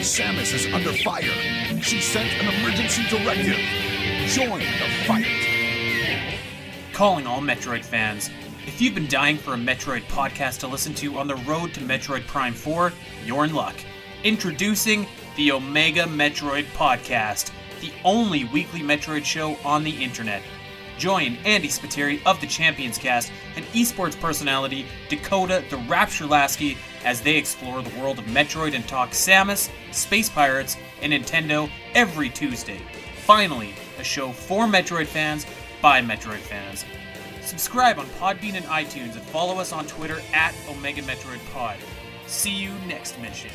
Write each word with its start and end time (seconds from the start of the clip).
Samus 0.00 0.54
is 0.54 0.66
under 0.72 0.94
fire. 0.94 1.20
She 1.82 2.00
sent 2.00 2.32
an 2.40 2.54
emergency 2.54 3.02
directive. 3.10 3.56
Join 4.28 4.60
the 4.60 4.88
fight. 5.06 5.26
Calling 6.94 7.26
all 7.26 7.42
Metroid 7.42 7.84
fans. 7.84 8.30
If 8.66 8.80
you've 8.80 8.94
been 8.94 9.08
dying 9.08 9.36
for 9.36 9.52
a 9.52 9.58
Metroid 9.58 10.02
podcast 10.04 10.60
to 10.60 10.68
listen 10.68 10.94
to 10.94 11.18
on 11.18 11.26
the 11.26 11.36
road 11.36 11.74
to 11.74 11.80
Metroid 11.80 12.26
Prime 12.26 12.54
4, 12.54 12.94
you're 13.26 13.44
in 13.44 13.52
luck. 13.52 13.74
Introducing 14.24 15.06
the 15.36 15.52
Omega 15.52 16.04
Metroid 16.04 16.64
Podcast, 16.72 17.50
the 17.82 17.92
only 18.02 18.44
weekly 18.44 18.80
Metroid 18.80 19.24
show 19.24 19.56
on 19.66 19.84
the 19.84 20.02
internet. 20.02 20.42
Join 21.00 21.38
Andy 21.46 21.68
Spiteri 21.68 22.20
of 22.26 22.42
the 22.42 22.46
Champions 22.46 22.98
Cast 22.98 23.32
and 23.56 23.64
esports 23.68 24.20
personality 24.20 24.84
Dakota 25.08 25.64
the 25.70 25.78
Rapture 25.78 26.26
Lasky 26.26 26.76
as 27.06 27.22
they 27.22 27.36
explore 27.36 27.80
the 27.80 27.98
world 27.98 28.18
of 28.18 28.26
Metroid 28.26 28.74
and 28.74 28.86
talk 28.86 29.12
Samus, 29.12 29.70
Space 29.92 30.28
Pirates, 30.28 30.76
and 31.00 31.14
Nintendo 31.14 31.70
every 31.94 32.28
Tuesday. 32.28 32.82
Finally, 33.24 33.72
a 33.98 34.04
show 34.04 34.30
for 34.30 34.66
Metroid 34.66 35.06
fans 35.06 35.46
by 35.80 36.02
Metroid 36.02 36.40
fans. 36.40 36.84
Subscribe 37.40 37.98
on 37.98 38.04
Podbean 38.20 38.56
and 38.56 38.66
iTunes 38.66 39.14
and 39.14 39.22
follow 39.22 39.58
us 39.58 39.72
on 39.72 39.86
Twitter 39.86 40.20
at 40.34 40.54
Omega 40.68 41.00
Metroid 41.00 41.40
Pod. 41.54 41.78
See 42.26 42.54
you 42.54 42.72
next 42.86 43.18
mission. 43.22 43.50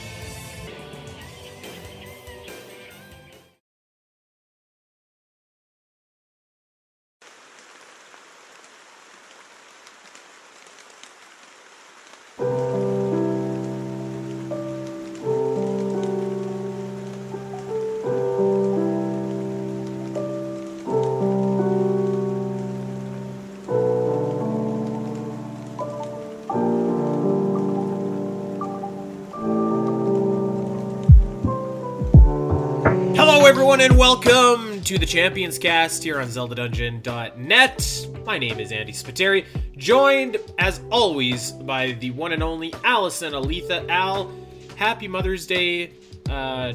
Everyone, 33.76 33.92
and 33.92 34.00
welcome 34.00 34.82
to 34.84 34.98
the 34.98 35.06
Champions 35.06 35.60
Cast 35.60 36.02
here 36.02 36.22
on 36.22 36.28
ZeldaDungeon.net. 36.28 38.08
My 38.26 38.38
name 38.38 38.58
is 38.58 38.72
Andy 38.72 38.94
Spiteri, 38.94 39.46
joined 39.76 40.38
as 40.58 40.80
always 40.90 41.52
by 41.52 41.92
the 41.92 42.12
one 42.12 42.32
and 42.32 42.42
only 42.42 42.72
Alasyn 42.72 43.34
Eletha. 43.34 43.86
Al, 43.90 44.32
happy 44.78 45.10
Mother's 45.10 45.46
Day 45.46 45.92
uh, 46.30 46.72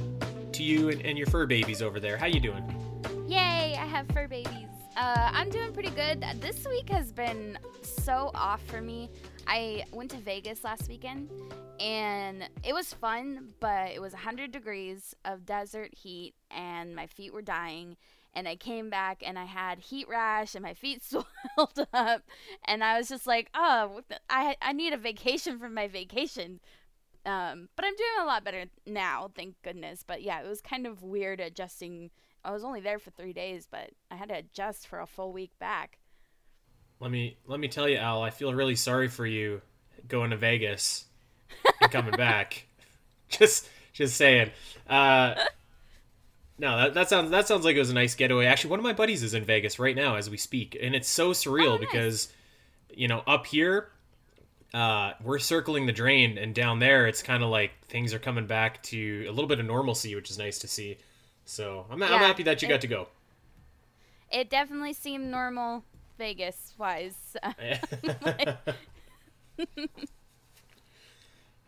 to 0.53 0.63
you 0.63 0.91
and, 0.91 1.01
and 1.01 1.17
your 1.17 1.27
fur 1.29 1.47
babies 1.47 1.81
over 1.81 2.01
there. 2.01 2.19
How 2.19 2.27
you 2.27 2.39
doing? 2.39 2.63
Yay, 3.27 3.79
I 3.81 3.87
have 3.87 4.07
fur 4.09 4.29
babies. 4.29 4.69
Uh, 4.95 5.31
I'm 5.33 5.49
doing 5.49 5.73
pretty 5.73 5.89
good. 5.91 6.23
This 6.39 6.67
week 6.69 6.91
has 6.91 7.13
been 7.13 7.59
so 7.81 8.31
off 8.35 8.61
for 8.67 8.83
me. 8.83 9.09
I 9.47 9.85
went 9.91 10.11
to 10.11 10.19
Vegas 10.19 10.65
last 10.65 10.87
weekend 10.87 11.31
and 11.81 12.47
it 12.63 12.75
was 12.75 12.93
fun, 12.93 13.55
but 13.59 13.91
it 13.93 14.03
was 14.03 14.13
100 14.13 14.53
degrees 14.53 15.15
of 15.25 15.47
desert 15.47 15.95
heat 15.95 16.35
and 16.51 16.95
my 16.95 17.07
feet 17.07 17.33
were 17.33 17.43
dying. 17.43 17.97
And 18.35 18.47
I 18.47 18.55
came 18.55 18.91
back 18.91 19.23
and 19.27 19.39
I 19.39 19.47
had 19.47 19.81
heat 19.81 20.07
rash 20.07 20.55
and 20.55 20.63
my 20.63 20.75
feet 20.75 21.03
swelled 21.05 21.87
up. 21.93 22.23
And 22.65 22.85
I 22.85 22.99
was 22.99 23.09
just 23.09 23.27
like, 23.27 23.49
oh, 23.55 24.03
I, 24.29 24.57
I 24.61 24.73
need 24.73 24.93
a 24.93 24.99
vacation 24.99 25.59
from 25.59 25.73
my 25.73 25.89
vacation. 25.89 26.61
Um, 27.25 27.69
but 27.77 27.85
I'm 27.85 27.97
doing 27.97 28.11
a 28.23 28.27
lot 28.27 28.45
better 28.45 28.67
now, 28.87 29.31
thank 29.35 29.55
goodness. 29.63 30.05
But 30.07 30.23
yeah, 30.23 30.43
it 30.43 30.49
was 30.49 30.61
kind 30.61 30.87
of 30.87 31.03
weird 31.03 31.41
adjusting. 31.41 32.11
I 32.45 32.53
was 32.53 32.63
only 32.63 32.81
there 32.81 32.99
for 32.99 33.11
three 33.11 33.33
days, 33.33 33.67
but 33.71 33.91
I 34.11 34.17
had 34.17 34.29
to 34.29 34.37
adjust 34.37 34.87
for 34.87 35.01
a 35.01 35.07
full 35.07 35.33
week 35.33 35.59
back. 35.59 35.99
Let 37.01 37.11
me 37.11 37.39
let 37.47 37.59
me 37.59 37.69
tell 37.69 37.89
you, 37.89 37.97
Al. 37.97 38.23
I 38.23 38.29
feel 38.29 38.53
really 38.53 38.77
sorry 38.77 39.09
for 39.09 39.27
you 39.27 39.63
going 40.07 40.31
to 40.31 40.37
Vegas 40.37 41.07
and 41.81 41.91
coming 41.91 42.13
back. 42.17 42.67
Just 43.29 43.69
just 43.93 44.17
saying. 44.17 44.51
Uh, 44.89 45.35
no, 46.59 46.77
that, 46.77 46.95
that 46.95 47.09
sounds 47.09 47.31
that 47.31 47.47
sounds 47.47 47.65
like 47.65 47.77
it 47.77 47.79
was 47.79 47.91
a 47.91 47.95
nice 47.95 48.15
getaway. 48.17 48.47
Actually, 48.47 48.71
one 48.71 48.81
of 48.81 48.85
my 48.85 48.93
buddies 48.93 49.23
is 49.23 49.35
in 49.35 49.45
Vegas 49.45 49.79
right 49.79 49.95
now 49.95 50.17
as 50.17 50.29
we 50.29 50.37
speak, 50.37 50.77
and 50.81 50.95
it's 50.97 51.09
so 51.09 51.31
surreal 51.31 51.75
Oh, 51.75 51.77
nice. 51.77 51.81
because 51.81 52.29
you 52.93 53.07
know 53.09 53.23
up 53.27 53.47
here 53.47 53.89
uh, 54.75 55.13
we're 55.23 55.39
circling 55.39 55.87
the 55.87 55.93
drain, 55.93 56.39
and 56.39 56.55
down 56.55 56.81
there 56.81 57.07
it's 57.07 57.23
kind 57.23 57.43
of 57.45 57.51
like 57.51 57.71
things 57.89 58.13
are 58.13 58.19
coming 58.19 58.47
back 58.47 58.83
to 58.85 59.27
a 59.29 59.31
little 59.31 59.49
bit 59.49 59.61
of 59.61 59.67
normalcy, 59.67 60.15
which 60.15 60.31
is 60.31 60.39
nice 60.39 60.59
to 60.59 60.69
see. 60.69 60.99
So 61.45 61.87
I'm, 61.91 62.03
I'm 62.03 62.09
happy 62.21 62.43
that 62.45 62.63
you 62.63 62.69
got 62.69 62.81
to 62.83 62.89
go. 62.89 63.09
It 64.31 64.51
definitely 64.51 64.93
seemed 64.93 65.31
normal 65.31 65.85
Vegas 66.19 66.75
wise. 66.79 67.37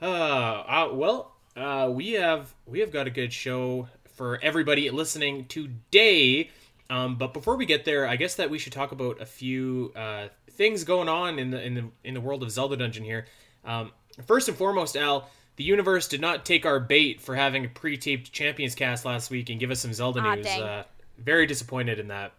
Uh, 0.03 0.05
uh, 0.07 0.89
well, 0.93 1.33
uh, 1.57 1.89
we 1.93 2.13
have 2.13 2.53
we 2.67 2.81
have 2.81 2.91
got 2.91 3.07
a 3.07 3.11
good 3.11 3.33
show 3.33 3.89
for 4.17 4.39
everybody 4.43 4.91
listening 4.91 5.45
today. 5.47 6.51
Um, 6.91 7.17
but 7.17 7.33
before 7.33 7.57
we 7.57 7.67
get 7.67 7.85
there, 7.85 8.07
I 8.07 8.17
guess 8.17 8.35
that 8.35 8.51
we 8.51 8.59
should 8.59 8.73
talk 8.73 8.93
about 8.93 9.21
a 9.21 9.27
few 9.27 9.93
uh, 9.95 10.29
things 10.51 10.85
going 10.85 11.09
on 11.09 11.39
in 11.39 11.51
the 11.51 11.63
in 11.65 11.75
the 11.75 11.85
in 12.05 12.15
the 12.15 12.21
world 12.21 12.43
of 12.43 12.51
Zelda 12.51 12.77
Dungeon 12.77 13.05
here. 13.05 13.27
Um, 13.65 13.93
first 14.27 14.49
and 14.49 14.57
foremost, 14.57 14.97
Al, 14.97 15.31
the 15.57 15.65
universe 15.65 16.09
did 16.09 16.21
not 16.21 16.45
take 16.45 16.67
our 16.67 16.81
bait 16.81 17.21
for 17.21 17.37
having 17.37 17.65
a 17.65 17.69
pre-taped 17.69 18.33
Champions 18.33 18.75
Cast 18.75 19.05
last 19.05 19.31
week 19.31 19.51
and 19.51 19.61
give 19.61 19.71
us 19.71 19.81
some 19.81 19.93
Zelda 19.93 20.21
Aw, 20.21 20.35
news. 20.35 20.45
dang. 20.47 20.63
Uh, 20.63 20.83
very 21.19 21.47
disappointed 21.47 22.01
in 22.01 22.09
that. 22.09 22.33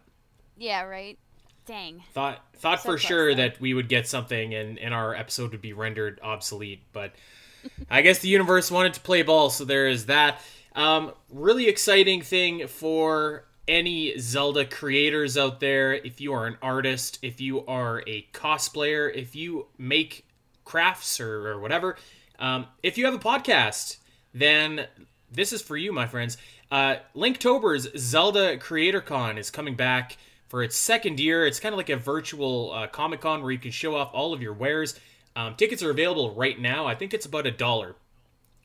yeah, 0.58 0.82
right. 0.82 1.18
Dang. 1.66 2.02
Thought 2.12 2.44
thought 2.56 2.80
So 2.80 2.90
for 2.90 2.98
close, 2.98 3.00
sure 3.00 3.34
though. 3.34 3.42
that 3.42 3.58
we 3.60 3.72
would 3.72 3.88
get 3.88 4.06
something 4.06 4.52
and, 4.54 4.78
and 4.78 4.92
our 4.92 5.14
episode 5.14 5.52
would 5.52 5.62
be 5.62 5.72
rendered 5.72 6.20
obsolete, 6.22 6.82
but 6.92 7.14
I 7.90 8.02
guess 8.02 8.18
the 8.18 8.28
universe 8.28 8.70
wanted 8.70 8.94
to 8.94 9.00
play 9.00 9.22
ball, 9.22 9.50
so 9.50 9.64
there 9.64 9.88
is 9.88 10.06
that. 10.06 10.40
Um, 10.74 11.12
really 11.30 11.68
exciting 11.68 12.22
thing 12.22 12.66
for 12.66 13.44
any 13.68 14.18
Zelda 14.18 14.64
creators 14.64 15.38
out 15.38 15.60
there. 15.60 15.94
If 15.94 16.20
you 16.20 16.32
are 16.32 16.46
an 16.46 16.56
artist, 16.60 17.18
if 17.22 17.40
you 17.40 17.64
are 17.66 18.02
a 18.06 18.26
cosplayer, 18.32 19.14
if 19.14 19.34
you 19.34 19.66
make 19.78 20.26
crafts 20.64 21.20
or, 21.20 21.48
or 21.48 21.60
whatever, 21.60 21.96
um, 22.38 22.66
if 22.82 22.98
you 22.98 23.04
have 23.04 23.14
a 23.14 23.18
podcast, 23.18 23.98
then 24.32 24.86
this 25.30 25.52
is 25.52 25.62
for 25.62 25.76
you, 25.76 25.92
my 25.92 26.06
friends. 26.06 26.36
Uh, 26.70 26.96
Linktober's 27.14 27.88
Zelda 27.96 28.56
Creator 28.58 29.02
Con 29.02 29.38
is 29.38 29.50
coming 29.50 29.76
back 29.76 30.16
for 30.48 30.62
its 30.62 30.76
second 30.76 31.20
year. 31.20 31.46
It's 31.46 31.60
kind 31.60 31.72
of 31.72 31.76
like 31.76 31.90
a 31.90 31.96
virtual 31.96 32.72
uh, 32.72 32.86
Comic 32.88 33.20
Con 33.20 33.42
where 33.42 33.52
you 33.52 33.58
can 33.58 33.70
show 33.70 33.96
off 33.96 34.10
all 34.12 34.32
of 34.32 34.42
your 34.42 34.52
wares. 34.52 34.98
Um, 35.36 35.54
tickets 35.56 35.82
are 35.82 35.90
available 35.90 36.34
right 36.34 36.58
now. 36.58 36.86
I 36.86 36.94
think 36.94 37.12
it's 37.12 37.26
about 37.26 37.46
a 37.46 37.50
dollar 37.50 37.96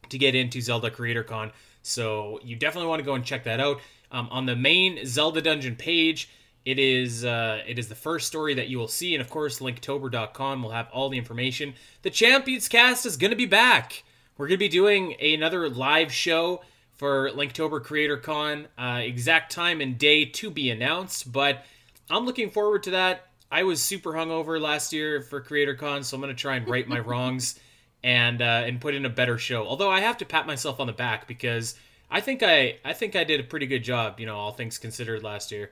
to 0.10 0.18
get 0.18 0.36
into 0.36 0.62
Zelda 0.62 0.92
Creator 0.92 1.24
Con. 1.24 1.52
So 1.82 2.40
you 2.44 2.56
definitely 2.56 2.90
want 2.90 3.00
to 3.00 3.06
go 3.06 3.16
and 3.16 3.24
check 3.24 3.44
that 3.46 3.60
out. 3.60 3.80
Um, 4.12 4.28
on 4.32 4.46
the 4.46 4.56
main 4.56 5.06
Zelda 5.06 5.42
Dungeon 5.42 5.76
page, 5.76 6.30
it 6.66 6.78
is 6.78 7.24
uh, 7.24 7.62
it 7.66 7.80
is 7.80 7.88
the 7.88 7.96
first 7.96 8.28
story 8.28 8.54
that 8.56 8.68
you 8.68 8.78
will 8.78 8.88
see, 8.88 9.16
and 9.16 9.22
of 9.22 9.30
course, 9.30 9.60
Linktober.com 9.60 10.62
will 10.62 10.72
have 10.72 10.90
all 10.92 11.10
the 11.10 11.18
information. 11.18 11.74
The 12.02 12.10
Champions 12.10 12.68
Cast 12.68 13.06
is 13.06 13.18
going 13.18 13.32
to 13.32 13.38
be 13.38 13.46
back. 13.46 14.04
We're 14.38 14.48
going 14.48 14.58
to 14.58 14.66
be 14.66 14.70
doing 14.70 15.16
another 15.22 15.70
live 15.70 16.12
show 16.12 16.62
for 16.94 17.30
Linktober 17.32 17.84
Creator 17.84 18.18
Con. 18.18 18.68
Uh, 18.78 19.00
exact 19.02 19.52
time 19.52 19.80
and 19.80 19.98
day 19.98 20.26
to 20.26 20.50
be 20.50 20.70
announced, 20.70 21.32
but 21.32 21.66
I'm 22.10 22.26
looking 22.26 22.50
forward 22.50 22.84
to 22.84 22.92
that. 22.92 23.29
I 23.52 23.64
was 23.64 23.82
super 23.82 24.12
hungover 24.14 24.62
last 24.62 24.94
year 24.94 25.22
for 25.22 25.42
Creator 25.42 25.76
Con, 25.76 26.04
so 26.04 26.16
I'm 26.16 26.22
going 26.22 26.34
to 26.36 26.40
try 26.40 26.56
and 26.56 26.68
right 26.68 26.88
my 26.88 27.00
wrongs 27.00 27.60
and 28.04 28.42
uh, 28.42 28.64
and 28.66 28.80
put 28.80 28.94
in 28.94 29.06
a 29.06 29.10
better 29.10 29.38
show. 29.38 29.68
Although 29.68 29.90
I 29.90 30.00
have 30.02 30.18
to 30.20 30.26
pat 30.26 30.48
myself 30.48 30.80
on 30.80 30.88
the 30.88 30.94
back 30.94 31.28
because 31.28 31.76
I 32.10 32.22
think 32.22 32.44
I 32.44 32.78
I 32.86 32.94
think 32.94 33.16
I 33.16 33.24
did 33.24 33.40
a 33.40 33.44
pretty 33.44 33.68
good 33.68 33.84
job, 33.84 34.20
you 34.20 34.26
know, 34.26 34.38
all 34.38 34.52
things 34.52 34.78
considered 34.78 35.24
last 35.24 35.52
year. 35.52 35.72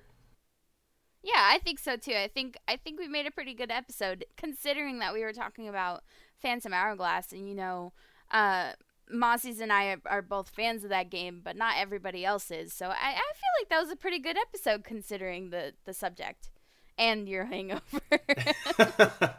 Yeah, 1.24 1.50
I 1.52 1.60
think 1.60 1.80
so 1.80 1.98
too. 1.98 2.14
I 2.14 2.28
think 2.28 2.58
I 2.68 2.78
think 2.78 3.00
we 3.00 3.08
made 3.08 3.26
a 3.28 3.32
pretty 3.32 3.54
good 3.54 3.72
episode 3.72 4.26
considering 4.38 5.00
that 5.00 5.14
we 5.14 5.22
were 5.24 5.34
talking 5.34 5.68
about 5.68 6.04
Phantom 6.42 6.74
Hourglass 6.74 7.32
and 7.32 7.48
you 7.48 7.56
know, 7.56 7.94
uh 8.32 8.72
Mozzie's 9.10 9.62
and 9.62 9.72
I 9.72 9.86
are, 9.86 10.02
are 10.06 10.22
both 10.22 10.50
fans 10.50 10.84
of 10.84 10.90
that 10.90 11.10
game, 11.10 11.40
but 11.42 11.56
not 11.56 11.76
everybody 11.78 12.26
else 12.26 12.52
is. 12.52 12.74
So 12.74 12.88
I, 12.88 12.92
I 12.92 13.14
feel 13.14 13.54
like 13.62 13.70
that 13.70 13.82
was 13.82 13.90
a 13.90 13.96
pretty 13.96 14.20
good 14.20 14.38
episode 14.38 14.84
considering 14.84 15.50
the 15.50 15.74
the 15.86 15.94
subject 15.94 16.50
and 16.98 17.28
your 17.28 17.46
hangover. 17.46 17.82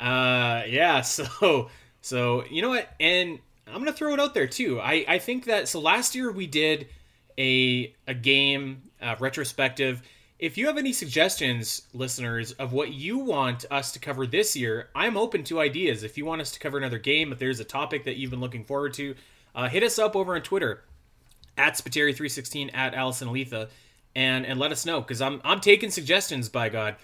uh 0.00 0.62
yeah, 0.66 1.00
so 1.02 1.70
so 2.00 2.44
you 2.50 2.62
know 2.62 2.70
what? 2.70 2.88
And 3.00 3.38
I'm 3.66 3.78
gonna 3.78 3.92
throw 3.92 4.14
it 4.14 4.20
out 4.20 4.34
there 4.34 4.46
too. 4.46 4.80
I 4.80 5.04
I 5.08 5.18
think 5.18 5.44
that 5.46 5.68
so 5.68 5.80
last 5.80 6.14
year 6.14 6.30
we 6.30 6.46
did 6.46 6.88
a 7.38 7.94
a 8.06 8.14
game 8.14 8.82
uh, 9.00 9.16
retrospective. 9.18 10.02
If 10.38 10.58
you 10.58 10.66
have 10.66 10.76
any 10.76 10.92
suggestions, 10.92 11.82
listeners, 11.94 12.52
of 12.52 12.74
what 12.74 12.92
you 12.92 13.16
want 13.16 13.64
us 13.70 13.92
to 13.92 13.98
cover 13.98 14.26
this 14.26 14.54
year, 14.54 14.90
I'm 14.94 15.16
open 15.16 15.44
to 15.44 15.60
ideas. 15.60 16.02
If 16.02 16.18
you 16.18 16.26
want 16.26 16.42
us 16.42 16.52
to 16.52 16.60
cover 16.60 16.76
another 16.76 16.98
game, 16.98 17.32
if 17.32 17.38
there's 17.38 17.58
a 17.58 17.64
topic 17.64 18.04
that 18.04 18.16
you've 18.16 18.30
been 18.30 18.40
looking 18.40 18.64
forward 18.64 18.92
to, 18.94 19.14
uh, 19.54 19.68
hit 19.68 19.82
us 19.82 19.98
up 19.98 20.14
over 20.14 20.34
on 20.34 20.42
Twitter 20.42 20.82
at 21.56 21.74
Spiteri316 21.74 22.74
at 22.74 22.92
Alasyn 22.94 23.28
Eletha 23.28 23.68
and 24.16 24.46
and 24.46 24.58
let 24.58 24.72
us 24.72 24.84
know 24.84 25.00
because 25.00 25.20
I'm 25.20 25.40
I'm 25.44 25.60
taking 25.60 25.90
suggestions 25.90 26.48
by 26.48 26.70
God. 26.70 26.96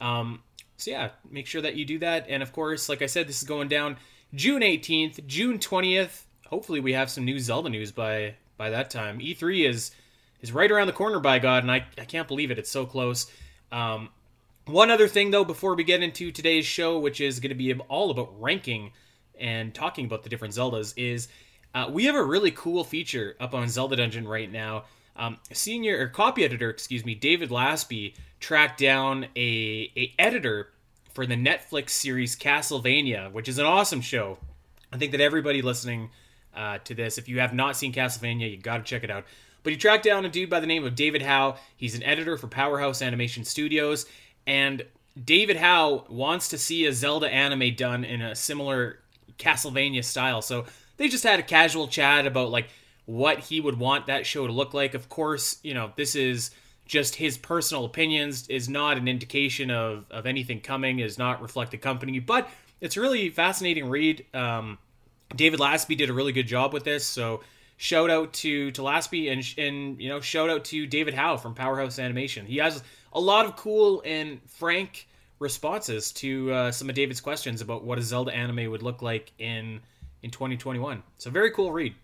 Um, 0.00 0.42
so 0.78 0.90
yeah, 0.90 1.10
make 1.30 1.46
sure 1.46 1.62
that 1.62 1.76
you 1.76 1.84
do 1.84 1.98
that. 2.00 2.26
And 2.28 2.42
of 2.42 2.52
course, 2.52 2.88
like 2.88 3.02
I 3.02 3.06
said, 3.06 3.28
this 3.28 3.42
is 3.42 3.48
going 3.48 3.68
down 3.68 3.98
June 4.34 4.62
18th, 4.62 5.24
June 5.26 5.58
20th. 5.58 6.22
Hopefully, 6.48 6.80
we 6.80 6.94
have 6.94 7.10
some 7.10 7.24
new 7.24 7.38
Zelda 7.38 7.68
news 7.68 7.92
by 7.92 8.34
by 8.56 8.70
that 8.70 8.90
time. 8.90 9.20
E3 9.20 9.68
is 9.68 9.90
is 10.40 10.50
right 10.50 10.70
around 10.70 10.86
the 10.86 10.92
corner 10.94 11.20
by 11.20 11.38
God, 11.38 11.62
and 11.62 11.70
I 11.70 11.86
I 11.98 12.06
can't 12.06 12.26
believe 12.26 12.50
it. 12.50 12.58
It's 12.58 12.70
so 12.70 12.86
close. 12.86 13.30
Um, 13.70 14.08
one 14.64 14.90
other 14.90 15.08
thing 15.08 15.30
though, 15.30 15.44
before 15.44 15.74
we 15.74 15.84
get 15.84 16.02
into 16.02 16.32
today's 16.32 16.64
show, 16.64 16.98
which 16.98 17.20
is 17.20 17.38
going 17.38 17.50
to 17.50 17.54
be 17.54 17.72
all 17.74 18.10
about 18.10 18.40
ranking 18.40 18.92
and 19.38 19.74
talking 19.74 20.06
about 20.06 20.22
the 20.22 20.30
different 20.30 20.54
Zeldas, 20.54 20.94
is 20.96 21.28
uh, 21.74 21.88
we 21.90 22.06
have 22.06 22.14
a 22.14 22.24
really 22.24 22.50
cool 22.50 22.82
feature 22.82 23.36
up 23.38 23.54
on 23.54 23.68
Zelda 23.68 23.96
Dungeon 23.96 24.26
right 24.26 24.50
now. 24.50 24.84
Um, 25.16 25.38
senior 25.52 25.98
or 25.98 26.08
copy 26.08 26.44
editor, 26.44 26.68
excuse 26.70 27.04
me, 27.04 27.14
David 27.14 27.50
Lasby 27.50 28.14
tracked 28.38 28.78
down 28.78 29.26
a 29.36 29.90
a 29.96 30.14
editor 30.18 30.68
for 31.14 31.26
the 31.26 31.34
Netflix 31.34 31.90
series 31.90 32.36
Castlevania, 32.36 33.32
which 33.32 33.48
is 33.48 33.58
an 33.58 33.64
awesome 33.64 34.02
show. 34.02 34.38
I 34.92 34.98
think 34.98 35.12
that 35.12 35.20
everybody 35.20 35.62
listening 35.62 36.10
uh, 36.54 36.78
to 36.84 36.94
this, 36.94 37.18
if 37.18 37.28
you 37.28 37.40
have 37.40 37.54
not 37.54 37.76
seen 37.76 37.92
Castlevania, 37.92 38.50
you 38.50 38.58
got 38.58 38.78
to 38.78 38.82
check 38.82 39.02
it 39.02 39.10
out. 39.10 39.24
But 39.62 39.72
he 39.72 39.78
tracked 39.78 40.04
down 40.04 40.24
a 40.24 40.28
dude 40.28 40.50
by 40.50 40.60
the 40.60 40.66
name 40.66 40.84
of 40.84 40.94
David 40.94 41.22
Howe. 41.22 41.56
He's 41.76 41.94
an 41.94 42.02
editor 42.02 42.36
for 42.36 42.46
Powerhouse 42.46 43.02
Animation 43.02 43.44
Studios, 43.44 44.06
and 44.46 44.84
David 45.22 45.56
Howe 45.56 46.04
wants 46.08 46.48
to 46.50 46.58
see 46.58 46.86
a 46.86 46.92
Zelda 46.92 47.28
anime 47.28 47.74
done 47.74 48.04
in 48.04 48.20
a 48.20 48.34
similar 48.34 49.00
Castlevania 49.38 50.04
style. 50.04 50.42
So 50.42 50.66
they 50.98 51.08
just 51.08 51.24
had 51.24 51.40
a 51.40 51.42
casual 51.42 51.88
chat 51.88 52.26
about 52.26 52.50
like 52.50 52.68
what 53.06 53.38
he 53.38 53.60
would 53.60 53.78
want 53.78 54.06
that 54.06 54.26
show 54.26 54.46
to 54.46 54.52
look 54.52 54.74
like. 54.74 54.94
Of 54.94 55.08
course, 55.08 55.58
you 55.62 55.74
know, 55.74 55.92
this 55.96 56.14
is 56.14 56.50
just 56.84 57.16
his 57.16 57.38
personal 57.38 57.84
opinions, 57.84 58.46
is 58.48 58.68
not 58.68 58.96
an 58.96 59.08
indication 59.08 59.70
of, 59.70 60.04
of 60.10 60.26
anything 60.26 60.60
coming, 60.60 60.98
is 60.98 61.18
not 61.18 61.40
reflect 61.40 61.70
the 61.70 61.78
company, 61.78 62.18
but 62.18 62.48
it's 62.80 62.96
a 62.96 63.00
really 63.00 63.28
fascinating 63.30 63.88
read. 63.88 64.24
Um, 64.34 64.78
David 65.34 65.58
Lasby 65.58 65.96
did 65.96 66.10
a 66.10 66.12
really 66.12 66.32
good 66.32 66.46
job 66.46 66.72
with 66.72 66.84
this, 66.84 67.04
so 67.04 67.40
shout 67.76 68.10
out 68.10 68.32
to 68.32 68.70
to 68.70 68.82
Lasby 68.82 69.30
and 69.32 69.58
and 69.58 70.00
you 70.00 70.08
know 70.08 70.20
shout 70.20 70.48
out 70.48 70.64
to 70.66 70.86
David 70.86 71.14
Howe 71.14 71.36
from 71.36 71.54
Powerhouse 71.54 71.98
Animation. 71.98 72.46
He 72.46 72.58
has 72.58 72.82
a 73.12 73.20
lot 73.20 73.46
of 73.46 73.56
cool 73.56 74.02
and 74.04 74.40
frank 74.48 75.08
responses 75.38 76.12
to 76.12 76.52
uh, 76.52 76.72
some 76.72 76.88
of 76.88 76.94
David's 76.94 77.20
questions 77.20 77.60
about 77.60 77.84
what 77.84 77.98
a 77.98 78.02
Zelda 78.02 78.34
anime 78.34 78.70
would 78.70 78.82
look 78.82 79.02
like 79.02 79.32
in 79.38 79.80
in 80.22 80.30
2021. 80.30 81.02
So 81.18 81.30
very 81.30 81.50
cool 81.50 81.72
read. 81.72 81.94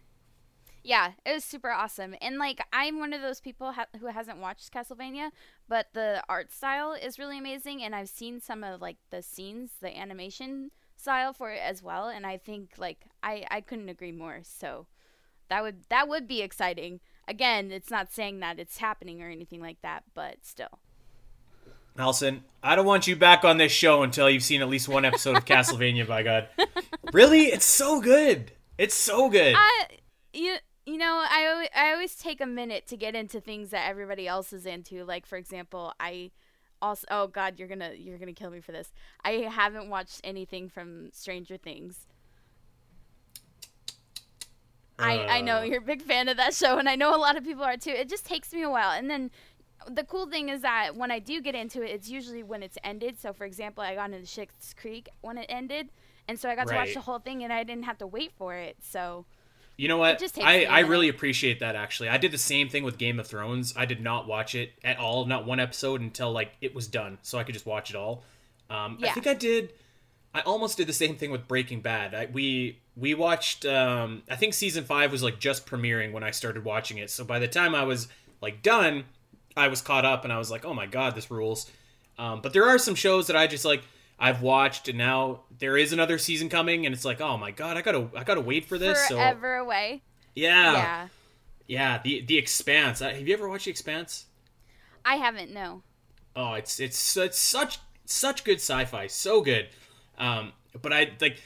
Yeah, 0.84 1.12
it 1.24 1.32
was 1.32 1.44
super 1.44 1.70
awesome. 1.70 2.14
And 2.20 2.38
like 2.38 2.60
I'm 2.72 2.98
one 2.98 3.12
of 3.12 3.22
those 3.22 3.40
people 3.40 3.72
ha- 3.72 3.86
who 4.00 4.06
hasn't 4.06 4.38
watched 4.38 4.72
Castlevania, 4.72 5.30
but 5.68 5.88
the 5.92 6.22
art 6.28 6.52
style 6.52 6.92
is 6.92 7.18
really 7.18 7.38
amazing 7.38 7.82
and 7.82 7.94
I've 7.94 8.08
seen 8.08 8.40
some 8.40 8.64
of 8.64 8.80
like 8.80 8.96
the 9.10 9.22
scenes, 9.22 9.70
the 9.80 9.96
animation 9.96 10.72
style 10.96 11.32
for 11.32 11.50
it 11.50 11.60
as 11.64 11.82
well 11.82 12.08
and 12.08 12.26
I 12.26 12.36
think 12.36 12.72
like 12.78 13.06
I 13.22 13.44
I 13.50 13.60
couldn't 13.60 13.88
agree 13.88 14.12
more. 14.12 14.40
So 14.42 14.86
that 15.48 15.62
would 15.62 15.84
that 15.88 16.08
would 16.08 16.26
be 16.26 16.42
exciting. 16.42 17.00
Again, 17.28 17.70
it's 17.70 17.90
not 17.90 18.12
saying 18.12 18.40
that 18.40 18.58
it's 18.58 18.78
happening 18.78 19.22
or 19.22 19.28
anything 19.28 19.60
like 19.60 19.80
that, 19.82 20.02
but 20.14 20.38
still. 20.42 20.80
Alasyn, 21.96 22.40
I 22.62 22.74
don't 22.74 22.86
want 22.86 23.06
you 23.06 23.16
back 23.16 23.44
on 23.44 23.58
this 23.58 23.70
show 23.70 24.02
until 24.02 24.30
you've 24.30 24.42
seen 24.42 24.62
at 24.62 24.68
least 24.68 24.88
one 24.88 25.04
episode 25.04 25.36
of 25.36 25.44
Castlevania. 25.44 26.08
By 26.08 26.22
God, 26.22 26.48
really, 27.12 27.44
it's 27.44 27.66
so 27.66 28.00
good. 28.00 28.52
It's 28.78 28.94
so 28.94 29.28
good. 29.28 29.54
I, 29.56 29.86
you 30.32 30.56
you 30.84 30.96
know, 30.96 31.24
I 31.28 31.46
always, 31.46 31.68
I 31.74 31.92
always 31.92 32.14
take 32.16 32.40
a 32.40 32.46
minute 32.46 32.86
to 32.88 32.96
get 32.96 33.14
into 33.14 33.40
things 33.40 33.70
that 33.70 33.88
everybody 33.88 34.26
else 34.26 34.52
is 34.52 34.66
into. 34.66 35.04
Like 35.04 35.26
for 35.26 35.36
example, 35.36 35.92
I 36.00 36.30
also 36.80 37.06
oh 37.10 37.26
god, 37.28 37.58
you're 37.58 37.68
gonna 37.68 37.92
you're 37.96 38.18
gonna 38.18 38.32
kill 38.32 38.50
me 38.50 38.60
for 38.60 38.72
this. 38.72 38.92
I 39.24 39.48
haven't 39.50 39.88
watched 39.88 40.20
anything 40.24 40.68
from 40.68 41.10
Stranger 41.12 41.56
Things. 41.56 42.06
Uh. 44.98 45.04
I 45.04 45.38
I 45.38 45.40
know 45.40 45.62
you're 45.62 45.78
a 45.78 45.82
big 45.82 46.02
fan 46.02 46.28
of 46.28 46.36
that 46.36 46.54
show, 46.54 46.78
and 46.78 46.88
I 46.88 46.96
know 46.96 47.14
a 47.14 47.18
lot 47.18 47.36
of 47.36 47.44
people 47.44 47.62
are 47.62 47.76
too. 47.76 47.90
It 47.90 48.08
just 48.08 48.26
takes 48.26 48.52
me 48.52 48.62
a 48.62 48.70
while, 48.70 48.90
and 48.90 49.08
then 49.08 49.30
the 49.88 50.04
cool 50.04 50.26
thing 50.26 50.48
is 50.48 50.62
that 50.62 50.96
when 50.96 51.10
I 51.10 51.18
do 51.18 51.40
get 51.40 51.54
into 51.54 51.82
it, 51.82 51.90
it's 51.90 52.08
usually 52.08 52.42
when 52.42 52.62
it's 52.62 52.78
ended. 52.84 53.20
So, 53.20 53.32
for 53.32 53.44
example, 53.44 53.82
I 53.82 53.94
got 53.94 54.12
into 54.12 54.26
Schitt's 54.26 54.74
Creek 54.74 55.08
when 55.20 55.38
it 55.38 55.46
ended, 55.48 55.90
and 56.28 56.38
so 56.38 56.48
I 56.48 56.54
got 56.54 56.68
right. 56.68 56.74
to 56.74 56.80
watch 56.80 56.94
the 56.94 57.00
whole 57.00 57.18
thing, 57.18 57.44
and 57.44 57.52
I 57.52 57.64
didn't 57.64 57.84
have 57.84 57.98
to 57.98 58.06
wait 58.06 58.32
for 58.36 58.54
it. 58.54 58.76
So, 58.80 59.26
you 59.76 59.88
know 59.88 59.96
what? 59.96 60.22
I, 60.40 60.64
I 60.64 60.80
really 60.80 61.08
appreciate 61.08 61.60
that 61.60 61.74
actually. 61.74 62.08
I 62.08 62.18
did 62.18 62.30
the 62.30 62.38
same 62.38 62.68
thing 62.68 62.84
with 62.84 62.98
Game 62.98 63.18
of 63.18 63.26
Thrones. 63.26 63.74
I 63.76 63.86
did 63.86 64.00
not 64.00 64.26
watch 64.26 64.54
it 64.54 64.72
at 64.84 64.98
all, 64.98 65.24
not 65.26 65.46
one 65.46 65.60
episode 65.60 66.00
until 66.00 66.32
like 66.32 66.52
it 66.60 66.74
was 66.74 66.86
done, 66.86 67.18
so 67.22 67.38
I 67.38 67.44
could 67.44 67.54
just 67.54 67.66
watch 67.66 67.90
it 67.90 67.96
all. 67.96 68.22
Um, 68.70 68.98
yeah. 69.00 69.10
I 69.10 69.12
think 69.12 69.26
I 69.26 69.34
did. 69.34 69.72
I 70.34 70.40
almost 70.42 70.78
did 70.78 70.86
the 70.86 70.94
same 70.94 71.16
thing 71.16 71.30
with 71.30 71.46
Breaking 71.46 71.80
Bad. 71.80 72.14
I, 72.14 72.26
we 72.32 72.78
we 72.96 73.14
watched. 73.14 73.66
Um, 73.66 74.22
I 74.30 74.36
think 74.36 74.54
season 74.54 74.84
five 74.84 75.12
was 75.12 75.22
like 75.22 75.38
just 75.38 75.66
premiering 75.66 76.12
when 76.12 76.22
I 76.22 76.30
started 76.30 76.64
watching 76.64 76.98
it. 76.98 77.10
So 77.10 77.24
by 77.24 77.38
the 77.38 77.48
time 77.48 77.74
I 77.74 77.84
was 77.84 78.08
like 78.40 78.62
done, 78.62 79.04
I 79.56 79.68
was 79.68 79.80
caught 79.80 80.04
up 80.04 80.24
and 80.24 80.32
I 80.32 80.38
was 80.38 80.50
like, 80.50 80.64
oh 80.64 80.74
my 80.74 80.86
god, 80.86 81.14
this 81.14 81.30
rules. 81.30 81.70
Um, 82.18 82.40
but 82.42 82.52
there 82.52 82.66
are 82.66 82.78
some 82.78 82.94
shows 82.94 83.26
that 83.26 83.36
I 83.36 83.46
just 83.46 83.64
like 83.64 83.82
I've 84.22 84.40
watched, 84.40 84.88
and 84.88 84.96
now 84.96 85.40
there 85.58 85.76
is 85.76 85.92
another 85.92 86.16
season 86.16 86.48
coming, 86.48 86.86
and 86.86 86.94
it's 86.94 87.04
like, 87.04 87.20
oh 87.20 87.36
my 87.36 87.50
god, 87.50 87.76
I 87.76 87.82
gotta 87.82 88.08
I 88.16 88.22
gotta 88.22 88.40
wait 88.40 88.66
for 88.66 88.78
this. 88.78 89.08
Forever 89.08 89.58
so, 89.58 89.64
away. 89.64 90.02
Yeah. 90.36 90.72
Yeah. 90.72 91.08
Yeah. 91.66 92.00
The 92.04 92.20
The 92.20 92.38
Expanse. 92.38 93.00
Have 93.00 93.26
you 93.26 93.34
ever 93.34 93.48
watched 93.48 93.64
The 93.64 93.72
Expanse? 93.72 94.26
I 95.04 95.16
haven't. 95.16 95.52
No. 95.52 95.82
Oh, 96.36 96.54
it's 96.54 96.78
it's 96.78 97.16
it's 97.16 97.36
such 97.36 97.80
such 98.04 98.44
good 98.44 98.58
sci-fi, 98.58 99.08
so 99.08 99.40
good. 99.40 99.68
Um, 100.16 100.52
but 100.80 100.92
I 100.92 101.10
like 101.20 101.38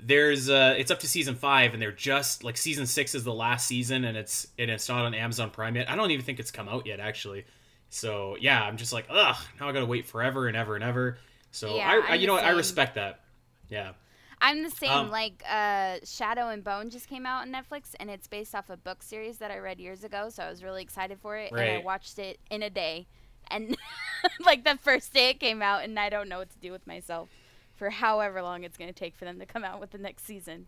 there's 0.00 0.50
uh 0.50 0.74
it's 0.76 0.90
up 0.90 0.98
to 0.98 1.06
season 1.06 1.36
five 1.36 1.72
and 1.72 1.80
they're 1.80 1.92
just 1.92 2.42
like 2.42 2.56
season 2.56 2.84
six 2.84 3.14
is 3.14 3.22
the 3.22 3.32
last 3.32 3.66
season 3.66 4.04
and 4.04 4.16
it's 4.18 4.48
and 4.58 4.70
it's 4.70 4.88
not 4.88 5.04
on 5.04 5.14
amazon 5.14 5.48
prime 5.50 5.76
yet 5.76 5.88
i 5.88 5.96
don't 5.96 6.10
even 6.10 6.22
think 6.22 6.38
it's 6.38 6.50
come 6.50 6.68
out 6.68 6.84
yet 6.84 7.00
actually 7.00 7.46
so 7.88 8.36
yeah 8.38 8.62
i'm 8.64 8.76
just 8.76 8.92
like 8.92 9.06
ugh 9.08 9.36
now 9.58 9.68
i 9.68 9.72
gotta 9.72 9.86
wait 9.86 10.04
forever 10.04 10.46
and 10.46 10.56
ever 10.58 10.74
and 10.74 10.84
ever 10.84 11.16
so 11.54 11.76
yeah, 11.76 12.02
I, 12.08 12.12
I 12.12 12.14
you 12.16 12.26
know 12.26 12.34
what? 12.34 12.44
I 12.44 12.50
respect 12.50 12.96
that. 12.96 13.20
Yeah. 13.68 13.92
I'm 14.40 14.62
the 14.62 14.70
same. 14.70 14.90
Um, 14.90 15.10
like 15.10 15.42
uh, 15.48 15.98
Shadow 16.04 16.48
and 16.48 16.62
Bone 16.62 16.90
just 16.90 17.08
came 17.08 17.24
out 17.24 17.42
on 17.42 17.52
Netflix, 17.52 17.94
and 17.98 18.10
it's 18.10 18.26
based 18.26 18.54
off 18.54 18.68
a 18.68 18.76
book 18.76 19.02
series 19.02 19.38
that 19.38 19.50
I 19.50 19.58
read 19.58 19.78
years 19.78 20.04
ago. 20.04 20.28
So 20.28 20.42
I 20.42 20.50
was 20.50 20.62
really 20.62 20.82
excited 20.82 21.18
for 21.20 21.36
it, 21.36 21.52
right. 21.52 21.68
and 21.68 21.78
I 21.78 21.84
watched 21.84 22.18
it 22.18 22.38
in 22.50 22.62
a 22.62 22.70
day. 22.70 23.06
And 23.48 23.76
like 24.44 24.64
the 24.64 24.76
first 24.82 25.14
day 25.14 25.30
it 25.30 25.40
came 25.40 25.62
out, 25.62 25.84
and 25.84 25.98
I 25.98 26.10
don't 26.10 26.28
know 26.28 26.38
what 26.38 26.50
to 26.50 26.58
do 26.58 26.72
with 26.72 26.86
myself 26.86 27.30
for 27.76 27.90
however 27.90 28.42
long 28.42 28.64
it's 28.64 28.76
going 28.76 28.92
to 28.92 28.98
take 28.98 29.16
for 29.16 29.24
them 29.24 29.38
to 29.38 29.46
come 29.46 29.64
out 29.64 29.80
with 29.80 29.90
the 29.90 29.98
next 29.98 30.26
season. 30.26 30.66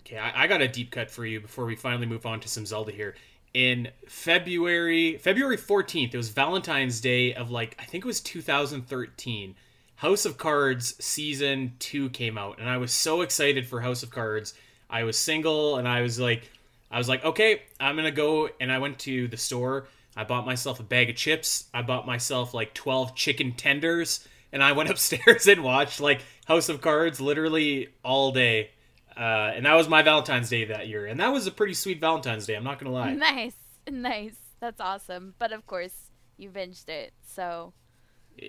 Okay, 0.00 0.18
I, 0.18 0.44
I 0.44 0.46
got 0.46 0.60
a 0.60 0.68
deep 0.68 0.90
cut 0.90 1.10
for 1.10 1.26
you 1.26 1.40
before 1.40 1.64
we 1.64 1.76
finally 1.76 2.06
move 2.06 2.26
on 2.26 2.40
to 2.40 2.48
some 2.48 2.66
Zelda 2.66 2.92
here. 2.92 3.14
In 3.52 3.88
February, 4.06 5.18
February 5.18 5.56
14th, 5.56 6.14
it 6.14 6.16
was 6.16 6.28
Valentine's 6.28 7.00
Day 7.00 7.34
of 7.34 7.50
like 7.50 7.76
I 7.78 7.84
think 7.84 8.04
it 8.04 8.06
was 8.06 8.20
2013 8.20 9.56
House 10.00 10.24
of 10.24 10.38
Cards 10.38 10.94
season 10.98 11.74
two 11.78 12.08
came 12.08 12.38
out, 12.38 12.58
and 12.58 12.70
I 12.70 12.78
was 12.78 12.90
so 12.90 13.20
excited 13.20 13.66
for 13.66 13.82
House 13.82 14.02
of 14.02 14.10
Cards. 14.10 14.54
I 14.88 15.04
was 15.04 15.18
single, 15.18 15.76
and 15.76 15.86
I 15.86 16.00
was 16.00 16.18
like, 16.18 16.50
I 16.90 16.96
was 16.96 17.06
like, 17.06 17.22
okay, 17.22 17.64
I'm 17.78 17.96
gonna 17.96 18.10
go, 18.10 18.48
and 18.62 18.72
I 18.72 18.78
went 18.78 18.98
to 19.00 19.28
the 19.28 19.36
store. 19.36 19.88
I 20.16 20.24
bought 20.24 20.46
myself 20.46 20.80
a 20.80 20.84
bag 20.84 21.10
of 21.10 21.16
chips. 21.16 21.68
I 21.74 21.82
bought 21.82 22.06
myself 22.06 22.54
like 22.54 22.72
12 22.72 23.14
chicken 23.14 23.52
tenders, 23.52 24.26
and 24.54 24.62
I 24.62 24.72
went 24.72 24.88
upstairs 24.90 25.46
and 25.46 25.62
watched 25.62 26.00
like 26.00 26.22
House 26.46 26.70
of 26.70 26.80
Cards 26.80 27.20
literally 27.20 27.88
all 28.02 28.32
day. 28.32 28.70
Uh, 29.14 29.52
and 29.54 29.66
that 29.66 29.74
was 29.74 29.86
my 29.86 30.00
Valentine's 30.00 30.48
Day 30.48 30.64
that 30.64 30.88
year, 30.88 31.04
and 31.04 31.20
that 31.20 31.28
was 31.28 31.46
a 31.46 31.50
pretty 31.50 31.74
sweet 31.74 32.00
Valentine's 32.00 32.46
Day. 32.46 32.54
I'm 32.54 32.64
not 32.64 32.78
gonna 32.78 32.90
lie. 32.90 33.12
Nice, 33.12 33.52
nice. 33.86 34.36
That's 34.60 34.80
awesome. 34.80 35.34
But 35.38 35.52
of 35.52 35.66
course, 35.66 36.08
you 36.38 36.48
binged 36.48 36.88
it, 36.88 37.12
so. 37.22 37.74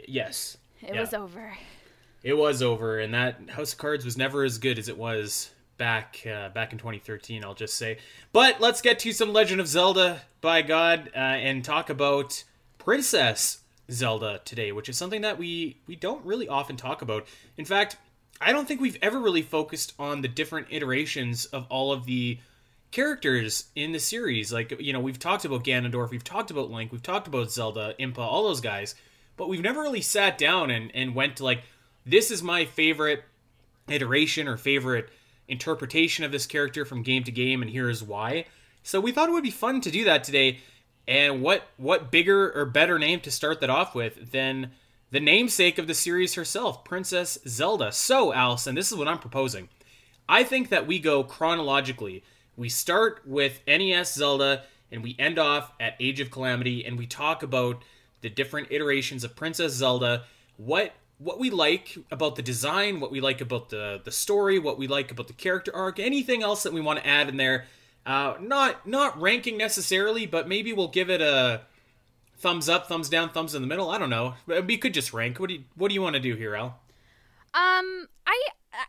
Yes. 0.07 0.55
It 0.81 0.95
yeah. 0.95 1.01
was 1.01 1.13
over. 1.13 1.53
It 2.23 2.33
was 2.33 2.61
over, 2.61 2.99
and 2.99 3.13
that 3.13 3.49
House 3.49 3.73
of 3.73 3.79
Cards 3.79 4.05
was 4.05 4.17
never 4.17 4.43
as 4.43 4.57
good 4.57 4.77
as 4.77 4.89
it 4.89 4.97
was 4.97 5.51
back 5.77 6.19
uh, 6.25 6.49
back 6.49 6.71
in 6.71 6.77
2013. 6.77 7.43
I'll 7.43 7.55
just 7.55 7.75
say. 7.75 7.97
But 8.31 8.61
let's 8.61 8.81
get 8.81 8.99
to 8.99 9.11
some 9.11 9.33
Legend 9.33 9.59
of 9.59 9.67
Zelda, 9.67 10.21
by 10.39 10.61
God, 10.61 11.09
uh, 11.15 11.19
and 11.19 11.63
talk 11.63 11.89
about 11.89 12.43
Princess 12.77 13.59
Zelda 13.91 14.41
today, 14.45 14.71
which 14.71 14.89
is 14.89 14.97
something 14.97 15.21
that 15.21 15.37
we 15.37 15.77
we 15.87 15.95
don't 15.95 16.23
really 16.25 16.47
often 16.47 16.77
talk 16.77 17.01
about. 17.01 17.27
In 17.57 17.65
fact, 17.65 17.97
I 18.39 18.51
don't 18.51 18.67
think 18.67 18.81
we've 18.81 18.97
ever 19.01 19.19
really 19.19 19.41
focused 19.41 19.93
on 19.99 20.21
the 20.21 20.27
different 20.27 20.67
iterations 20.69 21.45
of 21.45 21.65
all 21.69 21.91
of 21.91 22.05
the 22.05 22.39
characters 22.91 23.65
in 23.75 23.91
the 23.91 23.99
series. 23.99 24.51
Like, 24.51 24.79
you 24.79 24.93
know, 24.93 24.99
we've 24.99 25.19
talked 25.19 25.45
about 25.45 25.63
Ganondorf, 25.63 26.09
we've 26.11 26.23
talked 26.23 26.51
about 26.51 26.69
Link, 26.69 26.91
we've 26.91 27.03
talked 27.03 27.27
about 27.27 27.51
Zelda, 27.51 27.95
Impa, 27.99 28.19
all 28.19 28.43
those 28.43 28.61
guys 28.61 28.95
but 29.37 29.49
we've 29.49 29.61
never 29.61 29.81
really 29.81 30.01
sat 30.01 30.37
down 30.37 30.69
and, 30.69 30.91
and 30.93 31.15
went 31.15 31.37
to 31.37 31.43
like 31.43 31.63
this 32.05 32.31
is 32.31 32.41
my 32.41 32.65
favorite 32.65 33.23
iteration 33.87 34.47
or 34.47 34.57
favorite 34.57 35.09
interpretation 35.47 36.23
of 36.23 36.31
this 36.31 36.45
character 36.45 36.85
from 36.85 37.03
game 37.03 37.23
to 37.23 37.31
game 37.31 37.61
and 37.61 37.71
here's 37.71 38.03
why 38.03 38.45
So 38.83 38.99
we 38.99 39.11
thought 39.11 39.29
it 39.29 39.33
would 39.33 39.43
be 39.43 39.51
fun 39.51 39.81
to 39.81 39.91
do 39.91 40.05
that 40.05 40.23
today. 40.23 40.59
And 41.07 41.41
what 41.41 41.63
what 41.77 42.11
bigger 42.11 42.51
or 42.53 42.65
better 42.65 42.97
name 42.97 43.19
to 43.21 43.31
start 43.31 43.59
that 43.61 43.69
off 43.69 43.93
with 43.93 44.31
than 44.31 44.71
the 45.11 45.19
namesake 45.19 45.77
of 45.77 45.87
the 45.87 45.93
series 45.93 46.35
herself, 46.35 46.85
Princess 46.85 47.37
Zelda. 47.45 47.91
So, 47.91 48.31
Alasyn, 48.31 48.75
this 48.75 48.91
is 48.91 48.97
what 48.97 49.09
I'm 49.09 49.19
proposing. 49.19 49.67
I 50.29 50.43
think 50.43 50.69
that 50.69 50.87
we 50.87 50.99
go 50.99 51.23
chronologically. 51.23 52.23
We 52.55 52.69
start 52.69 53.21
with 53.25 53.59
NES 53.67 54.13
Zelda 54.13 54.63
and 54.89 55.03
we 55.03 55.17
end 55.19 55.37
off 55.37 55.73
at 55.79 55.95
Age 55.99 56.21
of 56.21 56.31
Calamity 56.31 56.85
and 56.85 56.97
we 56.97 57.07
talk 57.07 57.43
about 57.43 57.83
the 58.21 58.29
different 58.29 58.67
iterations 58.71 59.23
of 59.23 59.35
Princess 59.35 59.73
Zelda, 59.73 60.23
what 60.57 60.93
what 61.17 61.37
we 61.37 61.51
like 61.51 61.97
about 62.09 62.35
the 62.35 62.41
design, 62.41 62.99
what 62.99 63.11
we 63.11 63.21
like 63.21 63.41
about 63.41 63.69
the 63.69 64.01
the 64.03 64.11
story, 64.11 64.57
what 64.59 64.77
we 64.77 64.87
like 64.87 65.11
about 65.11 65.27
the 65.27 65.33
character 65.33 65.75
arc, 65.75 65.99
anything 65.99 66.41
else 66.41 66.63
that 66.63 66.73
we 66.73 66.81
want 66.81 66.99
to 66.99 67.07
add 67.07 67.29
in 67.29 67.37
there. 67.37 67.65
Uh, 68.05 68.35
not 68.41 68.87
not 68.87 69.19
ranking 69.21 69.57
necessarily, 69.57 70.25
but 70.25 70.47
maybe 70.47 70.73
we'll 70.73 70.87
give 70.87 71.09
it 71.09 71.21
a 71.21 71.61
thumbs 72.37 72.67
up, 72.67 72.87
thumbs 72.87 73.09
down, 73.09 73.29
thumbs 73.29 73.53
in 73.53 73.61
the 73.61 73.67
middle. 73.67 73.89
I 73.89 73.99
don't 73.99 74.09
know. 74.09 74.33
We 74.47 74.77
could 74.77 74.93
just 74.93 75.13
rank. 75.13 75.39
What 75.39 75.49
do 75.49 75.55
you 75.55 75.63
What 75.75 75.89
do 75.89 75.93
you 75.93 76.01
want 76.01 76.15
to 76.15 76.19
do 76.19 76.35
here, 76.35 76.55
Al? 76.55 76.79
Um, 77.53 78.07
I 78.25 78.47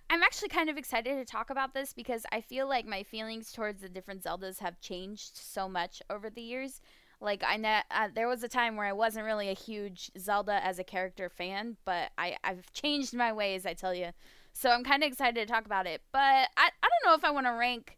I'm 0.09 0.23
actually 0.23 0.49
kind 0.49 0.71
of 0.71 0.79
excited 0.79 1.17
to 1.17 1.25
talk 1.25 1.51
about 1.51 1.75
this 1.75 1.93
because 1.93 2.25
I 2.33 2.41
feel 2.41 2.69
like 2.69 2.87
my 2.87 3.03
feelings 3.03 3.53
towards 3.53 3.83
the 3.83 3.89
different 3.89 4.23
Zeldas 4.23 4.61
have 4.61 4.81
changed 4.81 5.37
so 5.37 5.69
much 5.69 6.01
over 6.09 6.31
the 6.31 6.41
years. 6.41 6.81
Like 7.23 7.45
I 7.47 7.57
know 7.57 7.79
uh, 7.93 8.09
there 8.13 8.29
was 8.29 8.43
a 8.43 8.49
time 8.49 8.77
where 8.77 8.87
I 8.87 8.93
wasn't 8.93 9.25
really 9.25 9.49
a 9.49 9.55
huge 9.55 10.11
Zelda 10.19 10.65
as 10.65 10.81
a 10.81 10.85
character 10.85 11.29
fan, 11.31 11.77
but 11.85 12.11
I 12.19 12.37
I've 12.43 12.71
changed 12.73 13.15
my 13.15 13.33
ways, 13.33 13.65
I 13.65 13.75
tell 13.75 13.95
you. 13.95 14.09
So 14.53 14.71
I'm 14.71 14.83
kind 14.83 15.05
of 15.05 15.07
excited 15.07 15.37
to 15.37 15.51
talk 15.51 15.65
about 15.65 15.87
it. 15.87 16.03
But 16.11 16.19
I 16.19 16.71
I 16.83 16.89
don't 16.89 17.11
know 17.11 17.15
if 17.15 17.25
I 17.25 17.31
want 17.31 17.47
to 17.47 17.53
rank 17.53 17.97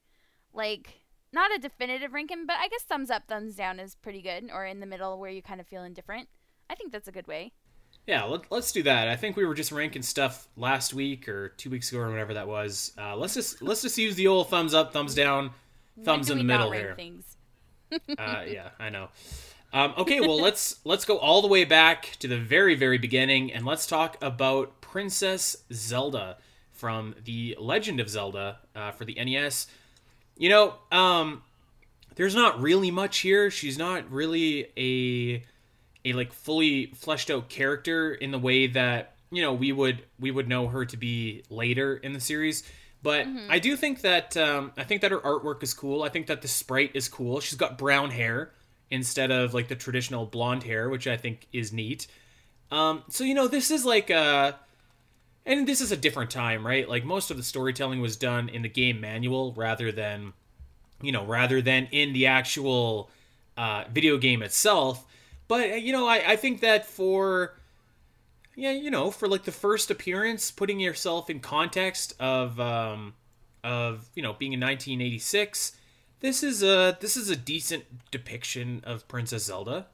like 0.53 1.01
not 1.33 1.55
a 1.55 1.59
definitive 1.59 2.13
ranking, 2.13 2.45
but 2.47 2.57
I 2.61 2.69
guess 2.69 2.83
thumbs 2.83 3.11
up, 3.11 3.27
thumbs 3.27 3.57
down 3.57 3.81
is 3.81 3.95
pretty 3.95 4.21
good, 4.21 4.51
or 4.53 4.67
in 4.67 4.81
the 4.81 4.87
middle 4.87 5.19
where 5.19 5.31
you 5.31 5.43
kind 5.43 5.61
of 5.61 5.67
feel 5.67 5.83
indifferent. 5.83 6.29
I 6.69 6.75
think 6.75 6.93
that's 6.93 7.09
a 7.09 7.13
good 7.13 7.27
way. 7.27 7.53
Yeah, 8.07 8.25
let, 8.25 8.53
us 8.53 8.73
do 8.73 8.83
that. 8.83 9.09
I 9.09 9.17
think 9.17 9.37
we 9.37 9.47
were 9.47 9.55
just 9.55 9.73
ranking 9.73 10.03
stuff 10.03 10.49
last 10.57 10.93
week 10.93 11.29
or 11.29 11.49
two 11.57 11.71
weeks 11.71 11.91
ago 11.91 12.01
or 12.01 12.11
whatever 12.11 12.35
that 12.35 12.47
was. 12.47 12.93
Uh, 12.99 13.17
let's 13.17 13.33
just 13.33 13.63
let's 13.63 13.81
just 13.81 13.97
use 13.97 14.17
the 14.17 14.27
old 14.27 14.51
thumbs 14.51 14.75
up, 14.75 14.93
thumbs 14.93 15.15
down, 15.15 15.51
thumbs 16.03 16.29
in 16.29 16.37
the 16.37 16.45
middle 16.45 16.71
here. 16.71 16.95
Things? 16.95 17.34
Uh, 18.19 18.43
yeah, 18.47 18.71
I 18.79 18.91
know. 18.91 19.09
Um, 19.73 19.95
okay, 19.99 20.21
well 20.21 20.41
let's 20.41 20.81
let's 20.85 21.05
go 21.05 21.19
all 21.19 21.43
the 21.43 21.49
way 21.49 21.65
back 21.65 22.17
to 22.21 22.29
the 22.29 22.39
very 22.39 22.75
very 22.75 22.99
beginning 22.99 23.53
and 23.53 23.67
let's 23.67 23.87
talk 23.87 24.17
about 24.23 24.81
Princess 24.81 25.57
Zelda 25.73 26.37
from 26.73 27.15
the 27.25 27.57
Legend 27.59 28.01
of 28.01 28.09
Zelda 28.09 28.59
uh, 28.77 28.93
for 28.93 29.05
the 29.05 29.15
NES. 29.15 29.67
You 30.37 30.49
know, 30.49 30.75
um, 30.93 31.43
there's 32.17 32.35
not 32.35 32.61
really 32.61 32.91
much 32.91 33.19
here. 33.19 33.51
She's 33.51 33.79
not 33.79 34.11
really 34.11 34.69
a 34.77 35.43
a 36.05 36.13
like 36.13 36.33
fully 36.33 36.87
fleshed 36.95 37.31
out 37.31 37.49
character 37.49 38.15
in 38.15 38.31
the 38.31 38.39
way 38.39 38.67
that 38.67 39.15
you 39.31 39.43
know 39.43 39.53
we 39.53 39.73
would 39.73 40.03
we 40.21 40.31
would 40.31 40.49
know 40.49 40.69
her 40.69 40.85
to 40.85 40.97
be 40.97 41.43
later 41.51 41.97
in 41.97 42.13
the 42.13 42.21
series. 42.21 42.63
But 43.05 43.27
mm-hmm. 43.27 43.51
I 43.51 43.59
do 43.59 43.77
think 43.77 44.01
that 44.01 44.35
um, 44.39 44.73
I 44.79 44.85
think 44.85 45.03
that 45.03 45.11
her 45.11 45.21
artwork 45.21 45.63
is 45.63 45.75
cool. 45.75 46.03
I 46.03 46.09
think 46.09 46.27
that 46.29 46.41
the 46.41 46.49
sprite 46.49 46.93
is 46.95 47.07
cool. 47.07 47.39
She's 47.39 47.59
got 47.59 47.77
brown 47.77 48.11
hair 48.11 48.51
instead 48.91 49.31
of 49.31 49.53
like 49.53 49.69
the 49.69 49.77
traditional 49.77 50.25
blonde 50.25 50.63
hair, 50.63 50.89
which 50.89 51.07
I 51.07 51.19
think 51.19 51.47
is 51.53 51.71
neat. 51.71 52.07
Um, 52.71 53.03
so 53.11 53.23
you 53.23 53.35
know, 53.35 53.47
this 53.47 53.71
is 53.71 53.85
like 53.85 54.09
a, 54.09 54.59
and 55.45 55.69
this 55.69 55.83
is 55.83 55.93
a 55.93 55.99
different 55.99 56.31
time, 56.31 56.67
right? 56.67 56.89
Like 56.89 57.05
most 57.05 57.31
of 57.31 57.37
the 57.37 57.43
storytelling 57.43 58.01
was 58.01 58.17
done 58.17 58.49
in 58.49 58.63
the 58.63 58.71
game 58.71 59.03
manual 59.03 59.53
rather 59.53 59.93
than, 59.93 60.33
you 61.03 61.13
know, 61.13 61.27
rather 61.27 61.61
than 61.61 61.89
in 61.93 62.15
the 62.15 62.27
actual 62.27 63.11
uh, 63.59 63.85
video 63.93 64.17
game 64.17 64.43
itself. 64.43 65.05
But 65.47 65.83
you 65.83 65.93
know, 65.93 66.09
I, 66.09 66.33
I 66.33 66.37
think 66.37 66.61
that 66.63 66.87
for 66.87 67.53
yeah, 68.57 68.71
you 68.71 68.91
know, 68.91 69.11
for 69.11 69.29
like 69.29 69.45
the 69.45 69.53
first 69.53 69.91
appearance, 69.91 70.51
putting 70.51 70.81
yourself 70.81 71.29
in 71.29 71.41
context 71.41 72.15
of 72.21 72.59
um, 72.61 73.15
of 73.63 74.09
you 74.15 74.23
know 74.23 74.33
being 74.33 74.53
in 74.53 74.61
1986, 74.61 75.73
this 76.21 76.43
is 76.43 76.63
a 76.63 76.97
this 77.01 77.17
is 77.17 77.31
a 77.31 77.37
decent 77.37 78.11
depiction 78.11 78.81
of 78.85 79.09
Princess 79.09 79.45
Zelda. 79.45 79.87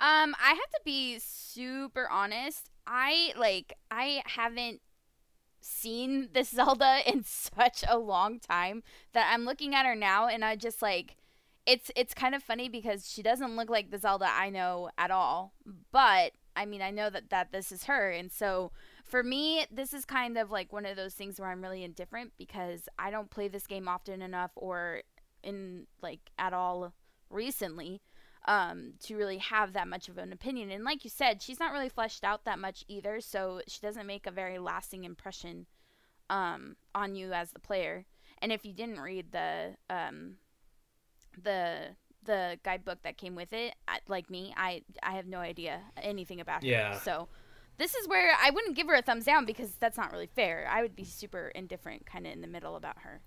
Um, 0.00 0.34
I 0.42 0.48
have 0.48 0.70
to 0.72 0.80
be 0.84 1.18
super 1.20 2.08
honest. 2.10 2.70
I 2.86 3.32
like 3.36 3.74
I 3.90 4.22
haven't 4.26 4.80
seen 5.60 6.28
this 6.32 6.50
Zelda 6.54 7.00
in 7.06 7.24
such 7.24 7.84
a 7.88 7.98
long 7.98 8.40
time 8.40 8.82
that 9.12 9.30
I'm 9.32 9.44
looking 9.44 9.74
at 9.74 9.86
her 9.86 9.94
now 9.94 10.26
and 10.26 10.44
I 10.44 10.56
just 10.56 10.82
like 10.82 11.16
it's 11.66 11.90
it's 11.94 12.14
kind 12.14 12.34
of 12.34 12.42
funny 12.42 12.68
because 12.68 13.08
she 13.08 13.22
doesn't 13.22 13.54
look 13.56 13.70
like 13.70 13.90
the 13.90 13.98
Zelda 13.98 14.28
I 14.28 14.50
know 14.50 14.90
at 14.98 15.10
all. 15.10 15.54
But 15.92 16.32
I 16.54 16.66
mean, 16.66 16.82
I 16.82 16.90
know 16.90 17.10
that 17.10 17.30
that 17.30 17.52
this 17.52 17.72
is 17.72 17.84
her, 17.84 18.10
and 18.10 18.30
so 18.30 18.72
for 19.04 19.22
me, 19.22 19.66
this 19.70 19.92
is 19.92 20.04
kind 20.04 20.38
of 20.38 20.50
like 20.50 20.72
one 20.72 20.86
of 20.86 20.96
those 20.96 21.14
things 21.14 21.40
where 21.40 21.50
I'm 21.50 21.62
really 21.62 21.84
indifferent 21.84 22.32
because 22.38 22.88
I 22.98 23.10
don't 23.10 23.30
play 23.30 23.48
this 23.48 23.66
game 23.66 23.88
often 23.88 24.22
enough 24.22 24.52
or 24.54 25.02
in 25.42 25.86
like 26.02 26.30
at 26.38 26.52
all 26.52 26.92
recently 27.30 28.00
um, 28.46 28.94
to 29.00 29.16
really 29.16 29.38
have 29.38 29.72
that 29.72 29.88
much 29.88 30.08
of 30.08 30.18
an 30.18 30.32
opinion. 30.32 30.70
And 30.70 30.84
like 30.84 31.04
you 31.04 31.10
said, 31.10 31.42
she's 31.42 31.60
not 31.60 31.72
really 31.72 31.88
fleshed 31.88 32.24
out 32.24 32.44
that 32.44 32.58
much 32.58 32.84
either, 32.88 33.20
so 33.20 33.60
she 33.66 33.80
doesn't 33.80 34.06
make 34.06 34.26
a 34.26 34.32
very 34.32 34.58
lasting 34.58 35.04
impression 35.04 35.66
um, 36.30 36.76
on 36.94 37.14
you 37.14 37.32
as 37.32 37.52
the 37.52 37.60
player. 37.60 38.06
And 38.40 38.52
if 38.52 38.64
you 38.64 38.72
didn't 38.72 39.00
read 39.00 39.32
the 39.32 39.76
um, 39.88 40.36
the 41.40 41.96
the 42.24 42.58
guidebook 42.62 43.02
that 43.02 43.16
came 43.16 43.34
with 43.34 43.52
it, 43.52 43.74
I, 43.88 43.98
like 44.08 44.30
me, 44.30 44.54
I 44.56 44.82
I 45.02 45.12
have 45.12 45.26
no 45.26 45.38
idea 45.38 45.80
anything 45.96 46.40
about 46.40 46.62
yeah. 46.62 46.94
her. 46.94 47.00
So 47.00 47.28
this 47.78 47.94
is 47.94 48.08
where 48.08 48.34
I 48.40 48.50
wouldn't 48.50 48.76
give 48.76 48.86
her 48.88 48.94
a 48.94 49.02
thumbs 49.02 49.24
down 49.24 49.44
because 49.44 49.72
that's 49.80 49.96
not 49.96 50.12
really 50.12 50.28
fair. 50.34 50.68
I 50.70 50.82
would 50.82 50.94
be 50.94 51.04
super 51.04 51.48
indifferent, 51.54 52.06
kind 52.06 52.26
of 52.26 52.32
in 52.32 52.40
the 52.40 52.46
middle 52.46 52.76
about 52.76 52.98
her. 53.00 53.20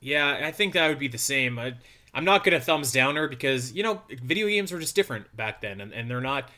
Yeah, 0.00 0.40
I 0.42 0.52
think 0.52 0.74
that 0.74 0.88
would 0.88 0.98
be 0.98 1.08
the 1.08 1.18
same. 1.18 1.58
I, 1.58 1.74
I'm 2.12 2.24
not 2.24 2.44
gonna 2.44 2.60
thumbs 2.60 2.92
down 2.92 3.16
her 3.16 3.28
because 3.28 3.72
you 3.72 3.82
know 3.82 4.02
video 4.08 4.48
games 4.48 4.72
were 4.72 4.80
just 4.80 4.94
different 4.94 5.34
back 5.36 5.60
then, 5.60 5.80
and, 5.80 5.92
and 5.92 6.10
they're 6.10 6.20
not. 6.20 6.48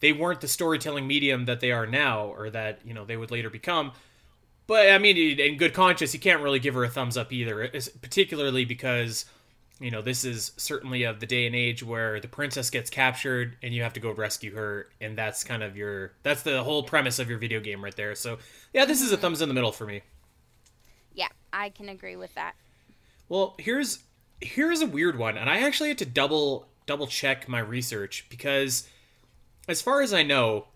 They 0.00 0.12
weren't 0.12 0.40
the 0.40 0.48
storytelling 0.48 1.08
medium 1.08 1.46
that 1.46 1.58
they 1.58 1.72
are 1.72 1.86
now, 1.86 2.26
or 2.26 2.50
that 2.50 2.80
you 2.84 2.94
know 2.94 3.04
they 3.04 3.16
would 3.16 3.30
later 3.30 3.50
become. 3.50 3.92
But 4.66 4.90
I 4.90 4.98
mean, 4.98 5.16
in 5.40 5.56
good 5.56 5.72
conscience, 5.72 6.12
you 6.12 6.20
can't 6.20 6.42
really 6.42 6.58
give 6.58 6.74
her 6.74 6.84
a 6.84 6.90
thumbs 6.90 7.16
up 7.16 7.32
either, 7.32 7.70
particularly 8.02 8.64
because 8.66 9.24
you 9.80 9.90
know, 9.90 10.02
this 10.02 10.24
is 10.24 10.52
certainly 10.56 11.04
of 11.04 11.20
the 11.20 11.26
day 11.26 11.46
and 11.46 11.54
age 11.54 11.82
where 11.82 12.20
the 12.20 12.28
princess 12.28 12.68
gets 12.68 12.90
captured 12.90 13.56
and 13.62 13.72
you 13.72 13.82
have 13.82 13.92
to 13.92 14.00
go 14.00 14.10
rescue 14.10 14.54
her, 14.54 14.88
and 15.00 15.16
that's 15.16 15.44
kind 15.44 15.62
of 15.62 15.76
your 15.76 16.12
that's 16.22 16.42
the 16.42 16.62
whole 16.62 16.82
premise 16.82 17.18
of 17.18 17.28
your 17.28 17.38
video 17.38 17.60
game 17.60 17.82
right 17.82 17.94
there. 17.94 18.14
So 18.14 18.38
yeah, 18.72 18.84
this 18.84 19.00
is 19.00 19.12
a 19.12 19.16
thumbs 19.16 19.40
in 19.40 19.48
the 19.48 19.54
middle 19.54 19.72
for 19.72 19.86
me. 19.86 20.02
Yeah, 21.12 21.28
I 21.52 21.70
can 21.70 21.88
agree 21.88 22.16
with 22.16 22.34
that. 22.34 22.54
Well, 23.28 23.54
here's 23.58 24.00
here's 24.40 24.80
a 24.80 24.86
weird 24.86 25.16
one, 25.16 25.36
and 25.36 25.48
I 25.48 25.60
actually 25.60 25.90
had 25.90 25.98
to 25.98 26.06
double 26.06 26.68
double 26.86 27.06
check 27.06 27.48
my 27.48 27.60
research 27.60 28.26
because 28.30 28.88
as 29.68 29.80
far 29.80 30.02
as 30.02 30.12
I 30.12 30.24
know, 30.24 30.66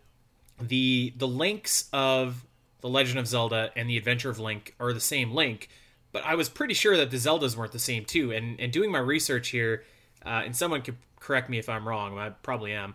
the 0.60 1.12
the 1.16 1.28
links 1.28 1.88
of 1.92 2.46
the 2.82 2.88
Legend 2.88 3.18
of 3.18 3.26
Zelda 3.26 3.72
and 3.74 3.88
the 3.88 3.96
Adventure 3.96 4.30
of 4.30 4.38
Link 4.38 4.76
are 4.78 4.92
the 4.92 5.00
same 5.00 5.32
link 5.32 5.68
but 6.12 6.24
I 6.24 6.34
was 6.34 6.48
pretty 6.48 6.74
sure 6.74 6.96
that 6.96 7.10
the 7.10 7.16
Zeldas 7.16 7.56
weren't 7.56 7.72
the 7.72 7.78
same 7.78 8.04
too. 8.04 8.32
And 8.32 8.60
and 8.60 8.72
doing 8.72 8.92
my 8.92 8.98
research 8.98 9.48
here, 9.48 9.84
uh, 10.24 10.42
and 10.44 10.54
someone 10.54 10.82
could 10.82 10.96
correct 11.18 11.48
me 11.48 11.58
if 11.58 11.68
I'm 11.68 11.88
wrong. 11.88 12.18
I 12.18 12.30
probably 12.30 12.72
am. 12.72 12.94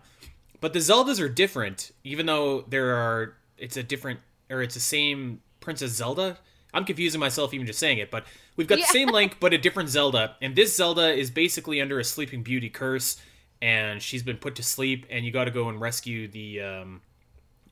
But 0.60 0.72
the 0.72 0.80
Zeldas 0.80 1.20
are 1.20 1.28
different, 1.28 1.92
even 2.04 2.26
though 2.26 2.62
there 2.62 2.94
are. 2.94 3.34
It's 3.56 3.76
a 3.76 3.82
different, 3.82 4.20
or 4.50 4.62
it's 4.62 4.74
the 4.74 4.80
same 4.80 5.40
Princess 5.60 5.92
Zelda. 5.92 6.38
I'm 6.72 6.84
confusing 6.84 7.18
myself 7.18 7.54
even 7.54 7.66
just 7.66 7.78
saying 7.78 7.98
it, 7.98 8.10
but 8.10 8.24
we've 8.56 8.66
got 8.66 8.78
yeah. 8.78 8.84
the 8.86 8.92
same 8.92 9.08
Link, 9.08 9.36
but 9.40 9.52
a 9.52 9.58
different 9.58 9.88
Zelda. 9.88 10.36
And 10.40 10.54
this 10.54 10.76
Zelda 10.76 11.12
is 11.12 11.30
basically 11.30 11.80
under 11.80 11.98
a 11.98 12.04
Sleeping 12.04 12.42
Beauty 12.42 12.68
curse, 12.68 13.20
and 13.60 14.00
she's 14.00 14.22
been 14.22 14.36
put 14.36 14.54
to 14.56 14.62
sleep, 14.62 15.06
and 15.10 15.24
you 15.24 15.32
got 15.32 15.44
to 15.44 15.50
go 15.50 15.68
and 15.68 15.80
rescue 15.80 16.28
the, 16.28 16.60
um, 16.60 17.00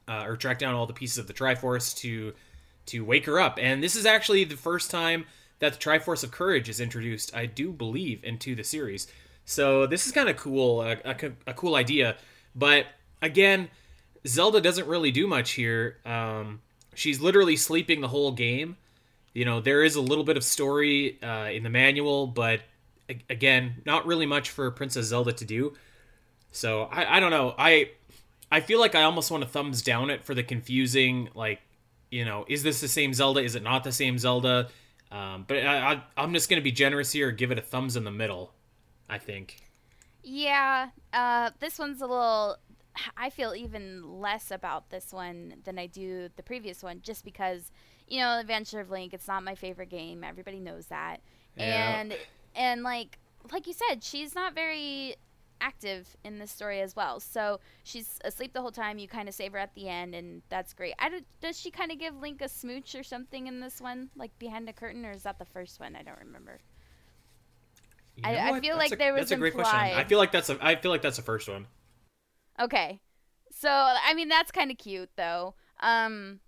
uh, 0.09 0.25
or 0.27 0.37
track 0.37 0.59
down 0.59 0.75
all 0.75 0.87
the 0.87 0.95
pieces 0.95 1.19
of 1.19 1.27
the 1.27 1.35
Triforce 1.35 1.95
to 1.99 2.33
to 2.87 3.05
wake 3.05 3.27
her 3.27 3.41
up. 3.41 3.59
And 3.61 3.83
this 3.83 3.97
is 3.97 4.07
actually 4.07 4.45
the 4.45 4.57
first 4.57 4.91
time 4.91 5.27
that 5.59 5.75
the 5.75 5.79
Triforce 5.79 6.23
of 6.23 6.31
Courage 6.31 6.69
is 6.69 6.81
introduced, 6.81 7.35
I 7.35 7.47
do 7.47 7.73
believe, 7.73 8.23
into 8.25 8.55
the 8.55 8.65
series. 8.65 9.07
So 9.45 9.87
this 9.87 10.07
is 10.07 10.13
kind 10.13 10.29
of 10.29 10.37
cool, 10.37 10.83
a, 10.83 10.97
a, 11.05 11.17
a, 11.47 11.55
cool 11.55 11.77
idea. 11.77 12.17
But 12.55 12.87
again, 13.23 13.69
Zelda 14.27 14.61
doesn't 14.61 14.87
really 14.87 15.11
do 15.11 15.27
much 15.27 15.53
here. 15.53 15.99
Um, 16.05 16.61
she's 16.95 17.21
literally 17.21 17.57
sleeping 17.57 18.01
the 18.01 18.09
whole 18.09 18.33
game. 18.33 18.77
You 19.35 19.45
know, 19.45 19.61
there 19.61 19.85
is 19.85 19.97
a 19.97 20.01
little 20.01 20.25
bit 20.25 20.37
of 20.37 20.45
story 20.45 21.23
uh, 21.23 21.51
in 21.51 21.63
the 21.63 21.71
manual, 21.71 22.27
but 22.27 22.61
again, 23.31 23.83
not 23.85 24.07
really 24.07 24.27
much 24.27 24.51
for 24.51 24.71
Princess 24.71 25.07
Zelda 25.07 25.33
to 25.33 25.45
do. 25.45 25.75
So 26.53 26.85
I, 26.85 27.17
I 27.17 27.21
don't 27.21 27.31
know. 27.31 27.55
I 27.59 27.91
I 28.51 28.61
feel 28.61 28.81
like 28.81 28.95
I 28.95 29.03
almost 29.03 29.31
want 29.31 29.43
to 29.43 29.49
thumbs 29.49 29.83
down 29.83 30.11
it 30.11 30.25
for 30.25 30.35
the 30.35 30.43
confusing 30.43 31.29
like 31.35 31.61
you 32.11 32.25
know, 32.25 32.45
is 32.49 32.63
this 32.63 32.81
the 32.81 32.89
same 32.89 33.13
Zelda? 33.15 33.41
Is 33.41 33.55
it 33.55 33.63
not 33.63 33.85
the 33.85 33.93
same 33.93 34.19
Zelda? 34.19 34.69
Um, 35.11 35.45
but 35.47 35.59
I, 35.59 35.93
I, 35.95 36.03
I'm 36.17 36.33
just 36.33 36.49
gonna 36.49 36.63
be 36.63 36.73
generous 36.73 37.13
here, 37.13 37.31
give 37.31 37.51
it 37.51 37.59
a 37.59 37.63
thumbs 37.63 37.97
in 37.97 38.05
the 38.05 38.11
middle. 38.11 38.53
I 39.09 39.19
think. 39.19 39.61
Yeah, 40.23 40.89
uh, 41.13 41.51
this 41.61 41.79
one's 41.79 42.01
a 42.03 42.07
little. 42.07 42.57
I 43.17 43.31
feel 43.31 43.55
even 43.55 44.21
less 44.21 44.51
about 44.51 44.91
this 44.91 45.13
one 45.13 45.55
than 45.65 45.79
I 45.79 45.87
do 45.87 46.29
the 46.37 46.43
previous 46.43 46.83
one, 46.83 47.01
just 47.03 47.25
because 47.25 47.71
you 48.09 48.21
know, 48.21 48.39
Adventure 48.39 48.81
of 48.81 48.91
Link. 48.91 49.13
It's 49.15 49.29
not 49.29 49.43
my 49.45 49.55
favorite 49.55 49.91
game. 49.91 50.25
Everybody 50.25 50.59
knows 50.61 50.87
that, 50.87 51.21
Yeah. 51.57 52.01
and 52.01 52.17
and 52.55 52.83
like 52.83 53.19
like 53.53 53.67
you 53.69 53.75
said, 53.75 54.03
she's 54.03 54.35
not 54.35 54.55
very 54.55 55.15
active 55.61 56.17
in 56.25 56.39
this 56.39 56.51
story 56.51 56.81
as 56.81 56.95
well. 56.97 57.21
So 57.21 57.61
she's 57.85 58.19
asleep 58.25 58.53
the 58.53 58.61
whole 58.61 58.71
time. 58.71 58.99
You 58.99 59.09
kind 59.09 59.29
of 59.29 59.35
save 59.35 59.53
her 59.53 59.59
at 59.59 59.75
the 59.75 59.89
end, 59.89 60.15
and 60.15 60.43
that's 60.49 60.73
great. 60.73 60.95
I 60.99 61.09
don't, 61.09 61.25
does 61.41 61.59
she 61.59 61.71
kind 61.71 61.91
of 61.91 61.99
give 61.99 62.15
Link 62.17 62.43
a 62.43 62.49
smooch 62.49 62.95
or 62.95 63.03
something 63.03 63.47
in 63.47 63.61
this 63.61 63.81
one, 63.81 64.11
like 64.17 64.37
behind 64.39 64.67
the 64.69 64.73
curtain, 64.73 65.05
or 65.05 65.13
is 65.13 65.23
that 65.25 65.39
the 65.39 65.45
first 65.45 65.81
one? 65.81 65.97
I 65.97 66.03
don't 66.03 66.19
remember. 66.19 66.59
You 68.17 68.23
I- 68.25 68.33
know 68.33 68.39
I 68.39 68.51
what? 68.53 68.61
feel 68.63 68.77
That's 68.77 68.91
like 68.91 68.93
a- 68.93 69.03
there 69.03 69.13
was 69.13 69.21
That's 69.23 69.33
a 69.33 69.37
great 69.37 69.55
question. 69.55 69.79
I 69.79 70.05
feel 70.05 70.19
like 70.19 70.33
that's 70.33 70.49
a. 70.49 70.59
I 70.61 70.77
feel 70.77 70.91
like 70.91 71.03
that's 71.03 71.17
the 71.17 71.23
first 71.23 71.49
one. 71.49 71.67
Okay. 72.61 73.01
So, 73.53 73.69
I 73.71 74.15
mean, 74.15 74.29
that's 74.29 74.51
kind 74.51 74.71
of 74.71 74.79
cute, 74.79 75.11
though. 75.17 75.55
Um, 75.81 76.41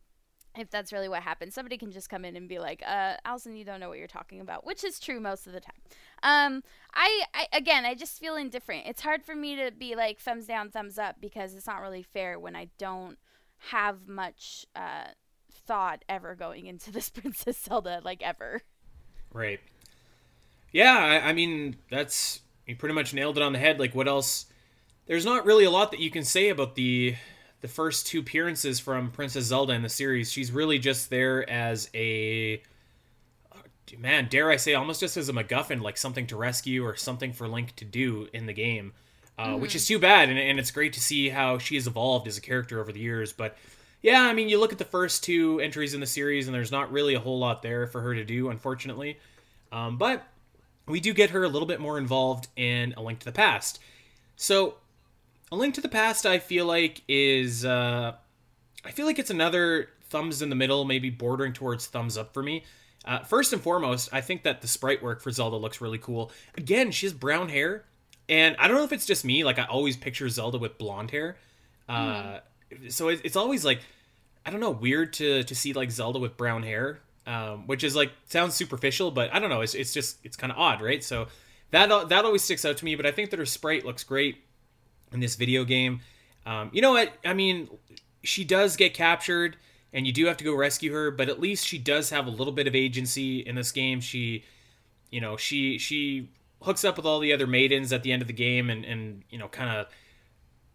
if 0.56 0.70
that's 0.70 0.92
really 0.92 1.08
what 1.08 1.22
happened, 1.22 1.52
somebody 1.52 1.76
can 1.78 1.90
just 1.92 2.08
come 2.10 2.24
in 2.24 2.36
and 2.36 2.48
be 2.48 2.58
like, 2.58 2.82
uh, 2.86 3.14
Alasyn, 3.26 3.56
you 3.56 3.64
don't 3.64 3.80
know 3.80 3.88
what 3.88 3.98
you're 3.98 4.06
talking 4.06 4.40
about, 4.40 4.66
which 4.66 4.82
is 4.84 4.98
true 4.98 5.20
most 5.20 5.46
of 5.46 5.52
the 5.52 5.60
time. 5.60 5.76
Um, 6.22 6.62
I, 6.94 7.22
I, 7.34 7.46
again, 7.52 7.84
I 7.84 7.94
just 7.94 8.18
feel 8.18 8.36
indifferent. 8.36 8.86
It's 8.86 9.02
hard 9.02 9.24
for 9.24 9.34
me 9.34 9.56
to 9.56 9.70
be 9.70 9.94
like 9.94 10.20
thumbs 10.20 10.46
down, 10.46 10.70
thumbs 10.70 10.98
up 10.98 11.16
because 11.20 11.54
it's 11.54 11.66
not 11.66 11.80
really 11.80 12.02
fair 12.02 12.38
when 12.38 12.56
I 12.56 12.68
don't 12.78 13.18
have 13.70 14.08
much, 14.08 14.66
uh, 14.74 15.08
thought 15.66 16.04
ever 16.08 16.34
going 16.34 16.66
into 16.66 16.90
this 16.92 17.08
Princess 17.10 17.58
Zelda, 17.58 18.00
like 18.04 18.22
ever. 18.22 18.62
Right. 19.32 19.60
Yeah, 20.72 20.96
I, 20.96 21.28
I 21.28 21.32
mean 21.32 21.76
that's 21.90 22.40
you 22.66 22.76
pretty 22.76 22.94
much 22.94 23.14
nailed 23.14 23.36
it 23.36 23.42
on 23.42 23.52
the 23.52 23.58
head. 23.58 23.78
Like, 23.78 23.94
what 23.94 24.08
else? 24.08 24.46
There's 25.06 25.24
not 25.24 25.46
really 25.46 25.64
a 25.64 25.70
lot 25.70 25.90
that 25.92 26.00
you 26.00 26.10
can 26.10 26.24
say 26.24 26.50
about 26.50 26.74
the 26.74 27.16
the 27.60 27.68
first 27.68 28.06
two 28.06 28.20
appearances 28.20 28.78
from 28.78 29.10
Princess 29.10 29.46
Zelda 29.46 29.72
in 29.72 29.82
the 29.82 29.88
series. 29.88 30.30
She's 30.30 30.52
really 30.52 30.78
just 30.78 31.10
there 31.10 31.48
as 31.48 31.90
a 31.94 32.62
man, 33.96 34.28
dare 34.28 34.50
I 34.50 34.56
say, 34.56 34.74
almost 34.74 35.00
just 35.00 35.16
as 35.16 35.28
a 35.28 35.32
MacGuffin, 35.32 35.80
like 35.80 35.96
something 35.96 36.26
to 36.26 36.36
rescue 36.36 36.84
or 36.84 36.96
something 36.96 37.32
for 37.32 37.48
Link 37.48 37.76
to 37.76 37.84
do 37.84 38.28
in 38.32 38.46
the 38.46 38.52
game. 38.52 38.92
Uh, 39.38 39.56
Which 39.56 39.76
is 39.76 39.86
too 39.86 40.00
bad, 40.00 40.28
and, 40.30 40.38
and 40.38 40.58
it's 40.58 40.72
great 40.72 40.94
to 40.94 41.00
see 41.00 41.28
how 41.28 41.58
she 41.58 41.76
has 41.76 41.86
evolved 41.86 42.26
as 42.26 42.36
a 42.36 42.40
character 42.40 42.80
over 42.80 42.90
the 42.90 42.98
years. 42.98 43.32
But 43.32 43.56
yeah, 44.02 44.22
I 44.22 44.32
mean, 44.32 44.48
you 44.48 44.58
look 44.58 44.72
at 44.72 44.78
the 44.78 44.84
first 44.84 45.22
two 45.22 45.60
entries 45.60 45.94
in 45.94 46.00
the 46.00 46.06
series, 46.06 46.48
and 46.48 46.54
there's 46.54 46.72
not 46.72 46.90
really 46.90 47.14
a 47.14 47.20
whole 47.20 47.38
lot 47.38 47.62
there 47.62 47.86
for 47.86 48.00
her 48.00 48.14
to 48.16 48.24
do, 48.24 48.50
unfortunately. 48.50 49.18
Um, 49.70 49.96
but 49.96 50.26
we 50.86 50.98
do 50.98 51.12
get 51.12 51.30
her 51.30 51.44
a 51.44 51.48
little 51.48 51.68
bit 51.68 51.80
more 51.80 51.98
involved 51.98 52.48
in 52.56 52.94
A 52.96 53.02
Link 53.02 53.20
to 53.20 53.26
the 53.26 53.32
Past. 53.32 53.78
So, 54.34 54.74
A 55.52 55.56
Link 55.56 55.74
to 55.74 55.80
the 55.80 55.88
Past, 55.88 56.26
I 56.26 56.38
feel 56.38 56.66
like 56.66 57.02
is, 57.06 57.64
uh, 57.64 58.14
I 58.84 58.90
feel 58.90 59.06
like 59.06 59.20
it's 59.20 59.30
another 59.30 59.90
thumbs 60.10 60.42
in 60.42 60.48
the 60.48 60.56
middle, 60.56 60.84
maybe 60.84 61.10
bordering 61.10 61.52
towards 61.52 61.86
thumbs 61.86 62.16
up 62.16 62.34
for 62.34 62.42
me. 62.42 62.64
Uh, 63.08 63.20
first 63.20 63.54
and 63.54 63.62
foremost, 63.62 64.10
I 64.12 64.20
think 64.20 64.42
that 64.42 64.60
the 64.60 64.68
sprite 64.68 65.02
work 65.02 65.22
for 65.22 65.30
Zelda 65.30 65.56
looks 65.56 65.80
really 65.80 65.96
cool. 65.96 66.30
Again, 66.58 66.90
she 66.90 67.06
has 67.06 67.14
brown 67.14 67.48
hair, 67.48 67.86
and 68.28 68.54
I 68.58 68.68
don't 68.68 68.76
know 68.76 68.84
if 68.84 68.92
it's 68.92 69.06
just 69.06 69.24
me. 69.24 69.44
Like 69.44 69.58
I 69.58 69.64
always 69.64 69.96
picture 69.96 70.28
Zelda 70.28 70.58
with 70.58 70.76
blonde 70.76 71.10
hair, 71.10 71.38
uh, 71.88 72.40
so 72.90 73.08
it, 73.08 73.22
it's 73.24 73.34
always 73.34 73.64
like 73.64 73.80
I 74.44 74.50
don't 74.50 74.60
know, 74.60 74.70
weird 74.70 75.14
to 75.14 75.42
to 75.42 75.54
see 75.54 75.72
like 75.72 75.90
Zelda 75.90 76.18
with 76.18 76.36
brown 76.36 76.62
hair, 76.62 77.00
um, 77.26 77.66
which 77.66 77.82
is 77.82 77.96
like 77.96 78.12
sounds 78.26 78.54
superficial, 78.54 79.10
but 79.10 79.32
I 79.32 79.38
don't 79.38 79.50
know. 79.50 79.62
It's 79.62 79.74
it's 79.74 79.92
just 79.92 80.18
it's 80.22 80.36
kind 80.36 80.52
of 80.52 80.58
odd, 80.58 80.82
right? 80.82 81.02
So 81.02 81.28
that 81.70 82.08
that 82.10 82.24
always 82.24 82.42
sticks 82.42 82.64
out 82.64 82.76
to 82.78 82.84
me. 82.84 82.94
But 82.94 83.06
I 83.06 83.10
think 83.10 83.30
that 83.30 83.38
her 83.38 83.46
sprite 83.46 83.84
looks 83.84 84.04
great 84.04 84.44
in 85.12 85.20
this 85.20 85.36
video 85.36 85.64
game. 85.64 86.00
Um, 86.46 86.70
you 86.72 86.82
know 86.82 86.92
what? 86.92 87.12
I 87.24 87.34
mean, 87.34 87.68
she 88.22 88.44
does 88.44 88.76
get 88.76 88.94
captured, 88.94 89.56
and 89.92 90.06
you 90.06 90.12
do 90.12 90.26
have 90.26 90.36
to 90.38 90.44
go 90.44 90.54
rescue 90.54 90.92
her. 90.92 91.10
But 91.10 91.28
at 91.28 91.40
least 91.40 91.66
she 91.66 91.78
does 91.78 92.10
have 92.10 92.26
a 92.26 92.30
little 92.30 92.52
bit 92.52 92.66
of 92.66 92.74
agency 92.74 93.40
in 93.40 93.54
this 93.54 93.72
game. 93.72 94.00
She, 94.00 94.44
you 95.10 95.20
know, 95.20 95.36
she 95.36 95.78
she 95.78 96.28
hooks 96.62 96.84
up 96.84 96.96
with 96.96 97.06
all 97.06 97.20
the 97.20 97.32
other 97.32 97.46
maidens 97.46 97.92
at 97.92 98.02
the 98.02 98.12
end 98.12 98.22
of 98.22 98.28
the 98.28 98.34
game, 98.34 98.70
and 98.70 98.84
and 98.84 99.22
you 99.30 99.38
know, 99.38 99.48
kind 99.48 99.70
of 99.70 99.86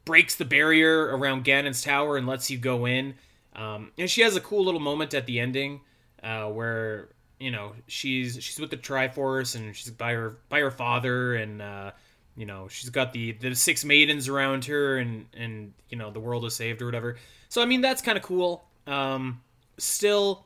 breaks 0.05 0.35
the 0.35 0.45
barrier 0.45 1.15
around 1.15 1.45
Ganon's 1.45 1.81
tower 1.81 2.17
and 2.17 2.27
lets 2.27 2.49
you 2.49 2.57
go 2.57 2.85
in. 2.85 3.15
Um, 3.55 3.91
and 3.97 4.09
she 4.09 4.21
has 4.21 4.35
a 4.35 4.41
cool 4.41 4.63
little 4.65 4.79
moment 4.79 5.13
at 5.13 5.25
the 5.25 5.39
ending 5.39 5.81
uh, 6.23 6.45
where 6.45 7.09
you 7.39 7.51
know 7.51 7.73
she's 7.87 8.37
she's 8.41 8.59
with 8.59 8.71
the 8.71 8.77
Triforce 8.77 9.55
and 9.55 9.75
she's 9.75 9.91
by 9.91 10.13
her 10.13 10.37
by 10.49 10.59
her 10.59 10.71
father 10.71 11.35
and 11.35 11.61
uh, 11.61 11.91
you 12.35 12.45
know 12.45 12.67
she's 12.67 12.89
got 12.89 13.13
the 13.13 13.33
the 13.33 13.53
six 13.53 13.85
maidens 13.85 14.27
around 14.27 14.65
her 14.65 14.97
and 14.97 15.25
and 15.35 15.73
you 15.89 15.97
know 15.97 16.09
the 16.11 16.19
world 16.19 16.45
is 16.45 16.55
saved 16.55 16.81
or 16.81 16.85
whatever. 16.85 17.17
So 17.49 17.61
I 17.61 17.65
mean 17.65 17.81
that's 17.81 18.01
kind 18.01 18.17
of 18.17 18.23
cool. 18.23 18.65
Um, 18.87 19.41
still, 19.77 20.45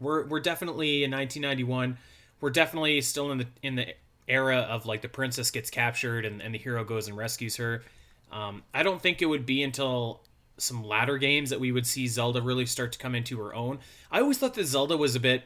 we're 0.00 0.26
we're 0.26 0.40
definitely 0.40 1.04
in 1.04 1.10
1991. 1.10 1.98
We're 2.40 2.50
definitely 2.50 3.00
still 3.00 3.30
in 3.32 3.38
the 3.38 3.46
in 3.62 3.74
the 3.76 3.94
era 4.28 4.58
of 4.58 4.86
like 4.86 5.02
the 5.02 5.08
princess 5.08 5.50
gets 5.50 5.70
captured 5.70 6.24
and, 6.24 6.40
and 6.40 6.54
the 6.54 6.58
hero 6.58 6.84
goes 6.84 7.08
and 7.08 7.16
rescues 7.16 7.56
her. 7.56 7.82
Um, 8.30 8.62
I 8.72 8.82
don't 8.82 9.02
think 9.02 9.22
it 9.22 9.26
would 9.26 9.44
be 9.44 9.62
until 9.62 10.22
some 10.56 10.84
latter 10.84 11.18
games 11.18 11.50
that 11.50 11.58
we 11.58 11.72
would 11.72 11.86
see 11.86 12.06
Zelda 12.06 12.40
really 12.40 12.66
start 12.66 12.92
to 12.92 12.98
come 12.98 13.14
into 13.14 13.38
her 13.38 13.54
own. 13.54 13.78
I 14.10 14.20
always 14.20 14.38
thought 14.38 14.54
that 14.54 14.66
Zelda 14.66 14.96
was 14.96 15.16
a 15.16 15.20
bit 15.20 15.42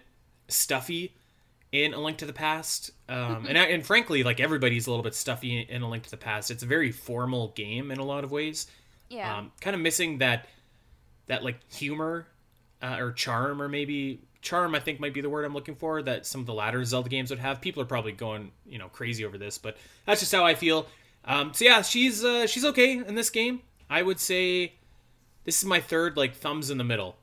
stuffy 0.48 1.14
in 1.72 1.94
A 1.94 2.00
Link 2.00 2.18
to 2.18 2.26
the 2.26 2.32
Past, 2.32 2.90
um, 3.08 3.46
and 3.48 3.58
I, 3.58 3.64
and 3.64 3.84
frankly, 3.84 4.22
like 4.22 4.38
everybody's 4.38 4.86
a 4.86 4.90
little 4.90 5.02
bit 5.02 5.14
stuffy 5.14 5.60
in 5.60 5.82
A 5.82 5.88
Link 5.88 6.04
to 6.04 6.10
the 6.10 6.16
Past. 6.16 6.50
It's 6.50 6.62
a 6.62 6.66
very 6.66 6.92
formal 6.92 7.48
game 7.48 7.90
in 7.90 7.98
a 7.98 8.04
lot 8.04 8.22
of 8.22 8.30
ways. 8.30 8.66
Yeah. 9.08 9.38
Um, 9.38 9.52
kind 9.60 9.74
of 9.74 9.80
missing 9.80 10.18
that 10.18 10.46
that 11.26 11.44
like 11.44 11.58
humor 11.72 12.26
uh, 12.82 12.96
or 12.98 13.12
charm 13.12 13.60
or 13.60 13.68
maybe 13.68 14.20
charm 14.42 14.74
I 14.74 14.80
think 14.80 15.00
might 15.00 15.14
be 15.14 15.20
the 15.20 15.30
word 15.30 15.44
I'm 15.44 15.54
looking 15.54 15.74
for 15.74 16.02
that 16.02 16.26
some 16.26 16.40
of 16.40 16.46
the 16.46 16.54
latter 16.54 16.84
Zelda 16.84 17.08
games 17.08 17.30
would 17.30 17.38
have. 17.38 17.60
People 17.60 17.82
are 17.82 17.86
probably 17.86 18.12
going 18.12 18.52
you 18.66 18.78
know 18.78 18.88
crazy 18.88 19.24
over 19.24 19.38
this, 19.38 19.58
but 19.58 19.76
that's 20.06 20.20
just 20.20 20.32
how 20.32 20.44
I 20.44 20.54
feel. 20.54 20.86
Um, 21.24 21.54
so 21.54 21.64
yeah, 21.64 21.82
she's 21.82 22.24
uh, 22.24 22.46
she's 22.46 22.64
okay 22.64 22.98
in 22.98 23.14
this 23.14 23.30
game. 23.30 23.60
I 23.88 24.02
would 24.02 24.20
say 24.20 24.74
this 25.44 25.58
is 25.58 25.64
my 25.64 25.80
third 25.80 26.16
like 26.16 26.34
thumbs 26.34 26.70
in 26.70 26.78
the 26.78 26.84
middle. 26.84 27.16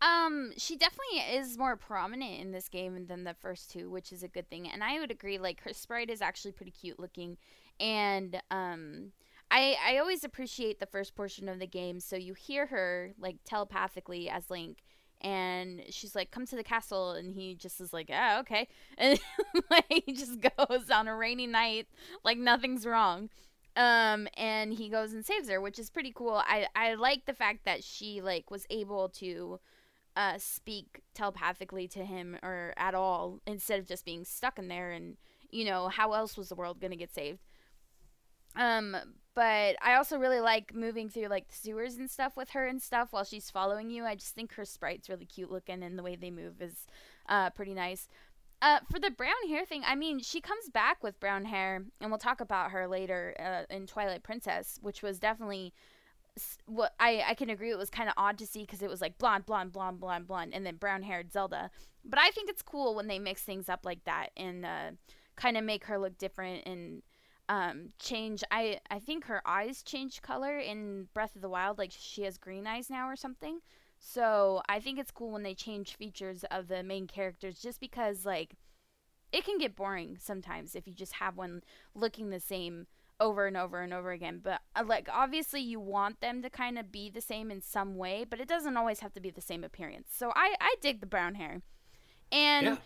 Um, 0.00 0.52
she 0.56 0.76
definitely 0.76 1.18
is 1.36 1.58
more 1.58 1.76
prominent 1.76 2.40
in 2.40 2.52
this 2.52 2.68
game 2.68 3.06
than 3.06 3.24
the 3.24 3.34
first 3.34 3.70
two, 3.70 3.90
which 3.90 4.12
is 4.12 4.22
a 4.22 4.28
good 4.28 4.48
thing. 4.48 4.68
And 4.68 4.84
I 4.84 5.00
would 5.00 5.10
agree, 5.10 5.38
like 5.38 5.60
her 5.62 5.72
sprite 5.72 6.08
is 6.08 6.22
actually 6.22 6.52
pretty 6.52 6.70
cute 6.70 7.00
looking, 7.00 7.36
and 7.80 8.40
um, 8.50 9.12
I 9.50 9.76
I 9.84 9.98
always 9.98 10.24
appreciate 10.24 10.78
the 10.80 10.86
first 10.86 11.14
portion 11.14 11.48
of 11.48 11.58
the 11.58 11.66
game. 11.66 12.00
So 12.00 12.16
you 12.16 12.34
hear 12.34 12.66
her 12.66 13.12
like 13.18 13.36
telepathically 13.44 14.28
as 14.28 14.50
Link, 14.50 14.78
and 15.20 15.82
she's 15.90 16.14
like, 16.14 16.30
"Come 16.30 16.46
to 16.46 16.56
the 16.56 16.64
castle," 16.64 17.12
and 17.12 17.32
he 17.34 17.54
just 17.54 17.80
is 17.80 17.92
like, 17.92 18.08
"Yeah, 18.10 18.38
okay," 18.40 18.68
and 18.98 19.18
like 19.70 19.86
he 20.06 20.12
just 20.12 20.40
goes 20.56 20.90
on 20.90 21.08
a 21.08 21.16
rainy 21.16 21.46
night 21.46 21.88
like 22.24 22.38
nothing's 22.38 22.86
wrong. 22.86 23.30
Um 23.76 24.28
and 24.36 24.72
he 24.74 24.88
goes 24.88 25.12
and 25.12 25.24
saves 25.24 25.48
her 25.48 25.60
which 25.60 25.78
is 25.78 25.90
pretty 25.90 26.12
cool. 26.14 26.42
I 26.46 26.66
i 26.74 26.94
like 26.94 27.26
the 27.26 27.34
fact 27.34 27.64
that 27.64 27.84
she 27.84 28.20
like 28.20 28.50
was 28.50 28.66
able 28.70 29.08
to 29.10 29.60
uh 30.16 30.38
speak 30.38 31.02
telepathically 31.14 31.86
to 31.88 32.04
him 32.04 32.36
or 32.42 32.74
at 32.76 32.94
all 32.94 33.40
instead 33.46 33.78
of 33.78 33.86
just 33.86 34.04
being 34.04 34.24
stuck 34.24 34.58
in 34.58 34.68
there 34.68 34.90
and 34.90 35.16
you 35.50 35.64
know 35.64 35.88
how 35.88 36.12
else 36.12 36.36
was 36.36 36.48
the 36.48 36.54
world 36.56 36.80
going 36.80 36.90
to 36.90 36.96
get 36.96 37.14
saved? 37.14 37.40
Um 38.56 38.96
but 39.38 39.76
i 39.82 39.94
also 39.94 40.18
really 40.18 40.40
like 40.40 40.74
moving 40.74 41.08
through 41.08 41.28
like 41.28 41.46
the 41.46 41.54
sewers 41.54 41.94
and 41.94 42.10
stuff 42.10 42.36
with 42.36 42.50
her 42.50 42.66
and 42.66 42.82
stuff 42.82 43.12
while 43.12 43.22
she's 43.22 43.50
following 43.50 43.88
you 43.88 44.04
i 44.04 44.16
just 44.16 44.34
think 44.34 44.52
her 44.54 44.64
sprite's 44.64 45.08
really 45.08 45.24
cute 45.24 45.48
looking 45.48 45.84
and 45.84 45.96
the 45.96 46.02
way 46.02 46.16
they 46.16 46.30
move 46.30 46.60
is 46.60 46.88
uh 47.28 47.48
pretty 47.50 47.72
nice 47.72 48.08
uh, 48.60 48.80
for 48.90 48.98
the 48.98 49.12
brown 49.12 49.30
hair 49.48 49.64
thing, 49.64 49.84
I 49.86 49.94
mean, 49.94 50.18
she 50.18 50.40
comes 50.40 50.68
back 50.68 51.04
with 51.04 51.20
brown 51.20 51.44
hair, 51.44 51.84
and 52.00 52.10
we'll 52.10 52.18
talk 52.18 52.40
about 52.40 52.72
her 52.72 52.88
later 52.88 53.36
uh, 53.38 53.72
in 53.72 53.86
Twilight 53.86 54.24
Princess, 54.24 54.80
which 54.82 55.00
was 55.00 55.20
definitely 55.20 55.72
what 56.66 56.92
I 56.98 57.22
I 57.24 57.34
can 57.34 57.50
agree 57.50 57.70
it 57.70 57.78
was 57.78 57.88
kind 57.88 58.08
of 58.08 58.14
odd 58.16 58.36
to 58.38 58.48
see 58.48 58.62
because 58.62 58.82
it 58.82 58.90
was 58.90 59.00
like 59.00 59.16
blonde, 59.16 59.46
blonde, 59.46 59.70
blonde, 59.70 60.00
blonde, 60.00 60.26
blonde, 60.26 60.54
and 60.54 60.66
then 60.66 60.74
brown 60.74 61.04
haired 61.04 61.32
Zelda. 61.32 61.70
But 62.04 62.18
I 62.18 62.30
think 62.30 62.50
it's 62.50 62.62
cool 62.62 62.96
when 62.96 63.06
they 63.06 63.20
mix 63.20 63.42
things 63.42 63.68
up 63.68 63.84
like 63.84 64.02
that 64.06 64.30
and 64.36 64.66
uh, 64.66 64.90
kind 65.36 65.56
of 65.56 65.62
make 65.62 65.84
her 65.84 65.96
look 65.96 66.18
different 66.18 66.66
and 66.66 67.02
um, 67.48 67.90
change. 67.98 68.44
I 68.50 68.80
I 68.90 68.98
think 68.98 69.24
her 69.24 69.42
eyes 69.46 69.82
change 69.82 70.22
color 70.22 70.58
in 70.58 71.08
Breath 71.14 71.34
of 71.36 71.42
the 71.42 71.48
Wild, 71.48 71.78
like 71.78 71.92
she 71.96 72.22
has 72.22 72.38
green 72.38 72.66
eyes 72.66 72.90
now 72.90 73.08
or 73.08 73.16
something. 73.16 73.60
So 73.98 74.62
I 74.68 74.80
think 74.80 74.98
it's 74.98 75.10
cool 75.10 75.30
when 75.32 75.42
they 75.42 75.54
change 75.54 75.96
features 75.96 76.44
of 76.50 76.68
the 76.68 76.82
main 76.82 77.06
characters 77.06 77.58
just 77.60 77.80
because 77.80 78.24
like 78.24 78.54
it 79.32 79.44
can 79.44 79.58
get 79.58 79.76
boring 79.76 80.16
sometimes 80.18 80.74
if 80.74 80.86
you 80.86 80.94
just 80.94 81.14
have 81.14 81.36
one 81.36 81.62
looking 81.94 82.30
the 82.30 82.40
same 82.40 82.86
over 83.20 83.46
and 83.46 83.56
over 83.56 83.80
and 83.82 83.92
over 83.92 84.12
again. 84.12 84.40
But 84.42 84.60
uh, 84.76 84.84
like 84.86 85.08
obviously 85.12 85.60
you 85.60 85.80
want 85.80 86.20
them 86.20 86.42
to 86.42 86.50
kind 86.50 86.78
of 86.78 86.92
be 86.92 87.10
the 87.10 87.20
same 87.20 87.50
in 87.50 87.60
some 87.60 87.96
way, 87.96 88.24
but 88.28 88.40
it 88.40 88.48
doesn't 88.48 88.76
always 88.76 89.00
have 89.00 89.12
to 89.14 89.20
be 89.20 89.30
the 89.30 89.40
same 89.40 89.64
appearance. 89.64 90.08
So 90.12 90.32
I 90.36 90.54
I 90.60 90.76
dig 90.80 91.00
the 91.00 91.06
brown 91.06 91.34
hair. 91.34 91.62
And 92.30 92.66
Yeah. 92.66 92.76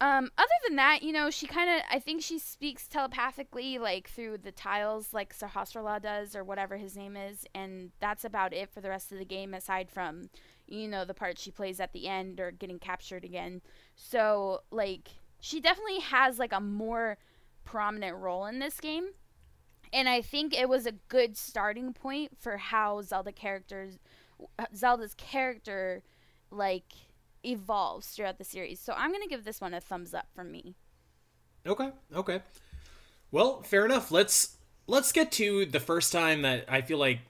Um, 0.00 0.30
other 0.38 0.48
than 0.66 0.76
that, 0.76 1.02
you 1.02 1.12
know, 1.12 1.28
she 1.28 1.46
kind 1.46 1.68
of, 1.68 1.82
I 1.90 1.98
think 1.98 2.22
she 2.22 2.38
speaks 2.38 2.86
telepathically, 2.86 3.78
like 3.78 4.08
through 4.08 4.38
the 4.38 4.52
tiles, 4.52 5.12
like 5.12 5.36
Sahasrarla 5.36 6.00
does, 6.00 6.36
or 6.36 6.44
whatever 6.44 6.76
his 6.76 6.96
name 6.96 7.16
is, 7.16 7.44
and 7.54 7.90
that's 7.98 8.24
about 8.24 8.52
it 8.52 8.70
for 8.70 8.80
the 8.80 8.90
rest 8.90 9.10
of 9.10 9.18
the 9.18 9.24
game, 9.24 9.54
aside 9.54 9.90
from, 9.90 10.30
you 10.68 10.86
know, 10.86 11.04
the 11.04 11.14
part 11.14 11.38
she 11.38 11.50
plays 11.50 11.80
at 11.80 11.92
the 11.92 12.06
end 12.06 12.38
or 12.38 12.52
getting 12.52 12.78
captured 12.78 13.24
again. 13.24 13.60
So, 13.96 14.60
like, 14.70 15.08
she 15.40 15.60
definitely 15.60 16.00
has 16.00 16.38
like 16.38 16.52
a 16.52 16.60
more 16.60 17.18
prominent 17.64 18.16
role 18.16 18.46
in 18.46 18.60
this 18.60 18.78
game, 18.78 19.08
and 19.92 20.08
I 20.08 20.22
think 20.22 20.54
it 20.54 20.68
was 20.68 20.86
a 20.86 20.92
good 20.92 21.36
starting 21.36 21.92
point 21.92 22.38
for 22.38 22.56
how 22.56 23.02
Zelda 23.02 23.32
characters, 23.32 23.98
Zelda's 24.76 25.14
character, 25.14 26.04
like 26.50 26.92
evolves 27.44 28.08
throughout 28.08 28.38
the 28.38 28.44
series. 28.44 28.80
So 28.80 28.92
I'm 28.96 29.12
gonna 29.12 29.26
give 29.28 29.44
this 29.44 29.60
one 29.60 29.74
a 29.74 29.80
thumbs 29.80 30.14
up 30.14 30.26
from 30.34 30.50
me. 30.50 30.74
Okay, 31.66 31.90
okay. 32.14 32.40
Well, 33.30 33.62
fair 33.62 33.84
enough. 33.84 34.10
Let's 34.10 34.56
let's 34.86 35.12
get 35.12 35.32
to 35.32 35.66
the 35.66 35.80
first 35.80 36.12
time 36.12 36.42
that 36.42 36.64
I 36.68 36.80
feel 36.80 36.98
like 36.98 37.20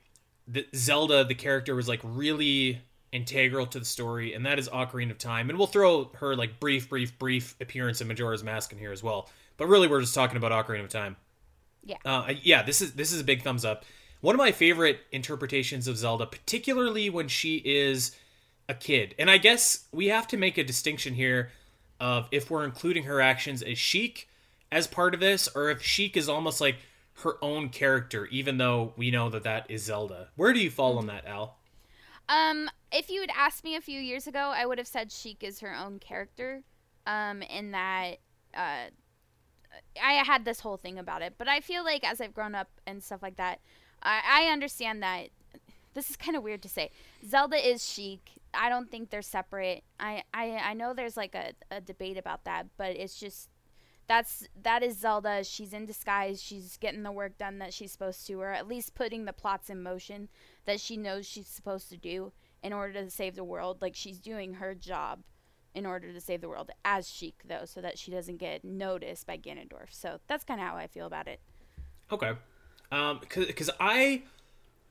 the 0.46 0.66
Zelda, 0.74 1.24
the 1.24 1.34
character, 1.34 1.74
was 1.74 1.88
like 1.88 2.00
really 2.02 2.80
integral 3.12 3.66
to 3.66 3.78
the 3.78 3.84
story, 3.84 4.34
and 4.34 4.46
that 4.46 4.58
is 4.58 4.68
Ocarina 4.68 5.10
of 5.10 5.18
Time. 5.18 5.50
And 5.50 5.58
we'll 5.58 5.66
throw 5.66 6.10
her 6.16 6.36
like 6.36 6.60
brief, 6.60 6.88
brief, 6.88 7.18
brief 7.18 7.56
appearance 7.60 8.00
in 8.00 8.08
Majora's 8.08 8.44
Mask 8.44 8.72
in 8.72 8.78
here 8.78 8.92
as 8.92 9.02
well. 9.02 9.28
But 9.56 9.66
really, 9.66 9.88
we're 9.88 10.00
just 10.00 10.14
talking 10.14 10.36
about 10.36 10.52
Ocarina 10.52 10.84
of 10.84 10.88
Time. 10.88 11.16
Yeah. 11.84 11.96
Uh, 12.04 12.34
yeah. 12.42 12.62
This 12.62 12.80
is 12.80 12.94
this 12.94 13.12
is 13.12 13.20
a 13.20 13.24
big 13.24 13.42
thumbs 13.42 13.64
up. 13.64 13.84
One 14.20 14.34
of 14.34 14.38
my 14.38 14.52
favorite 14.52 15.00
interpretations 15.12 15.86
of 15.86 15.96
Zelda, 15.96 16.26
particularly 16.26 17.08
when 17.08 17.28
she 17.28 17.56
is 17.64 18.16
a 18.68 18.74
kid. 18.74 19.14
And 19.18 19.30
I 19.30 19.38
guess 19.38 19.86
we 19.92 20.08
have 20.08 20.26
to 20.28 20.36
make 20.36 20.58
a 20.58 20.64
distinction 20.64 21.14
here 21.14 21.50
of 22.00 22.28
if 22.30 22.50
we're 22.50 22.64
including 22.64 23.04
her 23.04 23.20
actions 23.20 23.62
as 23.62 23.78
Sheik 23.78 24.28
as 24.70 24.86
part 24.86 25.14
of 25.14 25.20
this, 25.20 25.48
or 25.54 25.70
if 25.70 25.82
Sheik 25.82 26.16
is 26.16 26.28
almost 26.28 26.60
like 26.60 26.76
her 27.22 27.42
own 27.42 27.70
character, 27.70 28.26
even 28.26 28.58
though 28.58 28.92
we 28.96 29.10
know 29.10 29.28
that 29.30 29.42
that 29.44 29.70
is 29.70 29.84
Zelda. 29.84 30.28
Where 30.36 30.52
do 30.52 30.60
you 30.60 30.70
fall 30.70 30.98
on 30.98 31.06
that, 31.06 31.26
Al? 31.26 31.56
Um, 32.28 32.68
if 32.92 33.10
you 33.10 33.22
had 33.22 33.30
asked 33.34 33.64
me 33.64 33.74
a 33.74 33.80
few 33.80 33.98
years 34.00 34.26
ago, 34.26 34.52
I 34.54 34.66
would 34.66 34.78
have 34.78 34.86
said 34.86 35.10
Sheik 35.10 35.42
is 35.42 35.60
her 35.60 35.74
own 35.74 35.98
character. 35.98 36.62
Um, 37.06 37.42
in 37.42 37.70
that, 37.70 38.18
uh, 38.54 38.90
I 40.02 40.12
had 40.24 40.44
this 40.44 40.60
whole 40.60 40.76
thing 40.76 40.98
about 40.98 41.22
it, 41.22 41.34
but 41.38 41.48
I 41.48 41.60
feel 41.60 41.82
like 41.84 42.04
as 42.04 42.20
I've 42.20 42.34
grown 42.34 42.54
up 42.54 42.68
and 42.86 43.02
stuff 43.02 43.22
like 43.22 43.36
that, 43.36 43.60
I, 44.02 44.20
I 44.26 44.52
understand 44.52 45.02
that. 45.02 45.28
This 45.94 46.10
is 46.10 46.16
kind 46.16 46.36
of 46.36 46.42
weird 46.42 46.62
to 46.62 46.68
say. 46.68 46.90
Zelda 47.26 47.56
is 47.56 47.84
Sheik. 47.84 48.37
I 48.54 48.68
don't 48.68 48.90
think 48.90 49.10
they're 49.10 49.22
separate. 49.22 49.84
I, 50.00 50.22
I, 50.32 50.56
I 50.56 50.74
know 50.74 50.94
there's 50.94 51.16
like 51.16 51.34
a, 51.34 51.52
a 51.70 51.80
debate 51.80 52.16
about 52.16 52.44
that, 52.44 52.66
but 52.76 52.96
it's 52.96 53.18
just 53.18 53.50
that's 54.06 54.48
that 54.62 54.82
is 54.82 54.98
Zelda. 54.98 55.44
She's 55.44 55.72
in 55.72 55.84
disguise. 55.84 56.42
She's 56.42 56.78
getting 56.78 57.02
the 57.02 57.12
work 57.12 57.36
done 57.36 57.58
that 57.58 57.74
she's 57.74 57.92
supposed 57.92 58.26
to, 58.26 58.40
or 58.40 58.52
at 58.52 58.66
least 58.66 58.94
putting 58.94 59.26
the 59.26 59.32
plots 59.32 59.68
in 59.68 59.82
motion 59.82 60.28
that 60.64 60.80
she 60.80 60.96
knows 60.96 61.26
she's 61.26 61.46
supposed 61.46 61.90
to 61.90 61.96
do 61.96 62.32
in 62.62 62.72
order 62.72 63.04
to 63.04 63.10
save 63.10 63.36
the 63.36 63.44
world. 63.44 63.82
Like 63.82 63.94
she's 63.94 64.18
doing 64.18 64.54
her 64.54 64.74
job 64.74 65.20
in 65.74 65.84
order 65.86 66.12
to 66.12 66.20
save 66.20 66.40
the 66.40 66.48
world 66.48 66.70
as 66.84 67.08
Sheik, 67.08 67.42
though, 67.46 67.64
so 67.64 67.80
that 67.80 67.98
she 67.98 68.10
doesn't 68.10 68.38
get 68.38 68.64
noticed 68.64 69.26
by 69.26 69.36
Ganondorf. 69.36 69.90
So 69.90 70.18
that's 70.26 70.44
kind 70.44 70.60
of 70.60 70.66
how 70.66 70.76
I 70.76 70.86
feel 70.86 71.06
about 71.06 71.28
it. 71.28 71.40
Okay. 72.10 72.32
Um, 72.90 73.20
because 73.20 73.70
I 73.78 74.22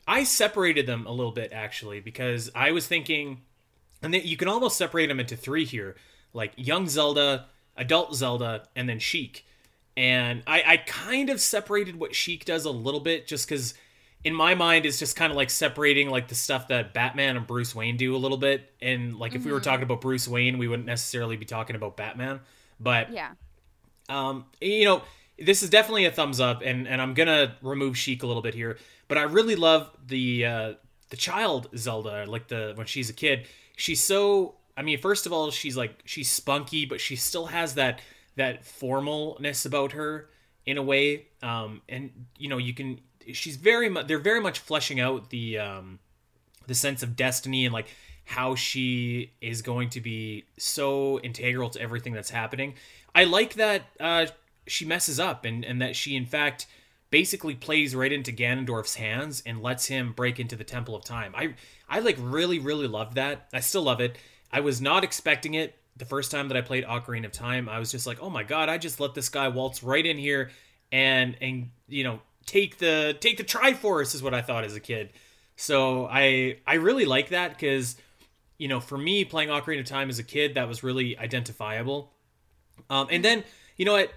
I 0.07 0.23
separated 0.23 0.87
them 0.87 1.05
a 1.05 1.11
little 1.11 1.31
bit 1.33 1.51
actually 1.51 1.99
because 1.99 2.49
I 2.55 2.71
was 2.71 2.87
thinking, 2.87 3.41
and 4.01 4.13
then 4.13 4.21
you 4.23 4.37
can 4.37 4.47
almost 4.47 4.77
separate 4.77 5.07
them 5.07 5.19
into 5.19 5.35
three 5.35 5.65
here, 5.65 5.95
like 6.33 6.53
young 6.55 6.87
Zelda, 6.87 7.47
adult 7.75 8.15
Zelda, 8.15 8.63
and 8.75 8.87
then 8.87 8.99
Sheik. 8.99 9.45
And 9.97 10.43
I, 10.47 10.63
I 10.65 10.77
kind 10.77 11.29
of 11.29 11.41
separated 11.41 11.99
what 11.99 12.15
Sheik 12.15 12.45
does 12.45 12.65
a 12.65 12.71
little 12.71 12.99
bit 12.99 13.27
just 13.27 13.47
because 13.49 13.73
in 14.23 14.33
my 14.33 14.55
mind 14.55 14.85
it's 14.85 14.99
just 14.99 15.15
kind 15.15 15.31
of 15.31 15.35
like 15.35 15.49
separating 15.49 16.09
like 16.09 16.27
the 16.27 16.35
stuff 16.35 16.67
that 16.67 16.93
Batman 16.93 17.35
and 17.37 17.45
Bruce 17.47 17.73
Wayne 17.75 17.97
do 17.97 18.15
a 18.15 18.17
little 18.17 18.37
bit. 18.37 18.71
And 18.81 19.17
like 19.17 19.35
if 19.35 19.43
we 19.43 19.51
were 19.51 19.59
talking 19.59 19.83
about 19.83 20.01
Bruce 20.01 20.27
Wayne, 20.27 20.57
we 20.57 20.67
wouldn't 20.67 20.87
necessarily 20.87 21.35
be 21.35 21.45
talking 21.45 21.75
about 21.75 21.97
Batman. 21.97 22.39
But 22.79 23.11
Yeah. 23.11 23.31
um, 24.09 24.45
you 24.61 24.85
know, 24.85 25.01
this 25.39 25.63
is 25.63 25.69
definitely 25.69 26.05
a 26.05 26.11
thumbs 26.11 26.39
up, 26.39 26.61
and 26.63 26.87
and 26.87 27.01
I'm 27.01 27.13
gonna 27.13 27.55
remove 27.61 27.97
Sheik 27.97 28.23
a 28.23 28.27
little 28.27 28.41
bit 28.41 28.53
here, 28.53 28.77
but 29.07 29.17
I 29.17 29.23
really 29.23 29.55
love 29.55 29.89
the 30.05 30.45
uh, 30.45 30.73
the 31.09 31.17
child 31.17 31.69
Zelda, 31.75 32.25
like 32.27 32.47
the 32.47 32.73
when 32.75 32.87
she's 32.87 33.09
a 33.09 33.13
kid. 33.13 33.47
She's 33.75 34.03
so. 34.03 34.55
I 34.75 34.83
mean, 34.83 34.99
first 34.99 35.25
of 35.25 35.33
all, 35.33 35.49
she's 35.49 35.75
like 35.75 36.01
she's 36.05 36.29
spunky, 36.29 36.85
but 36.85 37.01
she 37.01 37.15
still 37.15 37.47
has 37.47 37.75
that 37.75 37.99
that 38.35 38.63
formalness 38.63 39.65
about 39.65 39.93
her 39.93 40.29
in 40.65 40.77
a 40.77 40.83
way. 40.83 41.27
Um, 41.41 41.81
and 41.89 42.11
you 42.37 42.49
know, 42.49 42.57
you 42.57 42.73
can. 42.73 42.99
She's 43.33 43.57
very 43.57 43.89
much. 43.89 44.07
They're 44.07 44.19
very 44.19 44.41
much 44.41 44.59
fleshing 44.59 44.99
out 44.99 45.29
the 45.29 45.59
um, 45.59 45.99
the 46.67 46.75
sense 46.75 47.03
of 47.03 47.15
destiny 47.15 47.65
and 47.65 47.73
like 47.73 47.87
how 48.25 48.55
she 48.55 49.31
is 49.41 49.61
going 49.61 49.89
to 49.89 50.01
be 50.01 50.45
so 50.57 51.19
integral 51.21 51.69
to 51.71 51.81
everything 51.81 52.13
that's 52.13 52.29
happening. 52.29 52.73
I 53.15 53.23
like 53.23 53.55
that 53.55 53.83
uh, 53.99 54.27
she 54.67 54.85
messes 54.85 55.19
up 55.19 55.45
and, 55.45 55.63
and 55.63 55.81
that 55.81 55.95
she, 55.95 56.15
in 56.15 56.25
fact, 56.25 56.67
basically 57.09 57.55
plays 57.55 57.95
right 57.95 58.11
into 58.11 58.31
Ganondorf's 58.31 58.95
hands 58.95 59.41
and 59.45 59.61
lets 59.61 59.87
him 59.87 60.13
break 60.13 60.39
into 60.39 60.55
the 60.55 60.63
Temple 60.63 60.95
of 60.95 61.03
Time. 61.03 61.33
I, 61.35 61.55
I 61.89 61.99
like 61.99 62.17
really, 62.19 62.59
really 62.59 62.87
loved 62.87 63.15
that. 63.15 63.47
I 63.53 63.61
still 63.61 63.83
love 63.83 64.01
it. 64.01 64.17
I 64.51 64.59
was 64.59 64.81
not 64.81 65.03
expecting 65.03 65.53
it 65.53 65.75
the 65.95 66.05
first 66.05 66.31
time 66.31 66.47
that 66.49 66.57
I 66.57 66.61
played 66.61 66.85
Ocarina 66.85 67.25
of 67.25 67.31
Time. 67.31 67.67
I 67.67 67.79
was 67.79 67.91
just 67.91 68.07
like, 68.07 68.21
oh 68.21 68.29
my 68.29 68.43
god, 68.43 68.69
I 68.69 68.77
just 68.77 68.99
let 68.99 69.13
this 69.13 69.29
guy 69.29 69.47
waltz 69.47 69.83
right 69.83 70.05
in 70.05 70.17
here 70.17 70.51
and 70.91 71.35
and 71.41 71.69
you 71.87 72.03
know 72.03 72.19
take 72.45 72.77
the 72.77 73.17
take 73.19 73.37
the 73.37 73.43
Triforce 73.43 74.15
is 74.15 74.23
what 74.23 74.33
I 74.33 74.41
thought 74.41 74.63
as 74.63 74.75
a 74.75 74.79
kid. 74.79 75.11
So 75.55 76.07
I 76.09 76.59
I 76.65 76.75
really 76.75 77.05
like 77.05 77.29
that 77.29 77.51
because 77.51 77.95
you 78.57 78.67
know 78.67 78.79
for 78.79 78.97
me 78.97 79.25
playing 79.25 79.49
Ocarina 79.49 79.81
of 79.81 79.85
Time 79.85 80.09
as 80.09 80.19
a 80.19 80.23
kid 80.23 80.55
that 80.55 80.67
was 80.67 80.83
really 80.83 81.17
identifiable. 81.17 82.11
Um, 82.89 83.07
and 83.09 83.23
then 83.23 83.43
you 83.75 83.85
know 83.85 83.93
what, 83.93 84.11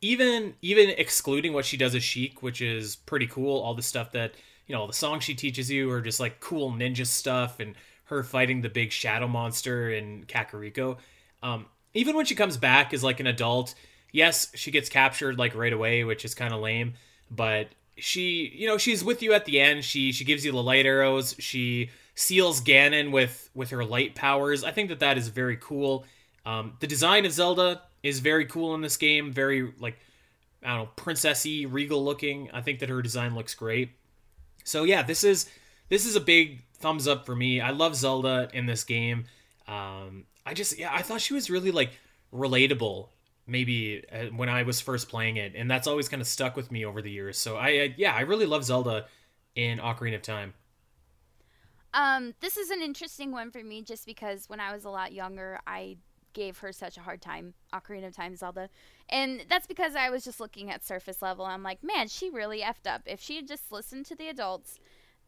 even 0.00 0.54
even 0.62 0.90
excluding 0.90 1.52
what 1.52 1.64
she 1.64 1.76
does 1.76 1.94
as 1.94 2.02
Sheik, 2.02 2.42
which 2.42 2.60
is 2.60 2.96
pretty 2.96 3.26
cool, 3.26 3.60
all 3.60 3.74
the 3.74 3.82
stuff 3.82 4.12
that 4.12 4.32
you 4.66 4.74
know 4.74 4.86
the 4.86 4.92
songs 4.92 5.24
she 5.24 5.34
teaches 5.34 5.70
you 5.70 5.90
are 5.90 6.00
just 6.00 6.20
like 6.20 6.40
cool 6.40 6.70
ninja 6.72 7.06
stuff, 7.06 7.60
and 7.60 7.74
her 8.04 8.22
fighting 8.22 8.62
the 8.62 8.68
big 8.68 8.92
shadow 8.92 9.28
monster 9.28 9.90
in 9.90 10.24
Kakariko. 10.24 10.98
Um, 11.42 11.66
even 11.94 12.16
when 12.16 12.26
she 12.26 12.34
comes 12.34 12.56
back 12.56 12.92
as 12.94 13.04
like 13.04 13.20
an 13.20 13.26
adult, 13.26 13.74
yes, 14.12 14.50
she 14.54 14.70
gets 14.70 14.88
captured 14.88 15.38
like 15.38 15.54
right 15.54 15.72
away, 15.72 16.04
which 16.04 16.24
is 16.24 16.34
kind 16.34 16.54
of 16.54 16.60
lame, 16.60 16.94
but 17.30 17.68
she 17.96 18.52
you 18.54 18.66
know 18.66 18.78
she's 18.78 19.04
with 19.04 19.22
you 19.22 19.34
at 19.34 19.44
the 19.44 19.60
end. 19.60 19.84
She 19.84 20.12
she 20.12 20.24
gives 20.24 20.44
you 20.44 20.52
the 20.52 20.62
light 20.62 20.86
arrows. 20.86 21.36
She 21.38 21.90
seals 22.14 22.60
ganon 22.62 23.10
with 23.10 23.50
with 23.54 23.70
her 23.70 23.84
light 23.84 24.14
powers. 24.14 24.64
I 24.64 24.70
think 24.70 24.88
that 24.88 25.00
that 25.00 25.18
is 25.18 25.28
very 25.28 25.56
cool. 25.56 26.06
Um, 26.46 26.72
the 26.80 26.86
design 26.86 27.26
of 27.26 27.32
zelda 27.32 27.82
is 28.02 28.20
very 28.20 28.44
cool 28.44 28.74
in 28.74 28.80
this 28.80 28.96
game 28.96 29.32
very 29.32 29.72
like 29.78 29.98
i 30.62 30.68
don't 30.68 30.84
know 30.84 30.90
princessy 30.96 31.66
regal 31.70 32.04
looking 32.04 32.50
i 32.52 32.60
think 32.60 32.78
that 32.78 32.88
her 32.88 33.02
design 33.02 33.34
looks 33.34 33.54
great 33.54 33.90
so 34.64 34.84
yeah 34.84 35.02
this 35.02 35.24
is 35.24 35.48
this 35.88 36.06
is 36.06 36.16
a 36.16 36.20
big 36.20 36.62
thumbs 36.74 37.06
up 37.08 37.26
for 37.26 37.36
me 37.36 37.60
i 37.60 37.70
love 37.70 37.94
zelda 37.94 38.48
in 38.52 38.66
this 38.66 38.84
game 38.84 39.24
um, 39.68 40.24
i 40.44 40.54
just 40.54 40.78
yeah 40.78 40.92
i 40.92 41.02
thought 41.02 41.20
she 41.20 41.34
was 41.34 41.50
really 41.50 41.70
like 41.70 41.90
relatable 42.32 43.08
maybe 43.50 44.04
uh, 44.12 44.26
when 44.26 44.48
I 44.48 44.62
was 44.62 44.80
first 44.80 45.08
playing 45.08 45.36
it, 45.36 45.54
and 45.56 45.70
that's 45.70 45.86
always 45.86 46.08
kind 46.08 46.22
of 46.22 46.28
stuck 46.28 46.56
with 46.56 46.70
me 46.70 46.86
over 46.86 47.02
the 47.02 47.10
years. 47.10 47.36
So 47.36 47.56
I, 47.56 47.78
uh, 47.78 47.88
yeah, 47.96 48.14
I 48.14 48.20
really 48.20 48.46
love 48.46 48.64
Zelda 48.64 49.06
in 49.54 49.78
Ocarina 49.78 50.14
of 50.14 50.22
Time. 50.22 50.54
Um, 51.92 52.34
this 52.40 52.56
is 52.56 52.70
an 52.70 52.80
interesting 52.80 53.32
one 53.32 53.50
for 53.50 53.62
me 53.62 53.82
just 53.82 54.06
because 54.06 54.48
when 54.48 54.60
I 54.60 54.72
was 54.72 54.84
a 54.84 54.90
lot 54.90 55.12
younger, 55.12 55.58
I 55.66 55.96
gave 56.32 56.58
her 56.58 56.72
such 56.72 56.96
a 56.96 57.00
hard 57.00 57.20
time, 57.20 57.54
Ocarina 57.72 58.08
of 58.08 58.16
Time 58.16 58.36
Zelda. 58.36 58.68
And 59.08 59.44
that's 59.48 59.66
because 59.66 59.94
I 59.94 60.10
was 60.10 60.24
just 60.24 60.40
looking 60.40 60.70
at 60.70 60.84
surface 60.84 61.22
level. 61.22 61.44
I'm 61.44 61.62
like, 61.62 61.82
man, 61.82 62.08
she 62.08 62.30
really 62.30 62.60
effed 62.60 62.86
up. 62.86 63.02
If 63.06 63.20
she 63.20 63.36
had 63.36 63.48
just 63.48 63.72
listened 63.72 64.06
to 64.06 64.14
the 64.14 64.28
adults 64.28 64.78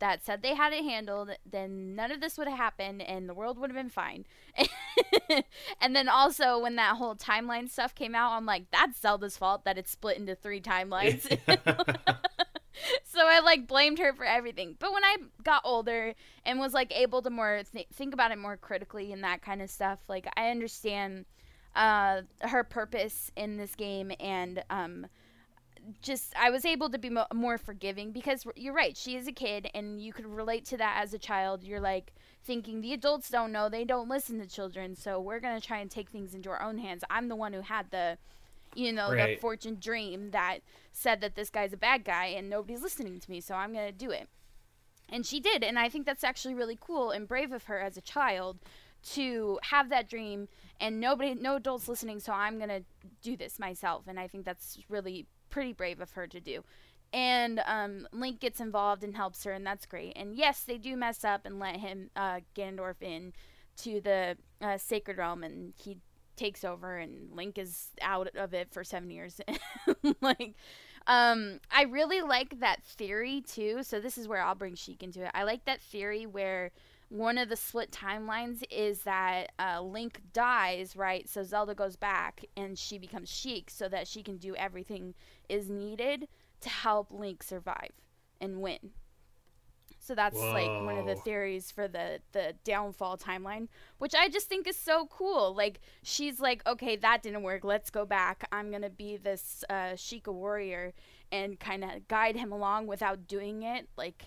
that 0.02 0.24
said 0.24 0.42
they 0.42 0.56
had 0.56 0.72
it 0.72 0.84
handled, 0.84 1.30
then 1.48 1.94
none 1.94 2.10
of 2.10 2.20
this 2.20 2.36
would 2.36 2.48
have 2.48 2.58
happened 2.58 3.00
and 3.00 3.28
the 3.28 3.34
world 3.34 3.56
would 3.58 3.70
have 3.70 3.76
been 3.76 3.88
fine. 3.88 4.26
and 5.80 5.94
then 5.94 6.08
also 6.08 6.58
when 6.58 6.74
that 6.74 6.96
whole 6.96 7.14
timeline 7.14 7.70
stuff 7.70 7.94
came 7.94 8.14
out, 8.14 8.32
I'm 8.32 8.44
like, 8.44 8.64
that's 8.72 9.00
Zelda's 9.00 9.36
fault 9.36 9.64
that 9.64 9.78
it's 9.78 9.92
split 9.92 10.18
into 10.18 10.34
three 10.34 10.60
timelines. 10.60 11.38
so 13.12 13.26
I 13.26 13.40
like 13.40 13.66
blamed 13.66 13.98
her 13.98 14.12
for 14.12 14.24
everything. 14.24 14.76
But 14.78 14.92
when 14.92 15.04
I 15.04 15.16
got 15.44 15.62
older 15.64 16.14
and 16.44 16.58
was 16.58 16.72
like 16.74 16.92
able 16.96 17.22
to 17.22 17.30
more 17.30 17.62
th- 17.72 17.88
think 17.92 18.14
about 18.14 18.30
it 18.30 18.38
more 18.38 18.56
critically 18.56 19.12
and 19.12 19.22
that 19.24 19.42
kind 19.42 19.60
of 19.60 19.70
stuff, 19.70 19.98
like 20.08 20.26
I 20.36 20.50
understand 20.50 21.26
uh, 21.74 22.22
her 22.40 22.64
purpose 22.64 23.30
in 23.36 23.56
this 23.56 23.74
game 23.74 24.12
and 24.20 24.62
um, 24.70 25.06
just 26.00 26.34
I 26.36 26.50
was 26.50 26.64
able 26.64 26.90
to 26.90 26.98
be 26.98 27.10
mo- 27.10 27.26
more 27.34 27.58
forgiving 27.58 28.12
because 28.12 28.46
you're 28.56 28.74
right. 28.74 28.96
She 28.96 29.16
is 29.16 29.26
a 29.26 29.32
kid, 29.32 29.68
and 29.74 30.00
you 30.00 30.12
could 30.12 30.26
relate 30.26 30.64
to 30.66 30.76
that 30.78 31.00
as 31.02 31.12
a 31.12 31.18
child. 31.18 31.64
You're 31.64 31.80
like 31.80 32.12
thinking 32.44 32.80
the 32.80 32.92
adults 32.92 33.28
don't 33.30 33.52
know, 33.52 33.68
they 33.68 33.84
don't 33.84 34.08
listen 34.08 34.38
to 34.40 34.46
children, 34.46 34.96
so 34.96 35.20
we're 35.20 35.40
gonna 35.40 35.60
try 35.60 35.78
and 35.78 35.90
take 35.90 36.10
things 36.10 36.34
into 36.34 36.50
our 36.50 36.62
own 36.62 36.78
hands. 36.78 37.04
I'm 37.10 37.28
the 37.28 37.36
one 37.36 37.52
who 37.52 37.60
had 37.60 37.90
the, 37.90 38.18
you 38.74 38.92
know, 38.92 39.10
Right. 39.12 39.36
the 39.36 39.40
fortune 39.40 39.76
dream 39.80 40.30
that 40.30 40.60
said 40.92 41.20
that 41.20 41.34
this 41.34 41.50
guy's 41.50 41.72
a 41.72 41.76
bad 41.76 42.04
guy 42.04 42.26
and 42.26 42.48
nobody's 42.48 42.82
listening 42.82 43.20
to 43.20 43.30
me, 43.30 43.40
so 43.40 43.54
I'm 43.54 43.72
gonna 43.72 43.92
do 43.92 44.10
it. 44.10 44.28
And 45.08 45.26
she 45.26 45.40
did, 45.40 45.62
and 45.62 45.78
I 45.78 45.88
think 45.88 46.06
that's 46.06 46.24
actually 46.24 46.54
really 46.54 46.78
cool 46.80 47.10
and 47.10 47.28
brave 47.28 47.52
of 47.52 47.64
her 47.64 47.80
as 47.80 47.96
a 47.96 48.00
child 48.00 48.58
to 49.02 49.58
have 49.64 49.88
that 49.90 50.08
dream 50.08 50.48
and 50.80 51.00
nobody 51.00 51.34
no 51.34 51.56
adults 51.56 51.88
listening 51.88 52.20
so 52.20 52.32
i'm 52.32 52.56
going 52.58 52.68
to 52.68 52.84
do 53.20 53.36
this 53.36 53.58
myself 53.58 54.04
and 54.06 54.18
i 54.20 54.28
think 54.28 54.44
that's 54.44 54.78
really 54.88 55.26
pretty 55.50 55.72
brave 55.72 56.00
of 56.00 56.12
her 56.12 56.26
to 56.28 56.40
do 56.40 56.62
and 57.12 57.60
um, 57.66 58.06
link 58.12 58.38
gets 58.40 58.60
involved 58.60 59.02
and 59.02 59.16
helps 59.16 59.42
her 59.44 59.50
and 59.52 59.66
that's 59.66 59.86
great 59.86 60.12
and 60.16 60.36
yes 60.36 60.62
they 60.62 60.78
do 60.78 60.96
mess 60.96 61.24
up 61.24 61.44
and 61.44 61.58
let 61.58 61.76
him 61.76 62.10
uh, 62.14 62.38
ganondorf 62.54 63.02
in 63.02 63.32
to 63.76 64.00
the 64.00 64.36
uh, 64.60 64.78
sacred 64.78 65.18
realm 65.18 65.42
and 65.42 65.72
he 65.76 65.98
takes 66.36 66.64
over 66.64 66.96
and 66.96 67.30
link 67.34 67.58
is 67.58 67.88
out 68.00 68.28
of 68.36 68.54
it 68.54 68.72
for 68.72 68.82
seven 68.84 69.10
years 69.10 69.40
like 70.20 70.54
um, 71.06 71.58
I 71.70 71.82
really 71.82 72.20
like 72.20 72.60
that 72.60 72.82
theory 72.84 73.40
too. 73.40 73.82
So 73.82 74.00
this 74.00 74.16
is 74.16 74.28
where 74.28 74.42
I'll 74.42 74.54
bring 74.54 74.74
Sheik 74.74 75.02
into 75.02 75.24
it. 75.24 75.30
I 75.34 75.42
like 75.42 75.64
that 75.64 75.80
theory 75.80 76.26
where 76.26 76.70
one 77.08 77.36
of 77.36 77.48
the 77.48 77.56
split 77.56 77.90
timelines 77.90 78.62
is 78.70 79.02
that 79.02 79.52
uh, 79.58 79.82
Link 79.82 80.22
dies, 80.32 80.96
right? 80.96 81.28
So 81.28 81.42
Zelda 81.42 81.74
goes 81.74 81.96
back 81.96 82.44
and 82.56 82.78
she 82.78 82.98
becomes 82.98 83.28
Sheik, 83.28 83.68
so 83.68 83.88
that 83.88 84.08
she 84.08 84.22
can 84.22 84.38
do 84.38 84.54
everything 84.56 85.14
is 85.48 85.68
needed 85.68 86.28
to 86.60 86.68
help 86.68 87.08
Link 87.10 87.42
survive 87.42 87.90
and 88.40 88.62
win. 88.62 88.92
So 90.04 90.16
that's 90.16 90.40
like 90.40 90.66
one 90.66 90.98
of 90.98 91.06
the 91.06 91.14
theories 91.14 91.70
for 91.70 91.86
the 91.86 92.18
the 92.32 92.54
downfall 92.64 93.18
timeline, 93.18 93.68
which 93.98 94.16
I 94.16 94.28
just 94.28 94.48
think 94.48 94.66
is 94.66 94.76
so 94.76 95.06
cool. 95.06 95.54
Like 95.54 95.80
she's 96.02 96.40
like, 96.40 96.66
okay, 96.66 96.96
that 96.96 97.22
didn't 97.22 97.44
work. 97.44 97.62
Let's 97.62 97.88
go 97.88 98.04
back. 98.04 98.48
I'm 98.50 98.72
gonna 98.72 98.90
be 98.90 99.16
this 99.16 99.62
uh, 99.70 99.94
Sheikah 99.94 100.34
warrior 100.34 100.92
and 101.30 101.58
kind 101.60 101.84
of 101.84 102.08
guide 102.08 102.34
him 102.34 102.50
along 102.50 102.88
without 102.88 103.28
doing 103.28 103.62
it. 103.62 103.88
Like, 103.96 104.24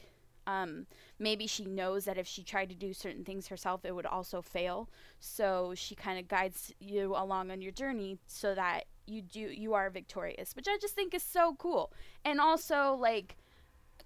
um, 0.47 0.87
maybe 1.19 1.45
she 1.45 1.65
knows 1.65 2.05
that 2.05 2.17
if 2.17 2.25
she 2.25 2.41
tried 2.41 2.69
to 2.69 2.75
do 2.75 2.93
certain 2.93 3.25
things 3.25 3.47
herself, 3.49 3.83
it 3.83 3.93
would 3.93 4.05
also 4.05 4.41
fail. 4.41 4.89
So 5.19 5.73
she 5.75 5.93
kind 5.93 6.17
of 6.17 6.29
guides 6.29 6.73
you 6.79 7.13
along 7.17 7.51
on 7.51 7.61
your 7.61 7.73
journey 7.73 8.17
so 8.27 8.55
that 8.55 8.85
you 9.07 9.21
do 9.21 9.41
you 9.41 9.73
are 9.73 9.89
victorious, 9.89 10.55
which 10.55 10.69
I 10.69 10.77
just 10.79 10.95
think 10.95 11.13
is 11.13 11.21
so 11.21 11.53
cool, 11.59 11.91
and 12.23 12.39
also 12.39 12.95
like 12.97 13.35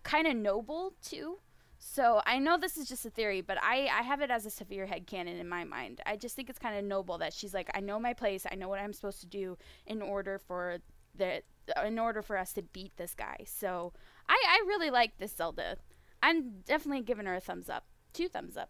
kind 0.02 0.26
of 0.26 0.36
noble 0.36 0.94
too. 1.04 1.38
So 1.82 2.22
I 2.26 2.40
know 2.40 2.58
this 2.58 2.78
is 2.78 2.90
just 2.90 3.06
a 3.06 3.10
theory, 3.10 3.40
but 3.42 3.58
I, 3.64 3.88
I 3.88 4.02
have 4.02 4.22
it 4.22 4.30
as 4.30 4.46
a 4.46 4.50
severe 4.50 4.86
head 4.86 5.08
canon 5.08 5.38
in 5.38 5.48
my 5.48 5.64
mind. 5.64 6.02
I 6.06 6.18
just 6.18 6.36
think 6.36 6.50
it's 6.50 6.60
kind 6.60 6.78
of 6.78 6.84
noble 6.84 7.18
that 7.20 7.34
she's 7.34 7.54
like, 7.54 7.70
I 7.74 7.80
know 7.80 8.00
my 8.00 8.14
place, 8.14 8.46
I 8.52 8.56
know 8.56 8.68
what 8.68 8.80
I'm 8.80 8.92
supposed 8.94 9.22
to 9.22 9.28
do 9.28 9.58
in 9.88 10.02
order 10.02 10.38
for 10.40 10.80
the 11.16 11.42
in 11.86 11.98
order 12.00 12.22
for 12.22 12.38
us 12.38 12.52
to 12.54 12.62
beat 12.62 12.98
this 12.98 13.14
guy. 13.14 13.38
So 13.46 13.94
I, 14.28 14.38
I 14.48 14.64
really 14.68 14.90
like 14.90 15.18
this 15.20 15.34
Zelda. 15.36 15.78
I'm 16.22 16.62
definitely 16.66 17.02
giving 17.04 17.26
her 17.26 17.36
a 17.36 17.40
thumbs 17.40 17.70
up. 17.70 17.86
Two 18.12 18.28
thumbs 18.28 18.58
up. 18.58 18.70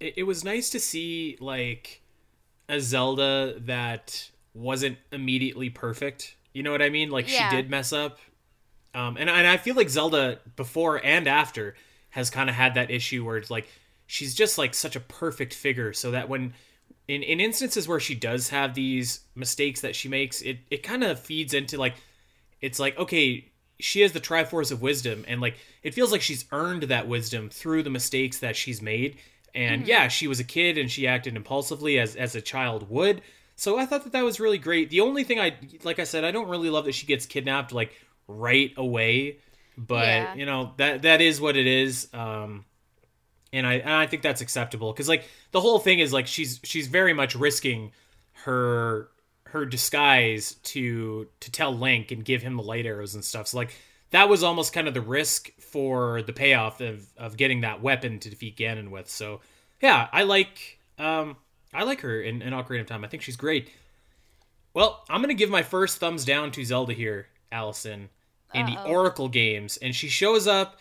it, 0.00 0.14
it 0.18 0.22
was 0.22 0.42
nice 0.42 0.70
to 0.70 0.80
see 0.80 1.36
like 1.40 2.00
a 2.70 2.80
Zelda 2.80 3.54
that 3.60 4.30
wasn't 4.54 4.96
immediately 5.12 5.68
perfect. 5.68 6.36
You 6.54 6.62
know 6.62 6.72
what 6.72 6.80
I 6.82 6.88
mean? 6.88 7.10
Like 7.10 7.30
Yeah. 7.30 7.50
she 7.50 7.56
did 7.56 7.68
mess 7.68 7.92
up. 7.92 8.18
Um, 8.94 9.16
and 9.18 9.28
and 9.28 9.46
I 9.46 9.56
feel 9.58 9.74
like 9.74 9.90
Zelda 9.90 10.40
before 10.56 11.04
and 11.04 11.28
after 11.28 11.74
has 12.10 12.30
kind 12.30 12.48
of 12.48 12.56
had 12.56 12.74
that 12.74 12.90
issue 12.90 13.24
where 13.24 13.36
it's 13.36 13.50
like 13.50 13.68
she's 14.06 14.34
just 14.34 14.58
like 14.58 14.74
such 14.74 14.96
a 14.96 15.00
perfect 15.00 15.54
figure, 15.54 15.92
so 15.92 16.10
that 16.10 16.28
when 16.28 16.54
in 17.08 17.22
in 17.22 17.40
instances 17.40 17.88
where 17.88 18.00
she 18.00 18.14
does 18.14 18.48
have 18.48 18.74
these 18.74 19.20
mistakes 19.34 19.80
that 19.80 19.96
she 19.96 20.08
makes, 20.08 20.42
it 20.42 20.58
it 20.70 20.82
kind 20.82 21.02
of 21.04 21.18
feeds 21.18 21.54
into 21.54 21.78
like 21.78 21.94
it's 22.60 22.78
like 22.78 22.98
okay 22.98 23.50
she 23.78 24.02
has 24.02 24.12
the 24.12 24.20
triforce 24.20 24.70
of 24.70 24.82
wisdom 24.82 25.24
and 25.26 25.40
like 25.40 25.56
it 25.82 25.94
feels 25.94 26.12
like 26.12 26.20
she's 26.20 26.44
earned 26.52 26.84
that 26.84 27.08
wisdom 27.08 27.48
through 27.48 27.82
the 27.82 27.90
mistakes 27.90 28.38
that 28.38 28.56
she's 28.56 28.82
made. 28.82 29.16
And 29.54 29.82
mm-hmm. 29.82 29.90
yeah 29.90 30.08
she 30.08 30.28
was 30.28 30.40
a 30.40 30.44
kid 30.44 30.78
and 30.78 30.90
she 30.90 31.06
acted 31.06 31.36
impulsively 31.36 31.98
as 31.98 32.16
as 32.16 32.34
a 32.34 32.40
child 32.40 32.88
would. 32.90 33.22
So 33.56 33.78
i 33.78 33.86
thought 33.86 34.04
that 34.04 34.12
that 34.12 34.24
was 34.24 34.40
really 34.40 34.58
great. 34.58 34.90
The 34.90 35.00
only 35.00 35.24
thing 35.24 35.40
i 35.40 35.56
like 35.82 35.98
i 35.98 36.04
said 36.04 36.24
i 36.24 36.30
don't 36.30 36.48
really 36.48 36.70
love 36.70 36.84
that 36.84 36.94
she 36.94 37.06
gets 37.06 37.26
kidnapped 37.26 37.72
like 37.72 37.92
right 38.28 38.72
away 38.76 39.38
but 39.86 40.04
Yeah. 40.04 40.34
you 40.34 40.46
know 40.46 40.74
that 40.76 41.02
that 41.02 41.20
is 41.20 41.40
what 41.40 41.56
it 41.56 41.66
is 41.66 42.08
um 42.12 42.64
and 43.52 43.66
i 43.66 43.74
and 43.74 43.90
i 43.90 44.06
think 44.06 44.22
that's 44.22 44.40
acceptable 44.40 44.92
because 44.92 45.08
like 45.08 45.24
the 45.52 45.60
whole 45.60 45.78
thing 45.78 45.98
is 46.00 46.12
like 46.12 46.26
she's 46.26 46.60
she's 46.64 46.86
very 46.86 47.12
much 47.14 47.34
risking 47.34 47.92
her 48.44 49.08
her 49.44 49.64
disguise 49.66 50.54
to 50.62 51.26
to 51.40 51.50
tell 51.50 51.72
Link 51.72 52.12
and 52.12 52.24
give 52.24 52.40
him 52.42 52.56
the 52.56 52.62
light 52.62 52.86
arrows 52.86 53.16
and 53.16 53.24
stuff. 53.24 53.48
So 53.48 53.56
like 53.56 53.74
that 54.10 54.28
was 54.28 54.44
almost 54.44 54.72
kind 54.72 54.86
of 54.86 54.94
the 54.94 55.00
risk 55.00 55.50
for 55.60 56.22
the 56.22 56.32
payoff 56.32 56.80
of 56.80 57.04
of 57.16 57.36
getting 57.36 57.62
that 57.62 57.82
weapon 57.82 58.20
to 58.20 58.30
defeat 58.30 58.56
Ganon 58.56 58.90
with. 58.90 59.10
So 59.10 59.40
yeah, 59.82 60.08
I 60.12 60.22
like 60.22 60.78
um 60.98 61.36
I 61.74 61.82
like 61.82 62.00
her 62.02 62.20
in, 62.20 62.42
in 62.42 62.52
Ocarina 62.52 62.82
of 62.82 62.86
Time. 62.86 63.04
I 63.04 63.08
think 63.08 63.24
she's 63.24 63.36
great. 63.36 63.70
Well, 64.72 65.04
I'm 65.10 65.20
gonna 65.20 65.34
give 65.34 65.50
my 65.50 65.64
first 65.64 65.98
thumbs 65.98 66.24
down 66.24 66.52
to 66.52 66.64
Zelda 66.64 66.92
here, 66.92 67.26
Alasyn, 67.52 68.08
in 68.54 68.66
the 68.66 68.72
Uh-oh. 68.72 68.90
Oracle 68.90 69.28
games, 69.28 69.76
and 69.78 69.94
she 69.94 70.08
shows 70.08 70.46
up. 70.46 70.78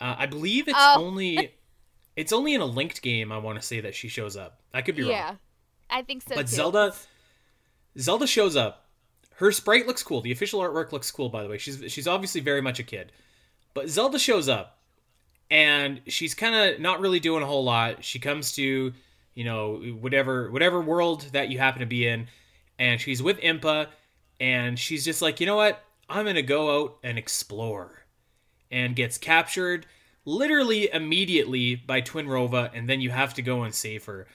Uh, 0.00 0.14
I 0.18 0.26
believe 0.26 0.68
it's 0.68 0.76
Oh. 0.78 1.02
only 1.04 1.54
it's 2.16 2.32
only 2.32 2.54
in 2.54 2.60
a 2.60 2.66
linked 2.66 3.02
game. 3.02 3.32
I 3.32 3.38
want 3.38 3.60
to 3.60 3.66
say 3.66 3.80
that 3.80 3.94
she 3.94 4.08
shows 4.08 4.36
up. 4.36 4.60
I 4.74 4.82
could 4.82 4.96
be 4.96 5.02
wrong. 5.02 5.12
Yeah, 5.12 5.34
I 5.90 6.02
think 6.02 6.22
so 6.22 6.34
But 6.34 6.46
too. 6.48 6.56
Zelda, 6.56 6.94
Zelda 7.98 8.26
shows 8.26 8.56
up. 8.56 8.86
Her 9.36 9.52
sprite 9.52 9.86
looks 9.86 10.02
cool. 10.02 10.20
The 10.22 10.32
official 10.32 10.60
artwork 10.60 10.92
looks 10.92 11.10
cool, 11.10 11.28
by 11.28 11.42
the 11.42 11.48
way. 11.48 11.58
She's 11.58 11.82
she's 11.92 12.06
obviously 12.08 12.40
very 12.40 12.60
much 12.62 12.78
a 12.78 12.82
kid. 12.82 13.12
But 13.74 13.88
Zelda 13.90 14.18
shows 14.18 14.48
up, 14.48 14.78
and 15.50 16.00
she's 16.06 16.34
kind 16.34 16.54
of 16.54 16.80
not 16.80 17.00
really 17.00 17.20
doing 17.20 17.42
a 17.42 17.46
whole 17.46 17.64
lot. 17.64 18.02
She 18.04 18.18
comes 18.18 18.52
to, 18.52 18.92
you 19.34 19.44
know, 19.44 19.76
whatever 20.00 20.50
whatever 20.50 20.80
world 20.80 21.26
that 21.32 21.50
you 21.50 21.58
happen 21.58 21.80
to 21.80 21.86
be 21.86 22.06
in, 22.06 22.28
and 22.78 22.98
she's 23.00 23.22
with 23.22 23.38
Impa, 23.40 23.88
and 24.40 24.78
she's 24.78 25.04
just 25.04 25.20
like, 25.20 25.38
you 25.40 25.46
know 25.46 25.56
what? 25.56 25.82
I'm 26.08 26.24
gonna 26.26 26.42
go 26.42 26.82
out 26.84 26.98
and 27.02 27.18
explore, 27.18 28.04
and 28.70 28.94
gets 28.96 29.18
captured 29.18 29.86
literally 30.24 30.90
immediately 30.92 31.74
by 31.76 32.00
Twinrova, 32.02 32.70
and 32.74 32.88
then 32.88 33.00
you 33.00 33.10
have 33.10 33.34
to 33.34 33.42
go 33.42 33.62
and 33.62 33.74
save 33.74 34.04
her. 34.06 34.26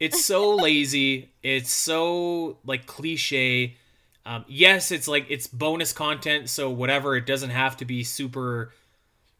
It's 0.00 0.24
so 0.24 0.54
lazy. 0.56 1.30
It's 1.42 1.72
so 1.72 2.58
like 2.64 2.86
cliche. 2.86 3.76
Um, 4.24 4.44
yes 4.48 4.90
it's 4.90 5.06
like 5.06 5.26
it's 5.28 5.46
bonus 5.46 5.92
content 5.92 6.48
so 6.50 6.68
whatever 6.68 7.14
it 7.14 7.26
doesn't 7.26 7.50
have 7.50 7.76
to 7.76 7.84
be 7.84 8.02
super 8.02 8.72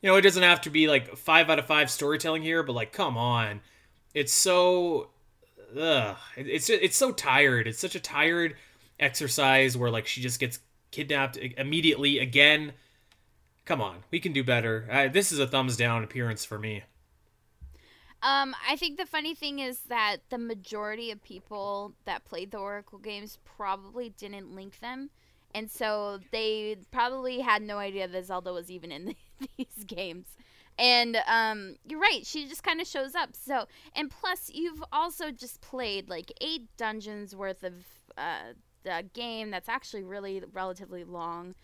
you 0.01 0.09
know 0.09 0.15
it 0.15 0.21
doesn't 0.23 0.45
have 0.45 0.61
to 0.61 0.71
be 0.71 0.87
like 0.87 1.17
five 1.17 1.51
out 1.51 1.59
of 1.59 1.67
five 1.67 1.91
storytelling 1.91 2.43
here 2.43 2.63
but 2.63 2.75
like 2.75 2.93
come 2.93 3.19
on. 3.19 3.63
It's 4.15 4.33
so 4.33 5.11
ugh, 5.77 6.17
It- 6.37 6.47
it's 6.47 6.71
it's 6.71 6.97
so 6.97 7.11
tired. 7.11 7.67
It's 7.67 7.81
such 7.81 7.97
a 7.97 8.01
tired 8.01 8.55
exercise 9.01 9.77
where 9.77 9.91
like 9.91 10.07
she 10.07 10.21
just 10.21 10.39
gets 10.39 10.61
kidnapped 10.97 11.37
immediately 11.37 12.19
again 12.19 12.73
come 13.65 13.81
on 13.81 14.03
we 14.11 14.19
can 14.19 14.33
do 14.33 14.43
better 14.43 14.89
uh, 14.91 15.09
this 15.09 15.31
is 15.31 15.39
a 15.39 15.47
thumbs 15.47 15.77
down 15.77 16.03
appearance 16.03 16.45
for 16.45 16.59
me 16.59 16.83
Um, 18.23 18.57
I 18.69 18.77
think 18.77 18.97
the 18.97 19.07
funny 19.07 19.35
thing 19.35 19.59
is 19.59 19.81
that 19.89 20.17
the 20.31 20.39
majority 20.39 21.11
of 21.11 21.23
people 21.23 21.93
that 22.07 22.25
played 22.25 22.51
the 22.51 22.59
Oracle 22.59 22.99
games 22.99 23.39
probably 23.45 24.09
didn't 24.09 24.55
link 24.55 24.81
them, 24.81 25.11
and 25.55 25.71
so 25.71 26.19
they 26.33 26.77
probably 26.91 27.41
had 27.41 27.63
no 27.63 27.79
idea 27.79 28.09
that 28.09 28.25
Zelda 28.25 28.53
was 28.53 28.71
even 28.71 28.91
in 28.91 29.15
these 29.57 29.85
games. 29.87 30.27
And 30.79 31.19
um, 31.27 31.77
you're 31.87 32.01
right; 32.01 32.27
she 32.27 32.49
just 32.49 32.63
kind 32.63 32.81
of 32.81 32.87
shows 32.87 33.15
up. 33.15 33.31
So, 33.37 33.67
and 33.95 34.11
plus, 34.11 34.51
you've 34.53 34.83
also 34.93 35.31
just 35.31 35.61
played 35.61 36.09
like 36.09 36.33
eight 36.41 36.69
dungeons 36.77 37.35
worth 37.37 37.63
of 37.63 37.75
uh, 38.19 38.55
the 38.87 39.05
game 39.13 39.51
that's 39.51 39.69
actually 39.69 40.05
really 40.05 40.43
relatively 40.53 41.03
long, 41.03 41.55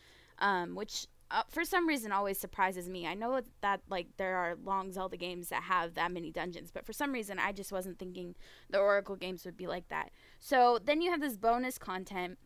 um, 0.40 0.74
which 0.74 1.06
uh, 1.30 1.42
for 1.48 1.64
some 1.64 1.86
reason 1.88 2.10
always 2.10 2.36
surprises 2.36 2.88
me. 2.88 3.06
I 3.06 3.14
know 3.14 3.40
that 3.60 3.80
like 3.88 4.08
there 4.16 4.36
are 4.36 4.56
long 4.64 4.92
Zelda 4.92 5.16
games 5.16 5.48
that 5.48 5.62
have 5.62 5.94
that 5.94 6.10
many 6.10 6.32
dungeons, 6.32 6.70
but 6.72 6.84
for 6.84 6.92
some 6.92 7.12
reason 7.12 7.38
I 7.38 7.52
just 7.52 7.70
wasn't 7.70 7.98
thinking 7.98 8.34
the 8.68 8.78
Oracle 8.78 9.14
games 9.16 9.44
would 9.44 9.56
be 9.56 9.68
like 9.68 9.88
that. 9.88 10.10
So 10.40 10.80
then 10.84 11.00
you 11.00 11.10
have 11.12 11.20
this 11.20 11.36
bonus 11.36 11.78
content 11.78 12.38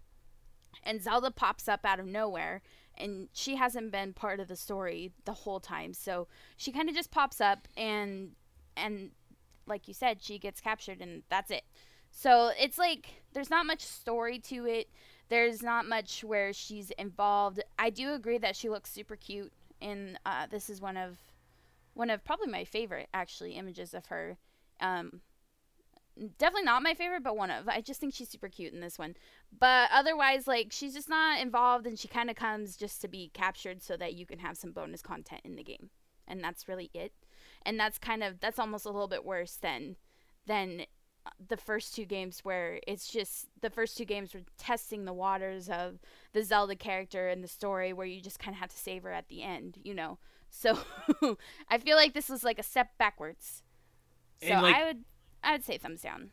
and 0.85 1.03
Zelda 1.03 1.31
pops 1.31 1.69
up 1.69 1.81
out 1.85 1.99
of 1.99 2.07
nowhere 2.07 2.61
and 2.99 3.29
she 3.33 3.57
hasn't 3.57 3.91
been 3.91 4.13
part 4.13 4.41
of 4.41 4.49
the 4.49 4.57
story 4.57 5.11
the 5.25 5.33
whole 5.33 5.59
time. 5.59 5.95
So 5.95 6.29
she 6.59 6.71
kind 6.71 6.91
of 6.91 6.95
just 6.95 7.11
pops 7.11 7.41
up 7.41 7.67
and 7.79 8.33
and 8.77 9.13
like 9.67 9.89
you 9.89 9.95
said 9.95 10.23
she 10.23 10.39
gets 10.39 10.61
captured 10.61 11.01
and 11.01 11.23
that's 11.31 11.51
it. 11.51 11.65
So 12.19 12.51
it's 12.59 12.79
like 12.79 13.23
there's 13.35 13.51
not 13.51 13.67
much 13.67 13.83
story 13.83 14.39
to 14.39 14.65
it. 14.67 14.89
there's 15.29 15.63
not 15.63 15.87
much 15.87 16.25
where 16.25 16.51
she's 16.55 16.91
involved. 16.93 17.61
I 17.79 17.91
do 17.91 18.15
agree 18.15 18.39
that 18.39 18.57
she 18.57 18.71
looks 18.71 18.91
super 18.91 19.17
cute, 19.17 19.53
and 19.83 20.19
uh, 20.25 20.47
this 20.51 20.71
is 20.71 20.81
one 20.81 20.97
of 20.97 21.19
one 21.93 22.09
of 22.09 22.25
probably 22.25 22.47
my 22.47 22.65
favorite 22.65 23.09
actually 23.13 23.53
images 23.53 23.93
of 23.93 24.07
her. 24.07 24.39
Um, 24.81 25.21
definitely 26.39 26.65
not 26.65 26.83
my 26.83 26.95
favorite, 26.95 27.23
but 27.23 27.37
one 27.37 27.51
of. 27.51 27.69
I 27.69 27.83
just 27.83 28.01
think 28.01 28.15
she's 28.15 28.31
super 28.31 28.49
cute 28.49 28.73
in 28.73 28.81
this 28.81 28.99
one. 28.99 29.15
But 29.59 29.91
otherwise, 29.93 30.47
like 30.47 30.69
she's 30.71 30.95
just 30.95 31.11
not 31.11 31.39
involved, 31.39 31.87
and 31.87 31.99
she 31.99 32.09
kind 32.09 32.31
of 32.31 32.37
comes 32.37 32.79
just 32.79 33.03
to 33.03 33.09
be 33.09 33.31
captured 33.35 33.83
so 33.83 33.95
that 33.99 34.15
you 34.15 34.25
can 34.25 34.39
have 34.39 34.57
some 34.57 34.73
bonus 34.73 35.03
content 35.03 35.43
in 35.45 35.57
the 35.57 35.63
game, 35.65 35.91
and 36.27 36.43
that's 36.43 36.67
really 36.67 36.91
it. 36.95 37.13
And 37.63 37.79
that's 37.79 37.99
kind 37.99 38.23
of 38.23 38.41
that's 38.41 38.59
almost 38.59 38.87
a 38.87 38.91
little 38.91 39.09
bit 39.09 39.25
worse 39.27 39.57
than 39.57 39.97
than 40.47 40.87
the 41.49 41.57
first 41.57 41.95
two 41.95 42.05
games 42.05 42.41
where 42.43 42.81
it's 42.87 43.09
just 43.09 43.47
the 43.61 43.71
first 43.71 43.97
two 43.97 44.05
games 44.05 44.35
were 44.35 44.43
testing 44.59 45.05
the 45.05 45.13
waters 45.13 45.69
of 45.69 45.99
the 46.33 46.43
Zelda 46.43 46.77
character 46.77 47.29
and 47.29 47.43
the 47.43 47.49
story 47.49 47.93
where 47.93 48.07
you 48.07 48.21
just 48.21 48.39
kind 48.39 48.55
of 48.55 48.61
have 48.61 48.71
to 48.71 48.79
save 48.79 49.03
her 49.03 49.13
at 49.13 49.29
the 49.29 49.43
end, 49.43 49.79
you 49.83 49.95
know. 49.95 50.19
So 50.49 50.79
I 51.69 51.77
feel 51.77 51.97
like 51.97 52.15
this 52.15 52.31
was 52.31 52.43
like 52.43 52.59
a 52.59 52.63
step 52.63 52.91
backwards. 52.99 53.63
So 54.41 54.55
like, 54.55 54.75
I 54.75 54.85
would 54.87 55.05
I 55.43 55.53
would 55.53 55.65
say 55.65 55.77
thumbs 55.77 56.01
down. 56.01 56.31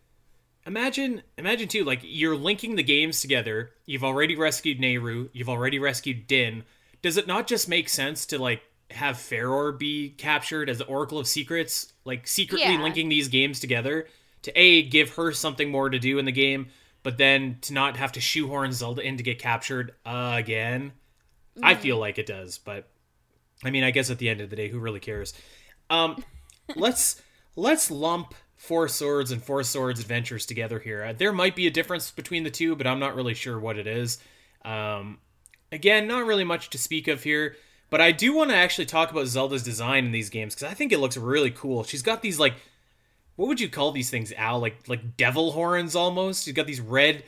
Imagine 0.65 1.23
imagine 1.37 1.67
too 1.67 1.83
like 1.83 1.99
you're 2.03 2.37
linking 2.37 2.75
the 2.75 2.83
games 2.83 3.19
together. 3.19 3.71
You've 3.85 4.03
already 4.03 4.35
rescued 4.37 4.79
Nayru, 4.79 5.29
you've 5.33 5.49
already 5.49 5.79
rescued 5.79 6.27
Din. 6.27 6.63
Does 7.01 7.17
it 7.17 7.27
not 7.27 7.47
just 7.47 7.67
make 7.67 7.89
sense 7.89 8.25
to 8.27 8.37
like 8.37 8.61
have 8.91 9.17
Farore 9.17 9.77
be 9.77 10.11
captured 10.11 10.69
as 10.69 10.77
the 10.77 10.85
Oracle 10.85 11.19
of 11.19 11.27
Secrets, 11.27 11.91
like 12.05 12.27
secretly 12.27 12.73
yeah. 12.73 12.81
linking 12.81 13.09
these 13.09 13.27
games 13.27 13.59
together? 13.59 14.07
To 14.43 14.51
a 14.59 14.83
give 14.83 15.15
her 15.15 15.31
something 15.31 15.71
more 15.71 15.89
to 15.89 15.99
do 15.99 16.19
in 16.19 16.25
the 16.25 16.31
game, 16.31 16.67
but 17.01 17.17
then 17.17 17.57
to 17.61 17.73
not 17.73 17.97
have 17.97 18.11
to 18.13 18.21
shoehorn 18.21 18.71
Zelda 18.71 19.01
in 19.01 19.17
to 19.17 19.23
get 19.23 19.39
captured 19.39 19.93
again. 20.05 20.93
Mm. 21.57 21.63
I 21.63 21.75
feel 21.75 21.97
like 21.97 22.17
it 22.17 22.25
does, 22.25 22.57
but 22.57 22.89
I 23.63 23.71
mean, 23.71 23.83
I 23.83 23.91
guess 23.91 24.09
at 24.09 24.17
the 24.17 24.29
end 24.29 24.41
of 24.41 24.49
the 24.49 24.55
day, 24.55 24.69
who 24.69 24.79
really 24.79 24.99
cares? 24.99 25.33
Um, 25.89 26.23
let's 26.75 27.21
let's 27.55 27.89
lump 27.89 28.33
Four 28.55 28.87
Swords 28.87 29.31
and 29.31 29.43
Four 29.43 29.63
Swords 29.63 29.99
Adventures 29.99 30.45
together 30.45 30.79
here. 30.79 31.03
Uh, 31.03 31.13
there 31.13 31.33
might 31.33 31.55
be 31.55 31.67
a 31.67 31.71
difference 31.71 32.11
between 32.11 32.43
the 32.43 32.51
two, 32.51 32.75
but 32.75 32.87
I'm 32.87 32.99
not 32.99 33.15
really 33.15 33.33
sure 33.33 33.59
what 33.59 33.77
it 33.77 33.87
is. 33.87 34.19
Um, 34.63 35.19
again, 35.71 36.07
not 36.07 36.25
really 36.25 36.45
much 36.45 36.69
to 36.69 36.77
speak 36.77 37.07
of 37.07 37.23
here, 37.23 37.55
but 37.89 38.01
I 38.01 38.11
do 38.11 38.33
want 38.33 38.51
to 38.51 38.55
actually 38.55 38.85
talk 38.85 39.11
about 39.11 39.27
Zelda's 39.27 39.63
design 39.63 40.05
in 40.05 40.11
these 40.11 40.29
games 40.29 40.55
because 40.55 40.71
I 40.71 40.73
think 40.73 40.91
it 40.91 40.99
looks 40.99 41.17
really 41.17 41.51
cool. 41.51 41.83
She's 41.83 42.01
got 42.01 42.21
these 42.21 42.39
like 42.39 42.55
what 43.35 43.47
would 43.47 43.59
you 43.59 43.69
call 43.69 43.91
these 43.91 44.09
things, 44.09 44.31
Al? 44.33 44.59
Like 44.59 44.87
like 44.87 45.17
devil 45.17 45.51
horns 45.51 45.95
almost. 45.95 46.45
She's 46.45 46.53
got 46.53 46.67
these 46.67 46.81
red 46.81 47.23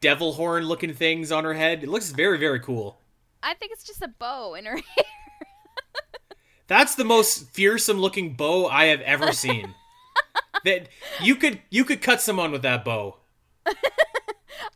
devil 0.00 0.32
horn 0.34 0.64
looking 0.64 0.94
things 0.94 1.30
on 1.30 1.44
her 1.44 1.54
head. 1.54 1.82
It 1.82 1.88
looks 1.88 2.10
very 2.10 2.38
very 2.38 2.60
cool. 2.60 2.98
I 3.42 3.54
think 3.54 3.72
it's 3.72 3.84
just 3.84 4.02
a 4.02 4.08
bow 4.08 4.54
in 4.54 4.66
her 4.66 4.76
hair. 4.96 5.04
That's 6.66 6.94
the 6.94 7.04
most 7.04 7.50
fearsome 7.50 7.98
looking 7.98 8.34
bow 8.34 8.66
I 8.66 8.86
have 8.86 9.00
ever 9.00 9.32
seen. 9.32 9.74
that 10.64 10.88
you 11.20 11.36
could 11.36 11.60
you 11.70 11.84
could 11.84 12.02
cut 12.02 12.20
someone 12.20 12.52
with 12.52 12.62
that 12.62 12.84
bow. 12.84 13.16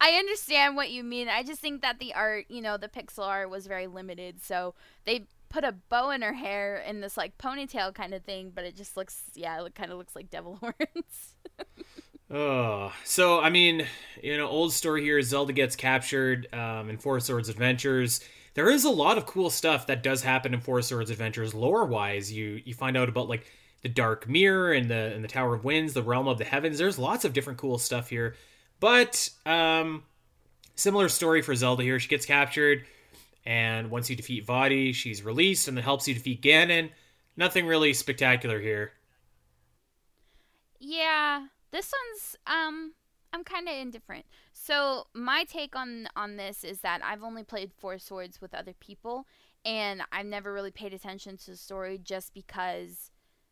I 0.01 0.13
understand 0.13 0.77
what 0.77 0.91
you 0.91 1.03
mean. 1.03 1.29
I 1.29 1.43
just 1.43 1.61
think 1.61 1.83
that 1.83 1.99
the 1.99 2.15
art, 2.15 2.47
you 2.49 2.61
know, 2.61 2.77
the 2.77 2.89
pixel 2.89 3.27
art 3.27 3.49
was 3.49 3.67
very 3.67 3.87
limited, 3.87 4.43
so 4.43 4.75
they 5.07 5.27
put 5.55 5.63
a 5.63 5.71
bow 5.89 6.11
in 6.11 6.21
her 6.21 6.33
hair 6.33 6.79
in 6.79 7.01
this 7.01 7.17
like 7.17 7.39
ponytail 7.39 7.95
kind 7.95 8.13
of 8.13 8.25
thing, 8.25 8.51
but 8.53 8.65
it 8.65 8.77
just 8.77 8.97
looks 8.97 9.23
yeah, 9.35 9.65
it 9.65 9.75
kind 9.77 9.93
of 9.93 9.99
looks 9.99 10.17
like 10.17 10.29
devil 10.29 10.57
horns. 10.61 11.35
oh, 12.29 12.93
so 13.05 13.41
I 13.41 13.51
mean, 13.51 13.87
you 14.21 14.37
know, 14.37 14.49
old 14.49 14.73
story 14.73 15.03
here. 15.03 15.23
Zelda 15.23 15.53
gets 15.53 15.77
captured 15.77 16.53
um, 16.53 16.91
in 16.91 16.99
Four 16.99 17.21
Swords 17.21 17.49
Adventures. 17.49 18.21
There 18.55 18.69
is 18.69 18.85
a 18.85 18.91
lot 18.91 19.17
of 19.17 19.27
cool 19.27 19.49
stuff 19.49 19.87
that 19.87 20.03
does 20.03 20.25
happen 20.25 20.55
in 20.55 20.61
Four 20.61 20.83
Swords 20.83 21.11
Adventures 21.11 21.55
lore 21.55 21.87
wise. 21.87 22.33
You 22.33 22.61
you 22.65 22.75
find 22.75 22.97
out 22.97 23.09
about 23.09 23.29
like 23.29 23.47
the 23.83 23.89
Dark 23.89 24.29
Mirror 24.29 24.73
and 24.73 24.91
the 24.91 25.15
and 25.15 25.23
the 25.23 25.29
Tower 25.29 25.55
of 25.55 25.65
Winds, 25.65 25.93
the 25.93 26.03
Realm 26.03 26.27
of 26.27 26.39
the 26.39 26.45
Heavens. 26.45 26.79
There's 26.79 26.99
lots 26.99 27.25
of 27.25 27.33
different 27.33 27.61
cool 27.61 27.79
stuff 27.79 28.09
here, 28.09 28.35
but 28.81 29.31
um, 29.47 30.03
similar 30.75 31.09
story 31.09 31.43
for 31.43 31.55
Zelda 31.55 31.85
here. 31.85 32.01
She 32.01 32.09
gets 32.09 32.27
captured 32.27 32.87
and 33.47 33.91
once 33.91 34.09
you 34.09 34.17
defeat 34.17 34.47
Vaati, 34.47 34.95
she's 34.95 35.23
released 35.23 35.69
and 35.69 35.77
then 35.77 35.85
helps 35.85 36.09
you 36.09 36.15
defeat 36.15 36.43
Ganon. 36.43 36.91
Nothing 37.37 37.67
really 37.67 37.93
spectacular 37.93 38.61
here. 38.61 38.93
Yeah, 40.79 41.47
this 41.71 41.93
one's 41.93 42.37
um 42.47 42.93
I'm 43.33 43.43
kind 43.43 43.69
of 43.69 43.75
indifferent. 43.75 44.27
So 44.53 45.09
my 45.13 45.45
take 45.45 45.75
on 45.75 46.09
on 46.15 46.37
this 46.37 46.63
is 46.63 46.81
that 46.81 47.01
I've 47.05 47.25
only 47.25 47.43
played 47.43 47.73
Four 47.73 47.99
Swords 47.99 48.41
with 48.41 48.55
other 48.55 48.75
people, 48.79 49.27
and 49.65 50.03
I've 50.13 50.27
never 50.27 50.53
really 50.53 50.71
paid 50.71 50.95
attention 50.95 51.37
to 51.39 51.51
the 51.51 51.57
story 51.57 51.99
just 51.99 52.33
because 52.33 53.11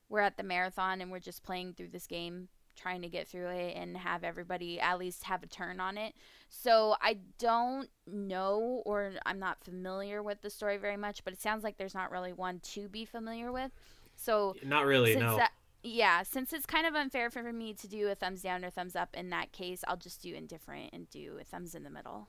we're 0.09 0.21
at 0.21 0.37
the 0.37 0.43
marathon 0.43 1.01
and 1.01 1.11
we're 1.11 1.19
just 1.19 1.43
playing 1.43 1.73
through 1.75 1.89
this 1.89 2.07
game 2.07 2.49
trying 2.83 3.03
to 3.03 3.09
get 3.09 3.29
through 3.29 3.49
it 3.49 3.77
and 3.77 3.97
have 3.97 4.25
everybody 4.25 4.81
at 4.81 4.99
least 4.99 5.25
have 5.25 5.43
a 5.43 5.47
turn 5.47 5.81
on 5.81 5.97
it. 5.97 6.15
So 6.49 6.97
I 7.01 7.19
don't 7.39 7.89
know 8.07 8.83
or 8.85 9.13
I'm 9.25 9.39
not 9.39 9.63
familiar 9.63 10.23
with 10.23 10.43
the 10.43 10.51
story 10.51 10.77
very 10.77 10.97
much, 10.97 11.25
but 11.25 11.33
it 11.33 11.41
sounds 11.41 11.65
like 11.65 11.77
there's 11.77 11.95
not 11.95 12.11
really 12.11 12.33
one 12.33 12.61
to 12.61 12.89
be 12.89 13.05
familiar 13.05 13.53
with. 13.53 13.71
So 14.17 14.55
not 14.65 14.85
really, 14.85 15.17
no. 15.17 15.37
That, 15.37 15.53
yeah, 15.83 16.23
since 16.23 16.53
it's 16.53 16.67
kind 16.67 16.87
of 16.87 16.95
unfair 16.95 17.31
for 17.31 17.53
me 17.53 17.75
to 17.75 17.89
do 17.89 18.09
a 18.09 18.15
thumbs 18.15 18.43
down 18.43 18.65
or 18.65 18.71
thumbs 18.71 18.95
up 18.95 19.17
in 19.17 19.31
that 19.31 19.53
case, 19.53 19.83
I'll 19.89 19.97
just 19.97 20.23
do 20.23 20.35
indifferent 20.35 20.91
and 20.93 21.09
do 21.11 21.39
a 21.41 21.45
thumbs 21.45 21.75
in 21.75 21.83
the 21.83 21.91
middle. 21.91 22.29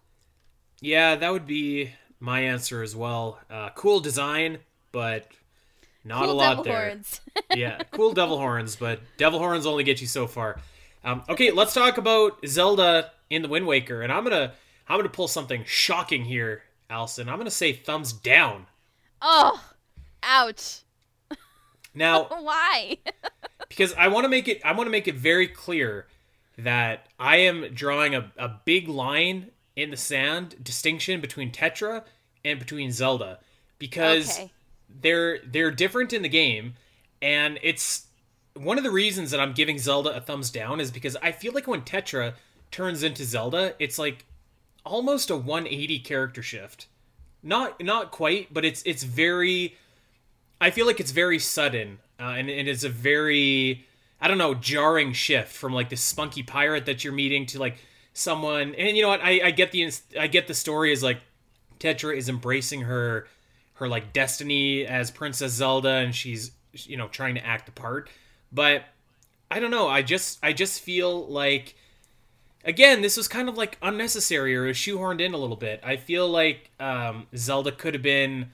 Yeah, 0.82 1.16
that 1.16 1.32
would 1.32 1.46
be 1.46 1.92
my 2.20 2.42
answer 2.42 2.82
as 2.82 2.96
well. 2.96 3.40
Uh, 3.50 3.70
cool 3.76 4.00
design, 4.00 4.60
but 4.92 5.28
not 6.04 6.24
cool 6.24 6.32
a 6.32 6.34
lot 6.34 6.64
there. 6.64 6.88
Horns. 6.88 7.22
yeah, 7.56 7.82
cool 7.92 8.14
devil 8.14 8.38
horns, 8.38 8.76
but 8.76 9.00
devil 9.18 9.40
horns 9.40 9.66
only 9.66 9.84
get 9.84 10.02
you 10.02 10.08
so 10.08 10.28
far. 10.28 10.60
Um, 11.04 11.24
okay, 11.30 11.52
let's 11.52 11.74
talk 11.74 11.98
about 11.98 12.46
Zelda 12.46 13.12
in 13.30 13.42
the 13.42 13.48
Wind 13.48 13.66
Waker, 13.68 14.02
and 14.02 14.12
I'm 14.12 14.24
gonna 14.24 14.54
I'm 14.88 14.98
gonna 14.98 15.10
pull 15.10 15.28
something 15.28 15.64
shocking 15.66 16.26
here, 16.26 16.64
Alasyn. 16.90 17.28
I'm 17.30 17.38
gonna 17.38 17.52
say 17.52 17.74
thumbs 17.74 18.12
down. 18.14 18.68
Oh, 19.22 19.64
ouch. 20.22 20.80
Now, 21.96 22.24
why? 22.24 22.98
because 23.70 23.94
I 23.94 24.08
want 24.08 24.26
to 24.26 24.30
make 24.30 24.48
it 24.48 24.62
I 24.66 24.72
want 24.72 24.88
to 24.88 24.92
make 24.92 25.08
it 25.08 25.14
very 25.14 25.48
clear 25.48 26.08
that 26.58 27.06
I 27.20 27.38
am 27.38 27.72
drawing 27.76 28.16
a, 28.16 28.32
a 28.36 28.50
big 28.66 28.88
line 28.88 29.52
in 29.76 29.92
the 29.92 29.98
sand 29.98 30.56
distinction 30.64 31.22
between 31.22 31.52
Tetra 31.52 32.04
and 32.44 32.58
between 32.58 32.92
Zelda 32.92 33.38
because 33.78 34.40
okay 34.40 34.52
they're 35.02 35.40
they're 35.40 35.72
different 35.72 36.14
in 36.14 36.22
the 36.22 36.30
game, 36.30 36.76
and 37.22 37.60
it's 37.62 38.08
one 38.56 38.78
of 38.78 38.84
the 38.84 38.92
reasons 38.92 39.32
that 39.32 39.40
I'm 39.40 39.54
giving 39.54 39.80
Zelda 39.80 40.16
a 40.16 40.22
thumbs 40.22 40.52
down 40.52 40.80
is 40.80 40.92
because 40.92 41.18
I 41.22 41.32
feel 41.32 41.54
like 41.54 41.68
when 41.68 41.82
Tetra 41.82 42.34
turns 42.72 43.04
into 43.04 43.24
Zelda, 43.24 43.76
it's 43.80 43.98
like 43.98 44.26
almost 44.86 45.30
a 45.30 45.36
180 45.36 46.00
character 46.00 46.44
shift. 46.44 46.88
Not 47.42 47.82
not 47.84 48.12
quite, 48.12 48.54
but 48.54 48.64
it's 48.66 48.84
it's 48.86 49.04
very. 49.04 49.76
I 50.62 50.72
feel 50.72 50.86
like 50.86 51.00
it's 51.02 51.12
very 51.12 51.40
sudden, 51.40 52.00
uh, 52.20 52.36
and, 52.38 52.50
and 52.50 52.70
it's 52.70 52.86
a 52.86 52.90
very 52.90 53.86
I 54.22 54.30
don't 54.30 54.38
know 54.38 54.54
jarring 54.54 55.12
shift 55.12 55.52
from 55.52 55.74
like 55.74 55.90
this 55.90 56.02
spunky 56.02 56.44
pirate 56.44 56.86
that 56.86 57.04
you're 57.04 57.12
meeting 57.12 57.46
to 57.48 57.60
like 57.60 57.78
someone. 58.14 58.74
And 58.76 58.96
you 58.96 59.04
know 59.04 59.10
what? 59.10 59.20
I, 59.22 59.42
I 59.48 59.52
get 59.52 59.72
the 59.72 59.92
I 60.18 60.28
get 60.28 60.48
the 60.48 60.54
story 60.54 60.94
is 60.94 61.04
like 61.04 61.20
Tetra 61.80 62.16
is 62.16 62.30
embracing 62.30 62.82
her 62.82 63.28
her 63.84 63.90
like 63.90 64.14
destiny 64.14 64.86
as 64.86 65.12
Princess 65.12 65.52
Zelda 65.52 65.90
and 65.90 66.16
she's 66.16 66.52
you 66.74 66.98
know 66.98 67.08
trying 67.08 67.36
to 67.36 67.46
act 67.46 67.66
the 67.66 67.72
part. 67.72 68.10
But 68.52 68.86
I 69.52 69.60
don't 69.60 69.72
know, 69.72 69.88
I 69.88 70.02
just 70.02 70.40
I 70.42 70.54
just 70.54 70.82
feel 70.82 71.28
like 71.28 71.76
again, 72.64 73.02
this 73.02 73.18
was 73.18 73.28
kind 73.28 73.50
of 73.50 73.58
like 73.58 73.78
unnecessary 73.82 74.56
or 74.56 74.74
shoehorned 74.74 75.22
in 75.22 75.34
a 75.34 75.38
little 75.38 75.58
bit. 75.58 75.82
I 75.84 75.98
feel 75.98 76.28
like 76.28 76.72
um, 76.80 77.28
Zelda 77.36 77.72
could 77.72 77.94
have 77.94 78.04
been 78.04 78.52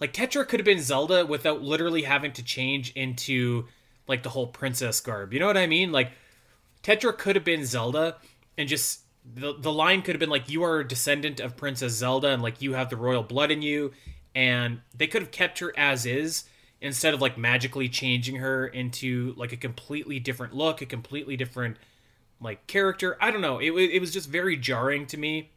like 0.00 0.12
Tetra 0.12 0.46
could 0.46 0.60
have 0.60 0.64
been 0.64 0.80
Zelda 0.80 1.26
without 1.26 1.62
literally 1.62 2.02
having 2.02 2.32
to 2.32 2.42
change 2.42 2.92
into 2.92 3.66
like 4.06 4.22
the 4.22 4.30
whole 4.30 4.46
princess 4.46 5.00
garb. 5.00 5.32
You 5.32 5.40
know 5.40 5.46
what 5.46 5.56
I 5.56 5.66
mean? 5.66 5.92
Like 5.92 6.12
Tetra 6.82 7.16
could 7.16 7.36
have 7.36 7.44
been 7.44 7.64
Zelda 7.64 8.16
and 8.56 8.68
just 8.68 9.00
the 9.34 9.54
the 9.58 9.72
line 9.72 10.02
could 10.02 10.14
have 10.14 10.20
been 10.20 10.30
like 10.30 10.48
you 10.48 10.62
are 10.62 10.80
a 10.80 10.88
descendant 10.88 11.40
of 11.40 11.56
Princess 11.56 11.92
Zelda 11.92 12.28
and 12.28 12.42
like 12.42 12.62
you 12.62 12.74
have 12.74 12.90
the 12.90 12.96
royal 12.96 13.22
blood 13.22 13.50
in 13.50 13.60
you 13.62 13.92
and 14.38 14.80
they 14.96 15.08
could 15.08 15.20
have 15.20 15.32
kept 15.32 15.58
her 15.58 15.72
as 15.76 16.06
is 16.06 16.44
instead 16.80 17.12
of 17.12 17.20
like 17.20 17.36
magically 17.36 17.88
changing 17.88 18.36
her 18.36 18.68
into 18.68 19.34
like 19.36 19.52
a 19.52 19.56
completely 19.56 20.20
different 20.20 20.54
look, 20.54 20.80
a 20.80 20.86
completely 20.86 21.36
different 21.36 21.76
like 22.40 22.64
character. 22.68 23.18
I 23.20 23.32
don't 23.32 23.40
know. 23.40 23.58
It 23.58 23.72
it 23.72 24.00
was 24.00 24.12
just 24.12 24.28
very 24.28 24.56
jarring 24.56 25.06
to 25.06 25.16
me. 25.16 25.50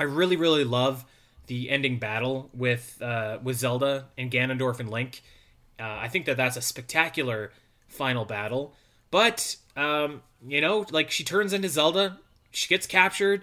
I 0.00 0.04
really 0.04 0.36
really 0.36 0.64
love 0.64 1.04
the 1.46 1.68
ending 1.68 1.98
battle 1.98 2.48
with 2.54 3.00
uh, 3.02 3.38
with 3.42 3.58
Zelda 3.58 4.06
and 4.16 4.30
Ganondorf 4.30 4.80
and 4.80 4.88
Link. 4.90 5.20
Uh, 5.78 5.98
I 6.00 6.08
think 6.08 6.24
that 6.24 6.38
that's 6.38 6.56
a 6.56 6.62
spectacular 6.62 7.52
final 7.86 8.24
battle. 8.24 8.72
But 9.10 9.56
um, 9.76 10.22
you 10.42 10.62
know, 10.62 10.86
like 10.90 11.10
she 11.10 11.22
turns 11.22 11.52
into 11.52 11.68
Zelda, 11.68 12.18
she 12.50 12.66
gets 12.66 12.86
captured, 12.86 13.42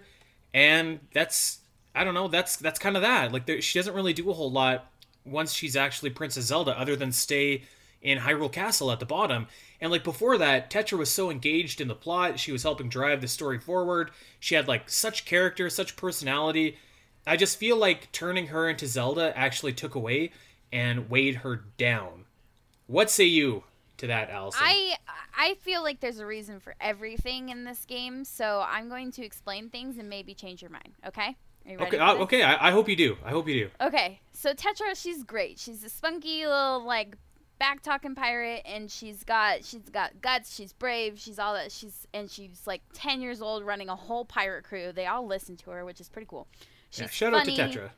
and 0.51 0.99
that's 1.13 1.59
I 1.95 2.03
don't 2.03 2.13
know. 2.13 2.27
That's 2.27 2.55
that's 2.55 2.79
kind 2.79 2.95
of 2.95 3.01
that. 3.01 3.31
Like 3.31 3.45
there, 3.45 3.61
she 3.61 3.79
doesn't 3.79 3.93
really 3.93 4.13
do 4.13 4.29
a 4.29 4.33
whole 4.33 4.51
lot 4.51 4.91
once 5.25 5.53
she's 5.53 5.75
actually 5.75 6.09
Princess 6.09 6.45
Zelda, 6.45 6.77
other 6.77 6.95
than 6.95 7.11
stay 7.11 7.63
in 8.01 8.19
Hyrule 8.19 8.51
Castle 8.51 8.91
at 8.91 8.99
the 8.99 9.05
bottom. 9.05 9.47
And 9.79 9.91
like 9.91 10.03
before 10.03 10.37
that, 10.37 10.69
Tetra 10.69 10.97
was 10.97 11.09
so 11.09 11.29
engaged 11.29 11.79
in 11.79 11.87
the 11.87 11.95
plot. 11.95 12.39
She 12.39 12.51
was 12.51 12.63
helping 12.63 12.89
drive 12.89 13.21
the 13.21 13.27
story 13.27 13.59
forward. 13.59 14.11
She 14.39 14.55
had 14.55 14.67
like 14.67 14.89
such 14.89 15.25
character, 15.25 15.69
such 15.69 15.95
personality. 15.95 16.77
I 17.25 17.37
just 17.37 17.57
feel 17.57 17.77
like 17.77 18.11
turning 18.11 18.47
her 18.47 18.69
into 18.69 18.85
Zelda 18.85 19.35
actually 19.37 19.73
took 19.73 19.95
away 19.95 20.31
and 20.71 21.09
weighed 21.09 21.35
her 21.37 21.63
down. 21.77 22.25
What 22.87 23.09
say 23.09 23.23
you 23.25 23.63
to 23.97 24.07
that, 24.07 24.29
Alasyn? 24.29 24.55
I 24.57 24.95
I 25.35 25.55
feel 25.61 25.81
like 25.83 26.01
there's 26.01 26.19
a 26.19 26.25
reason 26.25 26.59
for 26.59 26.75
everything 26.81 27.49
in 27.49 27.63
this 27.63 27.85
game, 27.85 28.25
so 28.25 28.65
I'm 28.67 28.89
going 28.89 29.11
to 29.13 29.25
explain 29.25 29.69
things 29.69 29.97
and 29.97 30.09
maybe 30.09 30.33
change 30.33 30.61
your 30.61 30.71
mind. 30.71 30.93
Okay? 31.07 31.37
Are 31.65 31.71
you 31.71 31.77
ready 31.77 31.97
okay, 31.97 31.99
uh, 31.99 32.15
okay. 32.23 32.43
I, 32.43 32.69
I 32.69 32.71
hope 32.71 32.89
you 32.89 32.95
do. 32.95 33.17
I 33.23 33.29
hope 33.29 33.47
you 33.47 33.65
do. 33.65 33.69
Okay, 33.81 34.19
so 34.31 34.53
Tetra, 34.53 34.95
she's 34.95 35.23
great. 35.23 35.59
She's 35.59 35.83
a 35.83 35.89
spunky 35.89 36.45
little 36.45 36.83
like 36.85 37.15
back 37.59 37.81
talking 37.81 38.15
pirate, 38.15 38.61
and 38.65 38.91
she's 38.91 39.23
got 39.23 39.63
she's 39.63 39.89
got 39.89 40.21
guts. 40.21 40.53
She's 40.53 40.73
brave. 40.73 41.19
She's 41.19 41.39
all 41.39 41.53
that. 41.53 41.71
She's 41.71 42.07
and 42.13 42.29
she's 42.29 42.63
like 42.65 42.81
ten 42.93 43.21
years 43.21 43.41
old, 43.41 43.65
running 43.65 43.89
a 43.89 43.95
whole 43.95 44.25
pirate 44.25 44.63
crew. 44.65 44.91
They 44.91 45.05
all 45.05 45.25
listen 45.25 45.55
to 45.57 45.71
her, 45.71 45.85
which 45.85 46.01
is 46.01 46.09
pretty 46.09 46.27
cool. 46.29 46.47
She's 46.89 47.01
Yeah, 47.01 47.07
shout 47.07 47.33
funny. 47.33 47.59
out 47.61 47.71
to 47.71 47.79
Tetra. 47.79 47.89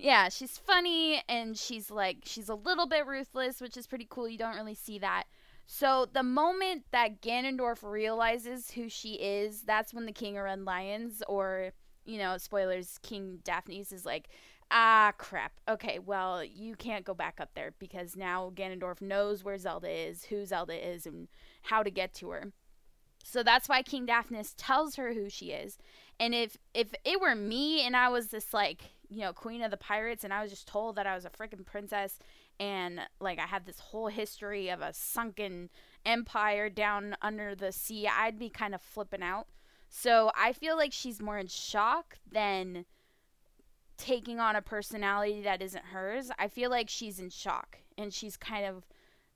Yeah, 0.00 0.28
she's 0.28 0.56
funny 0.56 1.20
and 1.28 1.58
she's 1.58 1.90
like 1.90 2.18
she's 2.24 2.48
a 2.48 2.54
little 2.54 2.86
bit 2.86 3.04
ruthless, 3.06 3.60
which 3.60 3.76
is 3.76 3.88
pretty 3.88 4.06
cool. 4.08 4.28
You 4.28 4.38
don't 4.38 4.54
really 4.54 4.74
see 4.74 5.00
that. 5.00 5.24
So 5.66 6.06
the 6.10 6.22
moment 6.22 6.84
that 6.92 7.20
Ganondorf 7.20 7.82
realizes 7.82 8.70
who 8.70 8.88
she 8.88 9.14
is, 9.14 9.62
that's 9.62 9.92
when 9.92 10.06
the 10.06 10.12
King 10.12 10.38
of 10.38 10.44
Red 10.44 10.62
Lions, 10.64 11.22
or 11.28 11.72
you 12.08 12.18
know, 12.18 12.38
spoilers, 12.38 12.98
King 13.02 13.40
Daphnes 13.44 13.92
is 13.92 14.06
like, 14.06 14.28
ah, 14.70 15.12
crap. 15.18 15.52
Okay, 15.68 15.98
well, 15.98 16.42
you 16.42 16.74
can't 16.74 17.04
go 17.04 17.12
back 17.14 17.38
up 17.38 17.50
there 17.54 17.74
because 17.78 18.16
now 18.16 18.50
Ganondorf 18.54 19.02
knows 19.02 19.44
where 19.44 19.58
Zelda 19.58 19.90
is, 19.90 20.24
who 20.24 20.46
Zelda 20.46 20.74
is, 20.74 21.06
and 21.06 21.28
how 21.62 21.82
to 21.82 21.90
get 21.90 22.14
to 22.14 22.30
her. 22.30 22.52
So 23.24 23.42
that's 23.42 23.68
why 23.68 23.82
King 23.82 24.06
Daphnes 24.06 24.54
tells 24.56 24.96
her 24.96 25.12
who 25.12 25.28
she 25.28 25.50
is. 25.50 25.76
And 26.18 26.34
if 26.34 26.56
if 26.72 26.94
it 27.04 27.20
were 27.20 27.34
me 27.34 27.82
and 27.82 27.94
I 27.94 28.08
was 28.08 28.28
this 28.28 28.54
like, 28.54 28.84
you 29.10 29.20
know, 29.20 29.34
queen 29.34 29.60
of 29.60 29.70
the 29.70 29.76
pirates 29.76 30.24
and 30.24 30.32
I 30.32 30.40
was 30.40 30.50
just 30.50 30.66
told 30.66 30.96
that 30.96 31.06
I 31.06 31.14
was 31.14 31.26
a 31.26 31.30
freaking 31.30 31.66
princess 31.66 32.18
and 32.58 33.00
like 33.20 33.38
I 33.38 33.46
had 33.46 33.66
this 33.66 33.80
whole 33.80 34.08
history 34.08 34.70
of 34.70 34.80
a 34.80 34.94
sunken 34.94 35.68
empire 36.06 36.70
down 36.70 37.16
under 37.20 37.54
the 37.54 37.70
sea, 37.70 38.08
I'd 38.08 38.38
be 38.38 38.48
kind 38.48 38.74
of 38.74 38.80
flipping 38.80 39.22
out. 39.22 39.46
So 39.88 40.30
I 40.36 40.52
feel 40.52 40.76
like 40.76 40.92
she's 40.92 41.20
more 41.20 41.38
in 41.38 41.46
shock 41.46 42.18
than 42.30 42.84
taking 43.96 44.38
on 44.38 44.54
a 44.54 44.62
personality 44.62 45.42
that 45.42 45.60
isn't 45.62 45.86
hers. 45.86 46.30
I 46.38 46.48
feel 46.48 46.70
like 46.70 46.88
she's 46.88 47.18
in 47.18 47.30
shock 47.30 47.78
and 47.96 48.12
she's 48.12 48.36
kind 48.36 48.64
of 48.64 48.86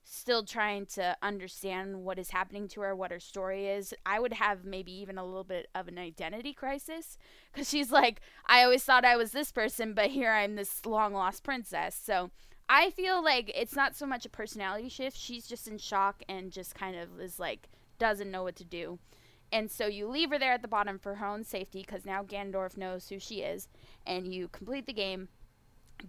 still 0.05 0.43
trying 0.43 0.85
to 0.85 1.15
understand 1.21 2.03
what 2.03 2.19
is 2.19 2.31
happening 2.31 2.67
to 2.67 2.81
her, 2.81 2.95
what 2.95 3.11
her 3.11 3.19
story 3.19 3.67
is. 3.67 3.93
I 4.05 4.19
would 4.19 4.33
have 4.33 4.65
maybe 4.65 4.91
even 4.91 5.17
a 5.17 5.25
little 5.25 5.43
bit 5.43 5.69
of 5.73 5.87
an 5.87 5.97
identity 5.97 6.53
crisis 6.53 7.17
because 7.51 7.69
she's 7.69 7.91
like, 7.91 8.21
I 8.45 8.63
always 8.63 8.83
thought 8.83 9.05
I 9.05 9.15
was 9.15 9.31
this 9.31 9.51
person, 9.51 9.93
but 9.93 10.11
here 10.11 10.31
I'm 10.31 10.55
this 10.55 10.85
long 10.85 11.13
lost 11.13 11.43
princess. 11.43 11.99
So 12.01 12.31
I 12.69 12.89
feel 12.91 13.23
like 13.23 13.51
it's 13.55 13.75
not 13.75 13.95
so 13.95 14.05
much 14.05 14.25
a 14.25 14.29
personality 14.29 14.89
shift. 14.89 15.17
She's 15.17 15.47
just 15.47 15.67
in 15.67 15.77
shock 15.77 16.23
and 16.27 16.51
just 16.51 16.75
kind 16.75 16.97
of 16.97 17.19
is 17.19 17.39
like, 17.39 17.69
doesn't 17.97 18.31
know 18.31 18.43
what 18.43 18.55
to 18.57 18.65
do. 18.65 18.99
And 19.53 19.71
so 19.71 19.85
you 19.85 20.07
leave 20.07 20.31
her 20.31 20.39
there 20.39 20.51
at 20.51 20.63
the 20.63 20.67
bottom 20.67 20.99
for 20.99 21.15
her 21.15 21.25
own 21.25 21.45
safety 21.45 21.83
because 21.85 22.05
now 22.05 22.23
Ganondorf 22.23 22.75
knows 22.75 23.07
who 23.07 23.19
she 23.19 23.41
is. 23.41 23.69
And 24.05 24.33
you 24.33 24.49
complete 24.49 24.87
the 24.87 24.93
game 24.93 25.29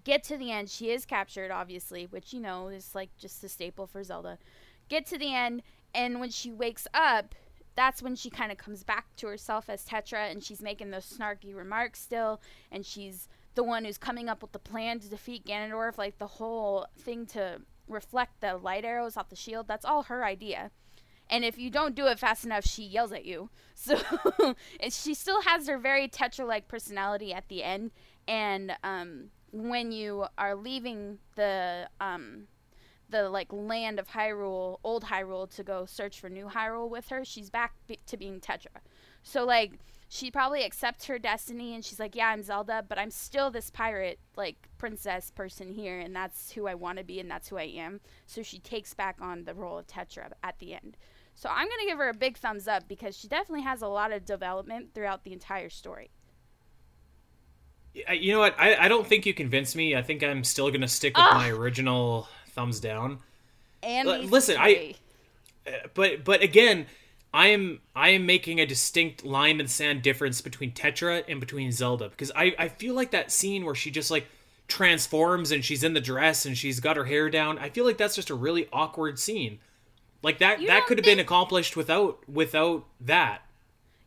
get 0.02 0.24
to 0.24 0.36
the 0.36 0.50
end. 0.50 0.68
She 0.68 0.90
is 0.90 1.06
captured, 1.06 1.50
obviously, 1.50 2.06
which 2.06 2.32
you 2.32 2.40
know 2.40 2.68
is 2.68 2.94
like 2.94 3.10
just 3.16 3.44
a 3.44 3.48
staple 3.48 3.86
for 3.86 4.02
Zelda. 4.02 4.38
Get 4.88 5.06
to 5.06 5.18
the 5.18 5.32
end, 5.32 5.62
and 5.94 6.20
when 6.20 6.30
she 6.30 6.50
wakes 6.50 6.88
up, 6.92 7.34
that's 7.76 8.02
when 8.02 8.16
she 8.16 8.30
kind 8.30 8.52
of 8.52 8.58
comes 8.58 8.84
back 8.84 9.06
to 9.16 9.26
herself 9.26 9.68
as 9.68 9.84
Tetra, 9.84 10.30
and 10.30 10.42
she's 10.42 10.62
making 10.62 10.90
those 10.90 11.06
snarky 11.06 11.54
remarks 11.54 12.00
still, 12.00 12.40
and 12.70 12.84
she's 12.84 13.28
the 13.54 13.62
one 13.62 13.84
who's 13.84 13.98
coming 13.98 14.28
up 14.28 14.42
with 14.42 14.52
the 14.52 14.58
plan 14.58 14.98
to 15.00 15.08
defeat 15.08 15.46
Ganondorf. 15.46 15.96
Like 15.96 16.18
the 16.18 16.26
whole 16.26 16.86
thing 16.98 17.26
to 17.26 17.60
reflect 17.88 18.40
the 18.40 18.56
light 18.56 18.84
arrows 18.84 19.16
off 19.16 19.28
the 19.28 19.36
shield, 19.36 19.68
that's 19.68 19.84
all 19.84 20.04
her 20.04 20.24
idea. 20.24 20.70
And 21.30 21.44
if 21.44 21.58
you 21.58 21.70
don't 21.70 21.94
do 21.94 22.06
it 22.06 22.18
fast 22.18 22.44
enough, 22.44 22.64
she 22.64 22.82
yells 22.84 23.12
at 23.12 23.24
you. 23.24 23.50
So 23.76 23.98
she 24.88 25.14
still 25.14 25.42
has 25.42 25.66
her 25.66 25.78
very 25.78 26.08
Tetra-like 26.08 26.68
personality 26.68 27.34
at 27.34 27.48
the 27.48 27.62
end, 27.64 27.90
and 28.28 28.72
um, 28.84 29.30
when 29.54 29.92
you 29.92 30.26
are 30.36 30.54
leaving 30.54 31.18
the 31.36 31.88
um 32.00 32.48
the 33.10 33.28
like 33.28 33.52
land 33.52 33.98
of 33.98 34.08
Hyrule, 34.08 34.78
old 34.82 35.04
Hyrule 35.04 35.48
to 35.54 35.62
go 35.62 35.84
search 35.86 36.18
for 36.18 36.28
new 36.28 36.46
Hyrule 36.46 36.88
with 36.90 37.08
her, 37.08 37.24
she's 37.24 37.50
back 37.50 37.74
to 38.06 38.16
being 38.16 38.40
Tetra. 38.40 38.80
So 39.22 39.44
like 39.44 39.78
she 40.08 40.30
probably 40.30 40.64
accepts 40.64 41.06
her 41.06 41.18
destiny 41.18 41.74
and 41.74 41.84
she's 41.84 42.00
like, 42.00 42.16
"Yeah, 42.16 42.28
I'm 42.28 42.42
Zelda, 42.42 42.84
but 42.88 42.98
I'm 42.98 43.10
still 43.10 43.50
this 43.50 43.70
pirate 43.70 44.18
like 44.36 44.68
princess 44.78 45.30
person 45.30 45.72
here 45.72 46.00
and 46.00 46.14
that's 46.14 46.52
who 46.52 46.66
I 46.66 46.74
want 46.74 46.98
to 46.98 47.04
be 47.04 47.20
and 47.20 47.30
that's 47.30 47.48
who 47.48 47.56
I 47.56 47.64
am." 47.64 48.00
So 48.26 48.42
she 48.42 48.58
takes 48.58 48.94
back 48.94 49.18
on 49.20 49.44
the 49.44 49.54
role 49.54 49.78
of 49.78 49.86
Tetra 49.86 50.32
at 50.42 50.58
the 50.58 50.74
end. 50.74 50.96
So 51.34 51.48
I'm 51.50 51.66
going 51.66 51.80
to 51.80 51.86
give 51.86 51.98
her 51.98 52.08
a 52.08 52.14
big 52.14 52.36
thumbs 52.36 52.68
up 52.68 52.88
because 52.88 53.16
she 53.16 53.28
definitely 53.28 53.62
has 53.62 53.82
a 53.82 53.88
lot 53.88 54.12
of 54.12 54.24
development 54.24 54.94
throughout 54.94 55.24
the 55.24 55.32
entire 55.32 55.68
story. 55.70 56.10
Uh, 58.08 58.12
You 58.12 58.32
know 58.32 58.38
what? 58.40 58.54
I, 58.58 58.76
I 58.76 58.88
don't 58.88 59.06
think 59.06 59.26
you 59.26 59.34
convinced 59.34 59.76
me. 59.76 59.94
I 59.96 60.02
think 60.02 60.22
I'm 60.22 60.44
still 60.44 60.70
gonna 60.70 60.88
stick 60.88 61.16
with 61.16 61.26
Ugh. 61.26 61.34
my 61.34 61.50
original 61.50 62.28
thumbs 62.48 62.80
down. 62.80 63.18
And 63.82 64.08
L- 64.08 64.22
listen, 64.22 64.56
I- 64.58 64.94
But 65.94 66.24
but 66.24 66.42
again, 66.42 66.86
I 67.32 67.48
am 67.48 67.80
I 67.96 68.10
am 68.10 68.26
making 68.26 68.60
a 68.60 68.66
distinct 68.66 69.24
line 69.24 69.58
in 69.60 69.66
the 69.66 69.72
sand 69.72 70.02
difference 70.02 70.40
between 70.40 70.72
Tetra 70.72 71.24
and 71.28 71.40
between 71.40 71.72
Zelda 71.72 72.08
because 72.08 72.30
I 72.36 72.54
I 72.58 72.68
feel 72.68 72.94
like 72.94 73.10
that 73.12 73.30
scene 73.32 73.64
where 73.64 73.74
she 73.74 73.90
just 73.90 74.10
like 74.10 74.26
transforms 74.68 75.50
and 75.52 75.64
she's 75.64 75.84
in 75.84 75.94
the 75.94 76.00
dress 76.00 76.46
and 76.46 76.56
she's 76.56 76.80
got 76.80 76.96
her 76.96 77.04
hair 77.04 77.28
down. 77.30 77.58
I 77.58 77.68
feel 77.70 77.84
like 77.84 77.98
that's 77.98 78.14
just 78.14 78.30
a 78.30 78.34
really 78.34 78.68
awkward 78.72 79.18
scene. 79.18 79.58
Like 80.24 80.38
that 80.38 80.60
You 80.60 80.68
that 80.68 80.86
could 80.86 80.98
have 80.98 81.04
been 81.04 81.20
accomplished 81.20 81.76
without 81.76 82.26
without 82.28 82.86
that. 83.02 83.42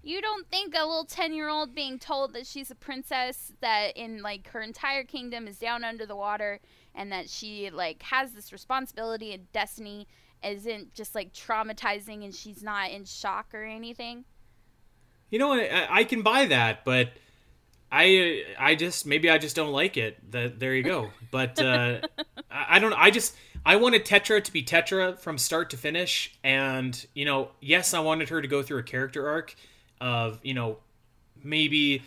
You 0.03 0.21
don't 0.21 0.49
think 0.49 0.73
a 0.73 0.79
little 0.85 1.05
10 1.05 1.33
year 1.33 1.49
old 1.49 1.75
being 1.75 1.99
told 1.99 2.33
that 2.33 2.47
she's 2.47 2.71
a 2.71 2.75
princess, 2.75 3.53
that 3.61 3.95
in 3.95 4.21
like 4.21 4.49
her 4.49 4.61
entire 4.61 5.03
kingdom 5.03 5.47
is 5.47 5.57
down 5.57 5.83
under 5.83 6.05
the 6.05 6.15
water, 6.15 6.59
and 6.95 7.11
that 7.11 7.29
she 7.29 7.69
like 7.69 8.01
has 8.03 8.31
this 8.31 8.51
responsibility 8.51 9.33
and 9.33 9.51
destiny 9.51 10.07
isn't 10.43 10.93
just 10.93 11.13
like 11.13 11.33
traumatizing 11.33 12.23
and 12.23 12.33
she's 12.33 12.63
not 12.63 12.89
in 12.91 13.05
shock 13.05 13.53
or 13.53 13.63
anything? 13.63 14.25
You 15.29 15.39
know, 15.39 15.49
what 15.49 15.59
I, 15.59 15.87
I 15.99 16.03
can 16.03 16.21
buy 16.21 16.45
that, 16.45 16.83
but 16.85 17.09
I 17.91 18.43
I 18.59 18.75
just 18.75 19.05
maybe 19.05 19.29
I 19.29 19.37
just 19.37 19.55
don't 19.55 19.71
like 19.71 19.97
it. 19.97 20.31
That 20.31 20.59
there 20.59 20.73
you 20.73 20.83
go. 20.83 21.09
But 21.29 21.59
uh, 21.61 21.99
I, 22.49 22.77
I 22.77 22.79
don't. 22.79 22.93
I 22.93 23.11
just 23.11 23.35
I 23.67 23.75
wanted 23.75 24.05
Tetra 24.05 24.41
to 24.41 24.53
be 24.53 24.63
Tetra 24.63 25.19
from 25.19 25.37
start 25.37 25.71
to 25.71 25.77
finish, 25.77 26.33
and 26.41 27.05
you 27.13 27.25
know, 27.25 27.49
yes, 27.59 27.93
I 27.93 27.99
wanted 27.99 28.29
her 28.29 28.41
to 28.41 28.47
go 28.47 28.63
through 28.63 28.77
a 28.77 28.83
character 28.83 29.27
arc 29.27 29.55
of 29.99 30.39
you 30.41 30.53
know 30.53 30.77
maybe. 31.43 32.01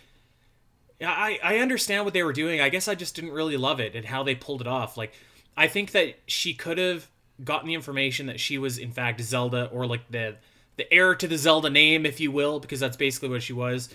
I, 1.03 1.39
I 1.43 1.59
understand 1.59 2.07
what 2.07 2.15
they 2.15 2.23
were 2.23 2.33
doing. 2.33 2.63
I 2.63 2.71
guess 2.71 2.89
I 2.89 2.95
just 2.95 3.15
didn't 3.15 3.33
really 3.33 3.59
love 3.59 3.79
it 3.79 3.95
and 3.95 4.07
how 4.07 4.23
they 4.23 4.35
pulled 4.35 4.63
it 4.63 4.67
off. 4.67 4.97
Like, 4.99 5.13
I 5.57 5.67
think 5.67 5.93
that 5.93 6.19
she 6.27 6.53
could 6.55 6.77
have 6.77 7.09
gotten 7.43 7.69
the 7.69 7.75
information 7.75 8.27
that 8.27 8.39
she 8.39 8.59
was 8.59 8.77
in 8.79 8.91
fact 8.91 9.21
Zelda 9.21 9.67
or 9.67 9.87
like 9.87 10.11
the 10.11 10.37
the 10.77 10.91
heir 10.91 11.15
to 11.15 11.29
the 11.29 11.37
Zelda 11.37 11.69
name, 11.69 12.07
if 12.07 12.21
you 12.21 12.33
will, 12.33 12.59
because 12.59 12.81
that's 12.81 12.97
basically 12.97 13.29
what 13.29 13.43
she 13.43 13.53
was. 13.53 13.91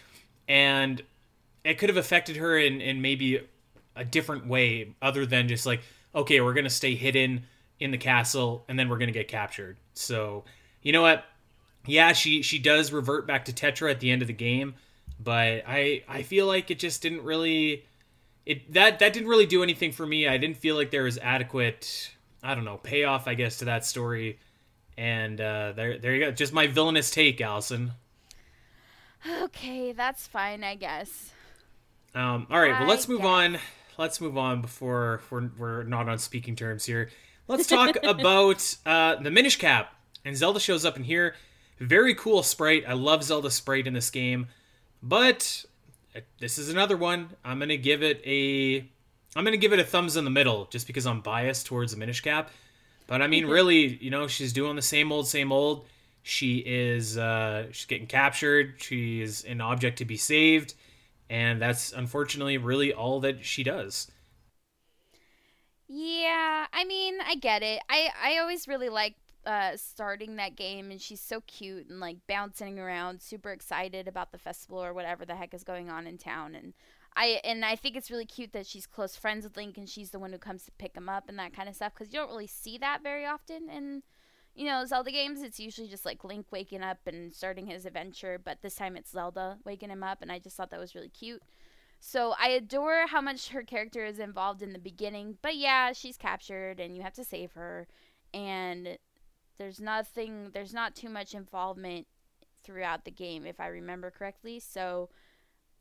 And 0.48 1.02
it 1.64 1.80
could 1.80 1.90
have 1.90 1.98
affected 1.98 2.36
her 2.36 2.60
in, 2.60 2.80
in 2.80 3.02
maybe 3.02 3.42
a 3.96 4.06
different 4.06 4.46
way 4.46 4.94
other 5.02 5.26
than 5.26 5.48
just 5.48 5.66
like, 5.66 5.82
okay, 6.14 6.42
we're 6.42 6.54
gonna 6.54 6.70
stay 6.70 6.94
hidden 6.94 7.46
in 7.80 7.92
the 7.92 7.98
castle 7.98 8.66
and 8.68 8.78
then 8.78 8.90
we're 8.90 8.98
gonna 8.98 9.12
get 9.12 9.28
captured. 9.28 9.78
So 9.94 10.44
you 10.82 10.92
know 10.92 11.02
what? 11.02 11.26
Yeah, 11.86 12.14
she 12.14 12.42
she 12.42 12.60
does 12.60 12.92
revert 12.92 13.28
back 13.28 13.46
to 13.46 13.54
Tetra 13.54 13.92
at 13.92 14.00
the 14.00 14.12
end 14.12 14.22
of 14.22 14.28
the 14.28 14.34
game, 14.34 14.76
but 15.20 15.64
I 15.68 16.04
I 16.08 16.24
feel 16.24 16.48
like 16.48 16.72
it 16.72 16.80
just 16.80 17.02
didn't 17.02 17.24
really 17.24 17.86
it 18.46 18.74
that 18.74 19.00
that 19.00 19.14
didn't 19.14 19.30
really 19.30 19.46
do 19.46 19.64
anything 19.64 19.92
for 19.92 20.06
me. 20.06 20.28
I 20.28 20.38
didn't 20.38 20.58
feel 20.58 20.76
like 20.76 20.92
there 20.92 21.04
was 21.04 21.18
adequate 21.18 22.12
I 22.44 22.56
don't 22.56 22.66
know 22.66 22.78
payoff 22.78 23.28
I 23.28 23.34
guess 23.34 23.58
to 23.58 23.66
that 23.66 23.86
story. 23.86 24.40
And 24.98 25.42
uh, 25.42 25.74
there 25.76 25.98
there 25.98 26.16
you 26.16 26.26
go. 26.26 26.32
Just 26.32 26.54
my 26.54 26.68
villainous 26.68 27.12
take, 27.12 27.40
Alasyn. 27.40 27.92
Okay, 29.42 29.92
that's 29.92 30.28
fine, 30.28 30.64
I 30.64 30.76
guess. 30.76 31.32
Um, 32.14 32.48
all 32.50 32.60
right, 32.60 32.80
well, 32.80 32.88
let's 32.88 33.08
move 33.08 33.26
on. 33.26 33.58
Let's 33.98 34.22
move 34.22 34.38
on 34.38 34.62
before 34.62 35.22
we're, 35.30 35.50
we're 35.58 35.84
not 35.84 36.08
on 36.08 36.18
speaking 36.18 36.56
terms 36.56 36.86
here. 36.86 37.10
Let's 37.48 37.68
talk 37.68 37.98
about 38.04 38.76
uh, 38.86 39.16
the 39.16 39.32
Minish 39.32 39.58
Cap. 39.58 39.94
And 40.24 40.36
Zelda 40.36 40.60
shows 40.60 40.86
up 40.86 40.98
in 40.98 41.04
here. 41.04 41.36
Very 41.80 42.16
cool 42.16 42.42
sprite. 42.42 42.84
I 42.88 42.94
love 42.94 43.24
Zelda 43.24 43.52
sprite 43.52 43.86
in 43.86 43.94
this 43.94 44.10
game. 44.10 44.48
But 45.04 45.66
this 46.40 46.58
is 46.58 46.70
another 46.70 46.98
one. 46.98 47.30
I'm 47.44 47.60
gonna 47.60 47.78
give 47.78 48.02
it 48.02 48.22
a 48.26 48.80
I'm 49.36 49.44
gonna 49.44 49.58
give 49.58 49.74
it 49.74 49.80
a 49.80 49.84
thumbs 49.84 50.18
in 50.18 50.24
the 50.24 50.32
middle 50.32 50.66
just 50.72 50.88
because 50.88 51.06
I'm 51.06 51.22
biased 51.22 51.66
towards 51.66 51.92
the 51.92 52.00
Minish 52.00 52.22
Cap. 52.22 52.50
But 53.08 53.22
I 53.22 53.28
mean, 53.28 53.46
really, 53.46 53.98
you 53.98 54.10
know, 54.10 54.28
she's 54.28 54.52
doing 54.52 54.76
the 54.76 54.82
same 54.82 55.12
old, 55.12 55.28
same 55.28 55.52
old. 55.52 55.86
She 56.24 56.58
is 56.66 57.18
uh, 57.18 57.68
she's 57.72 57.86
getting 57.86 58.08
captured. 58.08 58.76
She's 58.78 59.44
an 59.44 59.62
object 59.62 60.00
to 60.00 60.06
be 60.06 60.18
saved, 60.18 60.74
and 61.30 61.62
that's 61.62 61.94
unfortunately 61.94 62.58
really 62.58 62.94
all 62.94 63.20
that 63.20 63.46
she 63.46 63.64
does. 63.64 64.10
Yeah, 65.88 66.66
I 66.74 66.84
mean, 66.86 67.20
I 67.26 67.36
get 67.36 67.62
it. 67.62 67.82
I 67.90 68.10
I 68.22 68.38
always 68.40 68.68
really 68.68 68.90
like 68.90 69.16
uh, 69.46 69.78
starting 69.78 70.36
that 70.38 70.56
game, 70.56 70.90
and 70.90 71.00
she's 71.00 71.22
so 71.22 71.42
cute 71.42 71.88
and 71.90 72.00
like 72.00 72.18
bouncing 72.28 72.80
around, 72.80 73.22
super 73.22 73.52
excited 73.52 74.08
about 74.08 74.32
the 74.32 74.40
festival 74.40 74.84
or 74.84 74.94
whatever 74.94 75.26
the 75.26 75.36
heck 75.36 75.54
is 75.54 75.64
going 75.64 75.90
on 75.90 76.08
in 76.08 76.18
town. 76.18 76.56
And 76.56 76.74
I 77.16 77.40
and 77.44 77.64
I 77.64 77.76
think 77.76 77.96
it's 77.96 78.10
really 78.10 78.26
cute 78.26 78.52
that 78.54 78.66
she's 78.66 78.88
close 78.88 79.16
friends 79.16 79.44
with 79.44 79.58
Link, 79.58 79.78
and 79.78 79.88
she's 79.88 80.10
the 80.10 80.20
one 80.20 80.32
who 80.32 80.40
comes 80.40 80.66
to 80.66 80.72
pick 80.80 80.96
him 80.98 81.08
up 81.08 81.26
and 81.30 81.38
that 81.38 81.54
kind 81.54 81.70
of 81.70 81.76
stuff. 81.76 81.94
Because 81.94 82.12
you 82.12 82.20
don't 82.20 82.30
really 82.32 82.48
see 82.48 82.78
that 82.80 83.04
very 83.04 83.26
often 83.26 83.70
in 83.70 84.02
you 84.56 84.66
know 84.66 84.84
Zelda 84.86 85.12
games. 85.12 85.44
It's 85.44 85.60
usually 85.60 85.88
just 85.88 86.06
like 86.06 86.24
Link 86.24 86.48
waking 86.52 86.82
up 86.82 86.98
and 87.06 87.32
starting 87.32 87.68
his 87.68 87.86
adventure, 87.86 88.40
but 88.44 88.64
this 88.64 88.76
time 88.76 88.96
it's 88.98 89.12
Zelda 89.12 89.60
waking 89.66 89.92
him 89.92 90.02
up, 90.04 90.24
and 90.24 90.32
I 90.32 90.40
just 90.40 90.58
thought 90.58 90.72
that 90.72 90.80
was 90.80 90.96
really 90.96 91.10
cute. 91.10 91.44
So 92.08 92.36
I 92.40 92.50
adore 92.50 93.08
how 93.08 93.20
much 93.20 93.50
her 93.50 93.64
character 93.64 94.06
is 94.06 94.20
involved 94.20 94.62
in 94.62 94.74
the 94.74 94.80
beginning, 94.80 95.40
but 95.42 95.56
yeah, 95.56 95.92
she's 95.92 96.18
captured 96.18 96.80
and 96.80 96.96
you 96.96 97.02
have 97.02 97.16
to 97.16 97.24
save 97.24 97.54
her 97.54 97.88
and 98.32 99.00
there's 99.58 99.80
nothing 99.80 100.52
there's 100.54 100.72
not 100.72 100.94
too 100.94 101.10
much 101.10 101.34
involvement 101.34 102.06
throughout 102.64 103.06
the 103.06 103.12
game 103.12 103.48
if 103.48 103.60
I 103.60 103.66
remember 103.70 104.12
correctly. 104.12 104.60
So 104.60 105.10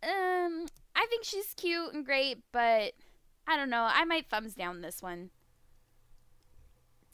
um 0.03 0.65
I 0.97 1.07
think 1.11 1.25
she's 1.25 1.53
cute 1.59 1.93
and 1.93 2.07
great, 2.07 2.39
but 2.53 2.95
I 3.47 3.59
don't 3.59 3.69
know. 3.69 3.87
I 3.93 4.07
might 4.07 4.31
thumbs 4.31 4.55
down 4.55 4.81
this 4.81 5.03
one. 5.03 5.29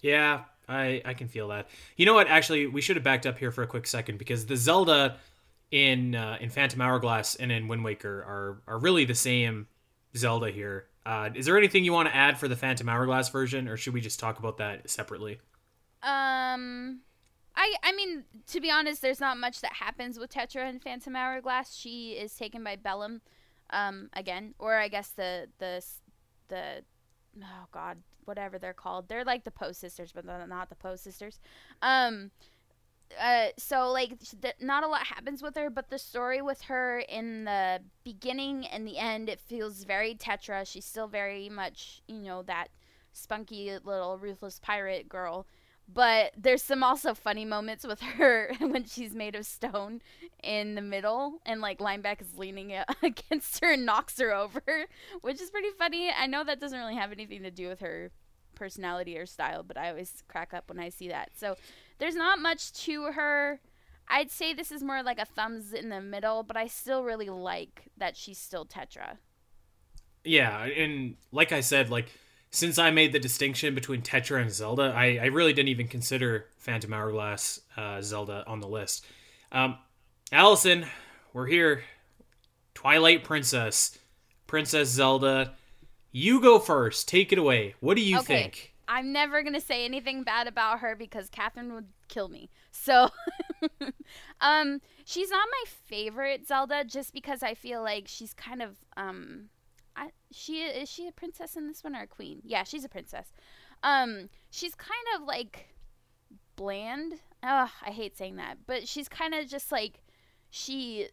Yeah, 0.02 0.44
I 0.68 1.02
I 1.04 1.14
can 1.14 1.26
feel 1.26 1.48
that. 1.48 1.68
You 1.96 2.06
know 2.06 2.14
what? 2.14 2.28
Actually, 2.28 2.68
we 2.68 2.80
should 2.80 2.94
have 2.94 3.04
backed 3.04 3.26
up 3.26 3.38
here 3.38 3.50
for 3.50 3.64
a 3.64 3.66
quick 3.66 3.88
second 3.88 4.18
because 4.18 4.46
the 4.46 4.56
Zelda 4.56 5.16
in 5.70 6.14
uh, 6.14 6.38
in 6.40 6.50
Phantom 6.50 6.80
Hourglass 6.80 7.36
and 7.36 7.52
in 7.52 7.68
Wind 7.68 7.84
Waker 7.84 8.20
are 8.20 8.62
are 8.66 8.78
really 8.78 9.04
the 9.04 9.14
same 9.14 9.68
Zelda 10.16 10.50
here. 10.50 10.86
Uh, 11.06 11.30
is 11.34 11.46
there 11.46 11.56
anything 11.56 11.84
you 11.84 11.92
want 11.92 12.08
to 12.08 12.14
add 12.14 12.38
for 12.38 12.48
the 12.48 12.56
Phantom 12.56 12.88
Hourglass 12.88 13.28
version, 13.30 13.68
or 13.68 13.76
should 13.76 13.94
we 13.94 14.00
just 14.00 14.20
talk 14.20 14.38
about 14.38 14.58
that 14.58 14.88
separately? 14.90 15.40
Um, 16.02 17.00
I 17.56 17.74
I 17.82 17.92
mean 17.92 18.24
to 18.48 18.60
be 18.60 18.70
honest, 18.70 19.02
there's 19.02 19.20
not 19.20 19.38
much 19.38 19.60
that 19.60 19.74
happens 19.74 20.18
with 20.18 20.30
Tetra 20.30 20.68
in 20.68 20.80
Phantom 20.80 21.14
Hourglass. 21.14 21.74
She 21.74 22.12
is 22.12 22.34
taken 22.34 22.64
by 22.64 22.76
Bellum, 22.76 23.20
um, 23.70 24.10
again, 24.12 24.54
or 24.58 24.76
I 24.76 24.88
guess 24.88 25.10
the 25.10 25.48
the 25.58 25.84
the 26.48 26.82
oh 27.42 27.66
god, 27.72 27.98
whatever 28.24 28.58
they're 28.58 28.74
called. 28.74 29.08
They're 29.08 29.24
like 29.24 29.44
the 29.44 29.50
Poe 29.50 29.72
sisters, 29.72 30.10
but 30.12 30.26
they're 30.26 30.46
not 30.46 30.68
the 30.68 30.74
Poe 30.74 30.96
sisters. 30.96 31.38
Um, 31.80 32.32
uh, 33.18 33.48
so 33.56 33.90
like 33.90 34.18
not 34.60 34.84
a 34.84 34.88
lot 34.88 35.06
happens 35.06 35.42
with 35.42 35.56
her, 35.56 35.70
but 35.70 35.90
the 35.90 35.98
story 35.98 36.42
with 36.42 36.62
her 36.62 37.00
in 37.00 37.44
the 37.44 37.80
beginning 38.04 38.66
and 38.66 38.86
the 38.86 38.98
end, 38.98 39.28
it 39.28 39.40
feels 39.40 39.84
very 39.84 40.14
Tetra. 40.14 40.66
She's 40.70 40.84
still 40.84 41.08
very 41.08 41.48
much, 41.48 42.02
you 42.06 42.18
know, 42.18 42.42
that 42.42 42.68
spunky 43.12 43.70
little 43.84 44.18
ruthless 44.18 44.58
pirate 44.60 45.08
girl. 45.08 45.46
But 45.92 46.32
there's 46.36 46.62
some 46.62 46.84
also 46.84 47.14
funny 47.14 47.44
moments 47.44 47.84
with 47.84 48.00
her 48.00 48.52
when 48.60 48.84
she's 48.84 49.12
made 49.12 49.34
of 49.34 49.44
stone 49.44 50.02
in 50.42 50.76
the 50.76 50.82
middle, 50.82 51.40
and 51.44 51.60
like 51.60 51.80
Linebeck 51.80 52.20
is 52.20 52.38
leaning 52.38 52.72
against 53.02 53.60
her 53.60 53.72
and 53.72 53.84
knocks 53.84 54.18
her 54.20 54.32
over, 54.32 54.62
which 55.20 55.40
is 55.40 55.50
pretty 55.50 55.70
funny. 55.76 56.10
I 56.16 56.26
know 56.26 56.44
that 56.44 56.60
doesn't 56.60 56.78
really 56.78 56.94
have 56.94 57.10
anything 57.10 57.42
to 57.42 57.50
do 57.50 57.66
with 57.68 57.80
her 57.80 58.12
personality 58.60 59.16
or 59.16 59.24
style, 59.24 59.62
but 59.62 59.78
I 59.78 59.88
always 59.88 60.22
crack 60.28 60.52
up 60.52 60.68
when 60.68 60.78
I 60.78 60.90
see 60.90 61.08
that. 61.08 61.30
So 61.34 61.56
there's 61.98 62.14
not 62.14 62.38
much 62.38 62.72
to 62.84 63.04
her. 63.12 63.58
I'd 64.06 64.30
say 64.30 64.52
this 64.52 64.70
is 64.70 64.82
more 64.82 65.02
like 65.02 65.18
a 65.18 65.24
thumbs 65.24 65.72
in 65.72 65.88
the 65.88 66.02
middle, 66.02 66.42
but 66.42 66.58
I 66.58 66.66
still 66.66 67.02
really 67.02 67.30
like 67.30 67.88
that 67.96 68.16
she's 68.16 68.38
still 68.38 68.66
Tetra. 68.66 69.16
Yeah, 70.24 70.64
and 70.64 71.16
like 71.32 71.52
I 71.52 71.60
said, 71.60 71.88
like 71.88 72.12
since 72.50 72.78
I 72.78 72.90
made 72.90 73.12
the 73.12 73.18
distinction 73.18 73.74
between 73.74 74.02
Tetra 74.02 74.42
and 74.42 74.52
Zelda, 74.52 74.92
I, 74.94 75.18
I 75.22 75.26
really 75.26 75.54
didn't 75.54 75.70
even 75.70 75.88
consider 75.88 76.46
Phantom 76.58 76.92
Hourglass 76.92 77.60
uh, 77.78 78.02
Zelda 78.02 78.44
on 78.46 78.60
the 78.60 78.68
list. 78.68 79.06
Um, 79.52 79.78
Alasyn, 80.32 80.86
we're 81.32 81.46
here. 81.46 81.82
Twilight 82.74 83.24
Princess, 83.24 83.98
Princess 84.46 84.88
Zelda. 84.88 85.54
You 86.12 86.40
go 86.40 86.58
first. 86.58 87.08
Take 87.08 87.32
it 87.32 87.38
away. 87.38 87.74
What 87.80 87.96
do 87.96 88.02
you 88.02 88.18
Okay. 88.18 88.42
think? 88.42 88.74
I'm 88.88 89.12
never 89.12 89.42
gonna 89.44 89.60
say 89.60 89.84
anything 89.84 90.24
bad 90.24 90.48
about 90.48 90.80
her 90.80 90.96
because 90.96 91.28
Catherine 91.30 91.72
would 91.74 91.86
kill 92.08 92.28
me. 92.28 92.50
So, 92.72 93.10
um, 94.40 94.80
she's 95.04 95.30
not 95.30 95.46
my 95.48 95.64
favorite 95.86 96.46
Zelda 96.46 96.84
just 96.84 97.12
because 97.12 97.42
I 97.42 97.54
feel 97.54 97.82
like 97.82 98.08
she's 98.08 98.34
kind 98.34 98.62
of 98.62 98.78
um, 98.96 99.50
I 99.94 100.08
she 100.32 100.62
is 100.62 100.88
she 100.88 101.06
a 101.06 101.12
princess 101.12 101.56
in 101.56 101.68
this 101.68 101.84
one 101.84 101.94
or 101.94 102.02
a 102.02 102.06
queen? 102.08 102.40
Yeah, 102.44 102.64
she's 102.64 102.84
a 102.84 102.88
princess. 102.88 103.32
Um, 103.84 104.28
she's 104.50 104.74
kind 104.74 105.06
of 105.16 105.22
like 105.22 105.68
bland. 106.56 107.14
Ugh, 107.44 107.70
I 107.86 107.90
hate 107.90 108.16
saying 108.18 108.36
that, 108.36 108.58
but 108.66 108.88
she's 108.88 109.08
kind 109.08 109.34
of 109.34 109.46
just 109.48 109.70
like 109.70 110.02
she 110.50 111.08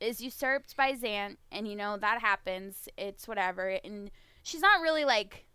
is 0.00 0.20
usurped 0.20 0.76
by 0.76 0.94
Zant, 0.94 1.36
and 1.52 1.68
you 1.68 1.76
know 1.76 1.96
that 1.96 2.20
happens. 2.20 2.88
It's 2.98 3.28
whatever, 3.28 3.78
and 3.84 4.10
she's 4.42 4.60
not 4.60 4.80
really 4.80 5.04
like 5.04 5.46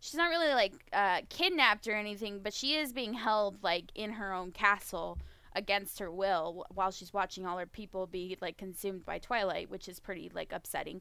she's 0.00 0.16
not 0.16 0.30
really 0.30 0.52
like 0.52 0.72
uh, 0.92 1.20
kidnapped 1.28 1.86
or 1.86 1.94
anything, 1.94 2.40
but 2.42 2.52
she 2.52 2.74
is 2.74 2.92
being 2.92 3.14
held 3.14 3.62
like 3.62 3.86
in 3.94 4.12
her 4.12 4.32
own 4.32 4.50
castle 4.52 5.18
against 5.54 5.98
her 5.98 6.10
will 6.10 6.64
while 6.74 6.90
she's 6.90 7.12
watching 7.12 7.46
all 7.46 7.58
her 7.58 7.66
people 7.66 8.06
be 8.06 8.36
like 8.40 8.56
consumed 8.56 9.04
by 9.04 9.18
Twilight, 9.18 9.70
which 9.70 9.88
is 9.88 10.00
pretty 10.00 10.30
like 10.34 10.52
upsetting. 10.52 11.00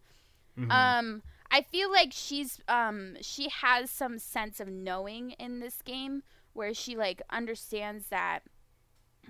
Um, 0.69 1.21
I 1.49 1.61
feel 1.61 1.91
like 1.91 2.09
she's 2.11 2.59
um 2.67 3.15
she 3.21 3.49
has 3.49 3.89
some 3.89 4.19
sense 4.19 4.59
of 4.59 4.67
knowing 4.67 5.31
in 5.31 5.59
this 5.59 5.81
game 5.81 6.23
where 6.53 6.73
she 6.73 6.95
like 6.95 7.21
understands 7.29 8.07
that 8.07 8.39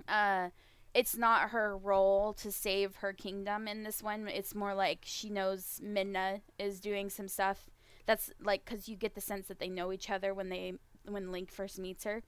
uh 0.08 0.50
it's 0.94 1.16
not 1.18 1.50
her 1.52 1.78
role 1.78 2.34
to 2.34 2.52
save 2.52 2.98
her 2.98 3.14
kingdom 3.14 3.68
in 3.68 3.84
this 3.84 4.04
one. 4.04 4.28
It's 4.28 4.54
more 4.54 4.74
like 4.74 5.00
she 5.04 5.30
knows 5.30 5.80
Midna 5.84 6.42
is 6.60 6.80
doing 6.80 7.10
some 7.10 7.28
stuff. 7.28 7.70
That's 8.06 8.32
like 8.42 8.66
because 8.66 8.90
you 8.90 8.96
get 8.96 9.16
the 9.16 9.22
sense 9.22 9.48
that 9.48 9.60
they 9.60 9.70
know 9.70 9.92
each 9.92 10.10
other 10.10 10.34
when 10.34 10.50
they 10.50 10.74
when 11.08 11.32
Link 11.32 11.52
first 11.52 11.80
meets 11.80 12.04
her, 12.04 12.24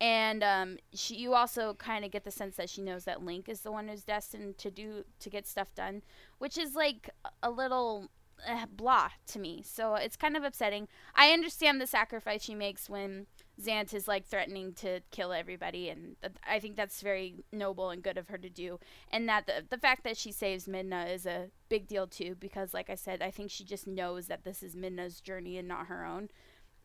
and 0.00 0.42
um, 0.42 0.78
she 0.92 1.14
you 1.14 1.34
also 1.34 1.74
kind 1.74 2.04
of 2.04 2.10
get 2.10 2.24
the 2.24 2.30
sense 2.30 2.56
that 2.56 2.70
she 2.70 2.82
knows 2.82 3.04
that 3.04 3.22
Link 3.22 3.48
is 3.48 3.60
the 3.60 3.72
one 3.72 3.88
who's 3.88 4.02
destined 4.02 4.58
to 4.58 4.70
do 4.70 5.04
to 5.20 5.30
get 5.30 5.46
stuff 5.46 5.74
done, 5.74 6.02
which 6.38 6.58
is 6.58 6.74
like 6.74 7.10
a 7.42 7.50
little 7.50 8.08
uh, 8.48 8.66
blah 8.74 9.10
to 9.28 9.38
me. 9.38 9.62
So 9.64 9.94
it's 9.94 10.16
kind 10.16 10.36
of 10.36 10.44
upsetting. 10.44 10.88
I 11.14 11.30
understand 11.30 11.80
the 11.80 11.86
sacrifice 11.86 12.42
she 12.42 12.54
makes 12.54 12.90
when 12.90 13.26
Zant 13.62 13.94
is 13.94 14.08
like 14.08 14.26
threatening 14.26 14.72
to 14.74 15.00
kill 15.10 15.32
everybody, 15.32 15.88
and 15.88 16.16
th- 16.20 16.34
I 16.46 16.58
think 16.58 16.76
that's 16.76 17.00
very 17.00 17.44
noble 17.52 17.90
and 17.90 18.02
good 18.02 18.18
of 18.18 18.28
her 18.28 18.38
to 18.38 18.50
do. 18.50 18.78
And 19.10 19.28
that 19.28 19.46
the 19.46 19.64
the 19.68 19.78
fact 19.78 20.04
that 20.04 20.16
she 20.16 20.32
saves 20.32 20.66
Midna 20.66 21.12
is 21.12 21.26
a 21.26 21.48
big 21.68 21.86
deal 21.86 22.06
too, 22.06 22.36
because 22.38 22.74
like 22.74 22.90
I 22.90 22.94
said, 22.94 23.22
I 23.22 23.30
think 23.30 23.50
she 23.50 23.64
just 23.64 23.86
knows 23.86 24.26
that 24.26 24.44
this 24.44 24.62
is 24.62 24.74
Midna's 24.74 25.20
journey 25.20 25.58
and 25.58 25.68
not 25.68 25.86
her 25.86 26.04
own. 26.04 26.28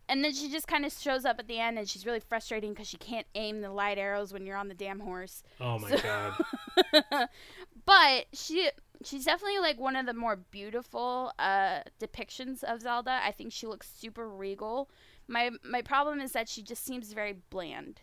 And 0.09 0.23
then 0.23 0.33
she 0.33 0.49
just 0.49 0.67
kind 0.67 0.85
of 0.85 0.93
shows 0.93 1.25
up 1.25 1.37
at 1.37 1.47
the 1.47 1.59
end, 1.59 1.77
and 1.77 1.87
she's 1.87 2.05
really 2.05 2.21
frustrating 2.21 2.71
because 2.71 2.87
she 2.87 2.97
can't 2.97 3.27
aim 3.35 3.61
the 3.61 3.69
light 3.69 3.97
arrows 3.97 4.31
when 4.31 4.45
you're 4.45 4.55
on 4.55 4.69
the 4.69 4.73
damn 4.73 4.99
horse. 4.99 5.43
Oh 5.59 5.79
my 5.79 5.91
god. 5.97 7.29
but 7.85 8.25
she 8.33 8.69
she's 9.03 9.25
definitely 9.25 9.59
like 9.59 9.79
one 9.79 9.95
of 9.95 10.05
the 10.05 10.13
more 10.13 10.37
beautiful 10.49 11.31
uh 11.39 11.79
depictions 11.99 12.63
of 12.63 12.81
Zelda. 12.81 13.19
I 13.23 13.31
think 13.31 13.51
she 13.51 13.67
looks 13.67 13.89
super 13.93 14.29
regal. 14.29 14.89
My 15.27 15.51
my 15.63 15.81
problem 15.81 16.21
is 16.21 16.31
that 16.31 16.47
she 16.47 16.63
just 16.63 16.85
seems 16.85 17.11
very 17.13 17.35
bland. 17.49 18.01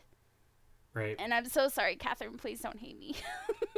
Right. 0.93 1.17
And 1.19 1.35
I'm 1.35 1.47
so 1.47 1.69
sorry, 1.69 1.97
Catherine, 1.97 2.37
please 2.37 2.61
don't 2.61 2.79
hate 2.79 2.99
me. 2.99 3.17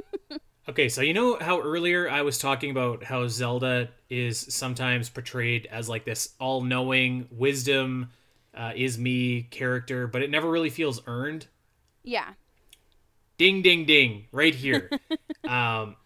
Okay, 0.69 0.89
so 0.89 1.01
you 1.01 1.15
know 1.15 1.39
how 1.41 1.61
earlier 1.61 2.11
I 2.11 2.23
was 2.23 2.39
talking 2.39 2.73
about 2.73 3.05
how 3.05 3.29
Zelda 3.29 3.89
is 4.11 4.53
sometimes 4.53 5.09
portrayed 5.09 5.67
as 5.71 5.89
like 5.89 6.05
this 6.05 6.35
all 6.41 6.61
knowing, 6.61 7.29
wisdom 7.31 8.11
uh, 8.53 8.73
is 8.75 8.99
me 8.99 9.43
character, 9.43 10.09
but 10.09 10.23
it 10.23 10.31
never 10.31 10.51
really 10.51 10.71
feels 10.71 11.01
earned? 11.07 11.47
yeah. 12.03 12.33
Ding, 13.39 13.61
ding, 13.61 13.85
ding, 13.85 14.29
right 14.33 14.55
here. 14.55 14.91
um, 15.45 15.97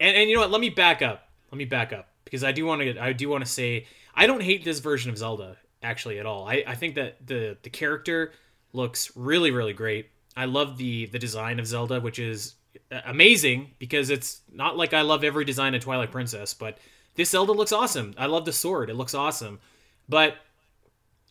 and, 0.00 0.16
and 0.16 0.28
you 0.28 0.34
know 0.34 0.40
what? 0.40 0.50
Let 0.50 0.60
me 0.60 0.70
back 0.70 1.02
up. 1.02 1.28
Let 1.52 1.58
me 1.58 1.64
back 1.64 1.92
up 1.92 2.08
because 2.24 2.42
I 2.42 2.50
do 2.50 2.66
want 2.66 2.82
to. 2.82 2.98
I 2.98 3.12
do 3.12 3.28
want 3.28 3.44
to 3.44 3.50
say 3.50 3.86
I 4.14 4.26
don't 4.26 4.42
hate 4.42 4.64
this 4.64 4.80
version 4.80 5.10
of 5.10 5.16
Zelda 5.16 5.56
actually 5.82 6.18
at 6.18 6.26
all. 6.26 6.48
I, 6.48 6.64
I 6.66 6.74
think 6.74 6.96
that 6.96 7.24
the 7.24 7.56
the 7.62 7.70
character 7.70 8.32
looks 8.72 9.16
really 9.16 9.52
really 9.52 9.72
great. 9.72 10.10
I 10.36 10.46
love 10.46 10.78
the 10.78 11.06
the 11.06 11.18
design 11.18 11.60
of 11.60 11.66
Zelda, 11.66 12.00
which 12.00 12.18
is 12.18 12.54
amazing 12.90 13.72
because 13.78 14.10
it's 14.10 14.40
not 14.52 14.76
like 14.76 14.94
I 14.94 15.02
love 15.02 15.24
every 15.24 15.44
design 15.44 15.74
of 15.74 15.82
Twilight 15.82 16.10
Princess, 16.10 16.54
but 16.54 16.78
this 17.14 17.30
Zelda 17.30 17.52
looks 17.52 17.72
awesome. 17.72 18.14
I 18.16 18.26
love 18.26 18.44
the 18.44 18.52
sword; 18.52 18.90
it 18.90 18.94
looks 18.94 19.14
awesome. 19.14 19.60
But 20.08 20.36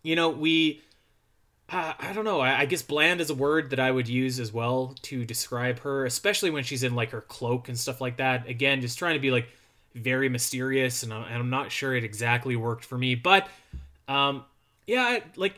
you 0.04 0.16
know, 0.16 0.30
we 0.30 0.82
uh, 1.72 1.94
I 2.00 2.14
don't 2.14 2.26
know. 2.26 2.40
I, 2.40 2.62
I, 2.62 2.66
guess 2.66 2.82
bland 2.82 3.22
is 3.22 3.30
a 3.30 3.36
word 3.36 3.70
that 3.70 3.80
I 3.80 3.92
would 3.92 4.08
use 4.08 4.40
as 4.40 4.52
well 4.52 4.96
to 5.04 5.24
describe 5.24 5.80
her, 5.80 6.06
especially 6.06 6.50
when 6.50 6.64
she's 6.64 6.84
in 6.84 6.96
like 6.96 7.12
her 7.12 7.22
cloak 7.22 7.70
and 7.70 7.78
stuff 7.78 8.02
like 8.02 8.18
that. 8.18 8.48
Again, 8.48 8.82
just 8.82 8.98
trying 8.98 9.14
to 9.14 9.20
be 9.20 9.32
like 9.32 9.50
very 9.94 10.30
mysterious, 10.30 11.04
and 11.04 11.14
I'm, 11.14 11.24
and 11.24 11.36
I'm 11.36 11.50
not 11.50 11.72
sure 11.72 11.96
it 11.96 12.04
exactly 12.04 12.56
worked 12.56 12.86
for 12.86 12.98
me. 12.98 13.16
But 13.16 13.48
um, 14.08 14.46
yeah, 14.88 15.20
like 15.36 15.56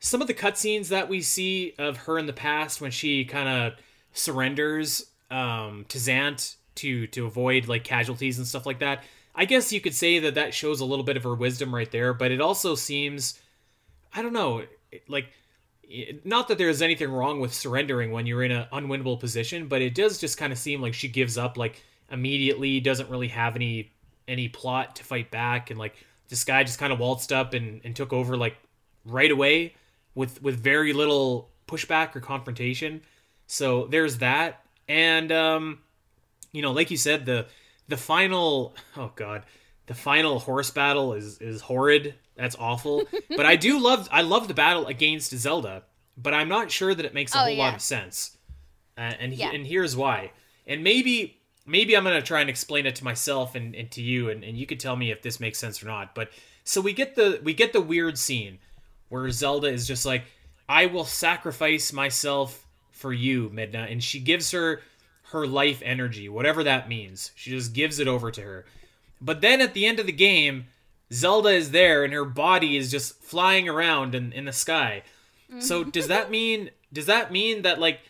some 0.00 0.22
of 0.22 0.26
the 0.26 0.34
cutscenes 0.34 0.88
that 0.88 1.08
we 1.08 1.20
see 1.20 1.74
of 1.78 1.96
her 1.98 2.18
in 2.18 2.26
the 2.26 2.32
past 2.32 2.80
when 2.80 2.90
she 2.90 3.24
kind 3.24 3.48
of 3.48 3.74
surrenders 4.12 5.06
um, 5.32 5.84
to 5.88 5.98
Zant 5.98 6.56
to 6.76 7.06
to 7.08 7.26
avoid 7.26 7.68
like 7.68 7.84
casualties 7.84 8.38
and 8.38 8.46
stuff 8.46 8.66
like 8.66 8.78
that. 8.80 9.02
I 9.34 9.46
guess 9.46 9.72
you 9.72 9.80
could 9.80 9.94
say 9.94 10.18
that 10.20 10.34
that 10.34 10.52
shows 10.52 10.80
a 10.80 10.84
little 10.84 11.04
bit 11.04 11.16
of 11.16 11.22
her 11.24 11.34
wisdom 11.34 11.74
right 11.74 11.90
there, 11.90 12.12
but 12.12 12.30
it 12.30 12.40
also 12.40 12.74
seems 12.74 13.40
I 14.14 14.22
don't 14.22 14.34
know, 14.34 14.64
like 15.08 15.26
not 16.24 16.48
that 16.48 16.58
there's 16.58 16.82
anything 16.82 17.10
wrong 17.10 17.40
with 17.40 17.52
surrendering 17.52 18.12
when 18.12 18.26
you're 18.26 18.42
in 18.42 18.52
an 18.52 18.66
unwinnable 18.72 19.18
position, 19.18 19.68
but 19.68 19.82
it 19.82 19.94
does 19.94 20.18
just 20.18 20.38
kind 20.38 20.52
of 20.52 20.58
seem 20.58 20.80
like 20.80 20.94
she 20.94 21.08
gives 21.08 21.36
up 21.38 21.56
like 21.56 21.82
immediately, 22.10 22.80
doesn't 22.80 23.10
really 23.10 23.28
have 23.28 23.56
any 23.56 23.90
any 24.28 24.48
plot 24.48 24.96
to 24.96 25.04
fight 25.04 25.30
back, 25.30 25.70
and 25.70 25.78
like 25.78 25.94
this 26.28 26.44
guy 26.44 26.62
just 26.62 26.78
kind 26.78 26.92
of 26.92 26.98
waltzed 26.98 27.32
up 27.32 27.54
and, 27.54 27.80
and 27.84 27.96
took 27.96 28.12
over 28.12 28.36
like 28.36 28.56
right 29.04 29.30
away 29.30 29.74
with 30.14 30.42
with 30.42 30.56
very 30.56 30.92
little 30.92 31.50
pushback 31.66 32.14
or 32.14 32.20
confrontation. 32.20 33.00
So 33.46 33.86
there's 33.86 34.18
that, 34.18 34.61
and 34.92 35.32
um, 35.32 35.78
you 36.52 36.60
know, 36.60 36.72
like 36.72 36.90
you 36.90 36.98
said, 36.98 37.24
the 37.24 37.46
the 37.88 37.96
final 37.96 38.76
oh 38.96 39.10
god, 39.16 39.44
the 39.86 39.94
final 39.94 40.38
horse 40.38 40.70
battle 40.70 41.14
is 41.14 41.38
is 41.38 41.62
horrid. 41.62 42.14
That's 42.36 42.56
awful. 42.58 43.04
but 43.30 43.46
I 43.46 43.56
do 43.56 43.78
love 43.78 44.06
I 44.12 44.20
love 44.20 44.48
the 44.48 44.54
battle 44.54 44.86
against 44.86 45.30
Zelda, 45.30 45.84
but 46.16 46.34
I'm 46.34 46.48
not 46.48 46.70
sure 46.70 46.94
that 46.94 47.06
it 47.06 47.14
makes 47.14 47.34
a 47.34 47.38
oh, 47.38 47.40
whole 47.40 47.50
yeah. 47.50 47.64
lot 47.64 47.74
of 47.74 47.80
sense. 47.80 48.36
Uh, 48.98 49.12
and 49.18 49.32
yeah. 49.32 49.50
and 49.50 49.66
here's 49.66 49.96
why. 49.96 50.32
And 50.66 50.84
maybe 50.84 51.40
maybe 51.64 51.96
I'm 51.96 52.04
gonna 52.04 52.20
try 52.20 52.42
and 52.42 52.50
explain 52.50 52.84
it 52.84 52.96
to 52.96 53.04
myself 53.04 53.54
and, 53.54 53.74
and 53.74 53.90
to 53.92 54.02
you, 54.02 54.28
and, 54.28 54.44
and 54.44 54.58
you 54.58 54.66
could 54.66 54.78
tell 54.78 54.94
me 54.94 55.10
if 55.10 55.22
this 55.22 55.40
makes 55.40 55.58
sense 55.58 55.82
or 55.82 55.86
not. 55.86 56.14
But 56.14 56.30
so 56.64 56.82
we 56.82 56.92
get 56.92 57.14
the 57.14 57.40
we 57.42 57.54
get 57.54 57.72
the 57.72 57.80
weird 57.80 58.18
scene 58.18 58.58
where 59.08 59.30
Zelda 59.30 59.68
is 59.68 59.86
just 59.86 60.04
like, 60.04 60.24
I 60.68 60.84
will 60.84 61.06
sacrifice 61.06 61.94
myself 61.94 62.66
for 63.02 63.12
you, 63.12 63.50
Midna, 63.50 63.90
and 63.90 64.02
she 64.02 64.20
gives 64.20 64.52
her 64.52 64.80
her 65.32 65.46
life 65.46 65.82
energy, 65.84 66.28
whatever 66.28 66.62
that 66.62 66.88
means. 66.88 67.32
She 67.34 67.50
just 67.50 67.72
gives 67.72 67.98
it 67.98 68.08
over 68.08 68.30
to 68.30 68.40
her. 68.40 68.64
But 69.20 69.40
then 69.40 69.60
at 69.60 69.74
the 69.74 69.86
end 69.86 69.98
of 69.98 70.06
the 70.06 70.12
game, 70.12 70.66
Zelda 71.12 71.50
is 71.50 71.70
there 71.70 72.04
and 72.04 72.12
her 72.12 72.24
body 72.24 72.76
is 72.76 72.90
just 72.90 73.22
flying 73.22 73.68
around 73.68 74.14
in, 74.14 74.32
in 74.32 74.46
the 74.46 74.52
sky. 74.52 75.02
So 75.58 75.80
mm-hmm. 75.82 75.90
does 75.90 76.08
that 76.08 76.30
mean 76.30 76.70
does 76.92 77.06
that 77.06 77.30
mean 77.30 77.62
that 77.62 77.78
like 77.78 78.00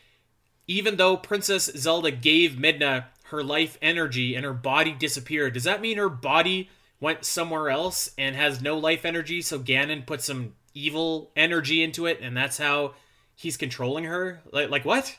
even 0.68 0.96
though 0.96 1.16
Princess 1.16 1.64
Zelda 1.76 2.10
gave 2.10 2.52
Midna 2.52 3.06
her 3.24 3.42
life 3.42 3.78
energy 3.82 4.34
and 4.34 4.44
her 4.44 4.52
body 4.52 4.92
disappeared, 4.92 5.54
does 5.54 5.64
that 5.64 5.80
mean 5.80 5.98
her 5.98 6.08
body 6.08 6.70
went 7.00 7.24
somewhere 7.24 7.68
else 7.68 8.12
and 8.16 8.36
has 8.36 8.62
no 8.62 8.78
life 8.78 9.04
energy 9.04 9.42
so 9.42 9.58
Ganon 9.58 10.06
put 10.06 10.22
some 10.22 10.54
evil 10.74 11.30
energy 11.34 11.82
into 11.82 12.06
it 12.06 12.20
and 12.20 12.36
that's 12.36 12.58
how 12.58 12.94
he's 13.42 13.56
controlling 13.56 14.04
her? 14.04 14.40
Like 14.50 14.70
like 14.70 14.84
what? 14.84 15.18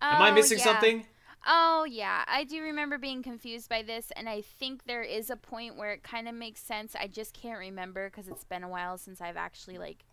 Oh, 0.00 0.06
Am 0.06 0.22
I 0.22 0.30
oh, 0.30 0.34
missing 0.34 0.58
yeah. 0.58 0.64
something? 0.64 1.06
Oh, 1.46 1.84
yeah. 1.88 2.24
I 2.26 2.44
do 2.44 2.62
remember 2.62 2.96
being 2.96 3.22
confused 3.22 3.68
by 3.68 3.82
this, 3.82 4.10
and 4.16 4.28
I 4.28 4.40
think 4.40 4.84
there 4.84 5.02
is 5.02 5.28
a 5.28 5.36
point 5.36 5.76
where 5.76 5.92
it 5.92 6.02
kind 6.02 6.26
of 6.26 6.34
makes 6.34 6.60
sense. 6.60 6.94
I 6.98 7.06
just 7.06 7.34
can't 7.34 7.58
remember 7.58 8.08
because 8.08 8.28
it's 8.28 8.44
been 8.44 8.62
a 8.64 8.68
while 8.68 8.96
since 8.96 9.20
I've 9.20 9.36
actually, 9.36 9.76
like, 9.76 10.04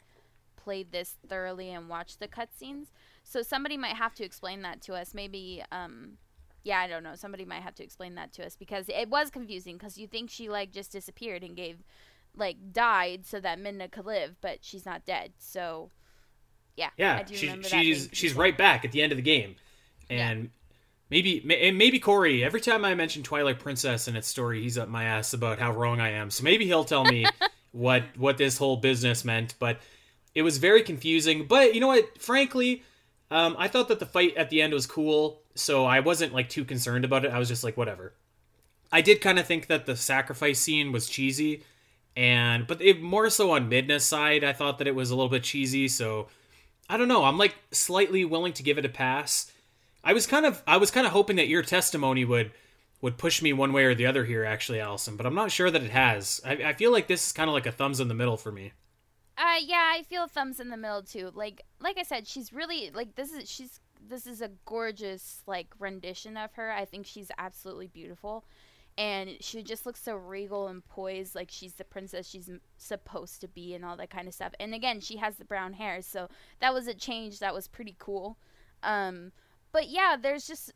played 0.57 0.91
this 0.91 1.15
thoroughly 1.27 1.69
and 1.69 1.87
watched 1.89 2.19
the 2.19 2.27
cutscenes. 2.27 2.87
So 3.23 3.41
somebody 3.41 3.77
might 3.77 3.95
have 3.95 4.13
to 4.15 4.25
explain 4.25 4.61
that 4.63 4.81
to 4.83 4.93
us. 4.93 5.13
Maybe, 5.13 5.63
um, 5.71 6.17
yeah, 6.63 6.79
I 6.79 6.87
don't 6.87 7.03
know. 7.03 7.15
Somebody 7.15 7.45
might 7.45 7.63
have 7.63 7.75
to 7.75 7.83
explain 7.83 8.15
that 8.15 8.33
to 8.33 8.45
us 8.45 8.57
because 8.57 8.89
it 8.89 9.09
was 9.09 9.29
confusing 9.29 9.77
because 9.77 9.97
you 9.97 10.07
think 10.07 10.29
she, 10.29 10.49
like, 10.49 10.71
just 10.71 10.91
disappeared 10.91 11.43
and 11.43 11.55
gave, 11.55 11.77
like, 12.35 12.73
died 12.73 13.25
so 13.25 13.39
that 13.39 13.57
Midna 13.57 13.89
could 13.89 14.05
live, 14.05 14.35
but 14.41 14.59
she's 14.61 14.85
not 14.85 15.05
dead. 15.05 15.31
So, 15.37 15.91
yeah. 16.75 16.89
Yeah, 16.97 17.25
she, 17.25 17.61
she's, 17.63 18.09
she's 18.11 18.33
right 18.33 18.57
back 18.57 18.85
at 18.85 18.91
the 18.91 19.01
end 19.01 19.11
of 19.11 19.17
the 19.17 19.23
game. 19.23 19.55
And. 20.09 20.43
Yeah 20.43 20.49
Maybe 21.11 21.41
maybe 21.43 21.99
Corey. 21.99 22.41
Every 22.41 22.61
time 22.61 22.85
I 22.85 22.95
mention 22.95 23.21
Twilight 23.21 23.59
Princess 23.59 24.07
and 24.07 24.15
its 24.15 24.29
story, 24.29 24.61
he's 24.61 24.77
up 24.77 24.87
my 24.87 25.03
ass 25.03 25.33
about 25.33 25.59
how 25.59 25.73
wrong 25.73 25.99
I 25.99 26.11
am. 26.11 26.31
So 26.31 26.45
maybe 26.45 26.65
he'll 26.65 26.85
tell 26.85 27.03
me 27.03 27.25
what 27.73 28.03
what 28.15 28.37
this 28.37 28.57
whole 28.57 28.77
business 28.77 29.25
meant. 29.25 29.55
But 29.59 29.81
it 30.33 30.41
was 30.43 30.57
very 30.57 30.81
confusing. 30.81 31.47
But 31.47 31.75
you 31.75 31.81
know 31.81 31.87
what? 31.87 32.17
Frankly, 32.21 32.83
um, 33.29 33.57
I 33.59 33.67
thought 33.67 33.89
that 33.89 33.99
the 33.99 34.05
fight 34.05 34.37
at 34.37 34.49
the 34.49 34.61
end 34.61 34.71
was 34.71 34.85
cool, 34.85 35.41
so 35.53 35.83
I 35.83 35.99
wasn't 35.99 36.33
like 36.33 36.47
too 36.47 36.63
concerned 36.63 37.03
about 37.03 37.25
it. 37.25 37.31
I 37.33 37.39
was 37.39 37.49
just 37.49 37.65
like, 37.65 37.75
whatever. 37.75 38.13
I 38.89 39.01
did 39.01 39.19
kind 39.19 39.37
of 39.37 39.45
think 39.45 39.67
that 39.67 39.85
the 39.85 39.97
sacrifice 39.97 40.59
scene 40.59 40.93
was 40.93 41.09
cheesy, 41.09 41.63
and 42.15 42.65
but 42.65 42.81
it, 42.81 43.01
more 43.01 43.29
so 43.29 43.51
on 43.51 43.69
Midna's 43.69 44.05
side, 44.05 44.45
I 44.45 44.53
thought 44.53 44.77
that 44.77 44.87
it 44.87 44.95
was 44.95 45.11
a 45.11 45.15
little 45.17 45.29
bit 45.29 45.43
cheesy. 45.43 45.89
So 45.89 46.27
I 46.91 46.97
don't 46.97 47.07
know. 47.07 47.23
I'm 47.23 47.37
like 47.37 47.55
slightly 47.71 48.25
willing 48.25 48.51
to 48.51 48.63
give 48.63 48.77
it 48.77 48.83
a 48.83 48.89
pass. 48.89 49.49
I 50.03 50.11
was 50.11 50.27
kind 50.27 50.45
of 50.45 50.61
I 50.67 50.75
was 50.75 50.91
kind 50.91 51.07
of 51.07 51.13
hoping 51.13 51.37
that 51.37 51.47
your 51.47 51.63
testimony 51.63 52.25
would 52.25 52.51
would 52.99 53.17
push 53.17 53.41
me 53.41 53.53
one 53.53 53.71
way 53.71 53.85
or 53.85 53.95
the 53.95 54.05
other 54.05 54.25
here, 54.25 54.43
actually, 54.43 54.79
Alasyn. 54.79 55.15
But 55.15 55.25
I'm 55.25 55.33
not 55.33 55.51
sure 55.51 55.71
that 55.71 55.83
it 55.83 55.91
has. 55.91 56.41
I, 56.45 56.51
I 56.51 56.73
feel 56.73 56.91
like 56.91 57.07
this 57.07 57.25
is 57.25 57.31
kind 57.31 57.49
of 57.49 57.53
like 57.53 57.65
a 57.65 57.71
thumbs 57.71 58.01
in 58.01 58.09
the 58.09 58.13
middle 58.13 58.35
for 58.35 58.51
me. 58.51 58.73
Uh, 59.37 59.57
yeah, 59.63 59.93
I 59.95 60.03
feel 60.03 60.27
thumbs 60.27 60.59
in 60.59 60.69
the 60.69 60.75
middle 60.75 61.01
too. 61.01 61.31
Like, 61.33 61.61
like 61.79 61.97
I 61.97 62.03
said, 62.03 62.27
she's 62.27 62.51
really 62.51 62.91
like 62.93 63.15
this 63.15 63.31
is 63.31 63.49
she's 63.49 63.79
this 64.05 64.27
is 64.27 64.41
a 64.41 64.51
gorgeous 64.65 65.43
like 65.47 65.67
rendition 65.79 66.35
of 66.35 66.53
her. 66.55 66.73
I 66.73 66.83
think 66.83 67.05
she's 67.05 67.31
absolutely 67.37 67.87
beautiful, 67.87 68.43
and 69.01 69.37
she 69.39 69.63
just 69.63 69.87
looks 69.87 69.99
so 69.99 70.15
regal 70.15 70.67
and 70.67 70.85
poised, 70.85 71.33
like 71.33 71.49
she's 71.49 71.73
the 71.73 71.83
princess 71.83 72.29
she's 72.29 72.51
supposed 72.77 73.41
to 73.41 73.47
be, 73.47 73.73
and 73.73 73.83
all 73.83 73.97
that 73.97 74.11
kind 74.11 74.27
of 74.27 74.33
stuff. 74.35 74.53
And 74.59 74.75
again, 74.75 75.01
she 75.01 75.17
has 75.17 75.37
the 75.37 75.45
brown 75.45 75.73
hair, 75.73 76.03
so 76.03 76.29
that 76.59 76.71
was 76.71 76.85
a 76.85 76.93
change 76.93 77.39
that 77.39 77.55
was 77.55 77.67
pretty 77.67 77.95
cool. 77.97 78.37
Um, 78.83 79.31
but 79.71 79.89
yeah, 79.89 80.17
there's 80.21 80.45
just 80.45 80.71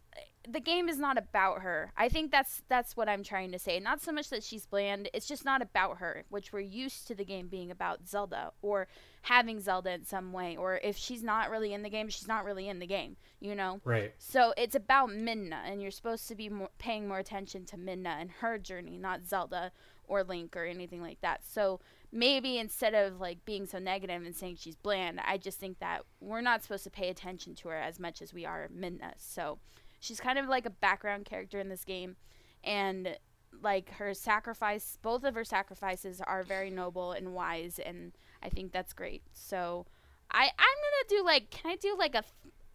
the 0.47 0.59
game 0.59 0.89
is 0.89 0.97
not 0.97 1.19
about 1.19 1.61
her. 1.61 1.91
I 1.95 2.09
think 2.09 2.31
that's 2.31 2.63
that's 2.67 2.97
what 2.97 3.07
I'm 3.07 3.23
trying 3.23 3.51
to 3.51 3.59
say. 3.59 3.79
Not 3.79 4.01
so 4.01 4.11
much 4.11 4.29
that 4.29 4.43
she's 4.43 4.65
bland, 4.65 5.07
it's 5.13 5.27
just 5.27 5.45
not 5.45 5.61
about 5.61 5.99
her, 5.99 6.23
which 6.29 6.51
we're 6.51 6.61
used 6.61 7.05
to 7.07 7.13
the 7.13 7.25
game 7.25 7.47
being 7.47 7.69
about 7.69 8.07
Zelda 8.07 8.53
or 8.63 8.87
having 9.25 9.59
Zelda 9.59 9.91
in 9.91 10.05
some 10.05 10.31
way 10.31 10.55
or 10.55 10.79
if 10.83 10.95
she's 10.95 11.23
not 11.23 11.49
really 11.49 11.73
in 11.73 11.81
the 11.81 11.89
game, 11.89 12.09
she's 12.09 12.27
not 12.27 12.45
really 12.45 12.69
in 12.69 12.77
the 12.77 12.85
game, 12.85 13.17
you 13.39 13.55
know? 13.55 13.81
Right. 13.83 14.13
So 14.19 14.53
it's 14.55 14.75
about 14.75 15.09
Midna 15.09 15.57
and 15.65 15.81
you're 15.81 15.89
supposed 15.89 16.27
to 16.27 16.35
be 16.35 16.47
more, 16.47 16.69
paying 16.77 17.07
more 17.07 17.17
attention 17.17 17.65
to 17.65 17.75
Midna 17.75 18.21
and 18.21 18.29
her 18.29 18.59
journey, 18.59 18.99
not 18.99 19.25
Zelda 19.25 19.71
or 20.07 20.23
Link 20.23 20.55
or 20.55 20.65
anything 20.65 21.01
like 21.01 21.21
that. 21.21 21.41
So 21.43 21.79
maybe 22.11 22.59
instead 22.59 22.93
of 22.93 23.19
like 23.19 23.43
being 23.45 23.65
so 23.65 23.79
negative 23.79 24.23
and 24.23 24.35
saying 24.35 24.57
she's 24.59 24.75
bland, 24.75 25.19
I 25.25 25.39
just 25.39 25.59
think 25.59 25.79
that 25.79 26.03
we're 26.19 26.41
not 26.41 26.61
supposed 26.61 26.83
to 26.83 26.91
pay 26.91 27.09
attention 27.09 27.55
to 27.55 27.69
her 27.69 27.77
as 27.77 27.99
much 27.99 28.21
as 28.21 28.31
we 28.31 28.45
are 28.45 28.69
Midna. 28.71 29.13
So 29.17 29.57
she's 29.99 30.19
kind 30.19 30.37
of 30.37 30.47
like 30.47 30.67
a 30.67 30.69
background 30.69 31.25
character 31.25 31.59
in 31.59 31.69
this 31.69 31.83
game, 31.83 32.15
and 32.63 33.17
like 33.59 33.89
her 33.93 34.13
sacrifice, 34.13 34.99
both 35.01 35.23
of 35.23 35.33
her 35.33 35.43
sacrifices 35.43 36.21
are 36.21 36.43
very 36.43 36.69
noble 36.69 37.11
and 37.11 37.33
wise, 37.33 37.79
and 37.79 38.11
I 38.45 38.49
think 38.49 38.71
that's 38.71 38.93
great. 38.93 39.23
So 39.33 39.85
I 40.31 40.43
I'm 40.43 40.47
gonna 40.49 41.09
do 41.09 41.25
like 41.25 41.49
can 41.49 41.71
I 41.71 41.75
do 41.77 41.95
like 41.97 42.15
a 42.15 42.23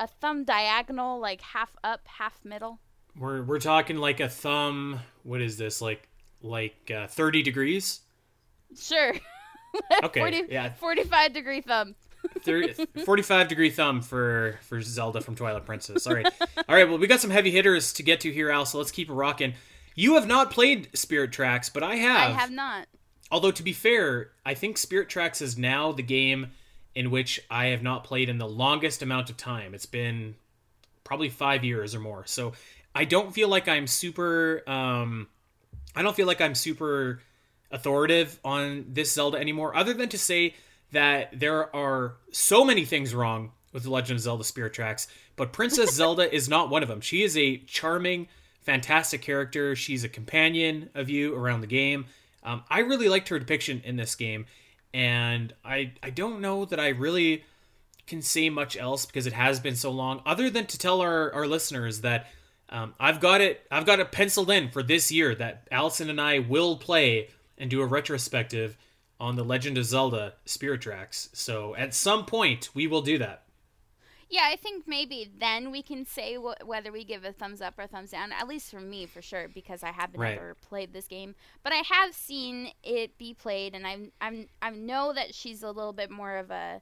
a 0.01 0.07
thumb 0.07 0.45
diagonal 0.45 1.21
like 1.21 1.41
half 1.41 1.77
up 1.85 2.01
half 2.07 2.45
middle? 2.45 2.81
We're 3.17 3.43
we're 3.43 3.61
talking 3.61 3.97
like 3.97 4.19
a 4.21 4.29
thumb. 4.29 5.01
What 5.23 5.41
is 5.41 5.57
this 5.57 5.81
like 5.81 6.09
like 6.43 6.91
uh, 6.95 7.07
thirty 7.07 7.43
degrees? 7.43 8.01
Sure. 8.79 9.15
okay. 10.05 10.21
40, 10.21 10.43
yeah. 10.49 10.73
45 10.75 11.33
degree 11.33 11.61
thumb. 11.61 11.95
30, 12.43 12.87
45 13.05 13.49
degree 13.49 13.71
thumb 13.71 14.03
for 14.03 14.59
for 14.63 14.81
Zelda 14.83 15.21
from 15.21 15.35
Twilight 15.35 15.65
Princess. 15.65 16.07
All 16.07 16.15
right. 16.15 16.27
All 16.69 16.75
right, 16.75 16.89
well, 16.89 16.99
we 16.99 17.07
got 17.07 17.21
some 17.21 17.31
heavy 17.31 17.51
hitters 17.51 17.93
to 17.95 18.03
get 18.03 18.21
to 18.21 18.33
here, 18.33 18.51
Al, 18.51 18.67
so 18.67 18.79
let's 18.79 18.91
keep 18.91 19.09
it 19.09 19.13
rocking. 19.13 19.55
You 19.95 20.15
have 20.15 20.27
not 20.27 20.51
played 20.51 20.89
Spirit 20.97 21.33
Tracks, 21.33 21.69
but 21.69 21.83
I 21.83 21.97
have. 21.97 22.31
I 22.31 22.33
have 22.33 22.51
not. 22.51 22.87
Although 23.31 23.53
to 23.53 23.63
be 23.63 23.73
fair, 23.73 24.31
I 24.45 24.55
think 24.55 24.79
Spirit 24.79 25.09
Tracks 25.09 25.41
is 25.41 25.57
now 25.57 25.93
the 25.93 26.03
game 26.03 26.49
in 26.95 27.11
which 27.11 27.41
I 27.51 27.67
have 27.67 27.83
not 27.83 28.05
played 28.05 28.29
in 28.29 28.39
the 28.39 28.49
longest 28.49 29.03
amount 29.03 29.31
of 29.31 29.37
time. 29.37 29.75
It's 29.75 29.87
been 29.87 30.35
probably 31.05 31.29
5 31.29 31.65
years 31.65 31.95
or 31.95 32.01
more. 32.01 32.25
So, 32.27 32.53
I 32.95 33.05
don't 33.05 33.33
feel 33.33 33.49
like 33.49 33.69
I'm 33.69 33.87
super 33.87 34.69
um 34.69 35.29
I 35.95 36.03
don't 36.03 36.15
feel 36.15 36.27
like 36.27 36.41
I'm 36.41 36.55
super 36.55 37.21
authoritative 37.71 38.39
on 38.45 38.87
this 38.89 39.13
Zelda 39.13 39.39
anymore, 39.39 39.77
other 39.77 39.93
than 39.93 40.09
to 40.11 40.19
say 40.19 40.55
that 40.93 41.39
there 41.39 41.75
are 41.75 42.15
so 42.33 42.65
many 42.65 42.85
things 42.85 43.15
wrong 43.15 43.53
with 43.73 43.85
the 43.85 43.91
Legend 43.91 44.19
of 44.19 44.23
Zelda 44.23 44.45
Spirit 44.45 44.73
Tracks, 44.73 45.09
but 45.37 45.53
Princess 45.53 45.91
Zelda 45.95 46.33
is 46.33 46.49
not 46.49 46.71
one 46.71 46.83
of 46.83 46.89
them. 46.89 47.01
She 47.01 47.23
is 47.23 47.37
a 47.37 47.59
charming, 47.59 48.29
fantastic 48.63 49.23
character. 49.23 49.77
She's 49.77 50.05
a 50.05 50.09
companion 50.09 50.91
of 50.95 51.09
you 51.09 51.35
around 51.35 51.61
the 51.61 51.67
game. 51.69 52.07
Um, 52.43 52.65
I 52.71 52.81
really 52.81 53.09
liked 53.09 53.29
her 53.29 53.39
depiction 53.39 53.83
in 53.85 53.97
this 53.97 54.15
game, 54.15 54.47
and 54.95 55.53
I 55.65 55.93
I 56.03 56.11
don't 56.11 56.41
know 56.41 56.65
that 56.65 56.81
I 56.81 56.89
really 56.89 57.45
can 58.07 58.23
say 58.23 58.51
much 58.51 58.77
else 58.77 59.07
because 59.07 59.27
it 59.27 59.33
has 59.33 59.61
been 59.61 59.77
so 59.77 59.91
long, 59.91 60.23
other 60.27 60.51
than 60.51 60.67
to 60.67 60.79
tell 60.79 61.01
our, 61.01 61.33
our 61.33 61.47
listeners 61.47 62.01
that 62.01 62.27
um, 62.69 62.95
I've 62.99 63.21
got 63.21 63.41
it 63.41 63.67
I've 63.71 63.87
got 63.87 64.01
it 64.01 64.13
penciled 64.13 64.51
in 64.51 64.71
for 64.71 64.83
this 64.83 65.13
year 65.13 65.35
that 65.35 65.71
Alasyn 65.71 66.09
and 66.09 66.21
I 66.21 66.39
will 66.39 66.77
play 66.77 67.29
and 67.59 67.71
do 67.71 67.83
a 67.83 67.87
retrospective 67.87 68.77
on 69.19 69.37
the 69.37 69.45
Legend 69.45 69.77
of 69.77 69.85
Zelda 69.85 70.35
Spirit 70.47 70.81
Tracks. 70.81 71.29
So 71.35 71.75
at 71.77 71.95
some 71.95 72.25
point 72.25 72.71
we 72.75 72.87
will 72.87 73.03
do 73.03 73.19
that. 73.19 73.43
Yeah, 74.31 74.45
I 74.47 74.55
think 74.55 74.87
maybe 74.87 75.29
then 75.39 75.73
we 75.73 75.83
can 75.83 76.05
say 76.05 76.37
wh- 76.37 76.67
whether 76.67 76.93
we 76.93 77.03
give 77.05 77.25
a 77.25 77.33
thumbs 77.33 77.61
up 77.61 77.75
or 77.79 77.87
thumbs 77.89 78.13
down. 78.13 78.31
At 78.31 78.47
least 78.47 78.71
for 78.71 78.81
me, 78.81 79.05
for 79.07 79.21
sure, 79.21 79.49
because 79.49 79.83
I 79.83 79.91
haven't 79.91 80.21
Right. 80.21 80.37
ever 80.39 80.55
played 80.55 80.93
this 80.93 81.09
game, 81.09 81.35
but 81.65 81.73
I 81.73 81.83
have 81.91 82.15
seen 82.15 82.71
it 82.85 83.19
be 83.19 83.35
played, 83.35 83.75
and 83.75 83.87
I'm 83.87 84.13
I'm 84.21 84.47
I 84.63 84.71
know 84.71 85.13
that 85.13 85.35
she's 85.35 85.63
a 85.65 85.73
little 85.73 85.93
bit 85.93 86.11
more 86.11 86.37
of 86.37 86.51
a 86.51 86.81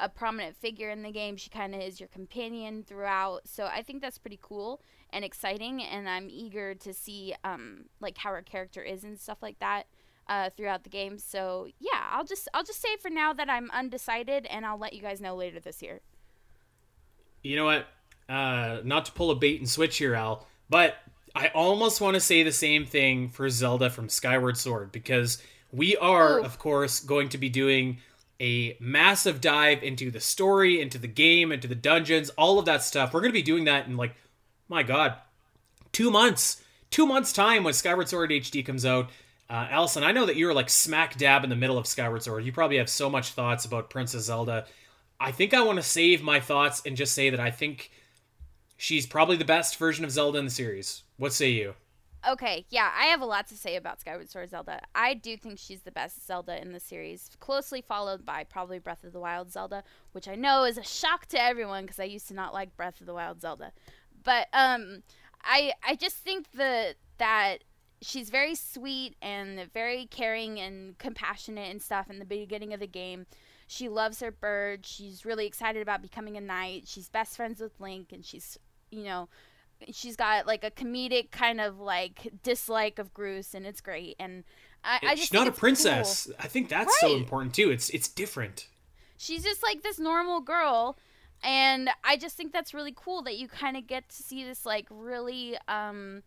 a 0.00 0.08
prominent 0.08 0.56
figure 0.56 0.90
in 0.90 1.02
the 1.02 1.10
game. 1.12 1.36
She 1.36 1.50
kind 1.50 1.74
of 1.74 1.80
is 1.80 2.00
your 2.00 2.08
companion 2.08 2.82
throughout, 2.84 3.48
so 3.48 3.66
I 3.66 3.82
think 3.82 4.00
that's 4.02 4.18
pretty 4.18 4.38
cool 4.42 4.80
and 5.10 5.24
exciting, 5.24 5.80
and 5.82 6.08
I'm 6.08 6.28
eager 6.28 6.74
to 6.74 6.92
see 6.92 7.32
um 7.44 7.84
like 8.00 8.18
how 8.18 8.30
her 8.32 8.42
character 8.42 8.82
is 8.82 9.04
and 9.04 9.18
stuff 9.20 9.38
like 9.40 9.60
that. 9.60 9.84
Uh, 10.30 10.50
throughout 10.50 10.84
the 10.84 10.90
game, 10.90 11.16
so 11.18 11.68
yeah, 11.80 12.02
I'll 12.10 12.22
just 12.24 12.48
I'll 12.52 12.62
just 12.62 12.82
say 12.82 12.96
for 13.00 13.08
now 13.08 13.32
that 13.32 13.48
I'm 13.48 13.70
undecided, 13.70 14.44
and 14.44 14.66
I'll 14.66 14.76
let 14.76 14.92
you 14.92 15.00
guys 15.00 15.22
know 15.22 15.34
later 15.34 15.58
this 15.58 15.80
year. 15.80 16.02
You 17.48 17.56
know 17.56 17.64
what? 17.64 17.86
Uh, 18.28 18.80
not 18.84 19.06
to 19.06 19.12
pull 19.12 19.30
a 19.30 19.34
bait 19.34 19.58
and 19.58 19.68
switch 19.68 19.96
here, 19.96 20.14
Al, 20.14 20.46
but 20.68 20.96
I 21.34 21.48
almost 21.48 21.98
want 21.98 22.12
to 22.12 22.20
say 22.20 22.42
the 22.42 22.52
same 22.52 22.84
thing 22.84 23.30
for 23.30 23.48
Zelda 23.48 23.88
from 23.88 24.10
Skyward 24.10 24.58
Sword 24.58 24.92
because 24.92 25.42
we 25.72 25.96
are, 25.96 26.40
Ooh. 26.40 26.44
of 26.44 26.58
course, 26.58 27.00
going 27.00 27.30
to 27.30 27.38
be 27.38 27.48
doing 27.48 28.00
a 28.38 28.76
massive 28.80 29.40
dive 29.40 29.82
into 29.82 30.10
the 30.10 30.20
story, 30.20 30.82
into 30.82 30.98
the 30.98 31.08
game, 31.08 31.50
into 31.50 31.66
the 31.66 31.74
dungeons, 31.74 32.28
all 32.36 32.58
of 32.58 32.66
that 32.66 32.82
stuff. 32.82 33.14
We're 33.14 33.20
going 33.20 33.32
to 33.32 33.38
be 33.38 33.42
doing 33.42 33.64
that 33.64 33.86
in 33.86 33.96
like, 33.96 34.14
my 34.68 34.82
God, 34.82 35.14
two 35.90 36.10
months, 36.10 36.62
two 36.90 37.06
months 37.06 37.32
time 37.32 37.64
when 37.64 37.72
Skyward 37.72 38.10
Sword 38.10 38.28
HD 38.28 38.64
comes 38.64 38.84
out. 38.84 39.08
Uh, 39.48 39.66
Alasyn, 39.68 40.02
I 40.02 40.12
know 40.12 40.26
that 40.26 40.36
you're 40.36 40.52
like 40.52 40.68
smack 40.68 41.16
dab 41.16 41.44
in 41.44 41.50
the 41.50 41.56
middle 41.56 41.78
of 41.78 41.86
Skyward 41.86 42.22
Sword. 42.22 42.44
You 42.44 42.52
probably 42.52 42.76
have 42.76 42.90
so 42.90 43.08
much 43.08 43.30
thoughts 43.30 43.64
about 43.64 43.88
Princess 43.88 44.24
Zelda. 44.24 44.66
I 45.20 45.32
think 45.32 45.52
I 45.52 45.62
want 45.62 45.76
to 45.76 45.82
save 45.82 46.22
my 46.22 46.40
thoughts 46.40 46.82
and 46.86 46.96
just 46.96 47.12
say 47.12 47.30
that 47.30 47.40
I 47.40 47.50
think 47.50 47.90
she's 48.76 49.06
probably 49.06 49.36
the 49.36 49.44
best 49.44 49.76
version 49.76 50.04
of 50.04 50.10
Zelda 50.10 50.38
in 50.38 50.44
the 50.44 50.50
series. 50.50 51.02
What 51.16 51.32
say 51.32 51.50
you? 51.50 51.74
Okay, 52.28 52.66
yeah, 52.68 52.90
I 52.96 53.06
have 53.06 53.20
a 53.20 53.26
lot 53.26 53.46
to 53.48 53.56
say 53.56 53.76
about 53.76 54.00
Skyward 54.00 54.28
Sword 54.28 54.50
Zelda. 54.50 54.80
I 54.94 55.14
do 55.14 55.36
think 55.36 55.58
she's 55.58 55.82
the 55.82 55.92
best 55.92 56.26
Zelda 56.26 56.60
in 56.60 56.72
the 56.72 56.80
series, 56.80 57.30
closely 57.38 57.80
followed 57.80 58.26
by 58.26 58.44
probably 58.44 58.78
Breath 58.80 59.04
of 59.04 59.12
the 59.12 59.20
Wild 59.20 59.52
Zelda, 59.52 59.84
which 60.12 60.26
I 60.26 60.34
know 60.34 60.64
is 60.64 60.78
a 60.78 60.82
shock 60.82 61.26
to 61.26 61.40
everyone 61.40 61.84
because 61.84 62.00
I 62.00 62.04
used 62.04 62.28
to 62.28 62.34
not 62.34 62.52
like 62.52 62.76
Breath 62.76 63.00
of 63.00 63.06
the 63.06 63.14
Wild 63.14 63.40
Zelda. 63.40 63.72
But 64.24 64.48
um, 64.52 65.02
I 65.44 65.72
I 65.86 65.94
just 65.94 66.16
think 66.16 66.50
the 66.52 66.96
that 67.18 67.58
she's 68.02 68.30
very 68.30 68.54
sweet 68.54 69.16
and 69.22 69.72
very 69.72 70.06
caring 70.06 70.58
and 70.58 70.98
compassionate 70.98 71.70
and 71.70 71.80
stuff 71.80 72.10
in 72.10 72.18
the 72.18 72.24
beginning 72.24 72.74
of 72.74 72.80
the 72.80 72.86
game. 72.86 73.26
She 73.70 73.88
loves 73.90 74.20
her 74.20 74.30
bird. 74.30 74.86
She's 74.86 75.26
really 75.26 75.46
excited 75.46 75.82
about 75.82 76.00
becoming 76.00 76.38
a 76.38 76.40
knight. 76.40 76.84
She's 76.86 77.08
best 77.10 77.36
friends 77.36 77.60
with 77.60 77.78
Link, 77.78 78.12
and 78.12 78.24
she's 78.24 78.58
you 78.90 79.04
know 79.04 79.28
she's 79.92 80.16
got 80.16 80.46
like 80.46 80.64
a 80.64 80.70
comedic 80.70 81.30
kind 81.30 81.60
of 81.60 81.78
like 81.78 82.32
dislike 82.42 82.98
of 82.98 83.12
Groose, 83.12 83.54
and 83.54 83.66
it's 83.66 83.82
great. 83.82 84.16
And 84.18 84.44
I, 84.82 84.98
I 85.02 85.14
just 85.14 85.28
she's 85.28 85.32
not 85.34 85.48
a 85.48 85.52
princess. 85.52 86.26
cool. 86.26 86.34
I 86.40 86.48
think 86.48 86.70
that's 86.70 86.98
so 86.98 87.14
important 87.14 87.54
too. 87.54 87.70
It's 87.70 87.90
it's 87.90 88.08
different. 88.08 88.68
She's 89.18 89.44
just 89.44 89.62
like 89.62 89.82
this 89.82 89.98
normal 89.98 90.40
girl, 90.40 90.96
and 91.42 91.90
I 92.02 92.16
just 92.16 92.38
think 92.38 92.54
that's 92.54 92.72
really 92.72 92.94
cool 92.96 93.22
that 93.22 93.36
you 93.36 93.48
kind 93.48 93.76
of 93.76 93.86
get 93.86 94.08
to 94.08 94.22
see 94.22 94.44
this 94.44 94.64
like 94.64 94.86
really 94.90 95.58
um 95.68 96.22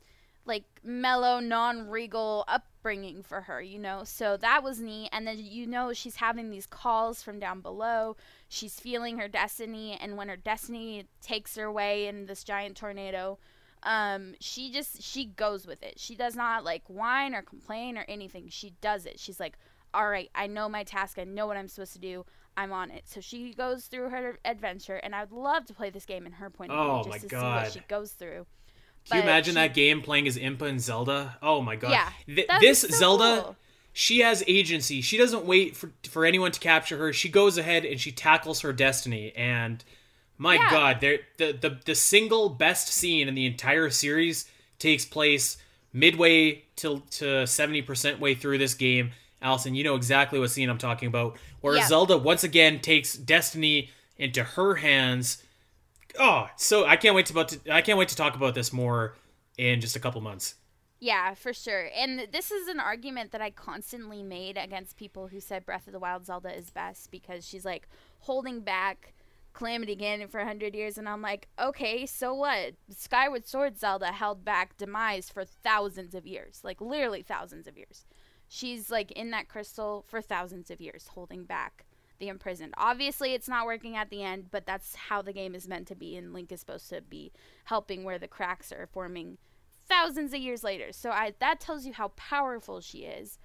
like 0.45 0.63
mellow, 0.83 1.39
non-regal 1.39 2.45
upbringing 2.47 3.21
for 3.23 3.41
her, 3.41 3.61
you 3.61 3.77
know. 3.79 4.03
So 4.03 4.37
that 4.37 4.63
was 4.63 4.79
neat. 4.79 5.09
And 5.11 5.27
then 5.27 5.37
you 5.39 5.67
know 5.67 5.93
she's 5.93 6.15
having 6.17 6.49
these 6.49 6.65
calls 6.65 7.21
from 7.21 7.39
down 7.39 7.61
below. 7.61 8.15
She's 8.49 8.79
feeling 8.79 9.17
her 9.19 9.27
destiny, 9.27 9.97
and 10.01 10.17
when 10.17 10.29
her 10.29 10.37
destiny 10.37 11.05
takes 11.21 11.55
her 11.55 11.65
away 11.65 12.07
in 12.07 12.25
this 12.25 12.43
giant 12.43 12.75
tornado, 12.75 13.37
um, 13.83 14.35
she 14.39 14.71
just 14.71 15.01
she 15.01 15.25
goes 15.25 15.65
with 15.65 15.81
it. 15.83 15.99
She 15.99 16.15
does 16.15 16.35
not 16.35 16.63
like 16.63 16.83
whine 16.87 17.33
or 17.33 17.41
complain 17.41 17.97
or 17.97 18.05
anything. 18.07 18.47
She 18.49 18.73
does 18.81 19.05
it. 19.05 19.19
She's 19.19 19.39
like, 19.39 19.57
all 19.93 20.09
right, 20.09 20.29
I 20.35 20.47
know 20.47 20.69
my 20.69 20.83
task. 20.83 21.17
I 21.19 21.23
know 21.23 21.47
what 21.47 21.57
I'm 21.57 21.67
supposed 21.67 21.93
to 21.93 21.99
do. 21.99 22.25
I'm 22.57 22.71
on 22.73 22.91
it. 22.91 23.03
So 23.07 23.21
she 23.21 23.53
goes 23.53 23.85
through 23.85 24.09
her 24.09 24.37
adventure, 24.43 24.97
and 24.97 25.15
I'd 25.15 25.31
love 25.31 25.65
to 25.67 25.73
play 25.73 25.89
this 25.89 26.05
game 26.05 26.25
in 26.25 26.33
her 26.33 26.49
point 26.49 26.73
of 26.73 26.79
view, 26.79 26.91
Oh 26.91 27.03
just 27.03 27.21
to 27.21 27.29
see 27.29 27.35
what 27.51 27.67
she 27.67 27.79
goes 27.87 28.11
through. 28.11 28.45
Can 29.09 29.17
you 29.17 29.23
imagine 29.23 29.51
she- 29.53 29.55
that 29.55 29.73
game 29.73 30.01
playing 30.01 30.27
as 30.27 30.37
Impa 30.37 30.63
and 30.63 30.79
Zelda? 30.81 31.37
Oh 31.41 31.61
my 31.61 31.75
god. 31.75 31.91
Yeah, 31.91 32.09
Th- 32.27 32.47
this 32.59 32.81
so 32.81 32.87
Zelda, 32.89 33.41
cool. 33.43 33.55
she 33.93 34.19
has 34.19 34.43
agency. 34.47 35.01
She 35.01 35.17
doesn't 35.17 35.45
wait 35.45 35.75
for 35.75 35.91
for 36.09 36.25
anyone 36.25 36.51
to 36.51 36.59
capture 36.59 36.97
her. 36.97 37.11
She 37.13 37.29
goes 37.29 37.57
ahead 37.57 37.83
and 37.85 37.99
she 37.99 38.11
tackles 38.11 38.61
her 38.61 38.71
destiny. 38.73 39.33
And 39.35 39.83
my 40.37 40.55
Yeah. 40.55 40.69
god, 40.69 41.01
the, 41.01 41.19
the 41.37 41.77
the 41.85 41.95
single 41.95 42.49
best 42.49 42.87
scene 42.89 43.27
in 43.27 43.35
the 43.35 43.45
entire 43.45 43.89
series 43.89 44.45
takes 44.79 45.05
place 45.05 45.57
midway 45.93 46.63
till 46.75 47.01
to 47.11 47.45
seventy 47.47 47.81
percent 47.81 48.19
way 48.19 48.33
through 48.35 48.57
this 48.59 48.73
game. 48.73 49.11
Alasyn, 49.41 49.75
you 49.75 49.83
know 49.83 49.95
exactly 49.95 50.39
what 50.39 50.51
scene 50.51 50.69
I'm 50.69 50.77
talking 50.77 51.07
about. 51.07 51.35
Where 51.61 51.75
Yeah. 51.75 51.87
Zelda 51.87 52.17
once 52.17 52.43
again 52.43 52.79
takes 52.79 53.13
destiny 53.13 53.89
into 54.17 54.43
her 54.43 54.75
hands 54.75 55.43
oh 56.19 56.47
so 56.55 56.85
i 56.85 56.95
can't 56.95 57.15
wait 57.15 57.25
to 57.25 57.33
about 57.33 57.49
to, 57.49 57.59
i 57.71 57.81
can't 57.81 57.97
wait 57.97 58.07
to 58.07 58.15
talk 58.15 58.35
about 58.35 58.55
this 58.55 58.71
more 58.73 59.15
in 59.57 59.81
just 59.81 59.95
a 59.95 59.99
couple 59.99 60.21
months 60.21 60.55
Yeah, 61.03 61.33
for 61.33 61.51
sure. 61.51 61.89
And 61.97 62.27
this 62.31 62.51
is 62.51 62.67
an 62.67 62.79
argument 62.79 63.31
that 63.31 63.41
I 63.41 63.49
constantly 63.49 64.21
made 64.21 64.55
against 64.55 64.97
people 64.97 65.29
who 65.29 65.39
said 65.39 65.65
Breath 65.65 65.87
of 65.87 65.93
the 65.93 65.99
Wild 65.99 66.27
Zelda 66.27 66.55
is 66.55 66.69
best 66.69 67.09
because 67.09 67.43
she's 67.43 67.65
like 67.65 67.89
holding 68.19 68.59
back 68.59 69.15
Calamity 69.53 69.95
Ganon 69.95 70.29
for 70.29 70.37
100 70.37 70.75
years. 70.75 70.99
And 70.99 71.09
I'm 71.09 71.23
like, 71.23 71.47
okay, 71.59 72.05
so 72.05 72.35
what? 72.35 72.75
Skyward 72.89 73.47
Sword 73.47 73.79
Zelda 73.79 74.11
held 74.11 74.45
back 74.45 74.77
Demise 74.77 75.29
for 75.29 75.43
thousands 75.43 76.13
of 76.13 76.27
years, 76.27 76.61
like 76.63 76.79
literally 76.79 77.23
thousands 77.23 77.67
of 77.67 77.77
years. 77.77 78.05
She's 78.47 78.91
like 78.91 79.11
in 79.13 79.31
that 79.31 79.47
crystal 79.47 80.05
for 80.07 80.21
thousands 80.21 80.69
of 80.69 80.79
years, 80.79 81.07
holding 81.07 81.45
back 81.45 81.85
the 82.21 82.29
imprisoned. 82.29 82.73
Obviously, 82.77 83.33
it's 83.33 83.49
not 83.49 83.67
working 83.67 83.97
at 83.97 84.09
the 84.11 84.23
end, 84.23 84.51
but 84.51 84.65
that's 84.65 84.95
how 84.95 85.21
the 85.21 85.33
game 85.33 85.55
is 85.55 85.67
meant 85.67 85.87
to 85.89 85.95
be. 85.95 86.15
And 86.17 86.33
Link 86.33 86.53
is 86.53 86.61
supposed 86.61 86.89
to 86.91 87.01
be 87.01 87.33
helping 87.65 88.05
where 88.05 88.19
the 88.19 88.29
cracks 88.29 88.71
are 88.71 88.87
forming 88.93 89.39
thousands 89.89 90.33
of 90.33 90.39
years 90.41 90.63
later. 90.63 90.93
So 90.93 91.11
I 91.11 91.33
that 91.39 91.59
tells 91.59 91.85
you 91.85 91.93
how 91.93 92.09
powerful 92.09 92.81
she 92.81 92.99
is. 92.99 93.39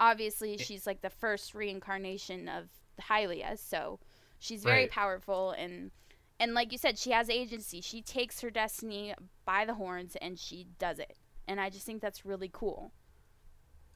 Obviously, 0.00 0.58
she's 0.58 0.86
like 0.86 1.02
the 1.02 1.10
first 1.10 1.54
reincarnation 1.54 2.48
of 2.48 2.70
Hylia, 3.00 3.58
so 3.58 4.00
she's 4.38 4.64
very 4.64 4.86
Right. 4.86 4.90
powerful 4.90 5.52
and 5.52 5.90
and 6.38 6.54
like 6.54 6.72
you 6.72 6.78
said, 6.78 6.98
she 6.98 7.10
has 7.12 7.28
agency. 7.30 7.82
She 7.82 8.02
takes 8.02 8.40
her 8.40 8.50
destiny 8.50 9.14
by 9.44 9.66
the 9.66 9.74
horns 9.74 10.16
and 10.22 10.38
she 10.38 10.66
does 10.78 10.98
it. 10.98 11.18
And 11.48 11.60
I 11.60 11.70
just 11.70 11.86
think 11.86 12.00
that's 12.02 12.24
really 12.24 12.50
cool. 12.52 12.92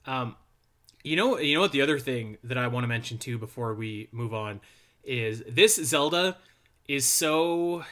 um 0.06 0.36
you 1.04 1.14
know 1.14 1.38
you 1.38 1.54
know 1.54 1.60
what 1.60 1.72
the 1.72 1.82
other 1.82 1.98
thing 1.98 2.36
that 2.42 2.58
i 2.58 2.66
want 2.66 2.82
to 2.82 2.88
mention 2.88 3.18
too 3.18 3.38
before 3.38 3.74
we 3.74 4.08
move 4.10 4.34
on 4.34 4.60
is 5.04 5.42
this 5.48 5.76
zelda 5.76 6.36
is 6.88 7.04
so 7.06 7.84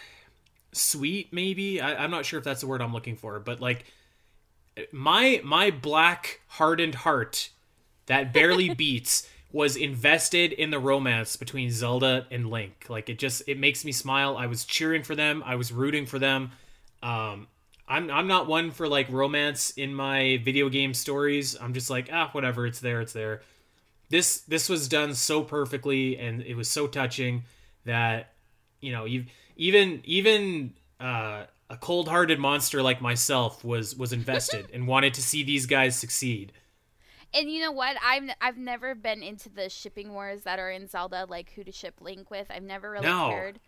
sweet 0.73 1.33
maybe 1.33 1.81
I, 1.81 2.03
i'm 2.03 2.11
not 2.11 2.25
sure 2.27 2.39
if 2.39 2.45
that's 2.45 2.63
the 2.63 2.67
word 2.67 2.83
i'm 2.83 2.93
looking 2.93 3.17
for 3.17 3.39
but 3.39 3.61
like 3.61 3.85
my 4.91 5.41
my 5.45 5.71
black 5.71 6.41
hardened 6.49 6.97
heart 6.97 7.51
that 8.07 8.33
barely 8.33 8.75
beats 8.75 9.29
was 9.53 9.77
invested 9.77 10.53
in 10.53 10.71
the 10.71 10.79
romance 10.79 11.37
between 11.37 11.71
Zelda 11.71 12.27
and 12.31 12.49
Link. 12.49 12.87
Like 12.89 13.09
it 13.11 13.19
just 13.19 13.43
it 13.47 13.59
makes 13.59 13.85
me 13.85 13.93
smile. 13.93 14.37
I 14.37 14.47
was 14.47 14.65
cheering 14.65 15.03
for 15.03 15.15
them. 15.15 15.43
I 15.45 15.57
was 15.57 15.71
rooting 15.71 16.07
for 16.07 16.19
them. 16.19 16.53
Um 17.03 17.49
I'm 17.93 18.11
I'm 18.11 18.27
not 18.27 18.47
one 18.47 18.71
for 18.71 18.89
like 18.89 19.11
romance 19.11 19.71
in 19.73 19.95
my 19.95 20.41
video 20.43 20.71
game 20.71 20.95
stories. 20.95 21.57
I'm 21.61 21.75
just 21.75 21.91
like, 21.91 22.09
ah, 22.11 22.31
whatever, 22.33 22.67
it's 22.67 22.81
there, 22.81 23.03
it's 23.03 23.13
there. 23.13 23.43
This 24.09 24.41
this 24.41 24.71
was 24.71 24.89
done 24.89 25.15
so 25.15 25.43
perfectly 25.43 26.17
and 26.17 26.41
it 26.43 26.55
was 26.55 26.71
so 26.71 26.87
touching 26.87 27.45
that 27.85 28.33
you 28.81 28.93
know, 28.93 29.05
you 29.05 29.27
even 29.57 30.01
even 30.05 30.73
uh 31.01 31.45
a 31.69 31.77
cold-hearted 31.77 32.39
monster 32.39 32.83
like 32.83 33.03
myself 33.03 33.63
was 33.63 33.95
was 33.95 34.15
invested 34.15 34.69
and 34.73 34.89
wanted 34.89 35.13
to 35.15 35.23
see 35.23 35.43
these 35.43 35.67
guys 35.67 35.95
succeed. 35.99 36.53
And 37.35 37.51
you 37.51 37.61
know 37.61 37.73
what? 37.73 37.97
I've 38.03 38.31
I've 38.41 38.57
never 38.57 38.95
been 38.95 39.23
into 39.23 39.51
the 39.51 39.69
shipping 39.69 40.15
wars 40.15 40.43
that 40.43 40.59
are 40.59 40.71
in 40.71 40.89
Zelda, 40.89 41.27
like 41.29 41.53
who 41.53 41.63
to 41.65 41.73
ship 41.73 42.01
Link 42.01 42.31
with. 42.31 42.47
I've 42.51 42.63
never 42.63 42.91
really 42.91 43.07
No. 43.07 43.29
cared. 43.29 43.61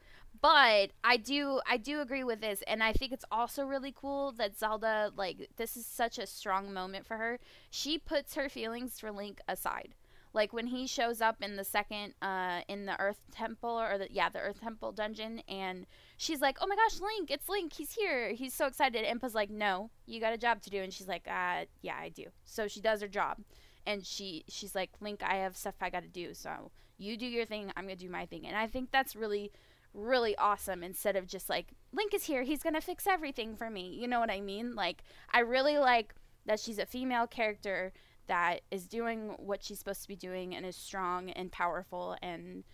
But 0.44 0.90
I 1.02 1.16
do 1.16 1.62
I 1.66 1.78
do 1.78 2.02
agree 2.02 2.22
with 2.22 2.42
this 2.42 2.62
and 2.66 2.82
I 2.82 2.92
think 2.92 3.12
it's 3.12 3.24
also 3.32 3.64
really 3.64 3.94
cool 3.96 4.30
that 4.32 4.58
Zelda 4.58 5.10
like 5.16 5.48
this 5.56 5.74
is 5.74 5.86
such 5.86 6.18
a 6.18 6.26
strong 6.26 6.70
moment 6.70 7.06
for 7.06 7.16
her. 7.16 7.38
She 7.70 7.96
puts 7.96 8.34
her 8.34 8.50
feelings 8.50 9.00
for 9.00 9.10
Link 9.10 9.40
aside. 9.48 9.94
Like 10.34 10.52
when 10.52 10.66
he 10.66 10.86
shows 10.86 11.22
up 11.22 11.36
in 11.40 11.56
the 11.56 11.64
second 11.64 12.12
uh 12.20 12.60
in 12.68 12.84
the 12.84 13.00
Earth 13.00 13.22
Temple 13.30 13.80
or 13.80 13.96
the 13.96 14.08
yeah, 14.10 14.28
the 14.28 14.38
Earth 14.38 14.60
Temple 14.60 14.92
dungeon 14.92 15.40
and 15.48 15.86
she's 16.18 16.42
like, 16.42 16.58
"Oh 16.60 16.66
my 16.66 16.76
gosh, 16.76 17.00
Link, 17.00 17.30
it's 17.30 17.48
Link. 17.48 17.72
He's 17.72 17.92
here." 17.92 18.34
He's 18.34 18.52
so 18.52 18.66
excited. 18.66 19.02
Impa's 19.10 19.34
like, 19.34 19.48
"No, 19.48 19.88
you 20.04 20.20
got 20.20 20.34
a 20.34 20.38
job 20.46 20.60
to 20.64 20.68
do." 20.68 20.82
And 20.82 20.92
she's 20.92 21.08
like, 21.08 21.26
"Uh, 21.26 21.64
yeah, 21.80 21.96
I 21.98 22.10
do." 22.10 22.26
So 22.44 22.68
she 22.68 22.82
does 22.82 23.00
her 23.00 23.08
job. 23.08 23.38
And 23.86 24.04
she 24.04 24.44
she's 24.48 24.74
like, 24.74 24.90
"Link, 25.00 25.22
I 25.22 25.36
have 25.36 25.56
stuff 25.56 25.76
I 25.80 25.88
got 25.88 26.02
to 26.02 26.08
do. 26.08 26.34
So 26.34 26.70
you 26.98 27.16
do 27.16 27.26
your 27.26 27.46
thing, 27.46 27.72
I'm 27.76 27.86
going 27.86 27.96
to 27.96 28.04
do 28.04 28.10
my 28.10 28.26
thing." 28.26 28.46
And 28.46 28.58
I 28.58 28.66
think 28.66 28.90
that's 28.90 29.16
really 29.16 29.50
really 29.94 30.36
awesome 30.36 30.82
instead 30.82 31.16
of 31.16 31.26
just 31.26 31.48
like 31.48 31.68
Link 31.92 32.12
is 32.12 32.24
here, 32.24 32.42
he's 32.42 32.62
going 32.62 32.74
to 32.74 32.80
fix 32.80 33.06
everything 33.06 33.56
for 33.56 33.70
me. 33.70 33.88
You 33.88 34.08
know 34.08 34.20
what 34.20 34.30
I 34.30 34.40
mean? 34.40 34.74
Like 34.74 35.02
I 35.32 35.40
really 35.40 35.78
like 35.78 36.14
that 36.46 36.60
she's 36.60 36.78
a 36.78 36.86
female 36.86 37.26
character 37.26 37.92
that 38.26 38.62
is 38.70 38.86
doing 38.86 39.34
what 39.38 39.62
she's 39.62 39.78
supposed 39.78 40.02
to 40.02 40.08
be 40.08 40.16
doing 40.16 40.54
and 40.54 40.66
is 40.66 40.76
strong 40.76 41.30
and 41.30 41.52
powerful 41.52 42.16
and 42.22 42.64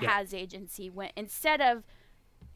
yeah. 0.00 0.10
has 0.10 0.32
agency 0.32 0.88
when 0.88 1.10
instead 1.16 1.60
of 1.60 1.82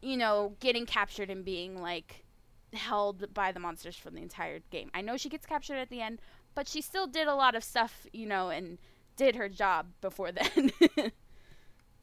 you 0.01 0.17
know 0.17 0.55
getting 0.61 0.87
captured 0.87 1.29
and 1.29 1.45
being 1.45 1.81
like 1.81 2.25
held 2.73 3.33
by 3.35 3.53
the 3.53 3.61
monsters 3.61 3.97
for 3.97 4.11
the 4.11 4.19
entire 4.19 4.61
game. 4.71 4.91
I 4.95 5.01
know 5.01 5.17
she 5.17 5.29
gets 5.29 5.47
captured 5.47 5.77
at 5.77 5.89
the 5.89 6.01
end, 6.01 6.21
but 6.55 6.69
she 6.69 6.81
still 6.81 7.07
did 7.07 7.27
a 7.27 7.35
lot 7.35 7.55
of 7.55 7.65
stuff, 7.65 8.07
you 8.13 8.27
know, 8.27 8.49
and 8.51 8.79
did 9.17 9.37
her 9.37 9.49
job 9.49 9.87
before 10.01 10.31
then. 10.33 10.73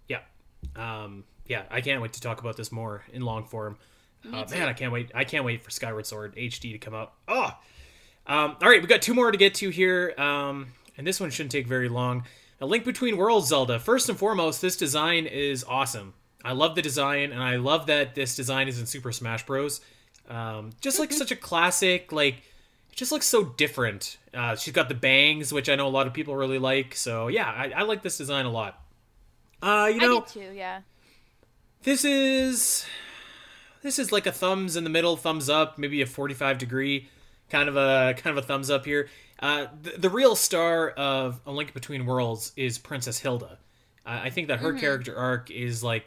yeah. 0.07 0.21
Um 0.75 1.25
yeah, 1.45 1.63
I 1.69 1.81
can't 1.81 2.01
wait 2.01 2.13
to 2.13 2.21
talk 2.21 2.39
about 2.39 2.57
this 2.57 2.71
more 2.71 3.03
in 3.11 3.21
long 3.21 3.45
form. 3.45 3.77
Uh, 4.25 4.45
man, 4.49 4.69
I 4.69 4.73
can't 4.73 4.91
wait. 4.91 5.11
I 5.13 5.25
can't 5.25 5.43
wait 5.43 5.63
for 5.63 5.69
Skyward 5.69 6.05
Sword 6.05 6.35
HD 6.35 6.71
to 6.71 6.77
come 6.77 6.93
out. 6.93 7.13
Oh, 7.27 7.51
um, 8.25 8.55
all 8.61 8.69
right, 8.69 8.81
we 8.81 8.87
got 8.87 9.01
two 9.01 9.13
more 9.13 9.31
to 9.31 9.37
get 9.37 9.55
to 9.55 9.69
here, 9.69 10.13
um, 10.17 10.67
and 10.97 11.05
this 11.05 11.19
one 11.19 11.29
shouldn't 11.29 11.51
take 11.51 11.67
very 11.67 11.89
long. 11.89 12.23
A 12.61 12.65
Link 12.65 12.85
Between 12.85 13.17
Worlds 13.17 13.49
Zelda. 13.49 13.79
First 13.79 14.07
and 14.07 14.17
foremost, 14.17 14.61
this 14.61 14.77
design 14.77 15.25
is 15.25 15.65
awesome. 15.67 16.13
I 16.45 16.53
love 16.53 16.75
the 16.75 16.81
design, 16.81 17.31
and 17.33 17.43
I 17.43 17.57
love 17.57 17.87
that 17.87 18.15
this 18.15 18.35
design 18.35 18.67
is 18.69 18.79
in 18.79 18.85
Super 18.85 19.11
Smash 19.11 19.45
Bros. 19.45 19.81
Um, 20.29 20.71
just 20.79 20.99
like 20.99 21.11
such 21.11 21.31
a 21.31 21.35
classic, 21.35 22.13
like 22.13 22.35
it 22.35 22.95
just 22.95 23.11
looks 23.11 23.25
so 23.25 23.43
different. 23.43 24.17
Uh, 24.33 24.55
she's 24.55 24.73
got 24.73 24.87
the 24.87 24.95
bangs, 24.95 25.51
which 25.51 25.67
I 25.67 25.75
know 25.75 25.87
a 25.87 25.89
lot 25.89 26.07
of 26.07 26.13
people 26.13 26.35
really 26.35 26.59
like. 26.59 26.95
So 26.95 27.27
yeah, 27.27 27.49
I, 27.49 27.71
I 27.75 27.81
like 27.83 28.03
this 28.03 28.17
design 28.17 28.45
a 28.45 28.51
lot. 28.51 28.81
Uh, 29.61 29.89
you 29.93 29.99
know, 29.99 30.21
I 30.21 30.25
too. 30.25 30.51
Yeah. 30.53 30.81
This 31.83 32.05
is 32.05 32.85
this 33.81 33.99
is 33.99 34.11
like 34.11 34.25
a 34.25 34.31
thumbs 34.31 34.75
in 34.75 34.83
the 34.83 34.89
middle, 34.89 35.17
thumbs 35.17 35.49
up, 35.49 35.77
maybe 35.77 36.01
a 36.01 36.05
forty-five 36.05 36.57
degree 36.57 37.09
kind 37.53 37.69
of 37.69 37.77
a 37.77 38.15
kind 38.17 38.37
of 38.37 38.43
a 38.43 38.45
thumbs 38.45 38.69
up 38.69 38.85
here. 38.85 39.07
Uh, 39.39 39.67
the, 39.81 39.91
the, 39.91 40.09
real 40.09 40.35
star 40.35 40.89
of 40.89 41.39
A 41.45 41.51
Link 41.51 41.73
Between 41.73 42.05
Worlds 42.05 42.51
is 42.55 42.77
Princess 42.77 43.19
Hilda. 43.19 43.59
Uh, 44.05 44.21
I 44.23 44.29
think 44.29 44.47
that 44.47 44.59
her 44.59 44.69
mm-hmm. 44.69 44.79
character 44.79 45.15
arc 45.15 45.51
is 45.51 45.83
like 45.83 46.05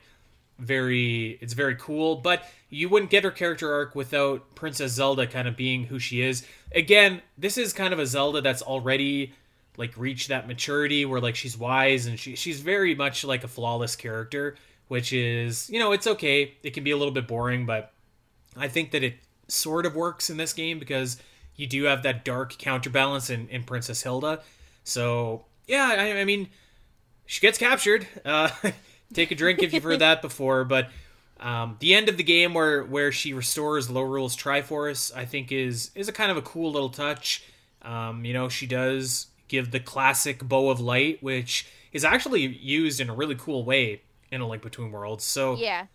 very 0.59 1.39
it's 1.41 1.53
very 1.53 1.77
cool, 1.77 2.17
but 2.17 2.43
you 2.69 2.89
wouldn't 2.89 3.11
get 3.11 3.25
her 3.25 3.31
character 3.31 3.73
arc 3.73 3.95
without 3.95 4.55
Princess 4.55 4.93
Zelda 4.93 5.27
kind 5.27 5.47
of 5.47 5.57
being 5.57 5.85
who 5.85 5.99
she 5.99 6.21
is. 6.21 6.45
Again, 6.75 7.23
this 7.39 7.57
is 7.57 7.73
kind 7.73 7.93
of 7.93 8.01
a 8.01 8.07
Zelda 8.07 8.41
that's 8.41 8.63
already 8.63 9.35
like 9.77 9.93
reached 9.97 10.29
that 10.29 10.49
maturity 10.49 11.05
where 11.05 11.21
like 11.21 11.37
she's 11.37 11.57
wise 11.57 12.07
and 12.07 12.19
she 12.19 12.35
she's 12.35 12.61
very 12.61 12.95
much 12.95 13.23
like 13.23 13.45
a 13.45 13.49
flawless 13.49 13.95
character, 13.95 14.57
which 14.89 15.13
is, 15.13 15.69
you 15.71 15.79
know, 15.79 15.93
it's 15.93 16.07
okay. 16.07 16.55
It 16.63 16.71
can 16.71 16.85
be 16.85 16.91
a 16.91 16.97
little 16.97 17.13
bit 17.13 17.27
boring, 17.27 17.67
but 17.67 17.93
I 18.57 18.69
think 18.69 18.91
that 18.93 19.03
it 19.03 19.17
sort 19.49 19.87
of 19.87 19.95
works 19.95 20.31
in 20.31 20.37
this 20.37 20.53
game 20.53 20.79
because 20.79 21.19
you 21.57 21.67
do 21.67 21.85
have 21.85 22.03
that 22.03 22.25
dark 22.25 22.57
counterbalance 22.59 23.31
in, 23.31 23.49
in 23.49 23.65
Princess 23.65 24.03
Hilda. 24.03 24.41
So 24.85 25.45
yeah, 25.67 25.95
I, 25.99 26.21
I 26.21 26.25
mean, 26.25 26.49
she 27.27 27.41
gets 27.41 27.59
captured. 27.59 28.07
Uh, 28.25 28.51
take 29.13 29.31
a 29.31 29.35
drink 29.35 29.63
if 29.63 29.73
you've 29.73 29.83
heard 29.83 30.01
that 30.01 30.23
before, 30.23 30.65
but 30.65 30.89
um, 31.41 31.77
the 31.81 31.95
end 31.95 32.09
of 32.09 32.17
the 32.17 32.23
game 32.23 32.55
where 32.55 32.83
where 32.85 33.13
she 33.13 33.35
restores 33.35 33.89
Lorule's 33.89 34.37
Triforce, 34.37 35.15
I 35.15 35.25
think 35.25 35.53
is 35.53 35.91
is 35.95 36.09
a 36.09 36.13
kind 36.13 36.31
of 36.31 36.37
a 36.37 36.43
cool 36.43 36.73
little 36.73 36.89
touch. 36.89 37.45
Um, 37.83 38.25
you 38.25 38.33
know, 38.33 38.49
she 38.49 38.67
does 38.67 39.27
give 39.49 39.71
the 39.71 39.81
classic 39.81 40.43
bow 40.43 40.71
of 40.71 40.81
light, 40.81 41.23
which 41.23 41.69
is 41.93 42.05
actually 42.05 42.47
used 42.47 43.01
in 43.01 43.11
a 43.11 43.15
really 43.15 43.37
cool 43.37 43.65
way 43.65 44.03
in 44.31 44.41
a 44.41 44.49
Link 44.49 44.63
Between 44.63 44.91
Worlds. 44.93 45.25
So 45.25 45.57
yeah, 45.57 45.87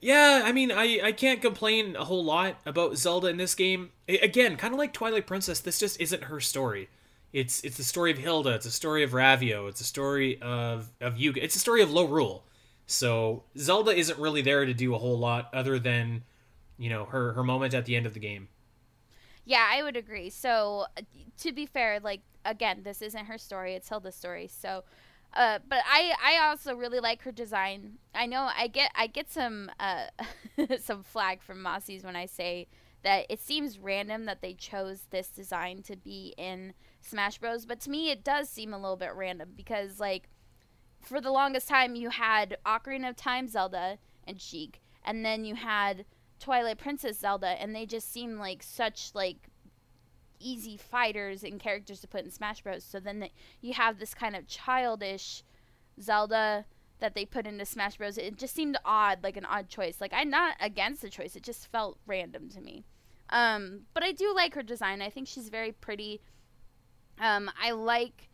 yeah, 0.00 0.42
I 0.44 0.52
mean, 0.52 0.70
I, 0.70 1.00
I 1.02 1.12
can't 1.12 1.40
complain 1.40 1.96
a 1.96 2.04
whole 2.04 2.24
lot 2.24 2.56
about 2.66 2.96
Zelda 2.96 3.28
in 3.28 3.36
this 3.36 3.54
game. 3.54 3.90
again, 4.08 4.56
kind 4.56 4.74
of 4.74 4.78
like 4.78 4.92
Twilight 4.92 5.26
Princess, 5.26 5.60
this 5.60 5.78
just 5.78 6.00
isn't 6.00 6.24
her 6.24 6.40
story. 6.40 6.88
It's 7.32 7.62
it's 7.64 7.76
the 7.76 7.84
story 7.84 8.10
of 8.10 8.18
Hilda. 8.18 8.54
It's 8.54 8.66
a 8.66 8.70
story 8.70 9.02
of 9.02 9.10
Ravio. 9.10 9.68
It's 9.68 9.80
a 9.80 9.84
story 9.84 10.40
of 10.40 10.90
of 11.00 11.18
Yuga. 11.18 11.42
It's 11.42 11.56
a 11.56 11.58
story 11.58 11.82
of 11.82 11.90
Lorule. 11.90 12.42
So 12.86 13.44
Zelda 13.58 13.90
isn't 13.90 14.18
really 14.18 14.42
there 14.42 14.64
to 14.64 14.72
do 14.72 14.94
a 14.94 14.98
whole 14.98 15.18
lot 15.18 15.50
other 15.52 15.78
than, 15.78 16.22
you 16.78 16.88
know, 16.88 17.04
her 17.06 17.32
her 17.32 17.42
moment 17.42 17.74
at 17.74 17.84
the 17.84 17.96
end 17.96 18.06
of 18.06 18.14
the 18.14 18.20
game. 18.20 18.48
Yeah, 19.44 19.66
I 19.70 19.82
would 19.82 19.96
agree. 19.96 20.30
So 20.30 20.86
to 21.38 21.52
be 21.52 21.66
fair, 21.66 22.00
like 22.00 22.20
again, 22.44 22.82
this 22.84 23.02
isn't 23.02 23.26
her 23.26 23.38
story. 23.38 23.74
It's 23.74 23.88
Hilda's 23.88 24.14
story. 24.14 24.48
So 24.48 24.84
uh, 25.36 25.58
but 25.68 25.80
I, 25.86 26.14
I 26.24 26.48
also 26.48 26.74
really 26.74 27.00
like 27.00 27.22
her 27.22 27.32
design. 27.32 27.98
I 28.14 28.26
know 28.26 28.48
I 28.56 28.68
get 28.68 28.90
I 28.94 29.06
get 29.06 29.30
some 29.30 29.70
uh, 29.78 30.06
some 30.80 31.02
flag 31.02 31.42
from 31.42 31.58
Mossies 31.58 32.04
when 32.04 32.16
I 32.16 32.26
say 32.26 32.68
that 33.02 33.26
it 33.28 33.40
seems 33.40 33.78
random 33.78 34.24
that 34.24 34.40
they 34.40 34.54
chose 34.54 35.02
this 35.10 35.28
design 35.28 35.82
to 35.82 35.96
be 35.96 36.34
in 36.38 36.72
Smash 37.00 37.38
Bros. 37.38 37.66
But 37.66 37.80
to 37.82 37.90
me, 37.90 38.10
it 38.10 38.24
does 38.24 38.48
seem 38.48 38.72
a 38.72 38.78
little 38.78 38.96
bit 38.96 39.14
random 39.14 39.50
because 39.54 40.00
like 40.00 40.28
for 41.00 41.20
the 41.20 41.30
longest 41.30 41.68
time 41.68 41.94
you 41.94 42.10
had 42.10 42.56
Ocarina 42.64 43.10
of 43.10 43.16
Time 43.16 43.46
Zelda 43.46 43.98
and 44.24 44.40
Sheik, 44.40 44.80
and 45.04 45.24
then 45.24 45.44
you 45.44 45.54
had 45.54 46.06
Twilight 46.40 46.78
Princess 46.78 47.18
Zelda, 47.18 47.48
and 47.60 47.74
they 47.74 47.86
just 47.86 48.10
seem 48.10 48.38
like 48.38 48.62
such 48.62 49.14
like 49.14 49.50
easy 50.38 50.76
fighters 50.76 51.42
and 51.42 51.60
characters 51.60 52.00
to 52.00 52.08
put 52.08 52.24
in 52.24 52.30
Smash 52.30 52.62
Bros. 52.62 52.84
So 52.84 53.00
then 53.00 53.20
the, 53.20 53.30
you 53.60 53.74
have 53.74 53.98
this 53.98 54.14
kind 54.14 54.36
of 54.36 54.46
childish 54.46 55.42
Zelda 56.00 56.66
that 56.98 57.14
they 57.14 57.24
put 57.24 57.46
into 57.46 57.64
Smash 57.64 57.96
Bros. 57.98 58.18
It 58.18 58.36
just 58.36 58.54
seemed 58.54 58.78
odd, 58.84 59.22
like 59.22 59.36
an 59.36 59.44
odd 59.44 59.68
choice. 59.68 60.00
Like 60.00 60.12
I'm 60.14 60.30
not 60.30 60.56
against 60.60 61.02
the 61.02 61.10
choice; 61.10 61.36
it 61.36 61.42
just 61.42 61.70
felt 61.70 61.98
random 62.06 62.48
to 62.50 62.60
me. 62.60 62.84
Um, 63.30 63.82
but 63.92 64.02
I 64.02 64.12
do 64.12 64.32
like 64.34 64.54
her 64.54 64.62
design. 64.62 65.02
I 65.02 65.10
think 65.10 65.28
she's 65.28 65.48
very 65.48 65.72
pretty. 65.72 66.20
Um, 67.20 67.50
I 67.60 67.72
like. 67.72 68.28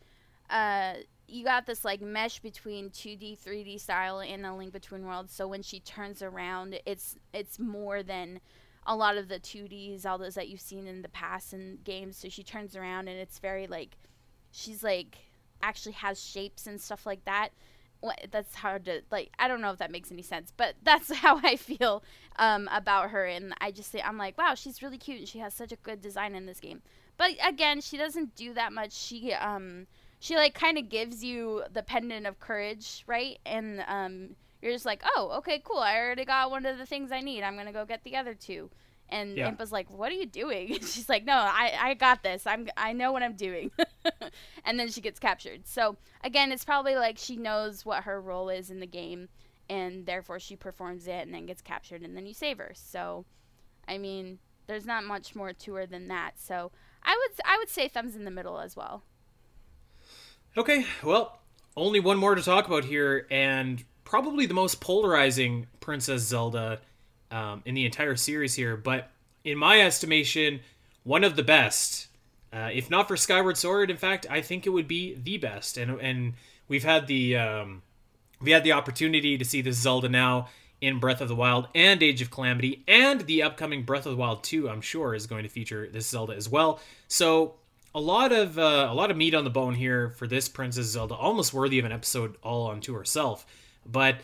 Uh, 0.51 0.95
you 1.29 1.45
got 1.45 1.67
this 1.67 1.85
like 1.85 2.03
mesh 2.03 2.41
between 2.41 2.91
2D, 2.91 3.39
3D 3.43 3.81
style 3.81 4.21
and 4.21 4.45
the 4.45 4.53
Link 4.53 4.73
Between 4.73 5.07
Worlds. 5.07 5.33
So 5.33 5.49
when 5.49 5.63
she 5.63 5.81
turns 5.81 6.23
around, 6.23 6.79
it's 6.85 7.17
it's 7.33 7.59
more 7.59 8.03
than 8.03 8.41
a 8.87 8.97
lot 8.97 9.17
of 9.17 9.29
the 9.29 9.39
2D 9.39 10.01
Zeldas 10.01 10.35
that 10.35 10.49
you've 10.49 10.61
seen 10.61 10.87
in 10.87 11.03
the 11.03 11.09
past 11.09 11.53
in 11.53 11.79
games. 11.85 12.17
So 12.17 12.29
she 12.29 12.43
turns 12.43 12.77
around 12.77 13.09
and 13.09 13.19
it's 13.19 13.39
very 13.39 13.67
like 13.67 13.97
she's 14.51 14.83
like 14.83 15.19
actually 15.63 15.93
has 15.93 16.23
shapes 16.23 16.67
and 16.67 16.81
stuff 16.81 17.07
like 17.07 17.25
that. 17.25 17.51
That's 18.33 18.57
hard 18.57 18.85
to 18.87 19.03
like. 19.13 19.31
I 19.39 19.47
don't 19.47 19.61
know 19.61 19.71
if 19.71 19.79
that 19.79 19.93
makes 19.93 20.11
any 20.11 20.23
sense, 20.23 20.53
but 20.57 20.75
that's 20.83 21.13
how 21.17 21.41
I 21.43 21.57
feel 21.57 22.03
um, 22.37 22.69
about 22.73 23.11
her. 23.11 23.27
And 23.27 23.55
I 23.61 23.71
just 23.71 23.93
say 23.93 24.01
I'm 24.03 24.19
like, 24.19 24.37
wow, 24.37 24.55
she's 24.55 24.83
really 24.83 24.99
cute 24.99 25.21
and 25.21 25.29
she 25.29 25.39
has 25.39 25.55
such 25.55 25.73
a 25.73 25.77
good 25.77 26.01
design 26.01 26.35
in 26.35 26.47
this 26.47 26.61
game. 26.61 26.83
But 27.17 27.33
again, 27.47 27.81
she 27.81 27.97
doesn't 27.97 28.35
do 28.35 28.55
that 28.55 28.73
much. 28.73 28.93
She 28.93 29.33
um 29.33 29.87
she 30.19 30.37
like 30.37 30.55
kind 30.55 30.79
of 30.79 30.89
gives 30.89 31.23
you 31.23 31.63
the 31.73 31.83
pendant 31.83 32.27
of 32.27 32.41
courage, 32.41 33.05
right? 33.07 33.39
And 33.47 33.85
um 33.87 34.37
you're 34.63 34.73
just 34.73 34.87
like, 34.87 35.03
oh, 35.17 35.33
okay, 35.39 35.61
cool. 35.65 35.81
I 35.81 35.99
already 35.99 36.25
got 36.25 36.51
one 36.51 36.65
of 36.65 36.79
the 36.79 36.87
things 36.87 37.11
I 37.11 37.21
need. 37.21 37.43
I'm 37.43 37.57
gonna 37.57 37.73
go 37.73 37.85
get 37.85 38.05
the 38.05 38.17
other 38.17 38.35
two. 38.35 38.71
And 39.09 39.37
yeah. 39.37 39.49
Impa's 39.49 39.73
like, 39.73 39.91
"What 39.91 40.11
are 40.11 40.15
you 40.15 40.25
doing?" 40.25 40.73
she's 40.81 41.09
like, 41.09 41.25
"No, 41.25 41.35
I, 41.35 41.77
I 41.79 41.95
got 41.95 42.23
this. 42.23 42.47
I'm 42.47 42.69
I 42.77 42.95
know 42.95 43.13
what 43.13 43.23
I'm 43.23 43.35
doing." 43.35 43.71
and 44.65 44.81
then 44.81 44.89
she 44.89 45.03
gets 45.03 45.19
captured. 45.19 45.67
So 45.67 45.97
again, 46.25 46.51
it's 46.51 46.65
probably 46.65 46.95
like 46.95 47.19
she 47.19 47.37
knows 47.37 47.85
what 47.85 48.05
her 48.05 48.21
role 48.21 48.49
is 48.49 48.71
in 48.71 48.81
the 48.81 48.87
game, 48.87 49.29
and 49.69 50.07
therefore 50.07 50.39
she 50.41 50.57
performs 50.57 51.07
it, 51.07 51.27
and 51.27 51.35
then 51.35 51.45
gets 51.45 51.61
captured, 51.61 52.03
and 52.03 52.17
then 52.17 52.25
you 52.25 52.33
save 52.33 52.57
her. 52.57 52.73
So, 52.75 53.27
I 53.87 53.99
mean, 53.99 54.39
there's 54.67 54.87
not 54.87 55.05
much 55.05 55.35
more 55.35 55.53
to 55.53 55.75
her 55.75 55.85
than 55.85 56.09
that. 56.09 56.39
So 56.39 56.71
I 57.03 57.15
would 57.15 57.41
I 57.45 57.59
would 57.59 57.69
say 57.69 57.89
thumbs 57.89 58.17
in 58.17 58.25
the 58.25 58.31
middle 58.31 58.61
as 58.61 58.77
well. 58.77 59.03
Okay, 60.57 60.87
well, 61.03 61.41
only 61.77 62.01
one 62.01 62.19
more 62.19 62.35
to 62.35 62.43
talk 62.43 62.67
about 62.67 62.85
here, 62.85 63.27
and 63.31 63.85
probably 64.13 64.45
the 64.45 64.53
most 64.53 64.79
polarizing 64.79 65.67
Princess 65.81 66.21
Zelda 66.21 66.81
um, 67.31 67.63
in 67.65 67.75
the 67.75 67.87
entire 67.87 68.15
series 68.15 68.53
here, 68.53 68.77
but 68.77 69.11
in 69.43 69.57
my 69.57 69.81
estimation, 69.81 70.61
one 71.03 71.25
of 71.25 71.35
the 71.35 71.43
best. 71.43 72.09
Uh, 72.53 72.69
if 72.75 72.91
not 72.91 73.09
for 73.09 73.17
Skyward 73.17 73.57
Sword, 73.57 73.91
in 73.91 73.97
fact, 73.97 74.27
I 74.29 74.43
think 74.43 74.67
it 74.67 74.69
would 74.69 74.87
be 74.87 75.15
the 75.15 75.39
best. 75.39 75.79
And 75.79 75.99
and 75.99 76.35
we've 76.69 76.85
had 76.85 77.07
the 77.07 77.39
um, 77.39 77.81
we 78.39 78.51
had 78.51 78.65
the 78.65 78.73
opportunity 78.73 79.39
to 79.39 79.47
see 79.47 79.63
this 79.63 79.79
Zelda 79.79 80.11
now 80.11 80.49
in 80.83 80.99
Breath 80.99 81.23
of 81.23 81.29
the 81.29 81.35
Wild 81.35 81.69
and 81.75 82.03
Age 82.03 82.21
of 82.21 82.31
Calamity, 82.31 82.85
and 82.87 83.23
the 83.23 83.43
upcoming 83.43 83.83
Breath 83.83 84.05
of 84.05 84.13
the 84.13 84.19
Wild 84.19 84.45
2, 84.45 84.69
I'm 84.69 84.83
sure, 84.83 85.15
is 85.15 85.27
going 85.27 85.45
to 85.45 85.49
feature 85.49 85.89
this 85.91 86.07
Zelda 86.07 86.35
as 86.35 86.51
well. 86.51 86.81
So 87.09 87.55
a 87.95 88.01
lot 88.01 88.31
of 88.31 88.59
uh, 88.59 88.89
a 88.91 88.95
lot 88.95 89.11
of 89.11 89.17
meat 89.17 89.35
on 89.35 89.45
the 89.45 89.49
bone 89.51 89.75
here 89.75 90.11
for 90.11 90.27
this 90.27 90.51
Princess 90.51 90.89
Zelda, 90.89 91.15
almost 91.15 91.55
worthy 91.55 91.79
of 91.79 91.87
an 91.87 91.93
episode 91.93 92.37
all 92.43 92.71
unto 92.71 92.93
herself. 92.93 93.47
But 93.85 94.17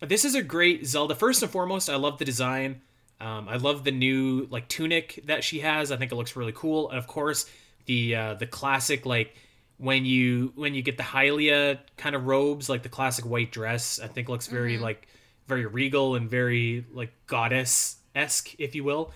this 0.00 0.24
is 0.24 0.34
a 0.34 0.42
great 0.42 0.86
Zelda. 0.86 1.14
First 1.14 1.42
and 1.42 1.50
foremost, 1.50 1.88
I 1.88 1.96
love 1.96 2.18
the 2.18 2.24
design. 2.24 2.80
Um, 3.20 3.48
I 3.48 3.56
love 3.56 3.84
the 3.84 3.92
new 3.92 4.48
like 4.50 4.68
tunic 4.68 5.22
that 5.26 5.44
she 5.44 5.60
has. 5.60 5.92
I 5.92 5.96
think 5.96 6.10
it 6.10 6.16
looks 6.16 6.34
really 6.34 6.52
cool, 6.52 6.90
and 6.90 6.98
of 6.98 7.06
course 7.06 7.46
the 7.86 8.16
uh, 8.16 8.34
the 8.34 8.46
classic 8.46 9.06
like 9.06 9.36
when 9.78 10.04
you 10.04 10.52
when 10.56 10.74
you 10.74 10.82
get 10.82 10.96
the 10.96 11.02
Hylia 11.02 11.78
kind 11.96 12.16
of 12.16 12.26
robes, 12.26 12.68
like 12.68 12.82
the 12.82 12.88
classic 12.88 13.24
white 13.24 13.52
dress. 13.52 14.00
I 14.00 14.08
think 14.08 14.28
looks 14.28 14.48
very 14.48 14.74
mm-hmm. 14.74 14.82
like 14.82 15.08
very 15.46 15.66
regal 15.66 16.14
and 16.14 16.30
very 16.30 16.84
like 16.92 17.12
goddess 17.26 17.96
esque, 18.14 18.54
if 18.58 18.74
you 18.74 18.84
will. 18.84 19.12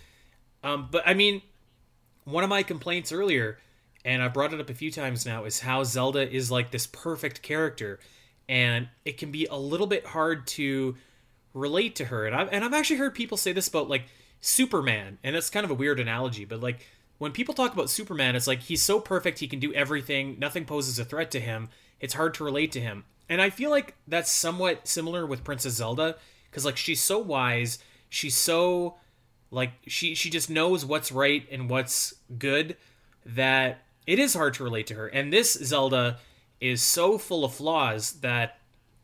Um, 0.63 0.89
but 0.91 1.03
I 1.07 1.15
mean, 1.15 1.43
one 2.25 2.45
of 2.45 2.51
my 2.51 2.63
complaints 2.63 3.13
earlier, 3.13 3.59
and 4.05 4.23
I 4.23 4.29
brought 4.29 4.53
it 4.53 4.61
up 4.61 4.71
a 4.71 4.75
few 4.75 4.91
times 4.91 5.25
now, 5.25 5.45
is 5.45 5.61
how 5.61 5.85
Zelda 5.85 6.29
is 6.31 6.51
like 6.51 6.71
this 6.71 6.87
perfect 6.87 7.43
character, 7.43 8.01
and 8.49 8.89
it 9.05 9.19
can 9.19 9.31
be 9.31 9.47
a 9.47 9.57
little 9.57 9.87
bit 9.87 10.07
hard 10.07 10.47
to 10.47 10.97
relate 11.55 11.97
to 11.97 12.07
her. 12.07 12.27
And 12.27 12.37
I've 12.37 12.49
and 12.53 12.65
I've 12.65 12.75
actually 12.75 12.99
heard 12.99 13.15
people 13.15 13.37
say 13.37 13.53
this 13.53 13.69
about 13.69 13.89
like 13.89 14.05
Superman, 14.41 15.19
and 15.25 15.35
that's 15.35 15.51
kind 15.51 15.65
of 15.65 15.71
a 15.71 15.75
weird 15.75 15.99
analogy, 15.99 16.45
but 16.45 16.61
like 16.61 16.87
when 17.19 17.33
people 17.33 17.55
talk 17.55 17.73
about 17.73 17.91
Superman, 17.91 18.37
it's 18.37 18.47
like 18.47 18.61
he's 18.61 18.83
so 18.83 19.01
perfect, 19.01 19.39
he 19.39 19.49
can 19.49 19.59
do 19.59 19.73
everything, 19.73 20.39
nothing 20.39 20.65
poses 20.65 20.99
a 20.99 21.05
threat 21.05 21.31
to 21.31 21.41
him. 21.41 21.71
It's 21.99 22.15
hard 22.15 22.35
to 22.35 22.45
relate 22.45 22.73
to 22.73 22.81
him. 22.81 23.05
And 23.29 23.41
I 23.41 23.51
feel 23.51 23.71
like 23.71 23.95
that's 24.07 24.31
somewhat 24.31 24.87
similar 24.87 25.27
with 25.27 25.43
Princess 25.45 25.75
Zelda 25.75 26.17
cuz 26.53 26.65
like 26.65 26.77
she's 26.77 27.03
so 27.03 27.19
wise, 27.19 27.79
she's 28.09 28.37
so 28.37 28.97
like 29.51 29.73
she 29.87 30.15
she 30.15 30.31
just 30.31 30.51
knows 30.51 30.85
what's 30.85 31.11
right 31.11 31.47
and 31.51 31.71
what's 31.71 32.15
good 32.39 32.77
that 33.25 33.83
it 34.07 34.19
is 34.19 34.35
hard 34.35 34.55
to 34.55 34.65
relate 34.65 34.87
to 34.89 34.95
her. 34.95 35.09
And 35.09 35.33
this 35.33 35.55
Zelda 35.55 36.19
is 36.61 36.83
so 36.83 37.19
full 37.19 37.45
of 37.45 37.55
flaws 37.55 38.13
that 38.21 38.59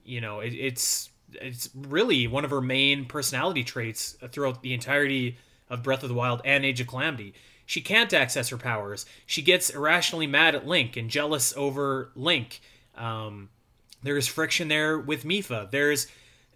you 0.04 0.20
know, 0.20 0.40
it, 0.40 0.54
it's 0.54 1.10
it's 1.34 1.70
really 1.74 2.26
one 2.26 2.44
of 2.44 2.50
her 2.50 2.60
main 2.60 3.06
personality 3.06 3.64
traits 3.64 4.16
throughout 4.30 4.62
the 4.62 4.74
entirety 4.74 5.38
of 5.70 5.82
Breath 5.82 6.02
of 6.02 6.08
the 6.08 6.14
Wild 6.14 6.42
and 6.44 6.64
Age 6.64 6.80
of 6.80 6.86
Calamity 6.86 7.34
she 7.72 7.80
can't 7.80 8.12
access 8.12 8.50
her 8.50 8.58
powers. 8.58 9.06
She 9.24 9.40
gets 9.42 9.70
irrationally 9.70 10.26
mad 10.26 10.54
at 10.54 10.66
Link 10.66 10.96
and 10.96 11.08
jealous 11.08 11.54
over 11.56 12.10
Link. 12.14 12.60
Um, 12.96 13.48
there's 14.02 14.26
friction 14.26 14.68
there 14.68 14.98
with 14.98 15.24
Mipha. 15.24 15.70
There's 15.70 16.06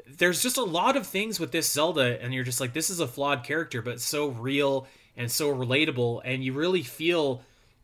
there's 0.06 0.42
just 0.42 0.56
a 0.56 0.62
lot 0.62 0.96
of 0.96 1.06
things 1.06 1.40
with 1.40 1.50
this 1.50 1.72
Zelda, 1.72 2.22
and 2.22 2.32
you're 2.32 2.44
just 2.44 2.60
like, 2.60 2.74
this 2.74 2.90
is 2.90 3.00
a 3.00 3.08
flawed 3.08 3.42
character, 3.42 3.82
but 3.82 4.00
so 4.00 4.28
real 4.28 4.86
and 5.16 5.30
so 5.30 5.52
relatable, 5.52 6.20
and 6.24 6.44
you 6.44 6.52
really 6.52 6.82
feel 6.82 7.42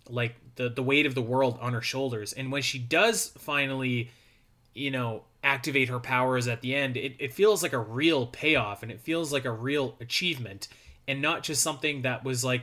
like 0.09 0.37
the 0.57 0.69
the 0.69 0.83
weight 0.83 1.07
of 1.07 1.15
the 1.15 1.23
world 1.23 1.59
on 1.61 1.73
her 1.73 1.83
shoulders. 1.83 2.33
And 2.33 2.53
when 2.53 2.63
she 2.63 2.79
does 2.79 3.29
finally, 3.39 4.11
you 4.75 4.91
know, 4.91 5.25
activate 5.43 5.89
her 5.89 6.01
powers 6.01 6.49
at 6.49 6.61
the 6.61 6.75
end, 6.75 6.97
it, 6.97 7.17
it 7.19 7.33
feels 7.33 7.63
like 7.63 7.73
a 7.73 7.79
real 7.79 8.27
payoff, 8.27 8.83
and 8.83 8.93
it 8.93 9.01
feels 9.01 9.33
like 9.33 9.45
a 9.45 9.53
real 9.53 9.97
achievement, 10.01 10.69
and 11.09 11.21
not 11.21 11.43
just 11.43 11.63
something 11.63 12.03
that 12.03 12.25
was 12.25 12.45
like 12.45 12.63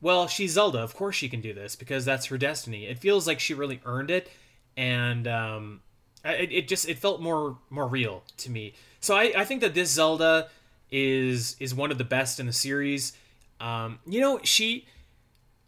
well, 0.00 0.28
she's 0.28 0.52
Zelda. 0.52 0.78
Of 0.78 0.94
course 0.94 1.16
she 1.16 1.28
can 1.28 1.40
do 1.40 1.52
this 1.52 1.76
because 1.76 2.04
that's 2.04 2.26
her 2.26 2.38
destiny. 2.38 2.86
It 2.86 2.98
feels 2.98 3.26
like 3.26 3.40
she 3.40 3.54
really 3.54 3.80
earned 3.84 4.10
it, 4.10 4.30
and 4.76 5.26
um, 5.26 5.80
it, 6.24 6.52
it 6.52 6.68
just 6.68 6.88
it 6.88 6.98
felt 6.98 7.20
more 7.20 7.58
more 7.70 7.86
real 7.86 8.22
to 8.38 8.50
me. 8.50 8.74
So 9.00 9.16
I, 9.16 9.32
I 9.36 9.44
think 9.44 9.60
that 9.60 9.74
this 9.74 9.90
Zelda 9.90 10.48
is 10.90 11.56
is 11.58 11.74
one 11.74 11.90
of 11.90 11.98
the 11.98 12.04
best 12.04 12.38
in 12.38 12.46
the 12.46 12.52
series. 12.52 13.12
Um, 13.60 13.98
you 14.06 14.20
know, 14.20 14.40
she 14.44 14.86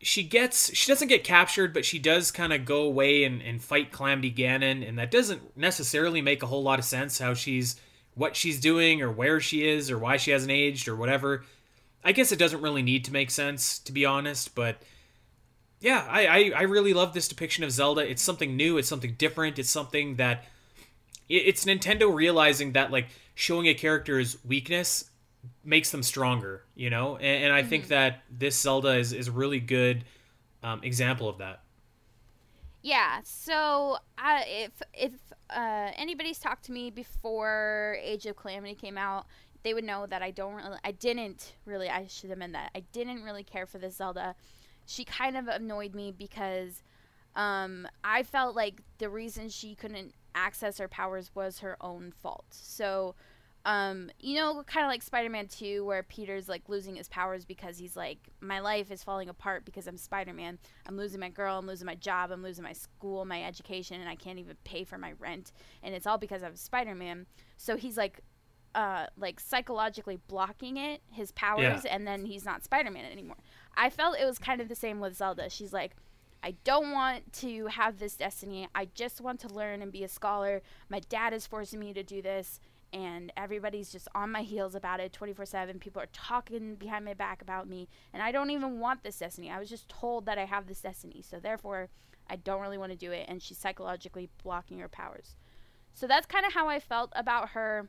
she 0.03 0.23
gets 0.23 0.75
she 0.75 0.91
doesn't 0.91 1.09
get 1.09 1.25
captured, 1.25 1.75
but 1.75 1.85
she 1.85 1.99
does 1.99 2.31
kind 2.31 2.53
of 2.53 2.65
go 2.65 2.83
away 2.83 3.25
and, 3.25 3.43
and 3.43 3.63
fight 3.63 3.93
Calamity 3.93 4.33
Ganon, 4.33 4.87
and 4.87 4.99
that 4.99 5.11
doesn't 5.11 5.57
necessarily 5.57 6.23
make 6.23 6.43
a 6.43 6.47
whole 6.47 6.63
lot 6.63 6.79
of 6.79 6.85
sense 6.85 7.19
how 7.19 7.35
she's 7.35 7.77
what 8.15 8.35
she's 8.35 8.61
doing 8.61 9.03
or 9.03 9.11
where 9.11 9.41
she 9.41 9.69
is 9.69 9.91
or 9.91 9.99
why 9.99 10.17
she 10.17 10.31
hasn't 10.31 10.51
aged 10.51 10.89
or 10.89 10.97
whatever. 10.97 11.45
I 12.03 12.13
guess 12.13 12.33
it 12.33 12.39
doesn't 12.39 12.63
really 12.63 12.83
need 12.83 13.05
to 13.05 13.13
make 13.13 13.31
sense, 13.31 13.79
to 13.81 13.93
be 13.93 14.07
honest, 14.07 14.55
but 14.55 14.83
yeah, 15.81 16.07
I, 16.09 16.27
I, 16.27 16.53
I 16.57 16.63
really 16.63 16.95
love 16.95 17.13
this 17.13 17.29
depiction 17.29 17.63
of 17.63 17.71
Zelda. 17.71 18.09
It's 18.09 18.23
something 18.23 18.57
new, 18.57 18.79
it's 18.79 18.89
something 18.89 19.15
different, 19.19 19.59
it's 19.59 19.71
something 19.71 20.17
that 20.17 20.45
it's 21.29 21.65
Nintendo 21.67 22.13
realizing 22.13 22.73
that 22.73 22.91
like 22.91 23.09
showing 23.35 23.67
a 23.67 23.75
character's 23.75 24.43
weakness 24.45 25.10
makes 25.65 25.91
them 25.91 26.03
stronger, 26.03 26.65
you 26.75 26.91
know? 26.91 27.17
And, 27.17 27.45
and 27.45 27.53
I 27.53 27.61
mm-hmm. 27.61 27.69
think 27.69 27.89
that 27.89 28.23
this 28.31 28.59
Zelda 28.59 28.97
is, 28.97 29.13
is 29.13 29.29
a 29.29 29.33
really 29.33 29.61
good 29.61 30.05
um, 30.63 30.81
example 30.83 31.29
of 31.29 31.39
that. 31.39 31.63
Yeah, 32.83 33.21
so 33.25 33.99
uh, 34.17 34.41
if 34.47 34.71
if 34.95 35.13
uh, 35.51 35.91
anybody's 35.97 36.39
talked 36.39 36.65
to 36.65 36.73
me 36.73 36.91
before 36.91 37.99
Age 38.03 38.25
of 38.25 38.37
Calamity 38.37 38.75
came 38.75 38.97
out, 38.97 39.27
they 39.63 39.75
would 39.75 39.85
know 39.85 40.07
that 40.07 40.23
I 40.23 40.31
don't 40.31 40.55
really, 40.55 40.79
I 40.83 40.93
didn't 40.93 41.53
really, 41.67 41.91
I 41.91 42.07
should 42.07 42.31
amend 42.31 42.55
that. 42.55 42.71
I 42.75 42.81
didn't 42.93 43.23
really 43.23 43.45
care 43.45 43.67
for 43.67 43.79
this 43.79 43.97
Zelda. 43.97 44.35
She 44.87 45.05
kind 45.05 45.37
of 45.37 45.47
annoyed 45.49 45.95
me 45.95 46.11
because 46.11 46.83
um, 47.37 47.87
I 48.03 48.23
felt 48.23 48.57
like 48.57 48.81
the 48.99 49.11
reason 49.11 49.51
she 49.51 49.75
couldn't 49.75 50.15
access 50.35 50.79
her 50.79 50.89
powers 50.89 51.31
was 51.35 51.59
her 51.59 51.77
own 51.81 52.13
fault. 52.13 52.47
So, 52.51 53.15
um, 53.65 54.11
you 54.19 54.37
know, 54.37 54.63
kind 54.67 54.85
of 54.85 54.91
like 54.91 55.03
Spider-Man 55.03 55.49
2, 55.49 55.85
where 55.85 56.03
Peter's 56.03 56.49
like 56.49 56.69
losing 56.69 56.97
his 56.97 57.09
powers 57.09 57.45
because 57.45 57.79
he's 57.79 57.97
like, 57.97 58.19
my 58.41 58.61
life 58.61 58.91
is 58.91 59.03
falling 59.03 59.29
apart 59.29 59.65
because 59.65 59.87
I'm 59.87 59.99
Spider-Man. 59.99 60.59
I'm 60.87 60.97
losing 60.97 61.21
my 61.21 61.29
girl, 61.29 61.59
I'm 61.59 61.67
losing 61.67 61.87
my 61.87 61.95
job, 61.95 62.31
I'm 62.31 62.43
losing 62.43 62.65
my 62.65 62.73
school, 62.73 63.25
my 63.25 63.43
education, 63.43 64.01
and 64.01 64.09
I 64.09 64.15
can't 64.15 64.39
even 64.39 64.57
pay 64.65 64.85
for 64.85 64.97
my 64.97 65.13
rent, 65.19 65.53
and 65.83 65.95
it's 65.95 66.07
all 66.07 66.19
because 66.19 66.43
I'm 66.43 66.57
Spider-Man. 66.57 67.27
So 67.57 67.77
he's 67.77 67.97
like 67.97 68.23
uh, 68.75 69.07
like 69.19 69.41
psychologically 69.41 70.19
blocking 70.29 70.77
it, 70.77 71.03
his 71.11 71.33
powers, 71.33 71.85
yeah. 71.85 71.95
and 71.95 72.07
then 72.07 72.25
he's 72.25 72.45
not 72.45 72.65
Spider 72.65 72.91
Man 72.91 73.05
anymore. 73.05 73.37
I 73.77 73.91
felt 73.91 74.19
it 74.19 74.25
was 74.25 74.39
kind 74.39 74.61
of 74.61 74.69
the 74.69 74.75
same 74.75 75.01
with 75.01 75.17
Zelda. 75.17 75.51
She's 75.51 75.73
like, 75.73 75.97
I 76.43 76.53
don't 76.65 76.93
want 76.93 77.33
to 77.35 77.67
have 77.67 77.99
this 77.99 78.17
destiny. 78.17 78.69
I 78.75 78.87
just 78.95 79.21
want 79.21 79.41
to 79.41 79.49
learn 79.49 79.83
and 79.83 79.93
be 79.93 80.05
a 80.05 80.09
scholar. 80.09 80.63
My 80.89 81.01
dad 81.01 81.35
is 81.35 81.47
forcing 81.47 81.81
me 81.81 81.93
to 81.93 82.03
do 82.03 82.23
this, 82.23 82.61
and 82.93 83.33
everybody's 83.37 83.91
just 83.91 84.09
on 84.15 84.31
my 84.31 84.43
heels 84.43 84.75
about 84.75 85.01
it 85.01 85.13
24 85.13 85.47
7. 85.47 85.79
People 85.79 86.03
are 86.03 86.09
talking 86.13 86.75
behind 86.75 87.05
my 87.05 87.15
back 87.15 87.43
about 87.43 87.69
me, 87.69 87.89
and 88.13 88.23
I 88.23 88.33
don't 88.33 88.51
even 88.51 88.79
want 88.79 89.03
this 89.03 89.19
destiny. 89.19 89.51
I 89.51 89.59
was 89.59 89.69
just 89.69 89.89
told 89.89 90.27
that 90.27 90.39
I 90.39 90.45
have 90.45 90.67
this 90.67 90.81
destiny, 90.81 91.23
so 91.23 91.39
therefore, 91.39 91.89
I 92.29 92.37
don't 92.37 92.61
really 92.61 92.79
want 92.79 92.93
to 92.93 92.99
do 92.99 93.13
it, 93.13 93.27
and 93.29 93.43
she's 93.43 93.59
psychologically 93.59 94.29
blocking 94.43 94.79
her 94.79 94.89
powers. 94.89 95.35
So 95.93 96.07
that's 96.07 96.27
kind 96.27 96.47
of 96.47 96.53
how 96.53 96.69
I 96.69 96.79
felt 96.79 97.13
about 97.15 97.51
her 97.51 97.89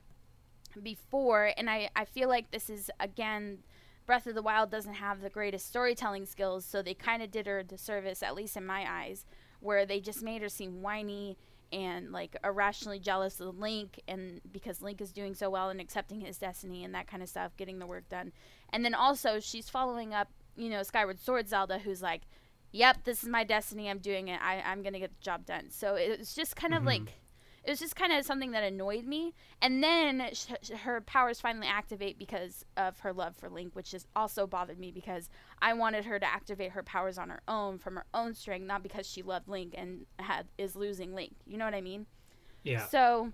before 0.80 1.52
and 1.58 1.70
I, 1.70 1.90
I 1.96 2.06
feel 2.06 2.30
like 2.30 2.52
this 2.52 2.70
is 2.70 2.90
again 3.00 3.60
breath 4.06 4.28
of 4.28 4.36
the 4.36 4.42
wild 4.42 4.72
doesn't 4.72 4.96
have 4.96 5.22
the 5.22 5.30
greatest 5.30 5.68
storytelling 5.68 6.26
skills 6.26 6.66
so 6.66 6.82
they 6.82 6.94
kind 6.94 7.22
of 7.22 7.32
did 7.32 7.46
her 7.48 7.60
a 7.60 7.64
disservice 7.64 8.24
at 8.24 8.36
least 8.36 8.58
in 8.58 8.66
my 8.66 8.86
eyes 8.90 9.26
where 9.60 9.86
they 9.86 10.00
just 10.00 10.24
made 10.24 10.42
her 10.42 10.50
seem 10.50 10.82
whiny 10.82 11.38
and 11.72 12.12
like 12.12 12.36
irrationally 12.44 13.00
jealous 13.00 13.40
of 13.40 13.58
link 13.58 14.00
and 14.08 14.42
because 14.52 14.82
link 14.82 15.02
is 15.02 15.12
doing 15.12 15.34
so 15.34 15.50
well 15.50 15.70
and 15.70 15.80
accepting 15.80 16.22
his 16.22 16.38
destiny 16.38 16.84
and 16.84 16.94
that 16.94 17.08
kind 17.08 17.24
of 17.24 17.30
stuff 17.30 17.56
getting 17.58 17.80
the 17.80 17.86
work 17.88 18.08
done. 18.10 18.32
And 18.72 18.84
then 18.84 18.94
also 18.94 19.40
she's 19.40 19.70
following 19.70 20.14
up 20.14 20.30
you 20.56 20.70
know 20.70 20.84
skyward 20.84 21.18
sword 21.18 21.48
zelda 21.48 21.80
who's 21.80 22.02
like 22.02 22.24
yep 22.74 23.04
this 23.06 23.24
is 23.24 23.30
my 23.30 23.44
destiny. 23.44 23.90
I'm 23.90 24.00
doing 24.00 24.28
it. 24.28 24.40
I, 24.42 24.62
i'm 24.66 24.84
gonna 24.84 25.00
get 25.00 25.12
the 25.18 25.24
job 25.24 25.46
done. 25.46 25.70
So 25.70 25.96
it's 25.96 26.36
just 26.36 26.56
kind 26.56 26.74
mm-hmm. 26.74 26.82
of 26.82 26.86
like 26.86 27.14
it 27.64 27.70
was 27.70 27.80
just 27.80 27.96
kind 27.96 28.12
of 28.12 28.26
something 28.26 28.52
that 28.52 28.64
annoyed 28.64 29.06
me. 29.06 29.34
And 29.62 29.84
then 29.84 30.30
sh- 30.34 30.72
her 30.84 31.02
powers 31.02 31.40
finally 31.40 31.68
activate 31.68 32.18
because 32.18 32.66
of 32.76 33.00
her 33.00 33.14
love 33.14 33.36
for 33.36 33.50
Link, 33.50 33.76
which 33.76 33.92
just 33.92 34.08
also 34.16 34.48
bothered 34.48 34.80
me 34.80 34.92
because 34.92 35.30
I 35.62 35.74
wanted 35.74 36.06
her 36.06 36.20
to 36.20 36.26
activate 36.26 36.72
her 36.72 36.82
powers 36.82 37.18
on 37.18 37.30
her 37.30 37.42
own 37.48 37.78
from 37.78 37.96
her 37.96 38.06
own 38.14 38.34
strength, 38.34 38.66
not 38.66 38.82
because 38.82 39.08
she 39.08 39.22
loved 39.22 39.48
Link 39.48 39.76
and 39.78 40.06
had 40.18 40.48
is 40.58 40.76
losing 40.76 41.14
Link. 41.14 41.34
You 41.46 41.58
know 41.58 41.66
what 41.66 41.76
I 41.76 41.82
mean? 41.82 42.08
Yeah. 42.64 42.86
So 42.88 43.32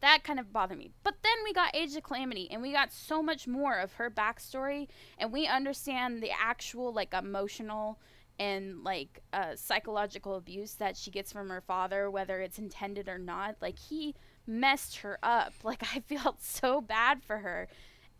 that 0.00 0.22
kind 0.22 0.38
of 0.38 0.52
bothered 0.52 0.78
me. 0.78 0.90
But 1.02 1.16
then 1.22 1.32
we 1.44 1.52
got 1.52 1.74
Age 1.74 1.96
of 1.96 2.02
Calamity, 2.02 2.48
and 2.50 2.62
we 2.62 2.72
got 2.72 2.92
so 2.92 3.22
much 3.22 3.48
more 3.48 3.78
of 3.78 3.94
her 3.94 4.10
backstory, 4.10 4.88
and 5.18 5.32
we 5.32 5.46
understand 5.46 6.22
the 6.22 6.30
actual 6.30 6.92
like 6.92 7.14
emotional 7.14 7.98
and 8.38 8.82
like 8.82 9.22
uh, 9.32 9.54
psychological 9.56 10.36
abuse 10.36 10.74
that 10.74 10.96
she 10.96 11.10
gets 11.10 11.32
from 11.32 11.48
her 11.48 11.60
father, 11.60 12.10
whether 12.10 12.40
it's 12.40 12.58
intended 12.58 13.08
or 13.08 13.18
not. 13.18 13.56
Like 13.60 13.78
he 13.78 14.14
messed 14.46 14.98
her 14.98 15.18
up. 15.22 15.52
Like 15.64 15.82
I 15.94 16.00
felt 16.00 16.42
so 16.42 16.80
bad 16.80 17.22
for 17.22 17.38
her. 17.38 17.68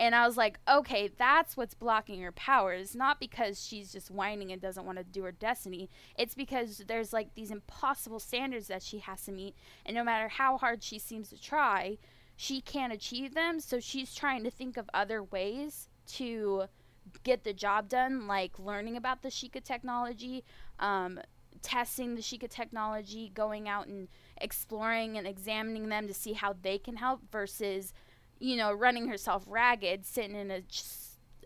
And 0.01 0.15
I 0.15 0.27
was 0.27 0.37
like, 0.37 0.59
okay, 0.69 1.09
that's 1.17 1.57
what's 1.57 1.75
blocking 1.75 2.21
her 2.23 2.33
powers. 2.33 2.97
Not 2.97 3.21
because 3.21 3.65
she's 3.65 3.93
just 3.93 4.11
whining 4.11 4.51
and 4.51 4.61
doesn't 4.61 4.87
want 4.87 4.99
to 4.99 5.05
do 5.05 5.23
her 5.23 5.31
destiny. 5.31 5.89
It's 6.19 6.35
because 6.35 6.83
there's 6.89 7.13
like 7.13 7.35
these 7.35 7.53
impossible 7.53 8.19
standards 8.19 8.67
that 8.69 8.83
she 8.83 8.99
has 8.99 9.23
to 9.27 9.33
meet. 9.33 9.55
And 9.87 9.95
no 9.95 10.03
matter 10.03 10.29
how 10.29 10.59
hard 10.59 10.83
she 10.83 10.99
seems 10.99 11.29
to 11.29 11.41
try, 11.41 11.99
she 12.37 12.61
can't 12.61 12.93
achieve 12.93 13.35
them, 13.35 13.61
so 13.61 13.79
she's 13.79 14.15
trying 14.15 14.43
to 14.45 14.51
think 14.51 14.77
of 14.77 14.91
other 14.93 15.23
ways 15.23 15.89
to 16.07 16.65
get 17.23 17.45
the 17.45 17.53
job 17.53 17.89
done, 17.89 18.27
like 18.27 18.59
learning 18.59 18.97
about 18.97 19.23
the 19.23 19.29
Sheikah 19.29 19.63
technology, 19.63 20.45
um, 20.79 21.21
testing 21.63 22.15
the 22.15 22.21
Sheikah 22.21 22.51
technology, 22.51 23.31
going 23.35 23.69
out 23.69 23.87
and 23.87 24.09
exploring 24.37 25.17
and 25.17 25.27
examining 25.27 25.89
them 25.89 26.07
to 26.07 26.15
see 26.15 26.35
how 26.35 26.55
they 26.61 26.79
can 26.79 26.97
help 26.97 27.21
versus, 27.31 27.93
you 28.39 28.57
know, 28.57 28.73
running 28.73 29.09
herself 29.09 29.45
ragged, 29.47 30.05
sitting 30.05 30.37
in 30.37 30.51
a 30.51 30.63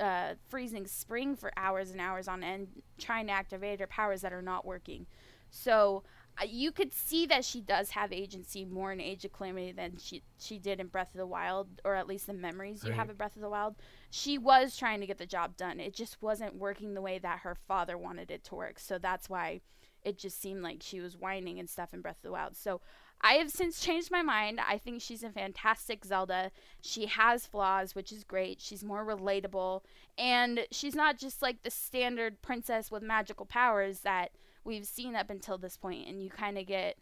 uh, 0.01 0.35
freezing 0.49 0.87
spring 0.87 1.35
for 1.35 1.53
hours 1.57 1.91
and 1.91 2.01
hours 2.01 2.29
on 2.29 2.43
end, 2.43 2.69
trying 2.99 3.27
to 3.27 3.33
activate 3.33 3.81
her 3.81 3.87
powers 3.87 4.21
that 4.23 4.33
are 4.33 4.43
not 4.43 4.65
working. 4.65 5.07
So 5.51 6.03
you 6.47 6.73
could 6.73 6.93
see 6.93 7.27
that 7.27 7.45
she 7.45 7.61
does 7.61 7.91
have 7.91 8.13
agency 8.13 8.65
more 8.65 8.93
in 8.93 9.01
Age 9.01 9.25
of 9.25 9.33
Calamity 9.33 9.73
than 9.73 9.97
she 9.97 10.23
she 10.39 10.59
did 10.59 10.81
in 10.81 10.87
Breath 10.89 11.15
of 11.15 11.19
the 11.19 11.27
Wild, 11.27 11.69
or 11.85 11.95
at 11.95 12.07
least 12.07 12.27
the 12.27 12.33
memories 12.33 12.83
you 12.85 12.91
Right. 12.91 12.99
have 12.99 13.11
of 13.11 13.19
Breath 13.19 13.37
of 13.37 13.43
the 13.43 13.51
Wild. 13.51 13.77
She 14.11 14.39
was 14.39 14.77
trying 14.77 15.01
to 15.01 15.07
get 15.07 15.19
the 15.19 15.27
job 15.27 15.57
done. 15.57 15.81
It 15.81 15.95
just 15.95 16.21
wasn't 16.23 16.55
working 16.55 16.95
the 16.95 17.03
way 17.03 17.19
that 17.19 17.41
her 17.41 17.55
father 17.55 17.97
wanted 17.99 18.31
it 18.31 18.45
to 18.45 18.55
work. 18.55 18.79
So 18.79 18.99
that's 18.99 19.29
why 19.29 19.61
it 20.05 20.17
just 20.17 20.41
seemed 20.41 20.63
like 20.63 20.79
she 20.81 21.01
was 21.01 21.17
whining 21.17 21.59
and 21.59 21.69
stuff 21.69 21.93
in 21.93 22.01
Breath 22.01 22.17
of 22.19 22.23
the 22.23 22.33
Wild. 22.33 22.57
So 22.57 22.81
I 23.21 23.33
have 23.35 23.51
since 23.51 23.81
changed 23.81 24.13
my 24.13 24.23
mind. 24.23 24.61
I 24.61 24.79
think 24.79 25.03
she's 25.03 25.25
a 25.25 25.31
fantastic 25.31 26.05
Zelda. 26.05 26.53
She 26.81 27.07
has 27.07 27.47
flaws, 27.47 27.97
which 27.97 28.13
is 28.13 28.23
great. 28.23 28.61
She's 28.61 28.85
more 28.85 29.05
relatable. 29.05 29.83
And 30.17 30.67
she's 30.71 30.95
not 30.95 31.19
just 31.19 31.43
like 31.43 31.63
the 31.63 31.71
standard 31.71 32.41
princess 32.43 32.93
with 32.93 33.03
magical 33.03 33.45
powers 33.45 34.01
that 34.01 34.31
we've 34.69 34.87
seen 34.87 35.17
up 35.17 35.31
until 35.31 35.59
this 35.59 35.77
point, 35.77 36.07
and 36.07 36.23
you 36.23 36.31
kind 36.31 36.57
of 36.59 36.67
get 36.67 36.97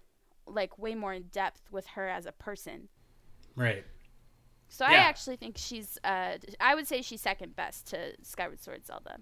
like 0.46 0.78
way 0.78 0.94
more 0.94 1.12
in 1.12 1.24
depth 1.24 1.60
with 1.70 1.86
her 1.88 2.08
as 2.08 2.24
a 2.24 2.32
person. 2.32 2.88
Right. 3.56 3.84
So 4.68 4.84
I 4.84 4.94
actually 4.94 5.36
think 5.36 5.56
she's, 5.58 5.98
uh, 6.02 6.38
I 6.60 6.74
would 6.74 6.86
say 6.88 7.02
she's 7.02 7.20
second 7.20 7.54
best 7.54 7.86
to 7.88 8.12
Skyward 8.22 8.62
Sword 8.62 8.86
Zelda. 8.86 9.18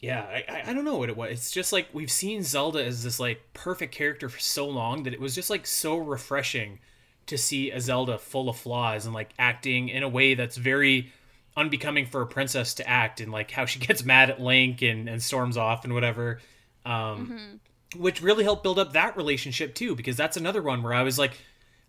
Yeah, 0.00 0.22
I, 0.22 0.44
I- 0.48 0.62
I 0.70 0.72
don't 0.72 0.84
know 0.84 0.96
what 0.96 1.08
it 1.10 1.16
was. 1.16 1.30
It's 1.32 1.50
just 1.50 1.72
like 1.72 1.88
we've 1.92 2.10
seen 2.10 2.42
Zelda 2.42 2.84
as 2.84 3.02
this 3.04 3.20
like 3.20 3.40
perfect 3.52 3.94
character 3.94 4.28
for 4.28 4.38
so 4.40 4.66
long 4.68 5.02
that 5.04 5.12
it 5.14 5.20
was 5.20 5.34
just 5.34 5.50
like 5.50 5.66
so 5.66 5.96
refreshing 5.96 6.78
to 7.26 7.36
see 7.38 7.70
a 7.70 7.80
Zelda 7.80 8.18
full 8.18 8.48
of 8.48 8.56
flaws 8.56 9.04
and 9.06 9.14
like 9.14 9.30
acting 9.38 9.88
in 9.88 10.02
a 10.02 10.08
way 10.08 10.34
that's 10.34 10.56
very 10.56 11.12
unbecoming 11.56 12.06
for 12.06 12.22
a 12.22 12.26
princess 12.26 12.74
to 12.74 12.88
act 12.88 13.20
and 13.20 13.30
like 13.32 13.50
how 13.50 13.66
she 13.66 13.78
gets 13.86 14.04
mad 14.04 14.30
at 14.30 14.40
Link 14.40 14.80
and, 14.82 15.08
and 15.08 15.22
storms 15.22 15.56
off 15.56 15.84
and 15.84 15.92
whatever. 15.94 16.40
Um, 16.84 17.60
Which 17.96 18.22
really 18.22 18.44
helped 18.44 18.62
build 18.62 18.78
up 18.78 18.92
that 18.92 19.16
relationship 19.16 19.74
too, 19.74 19.96
because 19.96 20.16
that's 20.16 20.36
another 20.36 20.62
one 20.62 20.82
where 20.82 20.94
I 20.94 21.02
was 21.02 21.18
like, 21.18 21.32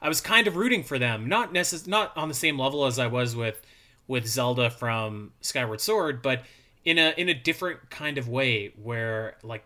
I 0.01 0.07
was 0.07 0.19
kind 0.19 0.47
of 0.47 0.55
rooting 0.55 0.83
for 0.83 0.97
them, 0.97 1.29
not 1.29 1.53
necess- 1.53 1.87
not 1.87 2.15
on 2.17 2.27
the 2.27 2.33
same 2.33 2.57
level 2.57 2.85
as 2.85 2.97
I 2.97 3.07
was 3.07 3.35
with 3.35 3.61
with 4.07 4.27
Zelda 4.27 4.69
from 4.69 5.31
Skyward 5.41 5.79
Sword, 5.79 6.21
but 6.21 6.43
in 6.83 6.97
a 6.97 7.13
in 7.17 7.29
a 7.29 7.33
different 7.33 7.89
kind 7.89 8.17
of 8.17 8.27
way 8.27 8.73
where 8.81 9.37
like 9.43 9.63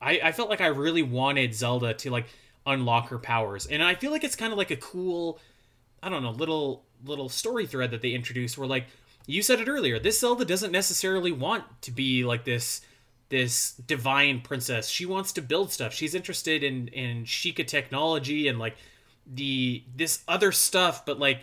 I, 0.00 0.20
I 0.24 0.32
felt 0.32 0.48
like 0.48 0.60
I 0.60 0.68
really 0.68 1.02
wanted 1.02 1.54
Zelda 1.54 1.92
to 1.94 2.10
like 2.10 2.26
unlock 2.66 3.08
her 3.10 3.18
powers. 3.18 3.66
And 3.66 3.82
I 3.82 3.94
feel 3.94 4.10
like 4.10 4.24
it's 4.24 4.36
kind 4.36 4.52
of 4.52 4.58
like 4.58 4.70
a 4.70 4.76
cool 4.76 5.38
I 6.02 6.08
don't 6.08 6.22
know, 6.22 6.30
little 6.30 6.84
little 7.04 7.28
story 7.28 7.66
thread 7.66 7.90
that 7.90 8.00
they 8.00 8.12
introduced 8.12 8.56
where 8.56 8.66
like 8.66 8.86
you 9.26 9.42
said 9.42 9.60
it 9.60 9.68
earlier, 9.68 9.98
this 9.98 10.20
Zelda 10.20 10.44
doesn't 10.44 10.72
necessarily 10.72 11.32
want 11.32 11.64
to 11.82 11.90
be 11.90 12.24
like 12.24 12.44
this 12.44 12.80
this 13.28 13.72
divine 13.72 14.40
princess. 14.40 14.88
She 14.88 15.06
wants 15.06 15.32
to 15.32 15.42
build 15.42 15.72
stuff. 15.72 15.92
She's 15.92 16.14
interested 16.14 16.62
in 16.62 16.88
in 16.88 17.24
Sheikah 17.24 17.66
technology 17.66 18.48
and 18.48 18.58
like 18.58 18.76
the 19.26 19.82
this 19.94 20.22
other 20.28 20.52
stuff, 20.52 21.04
but 21.04 21.18
like 21.18 21.42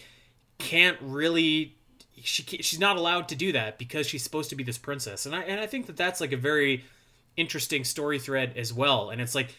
can't 0.58 0.98
really 1.02 1.76
she 2.22 2.44
can't, 2.44 2.64
she's 2.64 2.80
not 2.80 2.96
allowed 2.96 3.28
to 3.30 3.36
do 3.36 3.52
that 3.52 3.78
because 3.78 4.08
she's 4.08 4.24
supposed 4.24 4.50
to 4.50 4.56
be 4.56 4.64
this 4.64 4.78
princess. 4.78 5.26
And 5.26 5.36
I 5.36 5.42
and 5.42 5.60
I 5.60 5.68
think 5.68 5.88
that 5.88 5.98
that's 5.98 6.22
like 6.22 6.32
a 6.32 6.38
very 6.38 6.86
interesting 7.36 7.84
story 7.84 8.20
thread 8.20 8.54
as 8.56 8.72
well. 8.74 9.10
And 9.10 9.20
it's 9.22 9.36
like, 9.36 9.56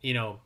you 0.00 0.14
know, 0.14 0.40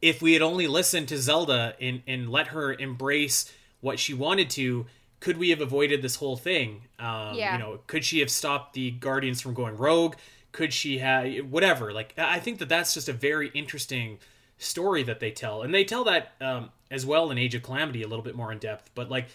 if 0.00 0.22
we 0.22 0.32
had 0.32 0.42
only 0.42 0.66
listened 0.66 1.08
to 1.08 1.18
Zelda 1.18 1.74
and 1.80 2.02
and 2.06 2.30
let 2.30 2.48
her 2.48 2.72
embrace 2.72 3.52
what 3.80 3.98
she 3.98 4.14
wanted 4.14 4.48
to, 4.50 4.86
could 5.20 5.36
we 5.36 5.50
have 5.50 5.60
avoided 5.60 6.00
this 6.00 6.16
whole 6.16 6.36
thing? 6.36 6.82
Um, 6.98 7.34
Yeah. 7.34 7.52
You 7.52 7.58
know, 7.58 7.80
could 7.86 8.04
she 8.04 8.20
have 8.20 8.30
stopped 8.30 8.74
the 8.74 8.92
Guardians 8.92 9.40
from 9.40 9.54
going 9.54 9.76
rogue? 9.76 10.14
Could 10.56 10.72
she 10.72 10.98
have 10.98 11.50
whatever? 11.50 11.92
Like, 11.92 12.14
I 12.16 12.38
think 12.38 12.60
that 12.60 12.70
that's 12.70 12.94
just 12.94 13.10
a 13.10 13.12
very 13.12 13.50
interesting 13.50 14.20
story 14.56 15.02
that 15.02 15.20
they 15.20 15.30
tell, 15.30 15.60
and 15.60 15.74
they 15.74 15.84
tell 15.84 16.04
that 16.04 16.32
um, 16.40 16.70
as 16.90 17.04
well 17.04 17.30
in 17.30 17.36
Age 17.36 17.54
of 17.54 17.62
Calamity 17.62 18.02
a 18.02 18.08
little 18.08 18.24
bit 18.24 18.34
more 18.34 18.50
in 18.50 18.58
depth. 18.58 18.90
But 18.94 19.10
like, 19.10 19.26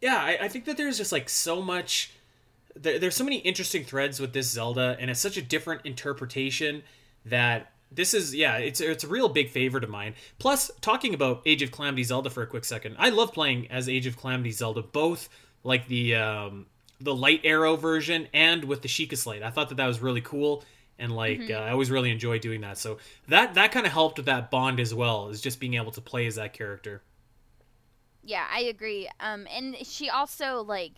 yeah, 0.00 0.14
I, 0.14 0.38
I 0.42 0.48
think 0.48 0.66
that 0.66 0.76
there's 0.76 0.96
just 0.96 1.10
like 1.10 1.28
so 1.28 1.60
much. 1.60 2.12
There, 2.76 3.00
there's 3.00 3.16
so 3.16 3.24
many 3.24 3.38
interesting 3.38 3.82
threads 3.82 4.20
with 4.20 4.32
this 4.32 4.48
Zelda, 4.48 4.96
and 5.00 5.10
it's 5.10 5.18
such 5.18 5.36
a 5.36 5.42
different 5.42 5.80
interpretation 5.84 6.84
that 7.24 7.72
this 7.90 8.14
is 8.14 8.32
yeah, 8.32 8.58
it's 8.58 8.80
it's 8.80 9.02
a 9.02 9.08
real 9.08 9.28
big 9.28 9.50
favorite 9.50 9.82
of 9.82 9.90
mine. 9.90 10.14
Plus, 10.38 10.70
talking 10.80 11.14
about 11.14 11.42
Age 11.44 11.62
of 11.62 11.72
Calamity 11.72 12.04
Zelda 12.04 12.30
for 12.30 12.44
a 12.44 12.46
quick 12.46 12.64
second, 12.64 12.94
I 12.96 13.08
love 13.08 13.32
playing 13.32 13.72
as 13.72 13.88
Age 13.88 14.06
of 14.06 14.16
Calamity 14.16 14.52
Zelda, 14.52 14.82
both 14.82 15.28
like 15.64 15.88
the 15.88 16.14
um, 16.14 16.66
the 17.00 17.14
light 17.14 17.40
arrow 17.44 17.76
version 17.76 18.28
and 18.32 18.64
with 18.64 18.82
the 18.82 18.88
Sheikah 18.88 19.16
Slate. 19.16 19.42
I 19.42 19.50
thought 19.50 19.68
that 19.68 19.76
that 19.76 19.86
was 19.86 20.00
really 20.00 20.20
cool, 20.20 20.64
and 20.98 21.14
like 21.14 21.50
uh, 21.50 21.54
I 21.54 21.70
always 21.70 21.90
really 21.90 22.10
enjoy 22.10 22.38
doing 22.38 22.60
that. 22.62 22.78
So 22.78 22.98
that 23.28 23.54
that 23.54 23.72
kind 23.72 23.86
of 23.86 23.92
helped 23.92 24.16
with 24.18 24.26
that 24.26 24.50
bond 24.50 24.80
as 24.80 24.94
well, 24.94 25.28
is 25.28 25.40
just 25.40 25.60
being 25.60 25.74
able 25.74 25.92
to 25.92 26.00
play 26.00 26.26
as 26.26 26.36
that 26.36 26.52
character. 26.52 27.02
Yeah, 28.22 28.46
I 28.50 28.60
agree. 28.60 29.08
Um, 29.20 29.46
and 29.54 29.76
she 29.86 30.08
also 30.08 30.62
like 30.62 30.94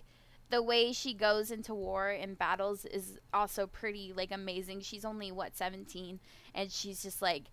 the 0.48 0.62
way 0.62 0.92
she 0.92 1.12
goes 1.12 1.50
into 1.50 1.74
war 1.74 2.08
and 2.08 2.38
battles 2.38 2.84
is 2.84 3.18
also 3.32 3.66
pretty 3.66 4.12
like 4.16 4.30
amazing. 4.30 4.80
She's 4.80 5.04
only 5.04 5.32
what 5.32 5.56
17 5.56 6.20
and 6.54 6.70
she's 6.70 7.02
just 7.02 7.20
like 7.20 7.44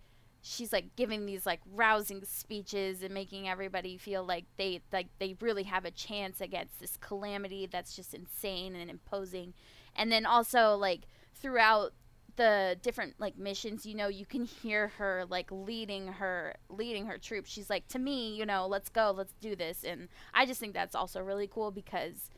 she's 0.45 0.73
like 0.73 0.93
giving 0.97 1.25
these 1.25 1.45
like 1.45 1.61
rousing 1.73 2.21
speeches 2.25 3.01
and 3.01 3.13
making 3.13 3.47
everybody 3.47 3.97
feel 3.97 4.25
like 4.25 4.43
they 4.57 4.81
like 4.91 5.07
they 5.17 5.35
really 5.39 5.63
have 5.63 5.85
a 5.85 5.91
chance 5.91 6.41
against 6.41 6.81
this 6.81 6.97
calamity 6.97 7.65
that's 7.65 7.95
just 7.95 8.13
insane 8.13 8.75
and 8.75 8.91
imposing. 8.91 9.53
And 9.95 10.11
then 10.11 10.25
also 10.25 10.75
like 10.75 11.03
throughout 11.33 11.93
the 12.35 12.75
different 12.81 13.13
like 13.19 13.37
missions 13.37 13.85
you 13.85 13.93
know 13.93 14.07
you 14.07 14.25
can 14.25 14.43
hear 14.43 14.87
her 14.97 15.23
like 15.29 15.47
leading 15.49 16.07
her 16.07 16.55
leading 16.67 17.05
her 17.05 17.17
troops. 17.17 17.49
She's 17.49 17.69
like 17.69 17.87
to 17.87 17.99
me 17.99 18.35
you 18.35 18.45
know 18.45 18.67
let's 18.67 18.89
go 18.89 19.13
let's 19.15 19.33
do 19.39 19.55
this. 19.55 19.85
And 19.85 20.09
i 20.33 20.45
just 20.45 20.59
think 20.59 20.73
that's 20.73 20.93
also 20.93 21.21
really 21.21 21.47
cool 21.47 21.71
because 21.71 22.29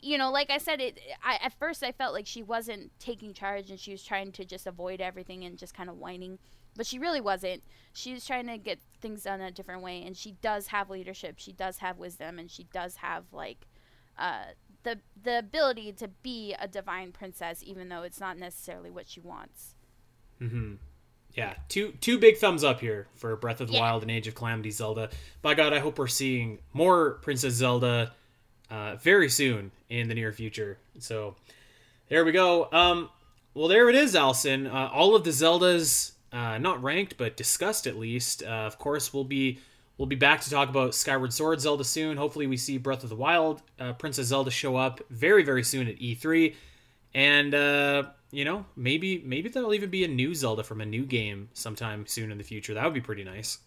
you 0.00 0.18
know 0.18 0.32
like 0.32 0.50
i 0.50 0.58
said 0.58 0.80
it 0.80 0.98
I, 1.22 1.38
at 1.40 1.52
first 1.52 1.84
i 1.84 1.92
felt 1.92 2.12
like 2.12 2.26
she 2.26 2.42
wasn't 2.42 2.90
taking 2.98 3.32
charge 3.32 3.70
and 3.70 3.78
she 3.78 3.92
was 3.92 4.02
trying 4.02 4.32
to 4.32 4.44
just 4.44 4.66
avoid 4.66 5.00
everything 5.00 5.44
and 5.44 5.56
just 5.56 5.74
kind 5.74 5.88
of 5.88 5.96
whining 5.96 6.40
but 6.76 6.86
she 6.86 6.98
really 6.98 7.20
wasn't 7.20 7.62
she 7.92 8.12
was 8.14 8.24
trying 8.26 8.46
to 8.46 8.56
get 8.58 8.78
things 9.00 9.22
done 9.24 9.40
a 9.40 9.50
different 9.50 9.82
way 9.82 10.02
and 10.02 10.16
she 10.16 10.32
does 10.42 10.68
have 10.68 10.88
leadership 10.90 11.34
she 11.38 11.52
does 11.52 11.78
have 11.78 11.98
wisdom 11.98 12.38
and 12.38 12.50
she 12.50 12.64
does 12.72 12.96
have 12.96 13.24
like 13.32 13.66
uh 14.18 14.44
the 14.82 14.98
the 15.22 15.38
ability 15.38 15.92
to 15.92 16.08
be 16.22 16.54
a 16.58 16.66
divine 16.66 17.12
princess 17.12 17.62
even 17.64 17.88
though 17.88 18.02
it's 18.02 18.20
not 18.20 18.38
necessarily 18.38 18.90
what 18.90 19.08
she 19.08 19.20
wants 19.20 19.74
Mhm. 20.40 20.78
Yeah, 21.34 21.54
two 21.68 21.92
two 22.00 22.18
big 22.18 22.36
thumbs 22.36 22.62
up 22.64 22.80
here 22.80 23.06
for 23.14 23.34
Breath 23.36 23.60
of 23.60 23.68
the 23.68 23.74
Yeah. 23.74 23.80
Wild 23.80 24.02
and 24.02 24.10
Age 24.10 24.26
of 24.28 24.34
Calamity 24.34 24.70
Zelda. 24.70 25.08
By 25.40 25.54
God, 25.54 25.72
I 25.72 25.78
hope 25.78 25.98
we're 25.98 26.06
seeing 26.08 26.58
more 26.72 27.12
Princess 27.22 27.54
Zelda 27.54 28.12
uh, 28.68 28.96
very 28.96 29.28
soon 29.30 29.70
in 29.88 30.08
the 30.08 30.14
near 30.14 30.32
future. 30.32 30.78
So 30.98 31.36
there 32.08 32.24
we 32.24 32.32
go. 32.32 32.68
Um, 32.72 33.08
well, 33.54 33.68
there 33.68 33.88
it 33.88 33.94
is, 33.94 34.14
Alasyn. 34.14 34.66
Uh, 34.66 34.90
all 34.92 35.14
of 35.14 35.24
the 35.24 35.30
Zeldas, 35.30 36.11
uh, 36.32 36.58
not 36.58 36.82
ranked 36.82 37.16
but 37.16 37.36
discussed 37.36 37.86
at 37.86 37.96
least. 37.96 38.42
Uh, 38.42 38.46
of 38.66 38.78
course, 38.78 39.12
we'll 39.12 39.24
be 39.24 39.58
we'll 39.98 40.06
be 40.06 40.16
back 40.16 40.40
to 40.42 40.50
talk 40.50 40.68
about 40.68 40.94
Skyward 40.94 41.32
Sword 41.32 41.60
Zelda 41.60 41.84
soon. 41.84 42.16
Hopefully, 42.16 42.46
we 42.46 42.56
see 42.56 42.78
Breath 42.78 43.02
of 43.04 43.10
the 43.10 43.16
Wild 43.16 43.62
uh, 43.78 43.92
Princess 43.92 44.26
Zelda 44.28 44.50
show 44.50 44.76
up 44.76 45.00
very 45.10 45.42
very 45.44 45.62
soon 45.62 45.88
at 45.88 45.98
E3 45.98 46.54
and 47.14 47.54
uh, 47.54 48.04
you 48.30 48.44
know 48.44 48.64
maybe 48.76 49.22
maybe 49.24 49.48
there'll 49.48 49.74
even 49.74 49.90
be 49.90 50.04
a 50.04 50.08
new 50.08 50.34
Zelda 50.34 50.62
from 50.64 50.80
a 50.80 50.86
new 50.86 51.04
game 51.04 51.48
sometime 51.52 52.06
soon 52.06 52.32
in 52.32 52.38
the 52.38 52.44
future. 52.44 52.74
That 52.74 52.84
would 52.84 52.94
be 52.94 53.00
pretty 53.00 53.24
nice. 53.24 53.58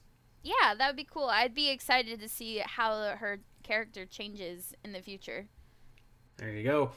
yeah 0.44 0.74
that 0.78 0.88
would 0.88 0.96
be 0.96 1.08
cool 1.12 1.26
i'd 1.26 1.56
be 1.56 1.70
excited 1.70 2.20
to 2.20 2.30
see 2.30 2.62
how 2.64 3.16
her 3.18 3.40
character 3.64 4.06
changes 4.06 4.76
in 4.84 4.92
the 4.92 5.02
future 5.02 5.48
There 6.38 6.52
you 6.52 6.64
go. 6.64 6.92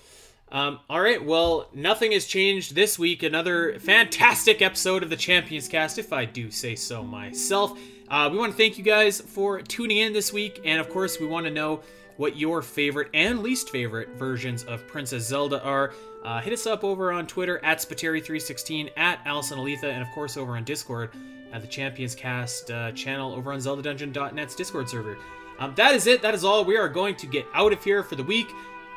Um, 0.50 0.80
all 0.88 1.00
right, 1.00 1.22
well, 1.22 1.68
nothing 1.74 2.12
has 2.12 2.24
changed 2.24 2.74
this 2.74 2.98
week. 2.98 3.22
Another 3.22 3.78
fantastic 3.80 4.62
episode 4.62 5.02
of 5.02 5.10
the 5.10 5.16
Champions 5.16 5.68
Cast, 5.68 5.98
if 5.98 6.12
I 6.12 6.24
do 6.24 6.50
say 6.50 6.74
so 6.74 7.04
myself. 7.04 7.78
Uh, 8.08 8.28
we 8.32 8.38
want 8.38 8.52
to 8.52 8.56
thank 8.56 8.78
you 8.78 8.84
guys 8.84 9.20
for 9.20 9.60
tuning 9.60 9.98
in 9.98 10.14
this 10.14 10.32
week, 10.32 10.62
and 10.64 10.80
of 10.80 10.88
course, 10.88 11.20
we 11.20 11.26
want 11.26 11.44
to 11.44 11.52
know 11.52 11.82
what 12.16 12.36
your 12.36 12.62
favorite 12.62 13.08
and 13.12 13.42
least 13.42 13.70
favorite 13.70 14.08
versions 14.16 14.64
of 14.64 14.86
Princess 14.86 15.26
Zelda 15.26 15.62
are. 15.62 15.92
Uh, 16.24 16.40
hit 16.40 16.52
us 16.52 16.66
up 16.66 16.82
over 16.82 17.12
on 17.12 17.26
Twitter 17.26 17.62
at 17.64 17.78
Spiteri316, 17.78 18.90
at 18.96 19.22
Alasyn 19.24 19.58
Eletha, 19.58 19.84
and 19.84 20.02
of 20.02 20.08
course 20.14 20.36
over 20.36 20.56
on 20.56 20.64
Discord 20.64 21.10
at 21.52 21.60
the 21.60 21.68
Champions 21.68 22.14
Cast 22.14 22.70
uh, 22.70 22.92
channel 22.92 23.34
over 23.34 23.52
on 23.52 23.58
ZeldaDungeon.net's 23.58 24.56
Discord 24.56 24.88
server. 24.88 25.16
Um, 25.58 25.74
that 25.76 25.94
is 25.94 26.06
it. 26.06 26.22
That 26.22 26.34
is 26.34 26.44
all. 26.44 26.64
We 26.64 26.76
are 26.76 26.88
going 26.88 27.16
to 27.16 27.26
get 27.26 27.46
out 27.54 27.72
of 27.72 27.82
here 27.84 28.02
for 28.02 28.16
the 28.16 28.22
week. 28.24 28.48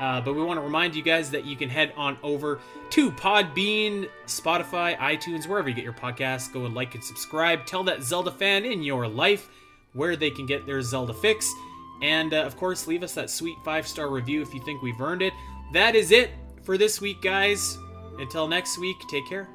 Uh, 0.01 0.19
but 0.19 0.33
we 0.33 0.43
want 0.43 0.57
to 0.57 0.63
remind 0.63 0.95
you 0.95 1.03
guys 1.03 1.29
that 1.29 1.45
you 1.45 1.55
can 1.55 1.69
head 1.69 1.93
on 1.95 2.17
over 2.23 2.59
to 2.89 3.11
Podbean, 3.11 4.09
Spotify, 4.25 4.97
iTunes, 4.97 5.47
wherever 5.47 5.69
you 5.69 5.75
get 5.75 5.83
your 5.83 5.93
podcasts. 5.93 6.51
Go 6.51 6.65
and 6.65 6.73
like 6.73 6.95
and 6.95 7.03
subscribe. 7.03 7.67
Tell 7.67 7.83
that 7.83 8.01
Zelda 8.01 8.31
fan 8.31 8.65
in 8.65 8.81
your 8.81 9.07
life 9.07 9.47
where 9.93 10.15
they 10.15 10.31
can 10.31 10.47
get 10.47 10.65
their 10.65 10.81
Zelda 10.81 11.13
fix. 11.13 11.53
And 12.01 12.33
uh, 12.33 12.37
of 12.37 12.57
course, 12.57 12.87
leave 12.87 13.03
us 13.03 13.13
that 13.13 13.29
sweet 13.29 13.57
five 13.63 13.87
star 13.87 14.09
review 14.09 14.41
if 14.41 14.55
you 14.55 14.61
think 14.61 14.81
we've 14.81 14.99
earned 14.99 15.21
it. 15.21 15.33
That 15.71 15.93
is 15.93 16.11
it 16.11 16.31
for 16.63 16.79
this 16.79 16.99
week, 16.99 17.21
guys. 17.21 17.77
Until 18.17 18.47
next 18.47 18.79
week, 18.79 18.97
take 19.07 19.29
care. 19.29 19.47